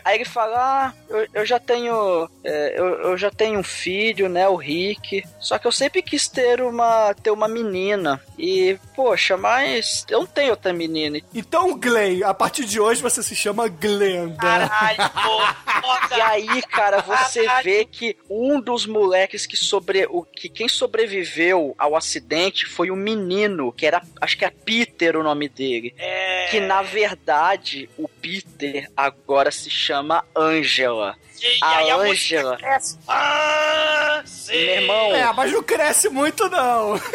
Aí 0.08 0.14
ele 0.14 0.24
fala, 0.24 0.56
ah, 0.56 0.92
eu, 1.10 1.26
eu 1.34 1.44
já 1.44 1.60
tenho. 1.60 2.30
é, 2.42 2.80
eu, 2.80 2.86
eu 3.10 3.18
já 3.18 3.30
tenho 3.30 3.60
um 3.60 3.62
filho, 3.62 4.26
né? 4.26 4.48
O 4.48 4.56
Rick. 4.56 5.22
Só 5.38 5.58
que 5.58 5.66
eu 5.66 5.72
sempre 5.72 6.00
quis 6.00 6.26
ter 6.26 6.62
uma. 6.62 7.12
ter 7.12 7.30
uma 7.30 7.46
menina. 7.46 8.18
E, 8.38 8.78
poxa, 8.96 9.36
mas 9.36 10.06
eu 10.08 10.20
não 10.20 10.26
tenho 10.26 10.52
outra 10.52 10.72
menina. 10.72 11.20
Então, 11.34 11.78
Glenn, 11.78 12.22
a 12.24 12.32
partir 12.32 12.64
de 12.64 12.80
hoje 12.80 13.02
você 13.02 13.22
se 13.22 13.36
chama 13.36 13.68
Glenda. 13.68 14.36
Caralho, 14.36 15.10
pô, 15.10 16.16
E 16.16 16.20
aí, 16.22 16.62
cara, 16.62 17.02
você 17.02 17.46
vê 17.62 17.84
que 17.84 18.16
um 18.30 18.62
dos 18.62 18.86
moleques 18.86 19.44
que 19.44 19.58
sobre. 19.58 20.06
O, 20.08 20.22
que 20.22 20.48
quem 20.48 20.70
sobreviveu 20.70 21.74
ao 21.78 21.94
acidente 21.94 22.64
foi 22.64 22.90
um 22.90 22.96
menino, 22.96 23.70
que 23.72 23.84
era. 23.84 24.00
Acho 24.22 24.38
que 24.38 24.46
é 24.46 24.50
Peter 24.50 25.18
o 25.18 25.22
nome 25.22 25.50
dele. 25.50 25.94
É. 25.98 26.46
Que 26.50 26.60
na 26.60 26.80
verdade, 26.80 27.90
o 27.98 28.08
Peter 28.08 28.90
agora 28.96 29.50
se 29.50 29.68
chama 29.68 29.97
Angela. 30.36 31.16
E 31.40 31.58
a 31.64 31.68
aí 31.78 31.90
Angela. 31.90 32.56
cresce. 32.56 32.98
Ah, 33.06 34.22
sim. 34.24 34.52
Meu 34.52 34.74
irmão. 34.82 35.14
É, 35.14 35.32
mas 35.32 35.52
não 35.52 35.62
cresce 35.62 36.08
muito, 36.08 36.48
não. 36.48 36.94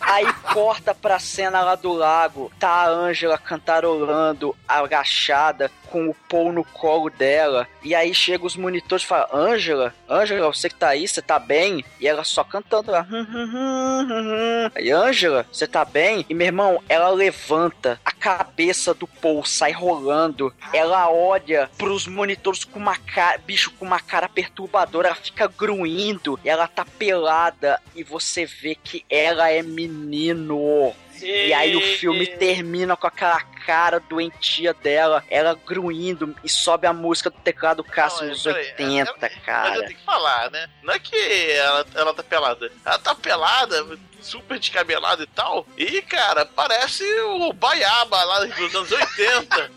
Aí 0.00 0.32
corta 0.54 0.94
pra 0.94 1.18
cena 1.18 1.60
lá 1.60 1.74
do 1.74 1.92
lago, 1.92 2.50
tá 2.58 2.68
a 2.70 2.88
Angela 2.88 3.36
cantarolando, 3.36 4.56
agachada, 4.66 5.70
com 5.90 6.08
o 6.08 6.14
Paul 6.28 6.52
no 6.52 6.64
colo 6.64 7.10
dela. 7.10 7.66
E 7.82 7.94
aí 7.94 8.14
chega 8.14 8.46
os 8.46 8.56
monitores 8.56 9.04
e 9.04 9.08
falam: 9.08 9.28
Angela, 9.32 9.94
Angela, 10.08 10.52
você 10.52 10.68
que 10.68 10.74
tá 10.74 10.88
aí, 10.88 11.06
você 11.06 11.22
tá 11.22 11.38
bem? 11.38 11.84
E 12.00 12.06
ela 12.06 12.24
só 12.24 12.44
cantando 12.44 12.90
lá. 12.90 13.06
"Hum, 13.10 13.26
hum, 13.30 13.50
hum, 13.52 14.06
hum, 14.10 14.66
hum." 14.66 14.70
Aí, 14.74 14.90
Angela, 14.90 15.46
você 15.50 15.66
tá 15.66 15.84
bem? 15.84 16.24
E 16.28 16.34
meu 16.34 16.46
irmão, 16.46 16.82
ela 16.88 17.10
levanta, 17.10 18.00
a 18.04 18.12
cabeça 18.12 18.94
do 18.94 19.06
Paul 19.06 19.44
sai 19.44 19.72
rolando. 19.72 20.52
Ela 20.72 21.10
olha 21.10 21.70
pros 21.78 22.06
monitores 22.06 22.64
com 22.64 22.78
uma 22.78 22.96
cara, 22.96 23.38
bicho, 23.38 23.70
com 23.78 23.84
uma 23.84 24.00
cara 24.00 24.28
perturbadora, 24.28 25.08
ela 25.08 25.16
fica 25.16 25.46
gruindo, 25.46 26.38
e 26.44 26.48
ela 26.48 26.66
tá 26.66 26.84
pelada, 26.84 27.80
e 27.94 28.02
você 28.02 28.44
vê 28.44 28.74
que 28.74 29.04
ela 29.08 29.50
é 29.50 29.62
menino. 29.62 30.92
E 31.22 31.52
aí 31.52 31.76
o 31.76 31.80
filme 31.98 32.26
termina 32.26 32.96
com 32.96 33.06
aquela 33.06 33.40
cara 33.66 34.00
doentia 34.00 34.72
dela, 34.74 35.22
ela 35.28 35.54
gruindo 35.54 36.34
e 36.42 36.48
sobe 36.48 36.86
a 36.86 36.92
música 36.92 37.28
do 37.30 37.38
teclado 37.40 37.84
Cássio 37.84 38.26
nos 38.28 38.42
peraí, 38.42 38.66
80, 38.70 39.14
Mas 39.20 39.32
eu 39.32 39.40
cara. 39.44 39.82
tenho 39.86 39.98
que 39.98 40.04
falar, 40.04 40.50
né? 40.50 40.68
Não 40.82 40.94
é 40.94 40.98
que 40.98 41.50
ela, 41.52 41.86
ela 41.94 42.14
tá 42.14 42.22
pelada. 42.22 42.72
Ela 42.84 42.98
tá 42.98 43.14
pelada, 43.14 43.98
super 44.20 44.58
descabelada 44.58 45.22
e 45.22 45.26
tal. 45.26 45.66
E, 45.76 46.00
cara, 46.02 46.46
parece 46.46 47.04
o 47.22 47.52
Baiaba 47.52 48.22
lá 48.24 48.44
dos 48.44 48.74
anos 48.74 48.90
80. 48.92 49.70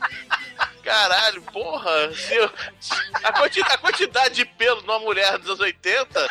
Caralho, 0.84 1.42
porra. 1.44 2.12
Eu- 2.32 2.52
a, 3.24 3.32
quanti- 3.34 3.62
a 3.62 3.78
quantidade 3.78 4.36
de 4.36 4.46
pelo 4.46 4.82
numa 4.82 5.00
mulher 5.00 5.38
dos 5.38 5.48
anos 5.50 5.60
80 5.60 6.28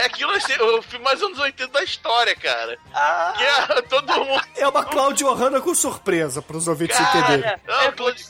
é 0.00 0.06
aquilo 0.06 0.30
assim, 0.32 0.52
o 0.60 0.82
filme 0.82 1.04
mais 1.04 1.20
anos 1.22 1.38
80 1.38 1.72
da 1.72 1.82
história, 1.82 2.34
cara. 2.36 2.78
Que 3.36 3.42
é, 3.44 3.82
todo 3.82 4.24
mundo. 4.24 4.42
É 4.56 4.68
uma 4.68 4.84
Claudio 4.84 5.32
Hanna 5.32 5.60
com 5.60 5.74
surpresa, 5.74 6.40
pros 6.42 6.66
ouvintes 6.68 6.96
Cara, 6.96 7.18
entenderem. 7.18 7.60
não, 7.66 7.80
é 7.80 7.92
Claudio, 7.92 8.26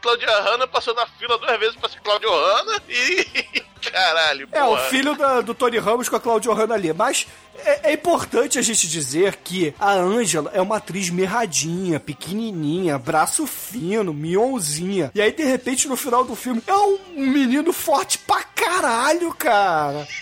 Claudia 0.00 0.40
Hanna 0.42 0.66
passou 0.66 0.94
na 0.94 1.06
fila 1.06 1.38
duas 1.38 1.58
vezes 1.58 1.76
pra 1.76 1.88
ser 1.88 2.00
Claudio 2.00 2.30
Hanna 2.30 2.82
e. 2.88 3.64
Caralho, 3.86 4.48
É, 4.50 4.64
o 4.64 4.68
porra. 4.68 4.82
filho 4.84 5.14
da- 5.16 5.40
do 5.42 5.54
Tony 5.54 5.78
Ramos 5.78 6.08
com 6.08 6.16
a 6.16 6.20
Claudio 6.20 6.52
Hanna 6.52 6.74
ali. 6.74 6.92
Mas 6.92 7.26
é, 7.64 7.80
é 7.90 7.92
importante 7.92 8.58
a 8.58 8.62
gente 8.62 8.88
dizer 8.88 9.36
que 9.36 9.74
a 9.78 9.92
Ângela 9.92 10.50
é 10.54 10.60
uma 10.60 10.76
atriz 10.76 11.10
mirradinha, 11.10 11.98
pequenininha, 12.00 12.98
braço 12.98 13.46
fino, 13.46 14.12
mionzinha. 14.12 15.10
E 15.14 15.20
aí, 15.22 15.32
de 15.32 15.44
repente, 15.44 15.88
no 15.88 15.96
final 15.96 16.24
do 16.24 16.34
filme, 16.36 16.62
é 16.66 16.74
um 16.74 16.98
menino 17.16 17.72
forte 17.72 18.18
pra 18.18 18.42
caralho, 18.42 19.32
cara. 19.34 20.06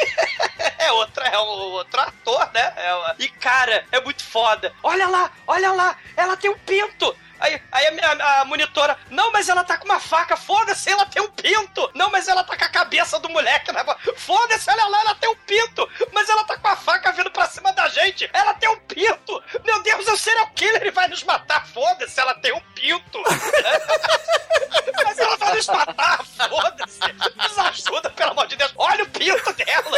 É 0.78 0.93
outra, 0.93 1.24
é 1.27 1.39
um 1.39 1.73
outro 1.73 1.98
ator, 2.01 2.51
né? 2.52 2.73
É 2.77 2.94
uma- 2.94 3.16
E 3.19 3.27
cara, 3.28 3.85
é 3.90 4.01
muito 4.02 4.23
foda. 4.23 4.70
Olha 4.82 5.09
lá, 5.09 5.31
olha 5.47 5.73
lá, 5.73 5.97
ela 6.15 6.36
tem 6.36 6.51
um 6.51 6.59
pinto. 6.59 7.15
Aí, 7.45 7.61
aí 7.71 7.87
a, 7.89 7.91
minha- 7.91 8.41
a 8.41 8.45
monitora, 8.47 8.97
não, 9.11 9.31
mas 9.31 9.51
ela 9.51 9.62
tá 9.65 9.77
com 9.77 9.85
uma 9.85 10.01
faca, 10.01 10.35
foda-se, 10.35 10.89
ela 10.91 11.05
tem 11.05 11.21
um 11.23 11.31
pinto. 11.31 11.91
Não, 11.95 12.11
mas 12.11 12.27
ela 12.27 12.43
tá 12.43 12.57
com 12.57 12.65
a 12.65 12.69
cabeça 12.71 13.19
do 13.19 13.29
moleque, 13.29 13.71
né? 13.71 13.85
Foda-se, 14.16 14.71
olha 14.71 14.87
lá, 14.87 15.01
ela 15.03 15.15
tem 15.16 15.29
um 15.29 15.37
pinto. 15.37 15.87
Mas 16.11 16.27
ela 16.31 16.43
tá 16.45 16.57
com 16.57 16.69
a 16.69 16.75
faca 16.77 17.12
vindo 17.12 17.31
pra 17.31 17.47
cima 17.47 17.71
da 17.75 17.87
gente. 17.89 18.31
Ela 18.33 18.55
tem 18.55 18.71
um 18.71 18.81
pinto. 18.81 19.45
Meu 19.62 19.83
Deus, 19.83 20.09
é 20.09 20.12
o 20.12 20.16
serial 20.16 20.49
killer, 20.55 20.81
ele 20.81 20.91
vai 20.91 21.07
nos 21.07 21.23
matar. 21.23 21.66
Foda-se, 21.66 22.19
ela 22.19 22.33
tem 22.35 22.55
um 22.55 22.61
pinto. 22.75 23.23
mas 25.05 25.19
ela 25.19 25.37
vai 25.37 25.55
nos 25.57 25.66
matar, 25.66 26.25
foda-se. 26.25 27.01
Nos 27.37 27.59
ajuda, 27.59 28.09
pelo 28.09 28.31
amor 28.31 28.47
de 28.47 28.57
Deus. 28.57 28.73
Olha 28.77 29.05
o 29.05 29.09
pinto 29.11 29.53
dela. 29.53 29.85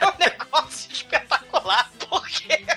É 0.00 0.06
um 0.06 0.14
negócio 0.18 0.90
espetacular, 0.92 1.88
porque 2.08 2.64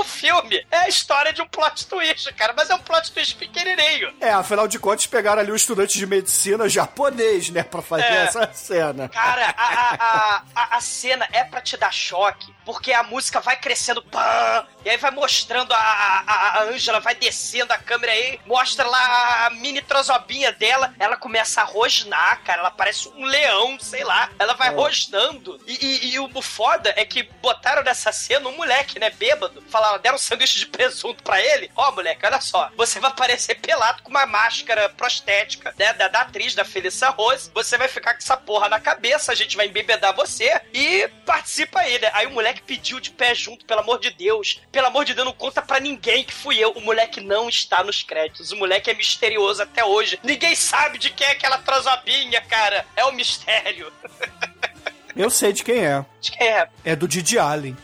o 0.00 0.04
filme 0.04 0.64
é 0.70 0.78
a 0.78 0.88
história 0.88 1.32
de 1.32 1.40
um 1.42 1.46
plot 1.48 1.86
twist, 1.86 2.32
cara, 2.34 2.52
mas 2.56 2.70
é 2.70 2.74
um 2.74 2.78
plot 2.78 3.12
twist 3.12 3.36
pequenininho. 3.36 4.12
É, 4.20 4.30
afinal 4.30 4.66
de 4.68 4.78
contas, 4.78 5.06
pegaram 5.06 5.40
ali 5.40 5.52
um 5.52 5.56
estudante 5.56 5.98
de 5.98 6.06
medicina 6.06 6.68
japonês, 6.68 7.50
né, 7.50 7.62
pra 7.62 7.82
fazer 7.82 8.04
É. 8.04 8.24
essa 8.24 8.50
cena. 8.52 9.08
Cara, 9.08 9.54
a, 9.56 9.94
a, 9.94 10.42
a, 10.54 10.76
a, 10.76 10.80
cena 10.80 11.28
é 11.32 11.44
pra 11.44 11.60
te 11.60 11.76
dar 11.76 11.92
choque, 11.92 12.52
porque 12.64 12.92
a 12.92 13.02
música 13.02 13.40
vai 13.40 13.56
crescendo, 13.56 14.02
pã, 14.02 14.66
e 14.84 14.90
aí 14.90 14.96
vai 14.96 15.10
mostrando 15.10 15.72
a, 15.72 15.78
a, 15.78 16.58
a 16.58 16.62
Angela, 16.64 17.00
vai 17.00 17.14
descendo 17.14 17.72
a 17.72 17.78
câmera 17.78 18.12
aí, 18.12 18.40
mostra 18.46 18.86
lá 18.86 19.46
a 19.46 19.50
mini 19.50 19.82
trosobinha 19.82 20.52
dela, 20.52 20.94
ela 20.98 21.16
começa 21.16 21.60
a 21.60 21.64
rosnar, 21.64 22.42
cara, 22.44 22.60
ela 22.60 22.70
parece 22.70 23.08
um 23.08 23.24
leão, 23.24 23.78
sei 23.80 24.04
lá, 24.04 24.30
ela 24.38 24.54
vai 24.54 24.70
rosnando. 24.70 25.60
E, 25.66 25.84
e- 25.84 26.14
e 26.14 26.18
o 26.20 26.28
foda 26.42 26.92
é 26.96 27.04
que 27.04 27.22
botaram 27.42 27.82
nessa 27.82 28.12
cena 28.12 28.48
um 28.48 28.56
moleque, 28.56 28.98
né, 28.98 29.10
bêbado, 29.10 29.62
falaram, 29.88 30.02
deram 30.02 30.16
um 30.16 30.18
sanduíche 30.18 30.58
de 30.58 30.66
presunto 30.66 31.22
pra 31.22 31.40
ele, 31.40 31.70
ó, 31.74 31.90
moleque, 31.92 32.24
olha 32.24 32.40
só, 32.40 32.70
você 32.76 33.00
vai 33.00 33.10
aparecer 33.10 33.56
pelado 33.56 34.02
com 34.02 34.10
uma 34.10 34.26
máscara 34.26 34.88
prostética, 34.90 35.74
né, 35.78 35.92
da, 35.94 36.08
da 36.08 36.20
atriz, 36.22 36.54
da 36.54 36.64
Felissa 36.64 37.08
Rose, 37.10 37.50
você 37.54 37.78
vai 37.78 37.88
ficar 37.88 38.12
com 38.12 38.18
essa 38.18 38.36
porra 38.36 38.68
na 38.68 38.80
cabeça, 38.80 39.32
a 39.32 39.34
gente 39.34 39.56
vai 39.56 39.66
embebedar 39.66 40.14
você 40.14 40.60
e 40.72 41.08
participa 41.24 41.80
aí, 41.80 41.98
né? 41.98 42.10
Aí 42.12 42.26
o 42.26 42.30
moleque 42.30 42.62
pediu 42.62 43.00
de 43.00 43.10
pé 43.10 43.34
junto, 43.34 43.64
pelo 43.64 43.80
amor 43.80 43.98
de 43.98 44.10
Deus, 44.10 44.60
pelo 44.70 44.86
amor 44.86 45.04
de 45.04 45.14
Deus, 45.14 45.26
não 45.26 45.32
conta 45.32 45.62
pra 45.62 45.80
ninguém 45.80 46.24
que 46.24 46.32
fui 46.32 46.58
eu. 46.58 46.70
O 46.72 46.80
moleque 46.80 47.20
não 47.20 47.48
está 47.48 47.82
nos 47.82 48.02
créditos, 48.02 48.52
o 48.52 48.56
moleque 48.56 48.90
é 48.90 48.94
misterioso 48.94 49.62
até 49.62 49.84
hoje. 49.84 50.18
Ninguém 50.22 50.54
sabe 50.54 50.98
de 50.98 51.10
quem 51.10 51.26
é 51.26 51.32
aquela 51.32 51.58
trosobinha, 51.58 52.40
cara. 52.42 52.86
É 52.96 53.04
um 53.04 53.12
mistério. 53.12 53.92
Eu 55.16 55.30
sei 55.30 55.52
de 55.52 55.64
quem 55.64 55.84
é. 55.84 56.04
De 56.20 56.30
quem 56.30 56.46
é? 56.46 56.68
É 56.84 56.94
do 56.94 57.08
Didi 57.08 57.38
Allen. 57.38 57.76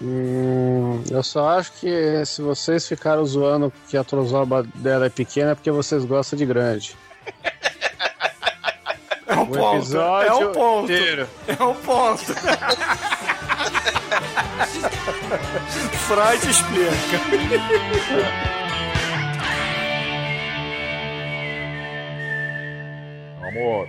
Hum, 0.00 1.02
eu 1.10 1.22
só 1.22 1.48
acho 1.58 1.72
que 1.72 2.24
se 2.26 2.42
vocês 2.42 2.86
ficaram 2.86 3.24
zoando 3.24 3.72
que 3.88 3.96
a 3.96 4.04
trozoba 4.04 4.62
dela 4.74 5.06
é 5.06 5.10
pequena 5.10 5.52
é 5.52 5.54
porque 5.54 5.70
vocês 5.70 6.04
gostam 6.04 6.36
de 6.36 6.44
grande. 6.44 6.96
É 9.26 9.34
um 9.36 9.42
O 9.42 9.46
ponto. 9.46 9.76
episódio 9.76 10.28
É 10.30 10.34
um 10.34 10.52
ponto. 10.52 10.92
inteiro. 10.92 11.28
É 11.46 11.62
um 11.64 11.74
ponto. 11.74 12.24
Freud 16.06 16.50
explica. 16.50 18.24
Amor, 23.48 23.88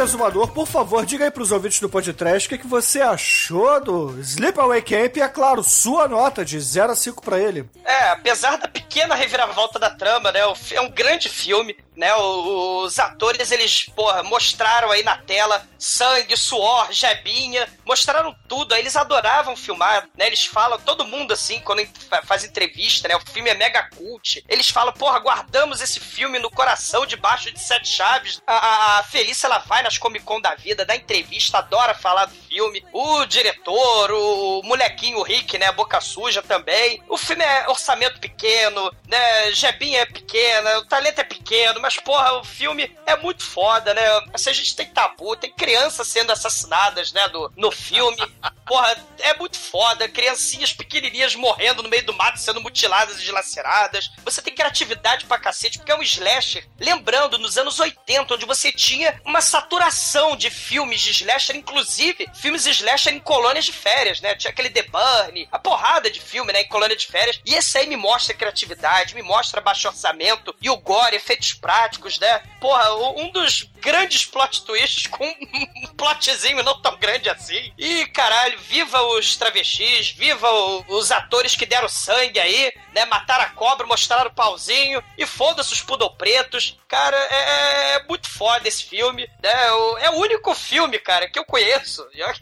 exumador, 0.00 0.48
por 0.48 0.66
favor, 0.66 1.04
diga 1.04 1.24
aí 1.24 1.30
pros 1.30 1.52
ouvintes 1.52 1.80
do 1.80 1.88
podcast 1.88 2.46
o 2.46 2.50
que, 2.50 2.58
que 2.58 2.66
você 2.66 3.00
achou 3.00 3.80
do 3.80 4.20
Sleepaway 4.20 4.82
Camp 4.82 5.16
e, 5.16 5.20
é 5.20 5.28
claro, 5.28 5.62
sua 5.62 6.08
nota 6.08 6.44
de 6.44 6.58
0 6.58 6.92
a 6.92 6.96
5 6.96 7.22
pra 7.22 7.38
ele. 7.38 7.68
É, 7.84 8.10
apesar 8.10 8.56
da 8.56 8.68
pequena 8.68 9.14
reviravolta 9.14 9.78
da 9.78 9.90
trama, 9.90 10.32
né? 10.32 10.40
É 10.72 10.80
um 10.80 10.90
grande 10.90 11.28
filme, 11.28 11.76
né? 11.96 12.14
o- 12.14 12.82
Os 12.82 12.98
atores, 12.98 13.50
eles, 13.52 13.84
porra, 13.94 14.22
mostraram 14.24 14.90
aí 14.90 15.02
na 15.04 15.16
tela 15.16 15.64
sangue, 15.78 16.36
suor, 16.36 16.92
jebinha, 16.92 17.68
mostraram 17.84 18.34
tudo. 18.48 18.72
Aí 18.74 18.80
eles 18.80 18.96
adoravam 18.96 19.54
filmar, 19.56 20.08
né? 20.16 20.26
Eles 20.26 20.44
falam, 20.44 20.78
todo 20.80 21.04
mundo 21.04 21.32
assim, 21.32 21.60
quando 21.60 21.86
fa- 22.08 22.22
faz 22.22 22.44
entrevista, 22.44 23.06
né? 23.08 23.16
O 23.16 23.20
filme 23.20 23.50
é 23.50 23.54
mega 23.54 23.88
cult. 23.96 24.44
Eles 24.48 24.68
falam, 24.68 24.92
porra, 24.92 25.18
guardamos 25.20 25.80
esse 25.80 26.00
filme 26.00 26.38
no 26.38 26.50
coração, 26.50 27.06
debaixo 27.06 27.50
de 27.52 27.60
sete 27.60 27.88
chaves. 27.88 28.40
A, 28.46 28.54
a, 28.54 28.98
a 28.98 29.02
Felícia, 29.04 29.46
ela 29.46 29.58
vai 29.58 29.82
nas 29.82 29.96
Comic 29.98 30.24
Con 30.24 30.40
da 30.40 30.54
vida, 30.54 30.84
dá 30.84 30.94
entrevista, 30.96 31.58
adora 31.58 31.94
falar 31.94 32.26
do 32.26 32.34
filme. 32.34 32.84
O 32.92 33.24
diretor, 33.26 34.10
o 34.12 34.62
molequinho 34.64 35.22
Rick, 35.22 35.56
né? 35.58 35.70
Boca 35.72 36.00
suja 36.00 36.42
também. 36.42 37.02
O 37.08 37.16
filme 37.16 37.44
é 37.44 37.68
orçamento 37.68 38.18
pequeno, 38.20 38.90
né? 39.08 39.52
Jebinha 39.52 40.00
é 40.00 40.06
pequena, 40.06 40.78
o 40.78 40.84
talento 40.86 41.20
é 41.20 41.24
pequeno, 41.24 41.80
mas, 41.82 41.96
porra, 41.96 42.34
o 42.34 42.44
filme 42.44 42.96
é 43.04 43.16
muito 43.16 43.42
foda, 43.42 43.92
né? 43.92 44.02
Assim, 44.32 44.50
a 44.50 44.52
gente 44.52 44.76
tem 44.76 44.86
tabu, 44.86 45.34
tem 45.34 45.52
crianças 45.52 46.06
sendo 46.06 46.30
assassinadas, 46.30 47.12
né? 47.12 47.26
Do, 47.28 47.52
no 47.56 47.72
filme. 47.72 48.16
Porra, 48.64 48.96
é 49.18 49.36
muito 49.36 49.58
foda. 49.58 50.08
Criancinhas 50.08 50.72
pequenininhas 50.72 51.34
morrendo 51.34 51.82
no 51.82 51.88
meio 51.88 52.06
do 52.06 52.12
mato, 52.12 52.38
sendo 52.38 52.60
mutiladas 52.60 53.18
e 53.18 53.24
dilaceradas. 53.24 54.10
Você 54.24 54.40
tem 54.40 54.54
criatividade 54.54 55.26
pra 55.26 55.36
cacete, 55.36 55.78
porque 55.78 55.90
é 55.90 55.96
um 55.96 56.02
slasher. 56.02 56.66
Lembrando, 56.78 57.36
nos 57.36 57.58
anos 57.58 57.80
80, 57.80 58.34
onde 58.34 58.46
você 58.46 58.70
tinha 58.70 59.20
uma 59.24 59.40
saturação 59.40 60.36
de 60.36 60.48
filmes 60.48 61.00
de 61.00 61.10
slasher, 61.10 61.56
inclusive 61.56 62.30
filmes 62.34 62.64
slasher 62.64 63.12
em 63.12 63.18
colônias 63.18 63.64
de 63.64 63.72
férias, 63.72 64.20
né? 64.20 64.36
Tinha 64.36 64.52
aquele 64.52 64.70
The 64.70 64.84
Burn, 64.84 65.48
a 65.50 65.58
porrada 65.58 66.08
de 66.08 66.20
filme, 66.20 66.52
né? 66.52 66.62
Em 66.62 66.68
colônia 66.68 66.96
de 66.96 67.08
férias. 67.08 67.40
E 67.44 67.54
esse 67.54 67.76
aí 67.76 67.86
me 67.88 67.96
mostra 67.96 68.32
criatividade, 68.32 69.14
me 69.14 69.22
mostra 69.22 69.60
baixo 69.60 69.88
orçamento 69.88 70.54
e 70.60 70.70
o 70.70 70.76
gore, 70.76 71.16
efeitos 71.16 71.52
práticos, 71.52 71.71
né? 72.18 72.42
Porra, 72.60 72.94
um 73.16 73.30
dos 73.30 73.62
grandes 73.80 74.24
plot 74.24 74.64
twists 74.64 75.06
com 75.08 75.24
um 75.26 75.86
plotzinho 75.96 76.62
não 76.62 76.80
tão 76.80 76.96
grande 76.98 77.28
assim. 77.28 77.72
E 77.78 78.06
caralho, 78.06 78.58
viva 78.60 79.00
os 79.02 79.36
travestis, 79.36 80.10
viva 80.10 80.50
o- 80.50 80.84
os 80.88 81.10
atores 81.10 81.56
que 81.56 81.66
deram 81.66 81.88
sangue 81.88 82.38
aí, 82.38 82.72
né? 82.94 83.04
Mataram 83.06 83.44
a 83.44 83.48
cobra, 83.50 83.86
mostraram 83.86 84.30
o 84.30 84.34
pauzinho 84.34 85.02
e 85.18 85.26
foda-se 85.26 85.72
os 85.72 85.80
pudor 85.80 86.10
pretos. 86.16 86.76
Cara, 86.88 87.16
é, 87.16 87.94
é 87.94 88.02
muito 88.06 88.28
foda 88.28 88.68
esse 88.68 88.84
filme, 88.84 89.28
né? 89.42 89.52
É 90.00 90.10
o 90.10 90.16
único 90.16 90.54
filme, 90.54 90.98
cara, 90.98 91.28
que 91.28 91.38
eu 91.38 91.44
conheço. 91.44 92.06
e 92.14 92.22
olha 92.22 92.32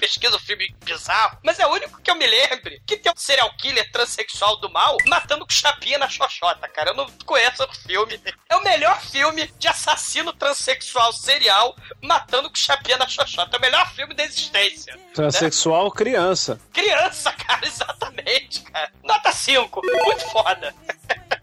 Eu 0.00 0.08
pesquiso 0.08 0.38
filme 0.38 0.74
bizarro, 0.82 1.36
mas 1.44 1.58
é 1.58 1.66
o 1.66 1.70
único 1.70 2.00
que 2.00 2.10
eu 2.10 2.14
me 2.14 2.26
lembre 2.26 2.82
que 2.86 2.96
tem 2.96 3.12
um 3.12 3.16
serial 3.16 3.52
killer 3.58 3.92
transexual 3.92 4.56
do 4.56 4.70
mal 4.70 4.96
matando 5.06 5.44
com 5.46 5.52
chapinha 5.52 5.98
na 5.98 6.08
xoxota, 6.08 6.66
cara. 6.68 6.90
Eu 6.90 6.94
não 6.94 7.06
conheço 7.26 7.62
o 7.62 7.74
filme. 7.86 8.18
É 8.48 8.56
o 8.56 8.64
melhor 8.64 8.98
filme 9.02 9.52
de 9.58 9.68
assassino 9.68 10.32
transexual 10.32 11.12
serial 11.12 11.76
matando 12.00 12.48
com 12.48 12.56
chapinha 12.56 12.96
na 12.96 13.06
xoxota. 13.06 13.56
É 13.56 13.58
o 13.58 13.60
melhor 13.60 13.92
filme 13.92 14.14
da 14.14 14.24
existência. 14.24 14.96
né? 14.96 15.02
Transexual 15.12 15.90
criança. 15.90 16.58
Criança, 16.72 17.30
cara, 17.36 17.66
exatamente, 17.66 18.62
cara. 18.62 18.90
Nota 19.04 19.30
5, 19.32 19.82
muito 19.84 20.30
foda. 20.30 20.74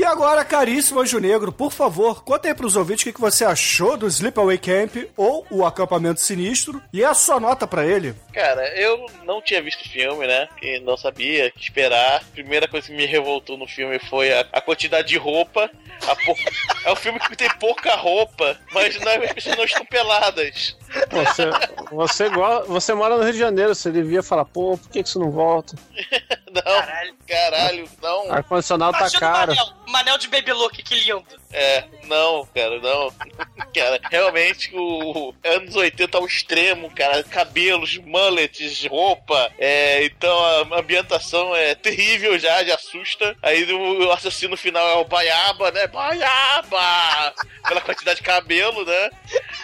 E 0.00 0.04
agora, 0.06 0.42
caríssimo 0.46 0.98
Anjo 1.00 1.18
Negro, 1.18 1.52
por 1.52 1.70
favor, 1.72 2.24
conta 2.24 2.48
aí 2.48 2.54
pros 2.54 2.74
ouvintes 2.74 3.04
o 3.06 3.12
que, 3.12 3.20
você 3.20 3.44
achou 3.44 3.98
do 3.98 4.06
Sleepaway 4.06 4.56
Camp 4.56 4.96
ou 5.14 5.46
o 5.50 5.62
Acampamento 5.62 6.22
Sinistro 6.22 6.80
e 6.90 7.04
a 7.04 7.12
sua 7.12 7.38
nota 7.38 7.66
pra 7.66 7.84
ele. 7.84 8.14
Cara, 8.32 8.66
eu 8.80 9.04
não 9.26 9.42
tinha 9.42 9.60
visto 9.60 9.82
o 9.84 9.88
filme, 9.90 10.26
né? 10.26 10.48
E 10.62 10.80
não 10.80 10.96
sabia 10.96 11.48
o 11.48 11.52
que 11.52 11.60
esperar. 11.64 12.16
A 12.16 12.32
primeira 12.32 12.66
coisa 12.66 12.86
que 12.86 12.94
me 12.94 13.04
revoltou 13.04 13.58
no 13.58 13.66
filme 13.68 13.98
foi 14.08 14.32
a, 14.32 14.40
a 14.50 14.60
quantidade 14.62 15.06
de 15.08 15.18
roupa. 15.18 15.70
A 16.08 16.16
pou- 16.16 16.34
É 16.86 16.90
um 16.90 16.96
filme 16.96 17.20
que 17.20 17.36
tem 17.36 17.50
pouca 17.58 17.94
roupa, 17.94 18.58
mas 18.72 18.98
não, 19.00 19.12
as 19.22 19.32
pessoas 19.34 19.54
não 19.58 19.64
estão 19.64 19.84
peladas. 19.84 20.78
Você, 21.10 21.50
você, 21.90 22.28
você 22.66 22.94
mora 22.94 23.16
no 23.16 23.22
Rio 23.22 23.32
de 23.32 23.38
Janeiro, 23.38 23.74
você 23.74 23.90
devia 23.90 24.22
falar, 24.22 24.44
pô, 24.44 24.76
por 24.76 24.90
que, 24.90 25.02
que 25.02 25.08
isso 25.08 25.18
não 25.20 25.30
volta? 25.30 25.76
Não, 26.50 27.16
caralho, 27.28 27.88
não. 28.02 28.32
Ar-condicionado 28.32 28.98
tá 28.98 29.08
caro. 29.20 29.52
o 29.52 29.54
Manel, 29.54 29.74
Manel 29.86 30.18
de 30.18 30.26
Baby 30.26 30.52
Look, 30.52 30.82
que 30.82 30.96
lindo. 30.96 31.24
É, 31.52 31.84
não, 32.06 32.44
cara, 32.52 32.80
não. 32.80 33.12
Cara, 33.72 34.00
realmente 34.10 34.68
o 34.74 35.32
anos 35.44 35.76
80 35.76 36.18
ao 36.18 36.26
extremo, 36.26 36.90
cara. 36.90 37.22
Cabelos, 37.22 37.98
mullets, 37.98 38.84
roupa. 38.86 39.52
É, 39.60 40.04
então 40.04 40.36
a 40.72 40.80
ambientação 40.80 41.54
é 41.54 41.76
terrível 41.76 42.36
já, 42.36 42.64
já 42.64 42.74
assusta. 42.74 43.36
Aí 43.40 43.72
o, 43.72 44.08
o 44.08 44.10
assassino 44.10 44.56
final 44.56 44.88
é 44.88 44.94
o 44.94 45.04
Baiaba, 45.04 45.70
né? 45.70 45.86
Baiaba! 45.86 47.32
Pela 47.68 47.80
quantidade 47.80 48.16
de 48.16 48.26
cabelo, 48.26 48.84
né? 48.84 49.10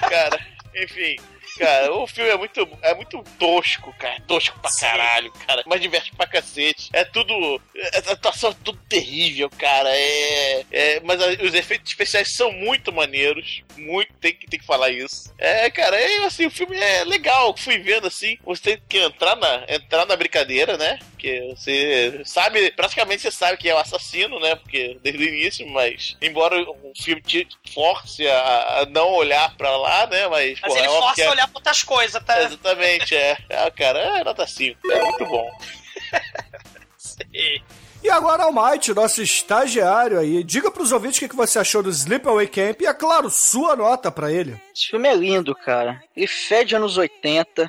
Cara, 0.09 0.39
enfim. 0.77 1.16
Cara, 1.59 1.90
o 1.94 2.07
filme 2.07 2.28
é 2.31 2.36
muito, 2.36 2.69
é 2.82 2.94
muito 2.94 3.24
tosco, 3.39 3.90
cara. 3.98 4.20
Tosco 4.27 4.59
pra 4.61 4.70
caralho, 4.78 5.32
cara. 5.47 5.62
Mas 5.65 5.81
diverte 5.81 6.15
pra 6.15 6.27
cacete. 6.27 6.90
É 6.93 7.03
tudo. 7.03 7.32
é- 7.74 7.97
A 8.11 8.12
atuação 8.12 8.51
é 8.51 8.55
tudo 8.62 8.78
terrível, 8.89 9.48
cara. 9.48 9.89
É. 9.90 10.66
é- 10.70 11.01
mas 11.01 11.19
a- 11.23 11.43
os 11.43 11.55
efeitos 11.55 11.90
especiais 11.90 12.31
são 12.32 12.53
muito 12.53 12.93
maneiros. 12.93 13.62
Muito, 13.77 14.12
tem 14.20 14.35
que, 14.35 14.47
tem 14.47 14.61
que 14.61 14.66
falar 14.66 14.90
isso. 14.90 15.32
É, 15.39 15.70
cara, 15.70 15.98
é 15.98 16.27
assim, 16.27 16.44
o 16.44 16.51
filme 16.51 16.77
é 16.77 17.05
legal. 17.05 17.57
Fui 17.57 17.78
vendo 17.78 18.07
assim. 18.07 18.36
Você 18.44 18.62
tem 18.62 18.82
que 18.86 18.98
entrar 18.98 19.35
na, 19.36 19.65
entrar 19.69 20.05
na 20.05 20.16
brincadeira, 20.16 20.77
né? 20.77 20.98
Que 21.27 21.40
Porque 21.40 21.55
você 21.57 22.23
sabe, 22.24 22.70
praticamente 22.70 23.23
você 23.23 23.32
sabe 23.32 23.57
que 23.57 23.69
é 23.69 23.74
o 23.74 23.78
assassino, 23.78 24.39
né? 24.39 24.55
Porque 24.55 24.97
desde 25.03 25.24
o 25.24 25.28
início, 25.28 25.69
mas 25.69 26.16
embora 26.23 26.57
o 26.62 26.93
filme 26.97 27.20
te 27.20 27.48
force 27.74 28.24
a, 28.28 28.82
a 28.82 28.86
não 28.86 29.12
olhar 29.12 29.57
pra 29.57 29.77
lá, 29.77 30.07
né? 30.07 30.28
Mas, 30.28 30.61
Mas 30.61 30.73
porra, 30.73 30.78
ele 30.78 30.86
é 30.86 30.90
força 31.01 31.15
que 31.16 31.23
é- 31.23 31.27
a 31.27 31.31
olhar 31.31 31.48
pra 31.48 31.59
outras 31.59 31.82
coisas, 31.82 32.23
tá? 32.23 32.43
Exatamente, 32.43 33.16
é. 33.16 33.36
Ah, 33.51 33.70
cara, 33.73 33.98
é 34.20 34.24
nota 34.24 34.47
5. 34.47 34.78
É 34.89 35.03
muito 35.03 35.27
bom. 35.27 35.51
E 38.03 38.11
agora, 38.11 38.44
Almighty, 38.44 38.94
nosso 38.94 39.20
estagiário 39.20 40.20
aí, 40.20 40.44
diga 40.44 40.70
pros 40.70 40.93
ouvintes 40.93 41.16
o 41.16 41.20
que 41.20 41.28
que 41.28 41.35
você 41.35 41.59
achou 41.59 41.82
do 41.82 41.90
Sleepaway 41.90 42.47
Camp 42.47 42.81
e, 42.81 42.86
é 42.86 42.94
claro, 42.94 43.28
sua 43.31 43.74
nota 43.74 44.12
pra 44.12 44.31
ele. 44.31 44.61
Esse 44.73 44.89
filme 44.90 45.09
é 45.09 45.15
lindo, 45.15 45.55
cara. 45.57 46.01
Ele 46.15 46.27
fede 46.28 46.77
anos 46.77 46.97
80. 46.97 47.69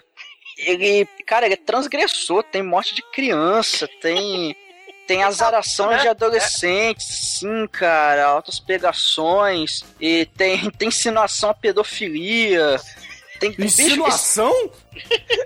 Ele, 0.58 1.06
cara, 1.26 1.46
ele 1.46 1.54
é 1.54 1.58
transgressor, 1.58 2.44
tem 2.44 2.64
morte 2.64 2.96
de 2.96 3.02
criança, 3.02 3.88
tem 4.02 4.56
tem 5.08 5.24
azaração 5.24 5.98
de 5.98 6.08
adolescentes, 6.08 7.08
sim, 7.40 7.66
cara, 7.68 8.26
altas 8.26 8.60
pegações 8.60 9.86
e 10.02 10.26
tem 10.38 10.70
tem 10.72 10.90
insinuação 10.90 11.50
à 11.50 11.54
pedofilia. 11.54 12.78
Tem 13.40 13.56
Insinuação? 13.58 14.54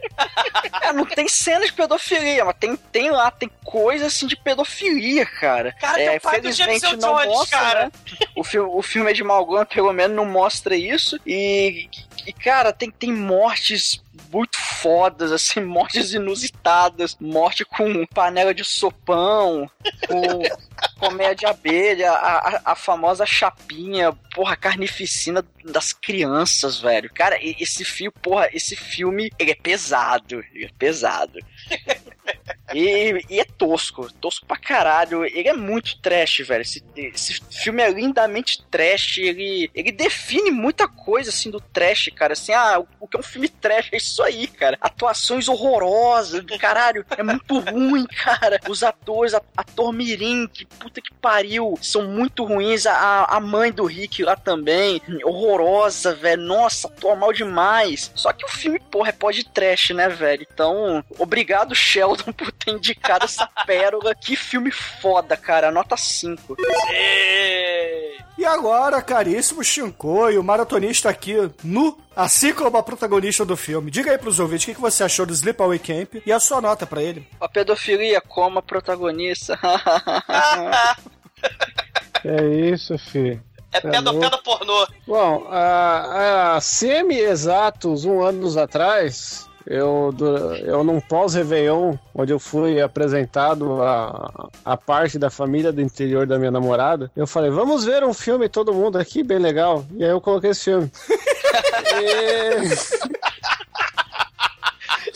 É, 0.81 0.93
não 0.93 1.05
tem 1.05 1.27
cena 1.27 1.65
de 1.65 1.73
pedofilia, 1.73 2.45
mas 2.45 2.55
tem, 2.57 2.75
tem 2.75 3.11
lá, 3.11 3.29
tem 3.29 3.49
coisa 3.63 4.05
assim 4.05 4.25
de 4.25 4.35
pedofilia, 4.35 5.25
cara. 5.25 5.73
Cara, 5.73 6.01
é, 6.01 6.19
felizmente 6.19 6.95
não 6.95 7.15
Jones, 7.15 7.25
mostra, 7.25 7.57
cara. 7.59 7.85
né? 7.85 7.91
O, 8.35 8.43
fi 8.43 8.59
o 8.59 8.81
filme 8.81 9.11
é 9.11 9.13
de 9.13 9.23
Malgona, 9.23 9.65
pelo 9.65 9.91
menos, 9.91 10.15
não 10.15 10.25
mostra 10.25 10.75
isso. 10.75 11.19
E, 11.25 11.89
e, 12.25 12.31
cara, 12.31 12.71
tem, 12.71 12.89
tem 12.89 13.11
mortes 13.11 14.01
muito 14.31 14.57
fodas, 14.57 15.31
assim, 15.31 15.59
mortes 15.65 16.13
inusitadas, 16.13 17.17
morte 17.19 17.65
com 17.65 18.05
panela 18.07 18.53
de 18.53 18.63
sopão, 18.63 19.69
com 20.07 20.41
colmeia 20.99 21.35
de 21.35 21.45
abelha, 21.45 22.11
a, 22.11 22.37
a, 22.37 22.61
a 22.65 22.75
famosa 22.75 23.25
chapinha, 23.25 24.13
porra, 24.33 24.55
carnificina 24.55 25.43
das 25.65 25.93
crianças, 25.93 26.79
velho. 26.79 27.11
Cara, 27.13 27.37
esse 27.41 27.83
filme, 27.83 28.13
porra, 28.21 28.49
esse 28.53 28.75
filme, 28.75 29.31
ele 29.37 29.51
é 29.51 29.55
pesado, 29.55 30.43
ele 30.53 30.65
é 30.65 30.69
pesado. 30.77 31.39
E, 32.73 33.25
e 33.29 33.39
é 33.39 33.45
tosco, 33.45 34.11
tosco 34.13 34.45
pra 34.45 34.57
caralho. 34.57 35.25
Ele 35.25 35.47
é 35.47 35.53
muito 35.53 35.99
trash, 35.99 36.39
velho. 36.39 36.61
Esse, 36.61 36.83
esse 36.95 37.41
filme 37.49 37.81
é 37.81 37.89
lindamente 37.89 38.63
trash. 38.69 39.17
Ele, 39.19 39.69
ele 39.73 39.91
define 39.91 40.51
muita 40.51 40.87
coisa, 40.87 41.29
assim, 41.29 41.49
do 41.49 41.59
trash, 41.59 42.09
cara. 42.15 42.33
Assim, 42.33 42.53
ah, 42.53 42.79
o, 42.79 42.87
o 42.99 43.07
que 43.07 43.17
é 43.17 43.19
um 43.19 43.23
filme 43.23 43.49
trash 43.49 43.89
é 43.91 43.97
isso 43.97 44.21
aí, 44.23 44.47
cara. 44.47 44.77
Atuações 44.81 45.47
horrorosas, 45.47 46.43
caralho. 46.59 47.05
É 47.17 47.23
muito 47.23 47.59
ruim, 47.59 48.05
cara. 48.05 48.59
Os 48.67 48.83
atores, 48.83 49.33
a, 49.33 49.41
ator 49.55 49.91
Mirim, 49.91 50.47
que 50.47 50.65
puta 50.65 51.01
que 51.01 51.13
pariu, 51.15 51.77
são 51.81 52.07
muito 52.07 52.43
ruins. 52.43 52.85
A, 52.85 53.25
a 53.25 53.39
mãe 53.39 53.71
do 53.71 53.85
Rick 53.85 54.23
lá 54.23 54.35
também, 54.35 55.01
horrorosa, 55.23 56.13
velho. 56.15 56.41
Nossa, 56.41 56.87
atua 56.87 57.15
mal 57.15 57.33
demais. 57.33 58.11
Só 58.15 58.31
que 58.31 58.45
o 58.45 58.49
filme, 58.49 58.79
porra, 58.79 59.09
é 59.09 59.13
pós 59.13 59.35
de 59.35 59.43
trash, 59.43 59.91
né, 59.91 60.09
velho? 60.09 60.45
Então, 60.51 61.03
obrigado, 61.17 61.75
Sheldon, 61.75 62.31
por 62.43 62.51
ter 62.51 62.71
indicado 62.71 63.25
essa 63.25 63.47
pérola. 63.65 64.15
Que 64.15 64.35
filme 64.35 64.71
foda, 64.71 65.37
cara. 65.37 65.71
Nota 65.71 65.95
5. 65.95 66.55
E 68.37 68.45
agora, 68.45 69.01
caríssimo 69.01 69.63
Shinkoi, 69.63 70.37
o 70.37 70.43
maratonista 70.43 71.09
aqui 71.09 71.35
nu, 71.63 71.97
assim 72.15 72.53
como 72.53 72.77
a 72.77 72.83
protagonista 72.83 73.45
do 73.45 73.55
filme. 73.55 73.91
Diga 73.91 74.11
aí 74.11 74.17
pros 74.17 74.39
ouvintes 74.39 74.63
o 74.63 74.67
que 74.67 74.75
que 74.75 74.81
você 74.81 75.03
achou 75.03 75.25
do 75.25 75.33
Sleepaway 75.33 75.77
Camp 75.79 76.15
e 76.25 76.31
a 76.31 76.39
sua 76.39 76.59
nota 76.59 76.87
pra 76.87 77.03
ele. 77.03 77.27
A 77.39 77.47
pedofilia 77.47 78.19
como 78.21 78.59
a 78.59 78.61
protagonista. 78.61 79.59
É 82.23 82.45
isso, 82.45 82.97
filho. 82.99 83.41
É 83.73 83.79
Tá 83.79 83.89
pedo, 83.89 84.43
pornô. 84.43 84.87
Bom, 85.07 85.47
há, 85.49 86.55
há 86.55 86.61
semi-exatos 86.61 88.05
um 88.05 88.21
anos 88.21 88.57
atrás, 88.57 89.49
eu, 89.71 90.13
eu 90.65 90.83
num 90.83 90.99
pós-Réveillon, 90.99 91.95
onde 92.13 92.33
eu 92.33 92.39
fui 92.39 92.81
apresentado 92.81 93.81
a, 93.81 94.49
a 94.65 94.75
parte 94.75 95.17
da 95.17 95.29
família 95.29 95.71
do 95.71 95.81
interior 95.81 96.27
da 96.27 96.37
minha 96.37 96.51
namorada, 96.51 97.09
eu 97.15 97.25
falei, 97.25 97.49
vamos 97.49 97.85
ver 97.85 98.03
um 98.03 98.13
filme 98.13 98.49
todo 98.49 98.73
mundo 98.73 98.97
aqui, 98.97 99.23
bem 99.23 99.39
legal. 99.39 99.85
E 99.93 100.03
aí 100.03 100.09
eu 100.09 100.19
coloquei 100.19 100.49
esse 100.49 100.65
filme. 100.65 100.91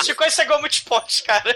Chico 0.01 0.29
chegou 0.31 0.59
muitos 0.59 0.79
pontos, 0.79 1.19
cara. 1.21 1.55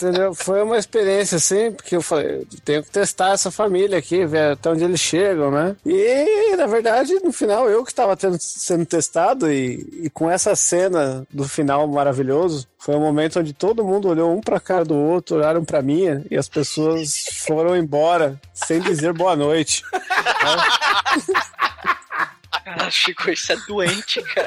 Entendeu? 0.00 0.34
Foi 0.34 0.62
uma 0.62 0.78
experiência 0.78 1.36
assim, 1.36 1.72
porque 1.72 1.94
eu 1.94 2.00
falei, 2.00 2.46
tenho 2.64 2.82
que 2.82 2.90
testar 2.90 3.32
essa 3.32 3.50
família 3.50 3.98
aqui, 3.98 4.24
ver 4.24 4.52
até 4.52 4.70
onde 4.70 4.82
eles 4.82 4.98
chegam, 4.98 5.50
né? 5.50 5.76
E 5.84 6.56
na 6.56 6.66
verdade, 6.66 7.12
no 7.22 7.32
final, 7.32 7.68
eu 7.68 7.84
que 7.84 7.92
estava 7.92 8.16
sendo 8.38 8.86
testado, 8.86 9.52
e, 9.52 10.04
e 10.04 10.10
com 10.10 10.30
essa 10.30 10.56
cena 10.56 11.26
do 11.30 11.46
final 11.46 11.86
maravilhoso, 11.86 12.66
foi 12.78 12.94
um 12.94 13.00
momento 13.00 13.40
onde 13.40 13.52
todo 13.52 13.84
mundo 13.84 14.08
olhou 14.08 14.34
um 14.34 14.40
pra 14.40 14.58
cara 14.58 14.86
do 14.86 14.96
outro, 14.96 15.36
olharam 15.36 15.64
pra 15.64 15.82
mim, 15.82 16.24
e 16.30 16.36
as 16.36 16.48
pessoas 16.48 17.26
foram 17.46 17.76
embora 17.76 18.40
sem 18.54 18.80
dizer 18.80 19.12
boa 19.12 19.36
noite. 19.36 19.82
Caralho, 22.70 22.92
Chico, 22.92 23.30
isso 23.30 23.52
é 23.52 23.56
doente, 23.66 24.22
cara. 24.22 24.46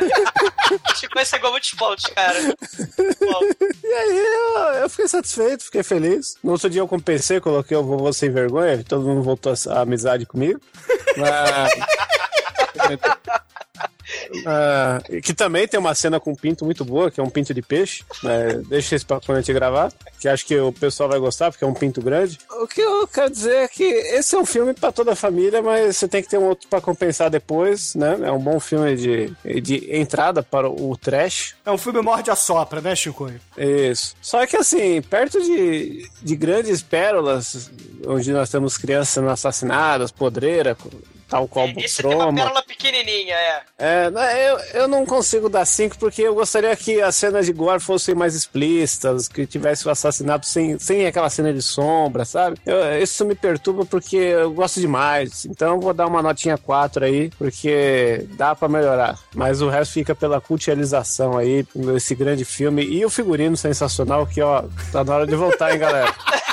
Chico 0.95 1.25
chegou 1.25 1.51
muitos 1.51 1.71
pontos, 1.71 2.05
cara. 2.05 2.39
E 2.39 3.93
aí 3.93 4.17
eu, 4.17 4.81
eu 4.81 4.89
fiquei 4.89 5.07
satisfeito, 5.07 5.65
fiquei 5.65 5.83
feliz. 5.83 6.37
No 6.41 6.53
outro 6.53 6.69
dia 6.69 6.81
eu 6.81 6.87
compensei, 6.87 7.41
coloquei 7.41 7.75
o 7.75 7.83
vovô 7.83 8.13
sem 8.13 8.31
vergonha, 8.31 8.83
todo 8.83 9.03
mundo 9.03 9.23
voltou 9.23 9.53
a, 9.53 9.73
a 9.73 9.81
amizade 9.81 10.25
comigo. 10.25 10.61
Mas... 11.17 12.13
Ah, 14.45 14.99
que 15.23 15.33
também 15.33 15.67
tem 15.67 15.79
uma 15.79 15.95
cena 15.95 16.19
com 16.19 16.31
um 16.31 16.35
pinto 16.35 16.65
muito 16.65 16.83
boa, 16.83 17.09
que 17.09 17.19
é 17.19 17.23
um 17.23 17.29
pinto 17.29 17.53
de 17.53 17.61
peixe. 17.61 18.03
né? 18.21 18.61
Deixa 18.67 18.95
isso 18.95 19.05
pra 19.05 19.19
quando 19.19 19.37
a 19.37 19.41
gente 19.41 19.53
gravar, 19.53 19.91
que 20.19 20.27
acho 20.27 20.45
que 20.45 20.57
o 20.59 20.71
pessoal 20.73 21.09
vai 21.09 21.19
gostar, 21.19 21.51
porque 21.51 21.63
é 21.63 21.67
um 21.67 21.73
pinto 21.73 22.01
grande. 22.01 22.37
O 22.61 22.67
que 22.67 22.81
eu 22.81 23.07
quero 23.07 23.31
dizer 23.31 23.55
é 23.55 23.67
que 23.67 23.83
esse 23.83 24.35
é 24.35 24.37
um 24.37 24.45
filme 24.45 24.73
pra 24.73 24.91
toda 24.91 25.13
a 25.13 25.15
família, 25.15 25.61
mas 25.61 25.97
você 25.97 26.07
tem 26.07 26.21
que 26.21 26.29
ter 26.29 26.37
um 26.37 26.45
outro 26.49 26.67
pra 26.67 26.81
compensar 26.81 27.29
depois, 27.29 27.95
né? 27.95 28.17
É 28.23 28.31
um 28.31 28.39
bom 28.39 28.59
filme 28.59 28.95
de, 28.95 29.61
de 29.61 29.95
entrada 29.95 30.43
para 30.43 30.69
o 30.69 30.97
trash. 30.97 31.55
É 31.65 31.71
um 31.71 31.77
filme 31.77 32.01
morde 32.01 32.29
a 32.29 32.35
sopra, 32.35 32.81
né, 32.81 32.95
Shinkoi? 32.95 33.39
Isso. 33.57 34.15
Só 34.21 34.45
que 34.45 34.57
assim, 34.57 35.01
perto 35.01 35.41
de, 35.41 36.09
de 36.21 36.35
grandes 36.35 36.81
pérolas, 36.81 37.71
onde 38.05 38.31
nós 38.31 38.49
temos 38.49 38.77
crianças 38.77 39.09
sendo 39.09 39.29
assassinadas, 39.29 40.11
podreira, 40.11 40.77
tal 41.33 41.47
qual 41.47 41.67
Esse 41.77 42.01
tem 42.03 42.11
uma 42.11 42.17
Troma. 42.25 42.41
pérola 42.43 42.63
pequenininha, 42.63 43.35
é. 43.35 43.61
É, 43.79 44.11
eu, 44.49 44.81
eu 44.81 44.87
não 44.87 45.05
consigo 45.05 45.49
dar 45.49 45.65
5 45.65 45.97
porque 45.97 46.21
eu 46.21 46.35
gostaria 46.35 46.75
que 46.75 47.01
as 47.01 47.15
cenas 47.15 47.45
de 47.45 47.53
gore 47.53 47.79
fossem 47.79 48.13
mais 48.13 48.35
explícitas, 48.35 49.27
que 49.27 49.45
tivesse 49.47 49.87
o 49.87 49.91
assassinato 49.91 50.45
sem, 50.45 50.77
sem 50.79 51.05
aquela 51.07 51.29
cena 51.29 51.51
de 51.53 51.61
sombra, 51.61 52.23
sabe? 52.25 52.57
Eu- 52.65 53.01
isso 53.01 53.25
me 53.25 53.35
perturba 53.35 53.85
porque 53.85 54.15
eu 54.15 54.51
gosto 54.53 54.79
demais. 54.79 55.45
Então 55.45 55.73
eu 55.75 55.79
vou 55.79 55.93
dar 55.93 56.07
uma 56.07 56.21
notinha 56.21 56.57
4 56.57 57.05
aí, 57.05 57.29
porque 57.37 58.25
dá 58.37 58.55
pra 58.55 58.69
melhorar. 58.69 59.17
Mas 59.33 59.61
o 59.61 59.69
resto 59.69 59.93
fica 59.93 60.13
pela 60.13 60.39
culturalização 60.39 61.37
aí, 61.37 61.65
esse 61.95 62.13
grande 62.15 62.45
filme. 62.45 62.83
E 62.83 63.03
o 63.05 63.09
figurino 63.09 63.57
sensacional 63.57 64.25
que, 64.27 64.41
ó, 64.41 64.63
tá 64.91 65.03
na 65.03 65.15
hora 65.15 65.27
de 65.27 65.35
voltar, 65.35 65.71
hein, 65.73 65.79
galera? 65.79 66.13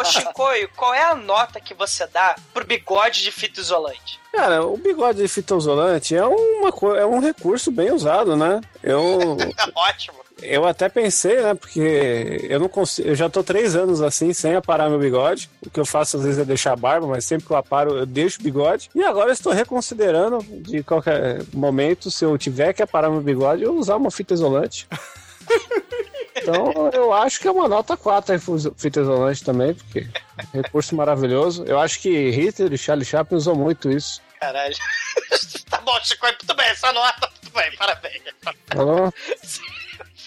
Ô, 0.00 0.04
Chicoio, 0.04 0.68
qual 0.76 0.94
é 0.94 1.02
a 1.02 1.14
nota 1.14 1.60
que 1.60 1.74
você 1.74 2.06
dá 2.06 2.36
pro 2.52 2.66
bigode 2.66 3.22
de 3.22 3.30
fita 3.30 3.60
isolante? 3.60 4.20
Cara, 4.32 4.64
o 4.66 4.76
bigode 4.76 5.22
de 5.22 5.28
fita 5.28 5.56
isolante 5.56 6.14
é, 6.14 6.24
uma, 6.24 6.68
é 6.98 7.06
um 7.06 7.20
recurso 7.20 7.70
bem 7.70 7.92
usado, 7.92 8.36
né? 8.36 8.60
Eu, 8.82 9.36
Ótimo. 9.74 10.18
eu 10.42 10.66
até 10.66 10.88
pensei, 10.88 11.40
né? 11.40 11.54
Porque 11.54 12.46
eu 12.48 12.60
não 12.60 12.68
consigo. 12.68 13.08
Eu 13.08 13.14
já 13.14 13.30
tô 13.30 13.42
três 13.42 13.74
anos 13.74 14.02
assim, 14.02 14.34
sem 14.34 14.54
aparar 14.54 14.90
meu 14.90 14.98
bigode. 14.98 15.48
O 15.64 15.70
que 15.70 15.80
eu 15.80 15.86
faço 15.86 16.18
às 16.18 16.24
vezes 16.24 16.38
é 16.38 16.44
deixar 16.44 16.72
a 16.72 16.76
barba, 16.76 17.06
mas 17.06 17.24
sempre 17.24 17.46
que 17.46 17.52
eu 17.52 17.56
aparo, 17.56 17.96
eu 17.96 18.06
deixo 18.06 18.40
o 18.40 18.42
bigode. 18.42 18.90
E 18.94 19.02
agora 19.02 19.30
eu 19.30 19.34
estou 19.34 19.52
reconsiderando 19.52 20.38
de 20.42 20.82
qualquer 20.82 21.42
momento, 21.54 22.10
se 22.10 22.24
eu 22.24 22.36
tiver 22.36 22.72
que 22.74 22.82
aparar 22.82 23.08
meu 23.08 23.22
bigode, 23.22 23.62
eu 23.62 23.74
usar 23.74 23.96
uma 23.96 24.10
fita 24.10 24.34
isolante. 24.34 24.86
Então 26.36 26.90
eu 26.92 27.12
acho 27.12 27.40
que 27.40 27.48
é 27.48 27.50
uma 27.50 27.68
nota 27.68 27.96
4 27.96 28.34
aí 28.34 28.40
fita 28.76 29.00
isolante 29.00 29.42
também, 29.42 29.74
porque 29.74 30.06
recurso 30.52 30.94
maravilhoso. 30.94 31.64
Eu 31.64 31.78
acho 31.78 32.00
que 32.00 32.30
Hitler 32.30 32.72
e 32.72 32.78
Charlie 32.78 33.04
Chaplin 33.06 33.38
usou 33.38 33.56
muito 33.56 33.90
isso. 33.90 34.20
Caralho. 34.40 34.74
tá 35.70 35.80
bom, 35.80 35.98
Chicoio, 36.02 36.36
tudo 36.38 36.54
bem, 36.54 36.66
essa 36.66 36.92
nota, 36.92 37.30
tudo 37.40 37.52
bem, 37.54 37.74
parabéns. 37.76 38.22
Falou? 38.68 39.12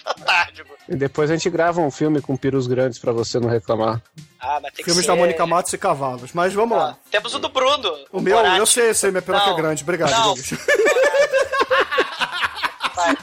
Fantástico. 0.02 0.70
E 0.88 0.96
depois 0.96 1.30
a 1.30 1.34
gente 1.34 1.48
grava 1.48 1.80
um 1.80 1.90
filme 1.90 2.20
com 2.20 2.36
perus 2.36 2.66
grandes 2.66 2.98
pra 2.98 3.12
você 3.12 3.38
não 3.38 3.48
reclamar. 3.48 4.02
Ah, 4.40 4.58
mas 4.60 4.72
tem 4.72 4.84
Filmes 4.84 5.02
que 5.02 5.06
da 5.06 5.14
ser... 5.14 5.20
Mônica 5.20 5.46
Matos 5.46 5.72
e 5.72 5.78
Cavalos. 5.78 6.32
Mas 6.32 6.52
vamos 6.52 6.76
lá. 6.76 6.96
Temos 7.10 7.32
o 7.34 7.38
do 7.38 7.48
Bruno. 7.48 7.94
O 8.10 8.20
meu, 8.20 8.36
Borat. 8.36 8.58
eu 8.58 8.66
sei, 8.66 8.90
eu 8.90 8.94
sei, 8.94 9.10
minha 9.10 9.22
Não. 9.26 9.52
é 9.52 9.56
grande. 9.56 9.82
Obrigado, 9.82 10.10
Não. 10.10 10.34
Vai, 12.96 13.16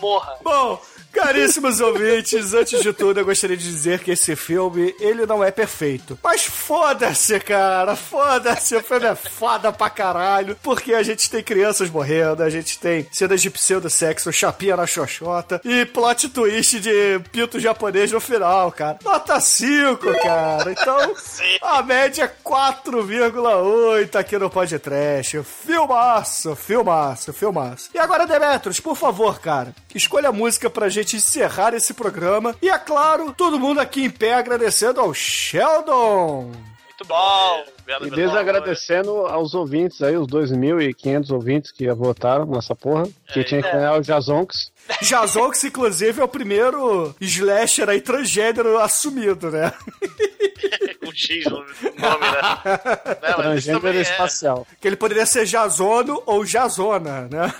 Morra. 0.00 0.38
Bom, 0.42 0.78
Caríssimos 1.18 1.80
ouvintes, 1.80 2.54
antes 2.54 2.80
de 2.80 2.92
tudo 2.92 3.18
eu 3.18 3.24
gostaria 3.24 3.56
de 3.56 3.64
dizer 3.64 3.98
que 3.98 4.12
esse 4.12 4.36
filme, 4.36 4.94
ele 5.00 5.26
não 5.26 5.42
é 5.42 5.50
perfeito. 5.50 6.16
Mas 6.22 6.44
foda-se, 6.44 7.40
cara, 7.40 7.96
foda-se, 7.96 8.76
o 8.76 8.82
filme 8.84 9.06
é 9.06 9.16
foda 9.16 9.72
pra 9.72 9.90
caralho, 9.90 10.56
porque 10.62 10.94
a 10.94 11.02
gente 11.02 11.28
tem 11.28 11.42
crianças 11.42 11.90
morrendo, 11.90 12.44
a 12.44 12.48
gente 12.48 12.78
tem 12.78 13.04
cenas 13.10 13.42
de 13.42 13.50
pseudo-sexo, 13.50 14.32
chapinha 14.32 14.76
na 14.76 14.86
xoxota 14.86 15.60
e 15.64 15.84
plot 15.86 16.28
twist 16.28 16.78
de 16.78 17.18
pinto 17.32 17.58
japonês 17.58 18.12
no 18.12 18.20
final, 18.20 18.70
cara. 18.70 19.00
Nota 19.04 19.40
5, 19.40 19.98
cara. 20.22 20.70
Então, 20.70 21.14
a 21.62 21.82
média 21.82 22.24
é 22.24 22.48
4,8 22.48 24.14
aqui 24.14 24.38
no 24.38 24.48
podcast. 24.48 25.42
Filmaço, 25.42 26.54
filmaço, 26.54 27.32
filmaço. 27.32 27.90
E 27.92 27.98
agora, 27.98 28.24
Demetrius, 28.24 28.78
por 28.78 28.96
favor, 28.96 29.40
cara, 29.40 29.74
escolha 29.92 30.28
a 30.28 30.32
música 30.32 30.70
pra 30.70 30.88
gente 30.88 31.07
encerrar 31.16 31.74
esse 31.74 31.94
programa. 31.94 32.54
E 32.60 32.68
é 32.68 32.78
claro, 32.78 33.34
todo 33.36 33.58
mundo 33.58 33.80
aqui 33.80 34.04
em 34.04 34.10
pé 34.10 34.34
agradecendo 34.34 35.00
ao 35.00 35.12
Sheldon. 35.14 36.50
Muito 36.98 37.04
bom. 37.06 37.64
E 38.02 38.10
desagradecendo 38.10 39.26
aos 39.26 39.54
ouvintes 39.54 40.02
aí, 40.02 40.16
os 40.16 40.26
2.500 40.26 41.30
ouvintes 41.30 41.70
que 41.70 41.90
votaram 41.92 42.44
nessa 42.44 42.74
porra, 42.74 43.08
que 43.32 43.44
tinha 43.44 43.62
que 43.62 43.70
ganhar 43.70 43.94
o 43.98 44.02
Jazonks. 44.02 44.72
Jazonks, 45.00 45.62
inclusive, 45.64 46.20
é 46.20 46.24
o 46.24 46.28
primeiro 46.28 47.14
slasher 47.20 47.88
aí 47.88 48.00
transgênero 48.00 48.78
assumido, 48.78 49.50
né? 49.50 49.72
Com 51.00 51.12
X 51.14 51.44
no 51.44 51.58
nome, 51.58 51.66
né? 51.70 52.80
Não, 53.22 53.34
Transgênero 53.36 53.88
é- 53.88 54.00
espacial. 54.00 54.66
Que 54.80 54.88
ele 54.88 54.96
poderia 54.96 55.24
ser 55.24 55.46
Jazono 55.46 56.20
ou 56.26 56.44
Jazona, 56.44 57.28
né? 57.30 57.54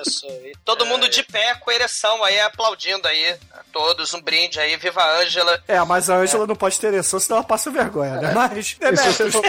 Isso. 0.00 0.26
E 0.26 0.52
todo 0.64 0.86
mundo 0.86 1.08
de 1.08 1.22
pé 1.22 1.54
com 1.54 1.70
ereção 1.70 2.22
aí, 2.24 2.40
aplaudindo 2.40 3.06
aí. 3.08 3.36
Todos, 3.72 4.12
um 4.14 4.20
brinde 4.20 4.58
aí. 4.58 4.76
Viva 4.76 5.00
a 5.00 5.20
Ângela. 5.20 5.62
É, 5.66 5.80
mas 5.84 6.10
a 6.10 6.16
Ângela 6.16 6.46
não 6.46 6.56
pode 6.56 6.78
ter 6.78 6.88
ereção, 6.88 7.18
senão 7.20 7.38
ela 7.38 7.46
passa 7.46 7.70
vergonha, 7.70 8.16
né? 8.16 8.32
Mas, 8.34 8.76
E 8.80 8.96
se, 8.96 9.12
você 9.12 9.30
for, 9.30 9.42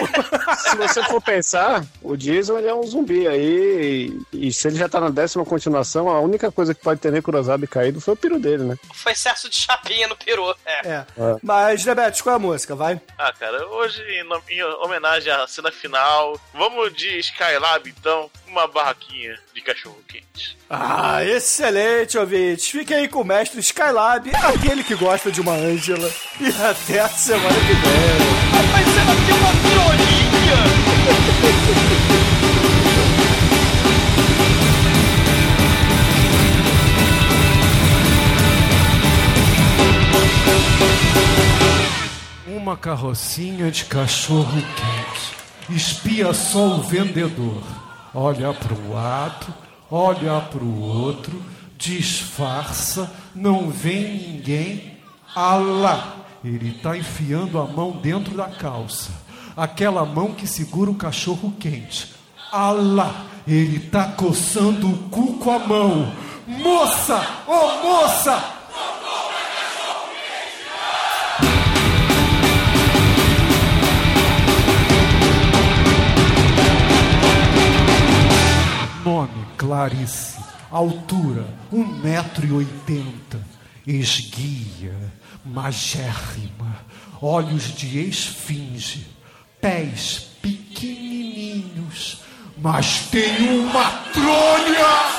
se 0.58 0.76
você 0.76 1.02
for 1.04 1.20
pensar, 1.20 1.84
o 2.02 2.16
Jason 2.16 2.58
ele 2.58 2.68
é 2.68 2.74
um 2.74 2.82
zumbi 2.86 3.26
aí, 3.26 4.12
e, 4.32 4.48
e 4.48 4.52
se 4.52 4.68
ele 4.68 4.76
já 4.76 4.88
tá 4.88 5.00
na 5.00 5.10
décima 5.10 5.44
continuação, 5.44 6.08
a 6.08 6.20
única 6.20 6.50
coisa 6.52 6.74
que 6.74 6.82
pode 6.82 7.00
ter 7.00 7.10
nem 7.10 7.22
cruzado 7.22 7.64
e 7.64 7.68
caído 7.68 8.00
foi 8.00 8.14
o 8.14 8.16
piro 8.16 8.38
dele, 8.38 8.64
né? 8.64 8.76
Foi 8.94 9.12
excesso 9.12 9.48
de 9.48 9.56
chapinha 9.60 10.08
no 10.08 10.16
peru. 10.16 10.54
É. 10.64 10.88
É. 10.88 11.06
Mas, 11.42 11.84
Demetrius, 11.84 12.20
qual 12.20 12.34
é 12.34 12.36
a 12.36 12.38
música? 12.38 12.74
Vai. 12.74 13.00
Ah, 13.18 13.32
cara, 13.32 13.66
hoje, 13.68 14.02
em, 14.02 14.54
em 14.54 14.62
homenagem 14.62 15.32
à 15.32 15.46
cena 15.46 15.70
final, 15.72 16.40
vamos 16.54 16.94
de 16.94 17.18
Skylab, 17.18 17.88
então, 17.88 18.30
uma 18.52 18.68
barraquinha 18.68 19.36
de 19.54 19.62
cachorro 19.62 19.98
quente. 20.06 20.58
Ah, 20.68 21.24
excelente, 21.24 22.18
ouvintes. 22.18 22.68
Fique 22.68 22.92
aí 22.92 23.08
com 23.08 23.22
o 23.22 23.24
mestre 23.24 23.58
Skylab, 23.60 24.30
aquele 24.34 24.84
que 24.84 24.94
gosta 24.94 25.32
de 25.32 25.40
uma 25.40 25.54
Ângela. 25.54 26.12
E 26.38 26.48
até 26.48 27.00
a 27.00 27.08
semana 27.08 27.48
que 27.48 27.72
vem. 27.72 27.82
Mas 28.72 28.86
ela 28.98 29.14
tem 29.26 29.34
uma 29.34 29.52
trolinha! 29.72 30.12
Uma 42.54 42.76
carrocinha 42.76 43.70
de 43.70 43.86
cachorro 43.86 44.60
quente. 44.60 45.32
Espia 45.70 46.34
só 46.34 46.76
o 46.76 46.82
vendedor. 46.82 47.81
Olha 48.14 48.52
para 48.52 48.74
um 48.74 48.92
lado, 48.92 49.54
olha 49.90 50.40
para 50.40 50.62
o 50.62 50.80
outro, 50.80 51.42
disfarça, 51.78 53.10
não 53.34 53.70
vem 53.70 54.18
ninguém. 54.18 54.98
Alá! 55.34 56.16
Ele 56.44 56.76
está 56.76 56.96
enfiando 56.96 57.58
a 57.58 57.66
mão 57.66 57.92
dentro 57.92 58.36
da 58.36 58.48
calça. 58.48 59.10
Aquela 59.56 60.04
mão 60.04 60.32
que 60.32 60.46
segura 60.46 60.90
o 60.90 60.94
cachorro 60.94 61.54
quente. 61.58 62.12
Alá! 62.50 63.24
Ele 63.46 63.78
está 63.78 64.04
coçando 64.08 64.90
o 64.90 64.98
cu 65.08 65.38
com 65.38 65.50
a 65.50 65.58
mão. 65.58 66.12
Moça! 66.46 67.26
Ô 67.46 67.82
moça! 67.82 68.62
Nome 79.12 79.44
Clarice. 79.58 80.38
Altura 80.70 81.44
1,80m. 81.70 83.38
Esguia. 83.86 84.96
Magérrima. 85.44 86.78
Olhos 87.20 87.74
de 87.74 88.08
esfinge. 88.08 89.06
Pés 89.60 90.30
pequenininhos. 90.40 92.22
Mas 92.56 93.08
tem 93.10 93.50
uma 93.50 93.90
trolha! 94.14 95.12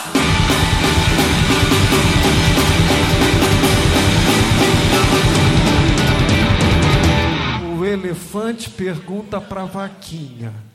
O 7.78 7.86
elefante 7.86 8.72
pergunta 8.72 9.40
pra 9.40 9.66
vaquinha. 9.66 10.73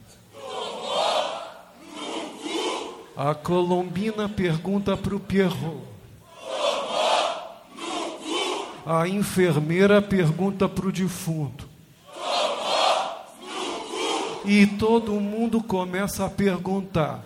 A 3.20 3.34
colombina 3.34 4.28
pergunta 4.28 4.96
pro 4.96 5.18
Pierrot. 5.18 5.82
A 8.86 9.08
enfermeira 9.08 10.00
pergunta 10.00 10.68
pro 10.68 10.92
defunto. 10.92 11.68
E 14.44 14.68
todo 14.68 15.14
mundo 15.14 15.60
começa 15.60 16.26
a 16.26 16.30
perguntar. 16.30 17.24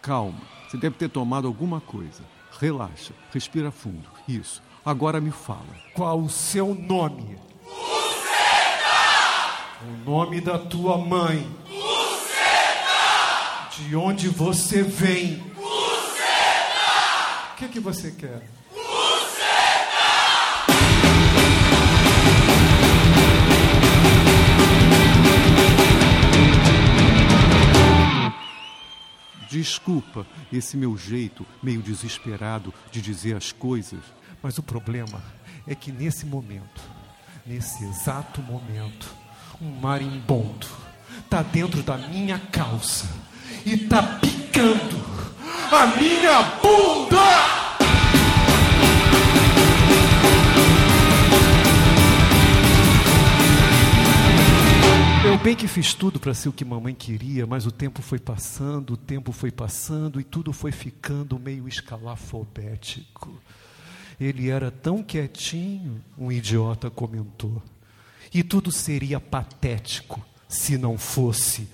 Calma, 0.00 0.40
você 0.66 0.78
deve 0.78 0.96
ter 0.96 1.10
tomado 1.10 1.46
alguma 1.46 1.82
coisa. 1.82 2.37
Relaxa, 2.60 3.12
respira 3.32 3.70
fundo. 3.70 4.08
Isso. 4.26 4.60
Agora 4.84 5.20
me 5.20 5.30
fala. 5.30 5.76
Qual 5.94 6.20
o 6.20 6.28
seu 6.28 6.74
nome? 6.74 7.38
O 9.80 10.10
nome 10.10 10.40
da 10.40 10.58
tua 10.58 10.98
mãe. 10.98 11.48
De 13.76 13.94
onde 13.94 14.28
você 14.28 14.82
vem? 14.82 15.40
O 17.52 17.56
que, 17.56 17.68
que 17.68 17.80
você 17.80 18.10
quer? 18.10 18.42
Desculpa 29.48 30.26
esse 30.52 30.76
meu 30.76 30.96
jeito 30.96 31.46
meio 31.62 31.82
desesperado 31.82 32.72
de 32.90 33.00
dizer 33.00 33.36
as 33.36 33.52
coisas. 33.52 34.00
Mas 34.42 34.58
o 34.58 34.62
problema 34.62 35.22
é 35.66 35.74
que 35.74 35.90
nesse 35.90 36.26
momento, 36.26 36.82
nesse 37.46 37.84
exato 37.84 38.42
momento, 38.42 39.08
um 39.60 39.70
marimbondo 39.80 40.66
tá 41.28 41.42
dentro 41.42 41.82
da 41.82 41.96
minha 41.96 42.38
calça 42.38 43.08
e 43.64 43.76
tá 43.76 44.02
picando 44.20 44.98
a 45.72 45.86
minha 45.98 46.42
bunda! 46.62 47.67
Eu 55.28 55.36
bem 55.36 55.54
que 55.54 55.68
fiz 55.68 55.92
tudo 55.92 56.18
para 56.18 56.32
ser 56.32 56.48
o 56.48 56.52
que 56.54 56.64
mamãe 56.64 56.94
queria, 56.94 57.46
mas 57.46 57.66
o 57.66 57.70
tempo 57.70 58.00
foi 58.00 58.18
passando, 58.18 58.94
o 58.94 58.96
tempo 58.96 59.30
foi 59.30 59.50
passando 59.50 60.18
e 60.18 60.24
tudo 60.24 60.54
foi 60.54 60.72
ficando 60.72 61.38
meio 61.38 61.68
escalafobético. 61.68 63.38
Ele 64.18 64.48
era 64.48 64.70
tão 64.70 65.02
quietinho, 65.02 66.02
um 66.16 66.32
idiota 66.32 66.88
comentou. 66.88 67.62
E 68.32 68.42
tudo 68.42 68.72
seria 68.72 69.20
patético 69.20 70.24
se 70.48 70.78
não 70.78 70.96
fosse 70.96 71.68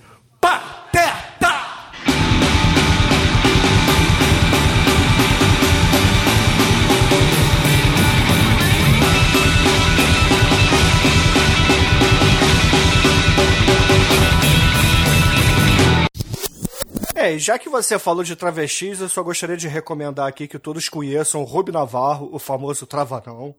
É, 17.15 17.39
já 17.39 17.57
que 17.57 17.69
você 17.69 17.97
falou 17.97 18.25
de 18.25 18.35
travestis, 18.35 18.99
eu 18.99 19.07
só 19.07 19.23
gostaria 19.23 19.55
de 19.55 19.69
recomendar 19.69 20.27
aqui 20.27 20.49
que 20.49 20.59
todos 20.59 20.89
conheçam 20.89 21.41
o 21.41 21.45
Rubi 21.45 21.71
Navarro, 21.71 22.29
o 22.33 22.37
famoso 22.37 22.85
Travanão. 22.85 23.55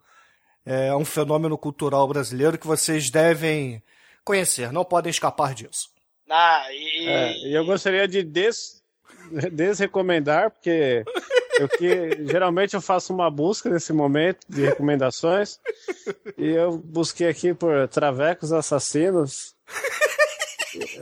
É 0.64 0.94
um 0.94 1.06
fenômeno 1.06 1.56
cultural 1.56 2.06
brasileiro 2.06 2.58
que 2.58 2.66
vocês 2.66 3.08
devem 3.08 3.82
conhecer, 4.22 4.70
não 4.70 4.84
podem 4.84 5.10
escapar 5.10 5.54
disso. 5.54 5.88
Ah, 6.28 6.66
e... 6.70 7.08
É, 7.08 7.32
e 7.48 7.54
eu 7.54 7.64
gostaria 7.64 8.06
de 8.06 8.22
des, 8.22 8.82
desrecomendar, 9.52 10.50
porque 10.50 11.02
eu 11.58 11.68
que 11.68 12.26
geralmente 12.26 12.74
eu 12.74 12.82
faço 12.82 13.14
uma 13.14 13.30
busca 13.30 13.70
nesse 13.70 13.92
momento 13.92 14.40
de 14.48 14.66
recomendações 14.66 15.58
e 16.36 16.50
eu 16.50 16.76
busquei 16.76 17.28
aqui 17.28 17.54
por 17.54 17.88
Travecos 17.88 18.52
Assassinos. 18.52 19.54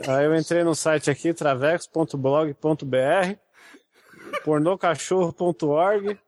Aí 0.07 0.25
eu 0.25 0.35
entrei 0.35 0.63
no 0.63 0.75
site 0.75 1.09
aqui, 1.09 1.33
travecos.blog.br, 1.33 3.35
pornocachorro.org. 4.43 6.19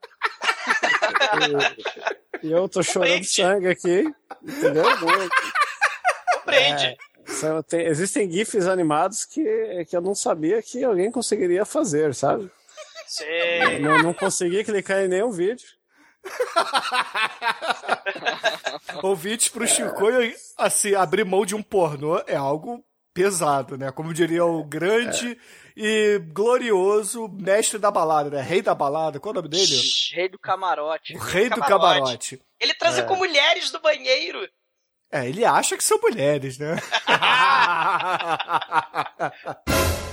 E, 2.41 2.47
e 2.47 2.51
eu 2.51 2.67
tô 2.69 2.81
chorando 2.83 3.23
sangue 3.25 3.67
aqui, 3.67 4.03
entendeu? 4.43 4.83
Compreende. 6.33 6.85
É, 6.85 6.97
são- 7.25 7.61
tem- 7.63 7.85
existem 7.85 8.31
GIFs 8.31 8.67
animados 8.67 9.25
que, 9.25 9.85
que 9.89 9.95
eu 9.95 10.01
não 10.01 10.15
sabia 10.15 10.61
que 10.61 10.83
alguém 10.83 11.11
conseguiria 11.11 11.65
fazer, 11.65 12.13
sabe? 12.15 12.49
Sei. 13.07 13.79
Não, 13.79 13.97
não 13.99 14.13
consegui 14.13 14.63
clicar 14.63 15.03
em 15.03 15.07
nenhum 15.07 15.31
vídeo. 15.31 15.67
Ouvintes 19.03 19.47
pro 19.49 19.67
Chicoio, 19.67 20.33
assim, 20.57 20.93
abrir 20.95 21.23
mão 21.23 21.45
de 21.45 21.55
um 21.55 21.61
pornô 21.63 22.21
é 22.27 22.35
algo 22.35 22.83
pesado, 23.17 23.75
né? 23.79 23.91
Como 23.91 24.13
diria 24.13 24.45
o 24.45 24.63
grande 24.63 25.35
e 25.75 26.21
glorioso 26.31 27.27
mestre 27.27 27.79
da 27.79 27.89
balada, 27.89 28.29
né? 28.29 28.43
Rei 28.43 28.61
da 28.61 28.75
balada, 28.75 29.19
qual 29.19 29.33
é 29.33 29.39
o 29.39 29.41
nome 29.41 29.49
dele? 29.49 29.75
Rei 30.13 30.29
do 30.29 30.37
camarote. 30.37 31.15
O 31.15 31.19
rei 31.19 31.49
do 31.49 31.59
camarote. 31.61 32.39
Ele 32.59 32.75
transa 32.75 33.01
É. 33.01 33.03
com 33.03 33.15
mulheres 33.15 33.71
do 33.71 33.79
banheiro. 33.79 34.47
É, 35.11 35.27
ele 35.27 35.43
acha 35.43 35.75
que 35.75 35.83
são 35.83 35.97
mulheres, 35.99 36.59
né? 36.59 36.75